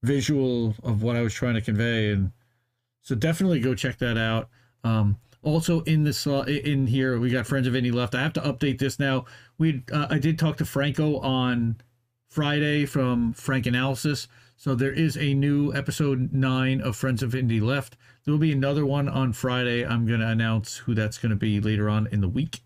visual 0.03 0.75
of 0.83 1.01
what 1.01 1.15
I 1.15 1.21
was 1.21 1.33
trying 1.33 1.53
to 1.53 1.61
convey, 1.61 2.11
and 2.11 2.31
so 3.01 3.15
definitely 3.15 3.61
go 3.61 3.73
check 3.73 3.97
that 3.99 4.17
out. 4.17 4.49
Um, 4.83 5.17
also 5.43 5.81
in 5.81 6.03
this 6.03 6.27
uh, 6.27 6.41
in 6.41 6.87
here, 6.87 7.19
we 7.19 7.29
got 7.29 7.47
friends 7.47 7.67
of 7.67 7.73
Indie 7.73 7.93
left. 7.93 8.15
I 8.15 8.21
have 8.21 8.33
to 8.33 8.41
update 8.41 8.79
this 8.79 8.99
now. 8.99 9.25
We 9.57 9.83
uh, 9.93 10.07
I 10.09 10.19
did 10.19 10.37
talk 10.37 10.57
to 10.57 10.65
Franco 10.65 11.19
on 11.19 11.77
Friday 12.29 12.85
from 12.85 13.33
Frank 13.33 13.65
Analysis. 13.65 14.27
So 14.61 14.75
there 14.75 14.93
is 14.93 15.17
a 15.17 15.33
new 15.33 15.73
episode 15.73 16.33
nine 16.33 16.81
of 16.81 16.95
Friends 16.95 17.23
of 17.23 17.31
Indie 17.31 17.59
left. 17.59 17.97
There 18.23 18.31
will 18.31 18.37
be 18.37 18.51
another 18.51 18.85
one 18.85 19.09
on 19.09 19.33
Friday. 19.33 19.83
I'm 19.83 20.05
going 20.05 20.19
to 20.19 20.27
announce 20.27 20.77
who 20.77 20.93
that's 20.93 21.17
going 21.17 21.31
to 21.31 21.35
be 21.35 21.59
later 21.59 21.89
on 21.89 22.05
in 22.11 22.21
the 22.21 22.27
week. 22.27 22.59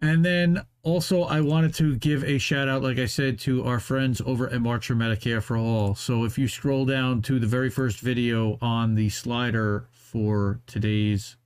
And 0.00 0.24
then 0.24 0.64
also, 0.84 1.24
I 1.24 1.40
wanted 1.40 1.74
to 1.74 1.96
give 1.96 2.22
a 2.22 2.38
shout 2.38 2.68
out, 2.68 2.84
like 2.84 3.00
I 3.00 3.06
said, 3.06 3.40
to 3.40 3.64
our 3.64 3.80
friends 3.80 4.22
over 4.24 4.48
at 4.50 4.62
March 4.62 4.86
for 4.86 4.94
Medicare 4.94 5.42
for 5.42 5.56
All. 5.56 5.96
So 5.96 6.22
if 6.22 6.38
you 6.38 6.46
scroll 6.46 6.84
down 6.84 7.22
to 7.22 7.40
the 7.40 7.48
very 7.48 7.68
first 7.68 7.98
video 7.98 8.56
on 8.62 8.94
the 8.94 9.08
slider 9.08 9.88
for 9.90 10.60
today's 10.68 11.36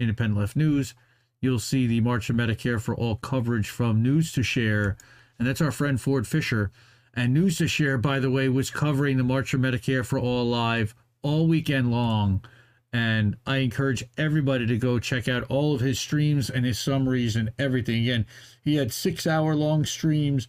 Independent 0.00 0.40
Left 0.40 0.56
News, 0.56 0.94
you'll 1.42 1.58
see 1.58 1.86
the 1.86 2.00
March 2.00 2.28
for 2.28 2.32
Medicare 2.32 2.80
for 2.80 2.96
All 2.96 3.16
coverage 3.16 3.68
from 3.68 4.02
News 4.02 4.32
to 4.32 4.42
Share. 4.42 4.96
And 5.38 5.46
that's 5.46 5.60
our 5.60 5.70
friend 5.70 6.00
Ford 6.00 6.26
Fischer. 6.26 6.72
And 7.16 7.32
News 7.32 7.56
to 7.58 7.66
Share, 7.66 7.96
by 7.96 8.20
the 8.20 8.30
way, 8.30 8.48
was 8.50 8.70
covering 8.70 9.16
the 9.16 9.24
March 9.24 9.50
for 9.50 9.58
Medicare 9.58 10.04
for 10.04 10.18
All 10.18 10.44
live 10.44 10.94
all 11.22 11.48
weekend 11.48 11.90
long. 11.90 12.44
And 12.92 13.36
I 13.46 13.56
encourage 13.58 14.04
everybody 14.16 14.66
to 14.66 14.78
go 14.78 14.98
check 14.98 15.26
out 15.26 15.44
all 15.44 15.74
of 15.74 15.80
his 15.80 15.98
streams 15.98 16.50
and 16.50 16.64
his 16.64 16.78
summaries 16.78 17.34
and 17.34 17.52
everything. 17.58 18.02
Again, 18.02 18.26
he 18.62 18.76
had 18.76 18.92
six 18.92 19.26
hour 19.26 19.54
long 19.56 19.84
streams. 19.84 20.46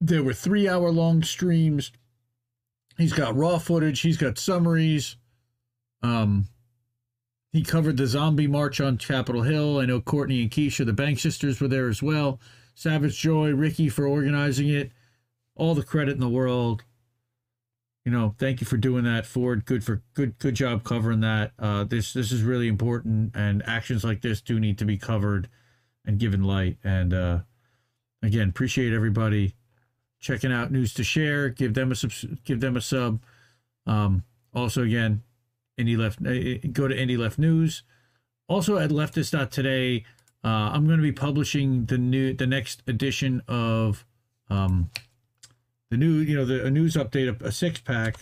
There 0.00 0.22
were 0.22 0.34
three 0.34 0.68
hour 0.68 0.90
long 0.90 1.22
streams. 1.22 1.92
He's 2.96 3.12
got 3.12 3.36
raw 3.36 3.58
footage. 3.58 4.00
He's 4.00 4.16
got 4.18 4.38
summaries. 4.38 5.16
Um, 6.02 6.46
he 7.52 7.62
covered 7.62 7.96
the 7.96 8.06
zombie 8.06 8.46
march 8.46 8.80
on 8.80 8.96
Capitol 8.96 9.42
Hill. 9.42 9.78
I 9.78 9.86
know 9.86 10.00
Courtney 10.00 10.42
and 10.42 10.50
Keisha, 10.50 10.86
the 10.86 10.92
Bank 10.92 11.18
sisters, 11.18 11.60
were 11.60 11.68
there 11.68 11.88
as 11.88 12.02
well. 12.02 12.38
Savage 12.74 13.18
Joy, 13.18 13.52
Ricky 13.52 13.88
for 13.88 14.06
organizing 14.06 14.68
it. 14.68 14.92
All 15.60 15.74
the 15.74 15.82
credit 15.82 16.14
in 16.14 16.20
the 16.20 16.28
world. 16.28 16.84
You 18.06 18.10
know, 18.10 18.34
thank 18.38 18.62
you 18.62 18.66
for 18.66 18.78
doing 18.78 19.04
that, 19.04 19.26
Ford. 19.26 19.66
Good 19.66 19.84
for 19.84 20.02
good 20.14 20.38
good 20.38 20.54
job 20.54 20.84
covering 20.84 21.20
that. 21.20 21.52
Uh, 21.58 21.84
this 21.84 22.14
this 22.14 22.32
is 22.32 22.42
really 22.42 22.66
important, 22.66 23.36
and 23.36 23.62
actions 23.66 24.02
like 24.02 24.22
this 24.22 24.40
do 24.40 24.58
need 24.58 24.78
to 24.78 24.86
be 24.86 24.96
covered 24.96 25.50
and 26.06 26.18
given 26.18 26.42
light. 26.42 26.78
And 26.82 27.12
uh, 27.12 27.38
again, 28.22 28.48
appreciate 28.48 28.94
everybody 28.94 29.54
checking 30.18 30.50
out 30.50 30.72
News 30.72 30.94
to 30.94 31.04
Share. 31.04 31.50
Give 31.50 31.74
them 31.74 31.92
a 31.92 31.94
sub. 31.94 32.10
give 32.44 32.60
them 32.60 32.78
a 32.78 32.80
sub. 32.80 33.20
Um, 33.86 34.24
also, 34.54 34.82
again, 34.82 35.22
Indie 35.78 35.98
Left 35.98 36.20
uh, 36.20 36.68
go 36.72 36.88
to 36.88 36.96
Indie 36.96 37.18
Left 37.18 37.38
News. 37.38 37.82
Also 38.48 38.78
at 38.78 38.88
leftist.today, 38.88 40.06
uh, 40.42 40.48
I'm 40.48 40.86
going 40.86 40.98
to 40.98 41.02
be 41.02 41.12
publishing 41.12 41.84
the 41.84 41.98
new 41.98 42.32
the 42.32 42.46
next 42.46 42.82
edition 42.86 43.42
of 43.46 44.06
um, 44.48 44.90
the 45.90 45.96
new 45.96 46.14
you 46.14 46.36
know 46.36 46.44
the 46.44 46.70
news 46.70 46.94
update, 46.94 47.40
a, 47.40 47.44
a 47.44 47.52
six 47.52 47.80
pack 47.80 48.16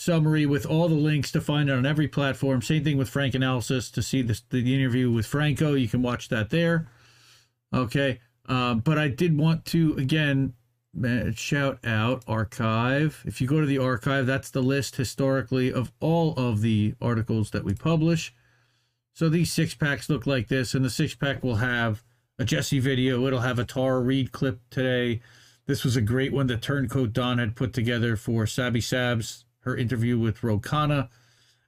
summary 0.00 0.46
with 0.46 0.64
all 0.64 0.88
the 0.88 0.94
links 0.94 1.30
to 1.30 1.40
find 1.40 1.68
it 1.68 1.74
on 1.74 1.84
every 1.84 2.08
platform. 2.08 2.62
Same 2.62 2.82
thing 2.82 2.96
with 2.96 3.08
Frank 3.08 3.34
Analysis 3.34 3.90
to 3.90 4.02
see 4.02 4.22
this, 4.22 4.42
the 4.48 4.74
interview 4.74 5.10
with 5.10 5.26
Franco. 5.26 5.74
You 5.74 5.88
can 5.88 6.00
watch 6.00 6.30
that 6.30 6.48
there. 6.48 6.88
Okay. 7.74 8.18
Uh, 8.48 8.74
but 8.74 8.96
I 8.96 9.08
did 9.08 9.36
want 9.36 9.66
to, 9.66 9.94
again, 9.98 10.54
shout 11.34 11.84
out 11.84 12.24
archive. 12.26 13.22
If 13.26 13.42
you 13.42 13.46
go 13.46 13.60
to 13.60 13.66
the 13.66 13.76
archive, 13.78 14.26
that's 14.26 14.50
the 14.50 14.62
list 14.62 14.96
historically 14.96 15.70
of 15.70 15.92
all 16.00 16.34
of 16.36 16.62
the 16.62 16.94
articles 17.00 17.50
that 17.50 17.62
we 17.62 17.74
publish. 17.74 18.34
So 19.12 19.28
these 19.28 19.52
six 19.52 19.74
packs 19.74 20.08
look 20.08 20.26
like 20.26 20.48
this, 20.48 20.74
and 20.74 20.82
the 20.82 20.90
six 20.90 21.14
pack 21.14 21.44
will 21.44 21.56
have 21.56 22.02
a 22.38 22.44
Jesse 22.46 22.80
video. 22.80 23.26
It'll 23.26 23.40
have 23.40 23.58
a 23.58 23.64
Tara 23.64 24.00
Reid 24.00 24.32
clip 24.32 24.60
today. 24.70 25.20
This 25.70 25.84
was 25.84 25.94
a 25.94 26.02
great 26.02 26.32
one 26.32 26.48
that 26.48 26.62
Turncoat 26.62 27.12
Don 27.12 27.38
had 27.38 27.54
put 27.54 27.72
together 27.72 28.16
for 28.16 28.44
Sabby 28.44 28.80
Sabs, 28.80 29.44
her 29.60 29.76
interview 29.76 30.18
with 30.18 30.42
Ro 30.42 30.58
Khanna. 30.58 31.08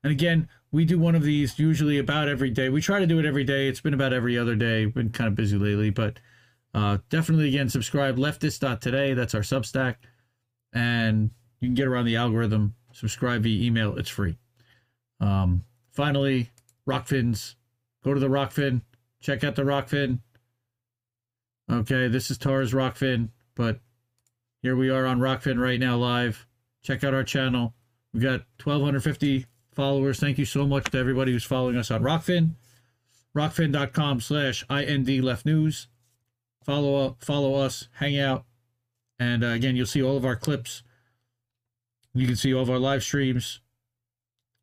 And 0.03 0.11
again, 0.11 0.49
we 0.73 0.85
do 0.85 0.99
one 0.99 1.15
of 1.15 1.23
these 1.23 1.57
usually 1.57 1.99
about 1.99 2.29
every 2.29 2.51
day. 2.51 2.69
We 2.69 2.81
try 2.81 2.99
to 2.99 3.07
do 3.07 3.21
it 3.21 3.25
every 3.25 3.45
day. 3.45 3.69
It's 3.69 3.81
been 3.81 3.95
about 3.95 4.13
every 4.13 4.37
other 4.37 4.57
day. 4.57 4.87
Been 4.87 5.11
kind 5.11 5.29
of 5.29 5.37
busy 5.37 5.57
lately, 5.57 5.91
but 5.91 6.19
uh, 6.75 6.99
definitely 7.11 7.47
again 7.47 7.69
subscribe 7.69 8.17
leftist.today. 8.17 9.15
That's 9.15 9.37
our 9.37 9.43
Substack, 9.43 9.95
and 10.73 11.31
you 11.61 11.69
can 11.69 11.77
get 11.77 11.87
around 11.87 12.07
the 12.07 12.17
algorithm. 12.17 12.75
Subscribe 12.93 13.45
via 13.45 13.65
email. 13.65 13.97
It's 13.97 14.11
free. 14.11 14.37
Um, 15.21 15.63
finally, 15.93 16.51
Rokfins. 16.89 17.55
Go 18.03 18.15
to 18.15 18.19
the 18.19 18.27
Rokfin. 18.27 18.81
Check 19.21 19.45
out 19.45 19.55
the 19.55 19.63
Rokfin. 19.63 20.19
Okay, 21.71 22.09
this 22.09 22.33
is 22.33 22.37
Tara's 22.39 22.73
Rokfin, 22.73 23.29
but 23.55 23.79
here 24.63 24.77
we 24.77 24.91
are 24.91 25.07
on 25.07 25.19
Rokfin 25.19 25.59
right 25.59 25.81
now 25.81 25.97
live. 25.97 26.47
Check 26.83 27.03
out 27.03 27.15
our 27.15 27.25
channel. 27.25 27.75
We've 28.15 28.23
got 28.23 28.43
1,250 28.63 29.47
followers. 29.73 30.21
Thank 30.21 30.39
you 30.39 30.45
so 30.45 30.67
much 30.67 30.85
to 30.91 30.99
everybody 30.99 31.33
who's 31.33 31.45
following 31.45 31.77
us 31.77 31.91
on 31.91 32.03
Rokfin. 32.03 32.53
Rokfin.com 33.37 34.21
slash 34.21 34.65
IND 34.71 35.09
left 35.25 35.45
news. 35.45 35.89
Follow 36.65 37.07
up, 37.07 37.25
follow 37.25 37.55
us, 37.55 37.89
hang 37.95 38.19
out. 38.21 38.45
And 39.19 39.43
uh, 39.43 39.49
again, 39.49 39.75
you'll 39.75 39.87
see 39.87 40.03
all 40.03 40.17
of 40.17 40.25
our 40.25 40.37
clips. 40.37 40.85
You 42.15 42.27
can 42.27 42.37
see 42.37 42.55
all 42.55 42.63
of 42.63 42.71
our 42.71 42.79
live 42.79 43.03
streams. 43.03 43.61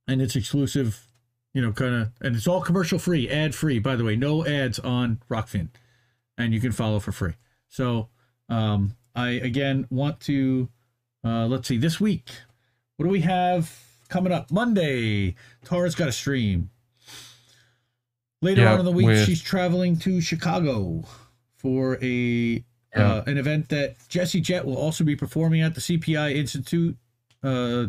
And 0.07 0.21
it's 0.21 0.35
exclusive, 0.35 1.07
you 1.53 1.61
know, 1.61 1.73
kind 1.73 1.95
of, 1.95 2.11
and 2.21 2.37
it's 2.37 2.47
all 2.47 2.61
commercial 2.61 2.99
free, 2.99 3.29
ad 3.29 3.53
free, 3.53 3.79
by 3.79 3.97
the 3.97 4.05
way. 4.05 4.15
No 4.15 4.45
ads 4.45 4.79
on 4.79 5.21
Rokfin. 5.29 5.69
And 6.37 6.53
you 6.53 6.61
can 6.61 6.71
follow 6.71 6.99
for 6.99 7.11
free. 7.11 7.33
So, 7.67 8.07
um, 8.47 8.95
I 9.15 9.29
again 9.31 9.87
want 9.89 10.19
to, 10.21 10.69
uh, 11.23 11.45
let's 11.47 11.67
see, 11.67 11.77
this 11.77 11.99
week, 11.99 12.29
what 12.97 13.05
do 13.05 13.09
we 13.11 13.21
have 13.21 13.73
coming 14.09 14.31
up? 14.31 14.51
Monday, 14.51 15.35
Tara's 15.65 15.95
got 15.95 16.07
a 16.07 16.11
stream. 16.11 16.69
Later 18.41 18.61
Yeah, 18.61 18.73
on 18.73 18.79
in 18.79 18.85
the 18.85 18.91
week, 18.91 19.07
with- 19.07 19.25
she's 19.25 19.41
traveling 19.41 19.97
to 19.99 20.21
Chicago 20.21 21.03
for 21.57 21.97
a 22.01 22.63
Yeah. 22.95 23.13
uh, 23.13 23.23
an 23.27 23.37
event 23.37 23.69
that 23.69 23.95
Jesse 24.07 24.39
Jett 24.41 24.65
will 24.65 24.77
also 24.77 25.03
be 25.03 25.15
performing 25.15 25.61
at 25.61 25.75
the 25.75 25.81
CPI 25.81 26.33
Institute. 26.33 26.97
Uh, 27.43 27.87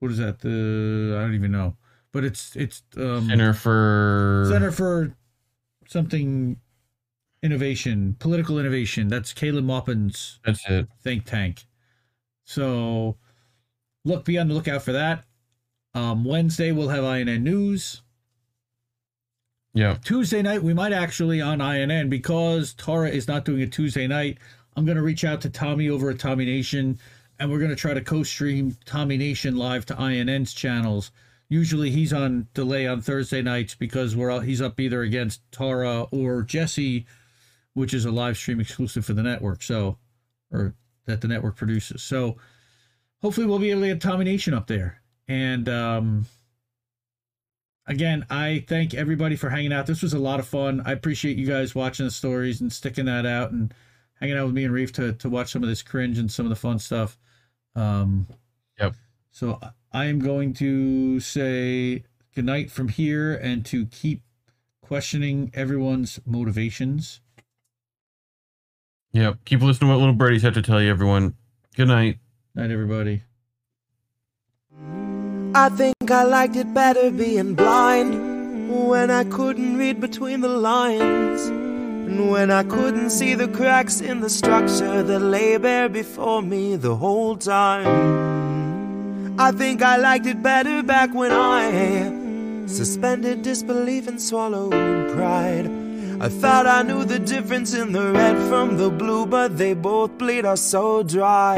what 0.00 0.10
is 0.10 0.18
that? 0.18 0.40
The 0.40 1.14
I 1.18 1.22
don't 1.22 1.34
even 1.34 1.52
know, 1.52 1.76
but 2.12 2.24
it's 2.24 2.54
it's 2.56 2.82
um, 2.96 3.28
Center 3.28 3.54
for 3.54 4.46
Center 4.50 4.70
for 4.72 5.14
something 5.88 6.60
innovation, 7.46 8.16
political 8.18 8.58
innovation. 8.58 9.08
That's 9.08 9.32
Caleb 9.32 9.64
Maupin's 9.64 10.40
That's 10.44 10.68
it. 10.68 10.88
think 11.02 11.24
tank. 11.24 11.64
So 12.44 13.16
look, 14.04 14.24
be 14.24 14.36
on 14.36 14.48
the 14.48 14.54
lookout 14.54 14.82
for 14.82 14.92
that. 14.92 15.24
Um, 15.94 16.24
Wednesday 16.24 16.72
we'll 16.72 16.88
have 16.88 17.04
INN 17.04 17.42
news. 17.42 18.02
Yeah. 19.72 19.96
Tuesday 20.04 20.42
night 20.42 20.62
we 20.62 20.74
might 20.74 20.92
actually 20.92 21.40
on 21.40 21.60
INN 21.60 22.08
because 22.08 22.74
Tara 22.74 23.08
is 23.08 23.28
not 23.28 23.44
doing 23.44 23.62
a 23.62 23.66
Tuesday 23.66 24.06
night. 24.06 24.38
I'm 24.76 24.84
gonna 24.84 25.02
reach 25.02 25.24
out 25.24 25.40
to 25.42 25.50
Tommy 25.50 25.88
over 25.88 26.10
at 26.10 26.18
Tommy 26.18 26.44
Nation, 26.44 26.98
and 27.38 27.50
we're 27.50 27.60
gonna 27.60 27.76
try 27.76 27.94
to 27.94 28.02
co-stream 28.02 28.76
Tommy 28.84 29.16
Nation 29.16 29.56
live 29.56 29.86
to 29.86 30.02
INN's 30.02 30.52
channels. 30.52 31.12
Usually 31.48 31.90
he's 31.90 32.12
on 32.12 32.48
delay 32.54 32.86
on 32.86 33.00
Thursday 33.00 33.40
nights 33.40 33.74
because 33.74 34.16
we're 34.16 34.30
all, 34.30 34.40
he's 34.40 34.60
up 34.60 34.80
either 34.80 35.02
against 35.02 35.40
Tara 35.52 36.02
or 36.10 36.42
Jesse, 36.42 37.06
which 37.76 37.94
is 37.94 38.04
a 38.04 38.10
live 38.10 38.36
stream 38.36 38.60
exclusive 38.60 39.04
for 39.04 39.12
the 39.12 39.22
network. 39.22 39.62
So, 39.62 39.98
or 40.50 40.74
that 41.06 41.20
the 41.20 41.28
network 41.28 41.56
produces. 41.56 42.02
So, 42.02 42.36
hopefully 43.22 43.46
we'll 43.46 43.58
be 43.58 43.70
able 43.70 43.82
to 43.82 43.88
get 43.88 44.00
Tommy 44.00 44.24
Nation 44.24 44.54
up 44.54 44.66
there. 44.66 45.02
And 45.28 45.68
um, 45.68 46.26
again, 47.86 48.26
I 48.30 48.64
thank 48.66 48.94
everybody 48.94 49.36
for 49.36 49.50
hanging 49.50 49.72
out. 49.72 49.86
This 49.86 50.02
was 50.02 50.14
a 50.14 50.18
lot 50.18 50.40
of 50.40 50.46
fun. 50.46 50.82
I 50.84 50.92
appreciate 50.92 51.36
you 51.36 51.46
guys 51.46 51.74
watching 51.74 52.06
the 52.06 52.12
stories 52.12 52.60
and 52.60 52.72
sticking 52.72 53.06
that 53.06 53.26
out 53.26 53.50
and 53.52 53.72
hanging 54.20 54.36
out 54.36 54.46
with 54.46 54.54
me 54.54 54.64
and 54.64 54.72
Reef 54.72 54.92
to 54.94 55.12
to 55.12 55.28
watch 55.28 55.52
some 55.52 55.62
of 55.62 55.68
this 55.68 55.82
cringe 55.82 56.18
and 56.18 56.30
some 56.30 56.46
of 56.46 56.50
the 56.50 56.56
fun 56.56 56.78
stuff. 56.78 57.18
Um, 57.74 58.26
Yep. 58.78 58.94
So 59.30 59.60
I 59.92 60.06
am 60.06 60.18
going 60.18 60.52
to 60.54 61.20
say 61.20 62.04
goodnight 62.34 62.70
from 62.70 62.88
here 62.88 63.34
and 63.34 63.64
to 63.66 63.86
keep 63.86 64.22
questioning 64.82 65.50
everyone's 65.54 66.20
motivations. 66.26 67.20
Yep. 69.16 69.46
Keep 69.46 69.62
listening 69.62 69.88
to 69.88 69.94
what 69.94 70.00
little 70.00 70.14
birdies 70.14 70.42
have 70.42 70.52
to 70.54 70.62
tell 70.62 70.82
you, 70.82 70.90
everyone. 70.90 71.36
Good 71.74 71.88
night. 71.88 72.18
Night, 72.54 72.70
everybody. 72.70 73.22
I 75.54 75.70
think 75.70 76.10
I 76.10 76.24
liked 76.24 76.54
it 76.54 76.74
better 76.74 77.10
being 77.10 77.54
blind 77.54 78.88
when 78.88 79.10
I 79.10 79.24
couldn't 79.24 79.78
read 79.78 80.02
between 80.02 80.42
the 80.42 80.48
lines. 80.48 81.46
And 81.46 82.30
when 82.30 82.50
I 82.50 82.62
couldn't 82.62 83.08
see 83.08 83.32
the 83.32 83.48
cracks 83.48 84.02
in 84.02 84.20
the 84.20 84.28
structure 84.28 85.02
that 85.02 85.20
lay 85.20 85.56
bare 85.56 85.88
before 85.88 86.42
me 86.42 86.76
the 86.76 86.96
whole 86.96 87.36
time. 87.36 89.40
I 89.40 89.50
think 89.50 89.80
I 89.80 89.96
liked 89.96 90.26
it 90.26 90.42
better 90.42 90.82
back 90.82 91.14
when 91.14 91.32
I 91.32 92.66
suspended 92.66 93.40
disbelief 93.40 94.08
and 94.08 94.20
swallowed 94.20 94.72
pride. 95.16 95.75
I 96.18 96.30
thought 96.30 96.66
I 96.66 96.82
knew 96.82 97.04
the 97.04 97.18
difference 97.18 97.74
in 97.74 97.92
the 97.92 98.10
red 98.10 98.38
from 98.48 98.78
the 98.78 98.88
blue, 98.88 99.26
but 99.26 99.58
they 99.58 99.74
both 99.74 100.16
bleed 100.16 100.46
us 100.46 100.62
so 100.62 101.02
dry. 101.02 101.56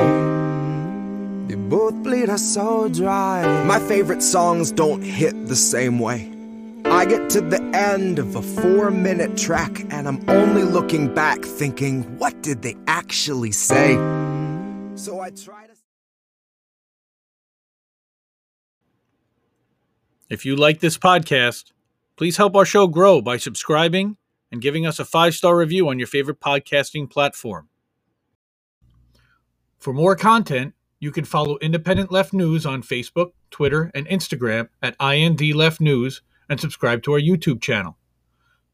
They 1.46 1.54
both 1.54 1.94
bleed 2.02 2.28
us 2.28 2.42
so 2.42 2.88
dry. 2.88 3.64
My 3.64 3.78
favorite 3.78 4.20
songs 4.20 4.72
don't 4.72 5.00
hit 5.00 5.46
the 5.46 5.54
same 5.54 6.00
way. 6.00 6.32
I 6.86 7.04
get 7.04 7.30
to 7.30 7.40
the 7.40 7.62
end 7.72 8.18
of 8.18 8.34
a 8.34 8.42
four 8.42 8.90
minute 8.90 9.36
track 9.36 9.86
and 9.92 10.08
I'm 10.08 10.28
only 10.28 10.64
looking 10.64 11.14
back 11.14 11.40
thinking, 11.44 12.02
what 12.18 12.42
did 12.42 12.62
they 12.62 12.74
actually 12.88 13.52
say? 13.52 13.94
So 14.96 15.20
I 15.20 15.30
try 15.30 15.68
to. 15.68 15.74
If 20.28 20.44
you 20.44 20.56
like 20.56 20.80
this 20.80 20.98
podcast, 20.98 21.70
please 22.16 22.36
help 22.36 22.56
our 22.56 22.64
show 22.64 22.88
grow 22.88 23.22
by 23.22 23.36
subscribing 23.36 24.16
and 24.50 24.62
giving 24.62 24.86
us 24.86 24.98
a 24.98 25.04
five 25.04 25.34
star 25.34 25.56
review 25.56 25.88
on 25.88 25.98
your 25.98 26.08
favorite 26.08 26.40
podcasting 26.40 27.10
platform. 27.10 27.68
For 29.78 29.92
more 29.92 30.16
content, 30.16 30.74
you 31.00 31.12
can 31.12 31.24
follow 31.24 31.58
Independent 31.58 32.10
Left 32.10 32.32
News 32.32 32.66
on 32.66 32.82
Facebook, 32.82 33.32
Twitter, 33.50 33.90
and 33.94 34.08
Instagram 34.08 34.68
at 34.82 34.96
IND 35.00 35.40
Left 35.54 35.80
News 35.80 36.22
and 36.48 36.60
subscribe 36.60 37.02
to 37.04 37.12
our 37.12 37.20
YouTube 37.20 37.60
channel. 37.60 37.96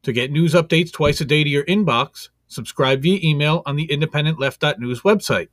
To 0.05 0.13
get 0.13 0.31
news 0.31 0.55
updates 0.55 0.93
twice 0.93 1.21
a 1.21 1.25
day 1.25 1.45
to 1.45 1.51
your 1.51 1.65
inbox, 1.65 2.31
subscribe 2.47 3.03
via 3.03 3.19
email 3.23 3.63
on 3.67 3.77
the 3.77 3.89
independentleft.news 3.89 5.03
website. 5.03 5.49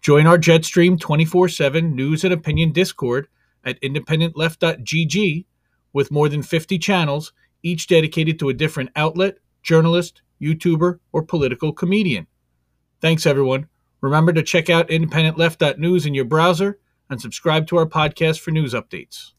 Join 0.00 0.26
our 0.26 0.38
Jetstream 0.38 0.98
24 0.98 1.48
7 1.48 1.94
news 1.94 2.24
and 2.24 2.32
opinion 2.32 2.72
Discord 2.72 3.28
at 3.64 3.80
independentleft.gg 3.82 5.44
with 5.92 6.10
more 6.10 6.28
than 6.28 6.42
50 6.42 6.78
channels, 6.78 7.32
each 7.62 7.86
dedicated 7.86 8.38
to 8.38 8.48
a 8.48 8.54
different 8.54 8.90
outlet, 8.96 9.38
journalist, 9.62 10.22
YouTuber, 10.40 10.98
or 11.12 11.22
political 11.22 11.72
comedian. 11.72 12.26
Thanks, 13.00 13.26
everyone. 13.26 13.68
Remember 14.00 14.32
to 14.32 14.42
check 14.42 14.70
out 14.70 14.88
independentleft.news 14.88 16.06
in 16.06 16.14
your 16.14 16.24
browser 16.24 16.78
and 17.10 17.20
subscribe 17.20 17.66
to 17.66 17.76
our 17.76 17.86
podcast 17.86 18.40
for 18.40 18.50
news 18.50 18.72
updates. 18.72 19.32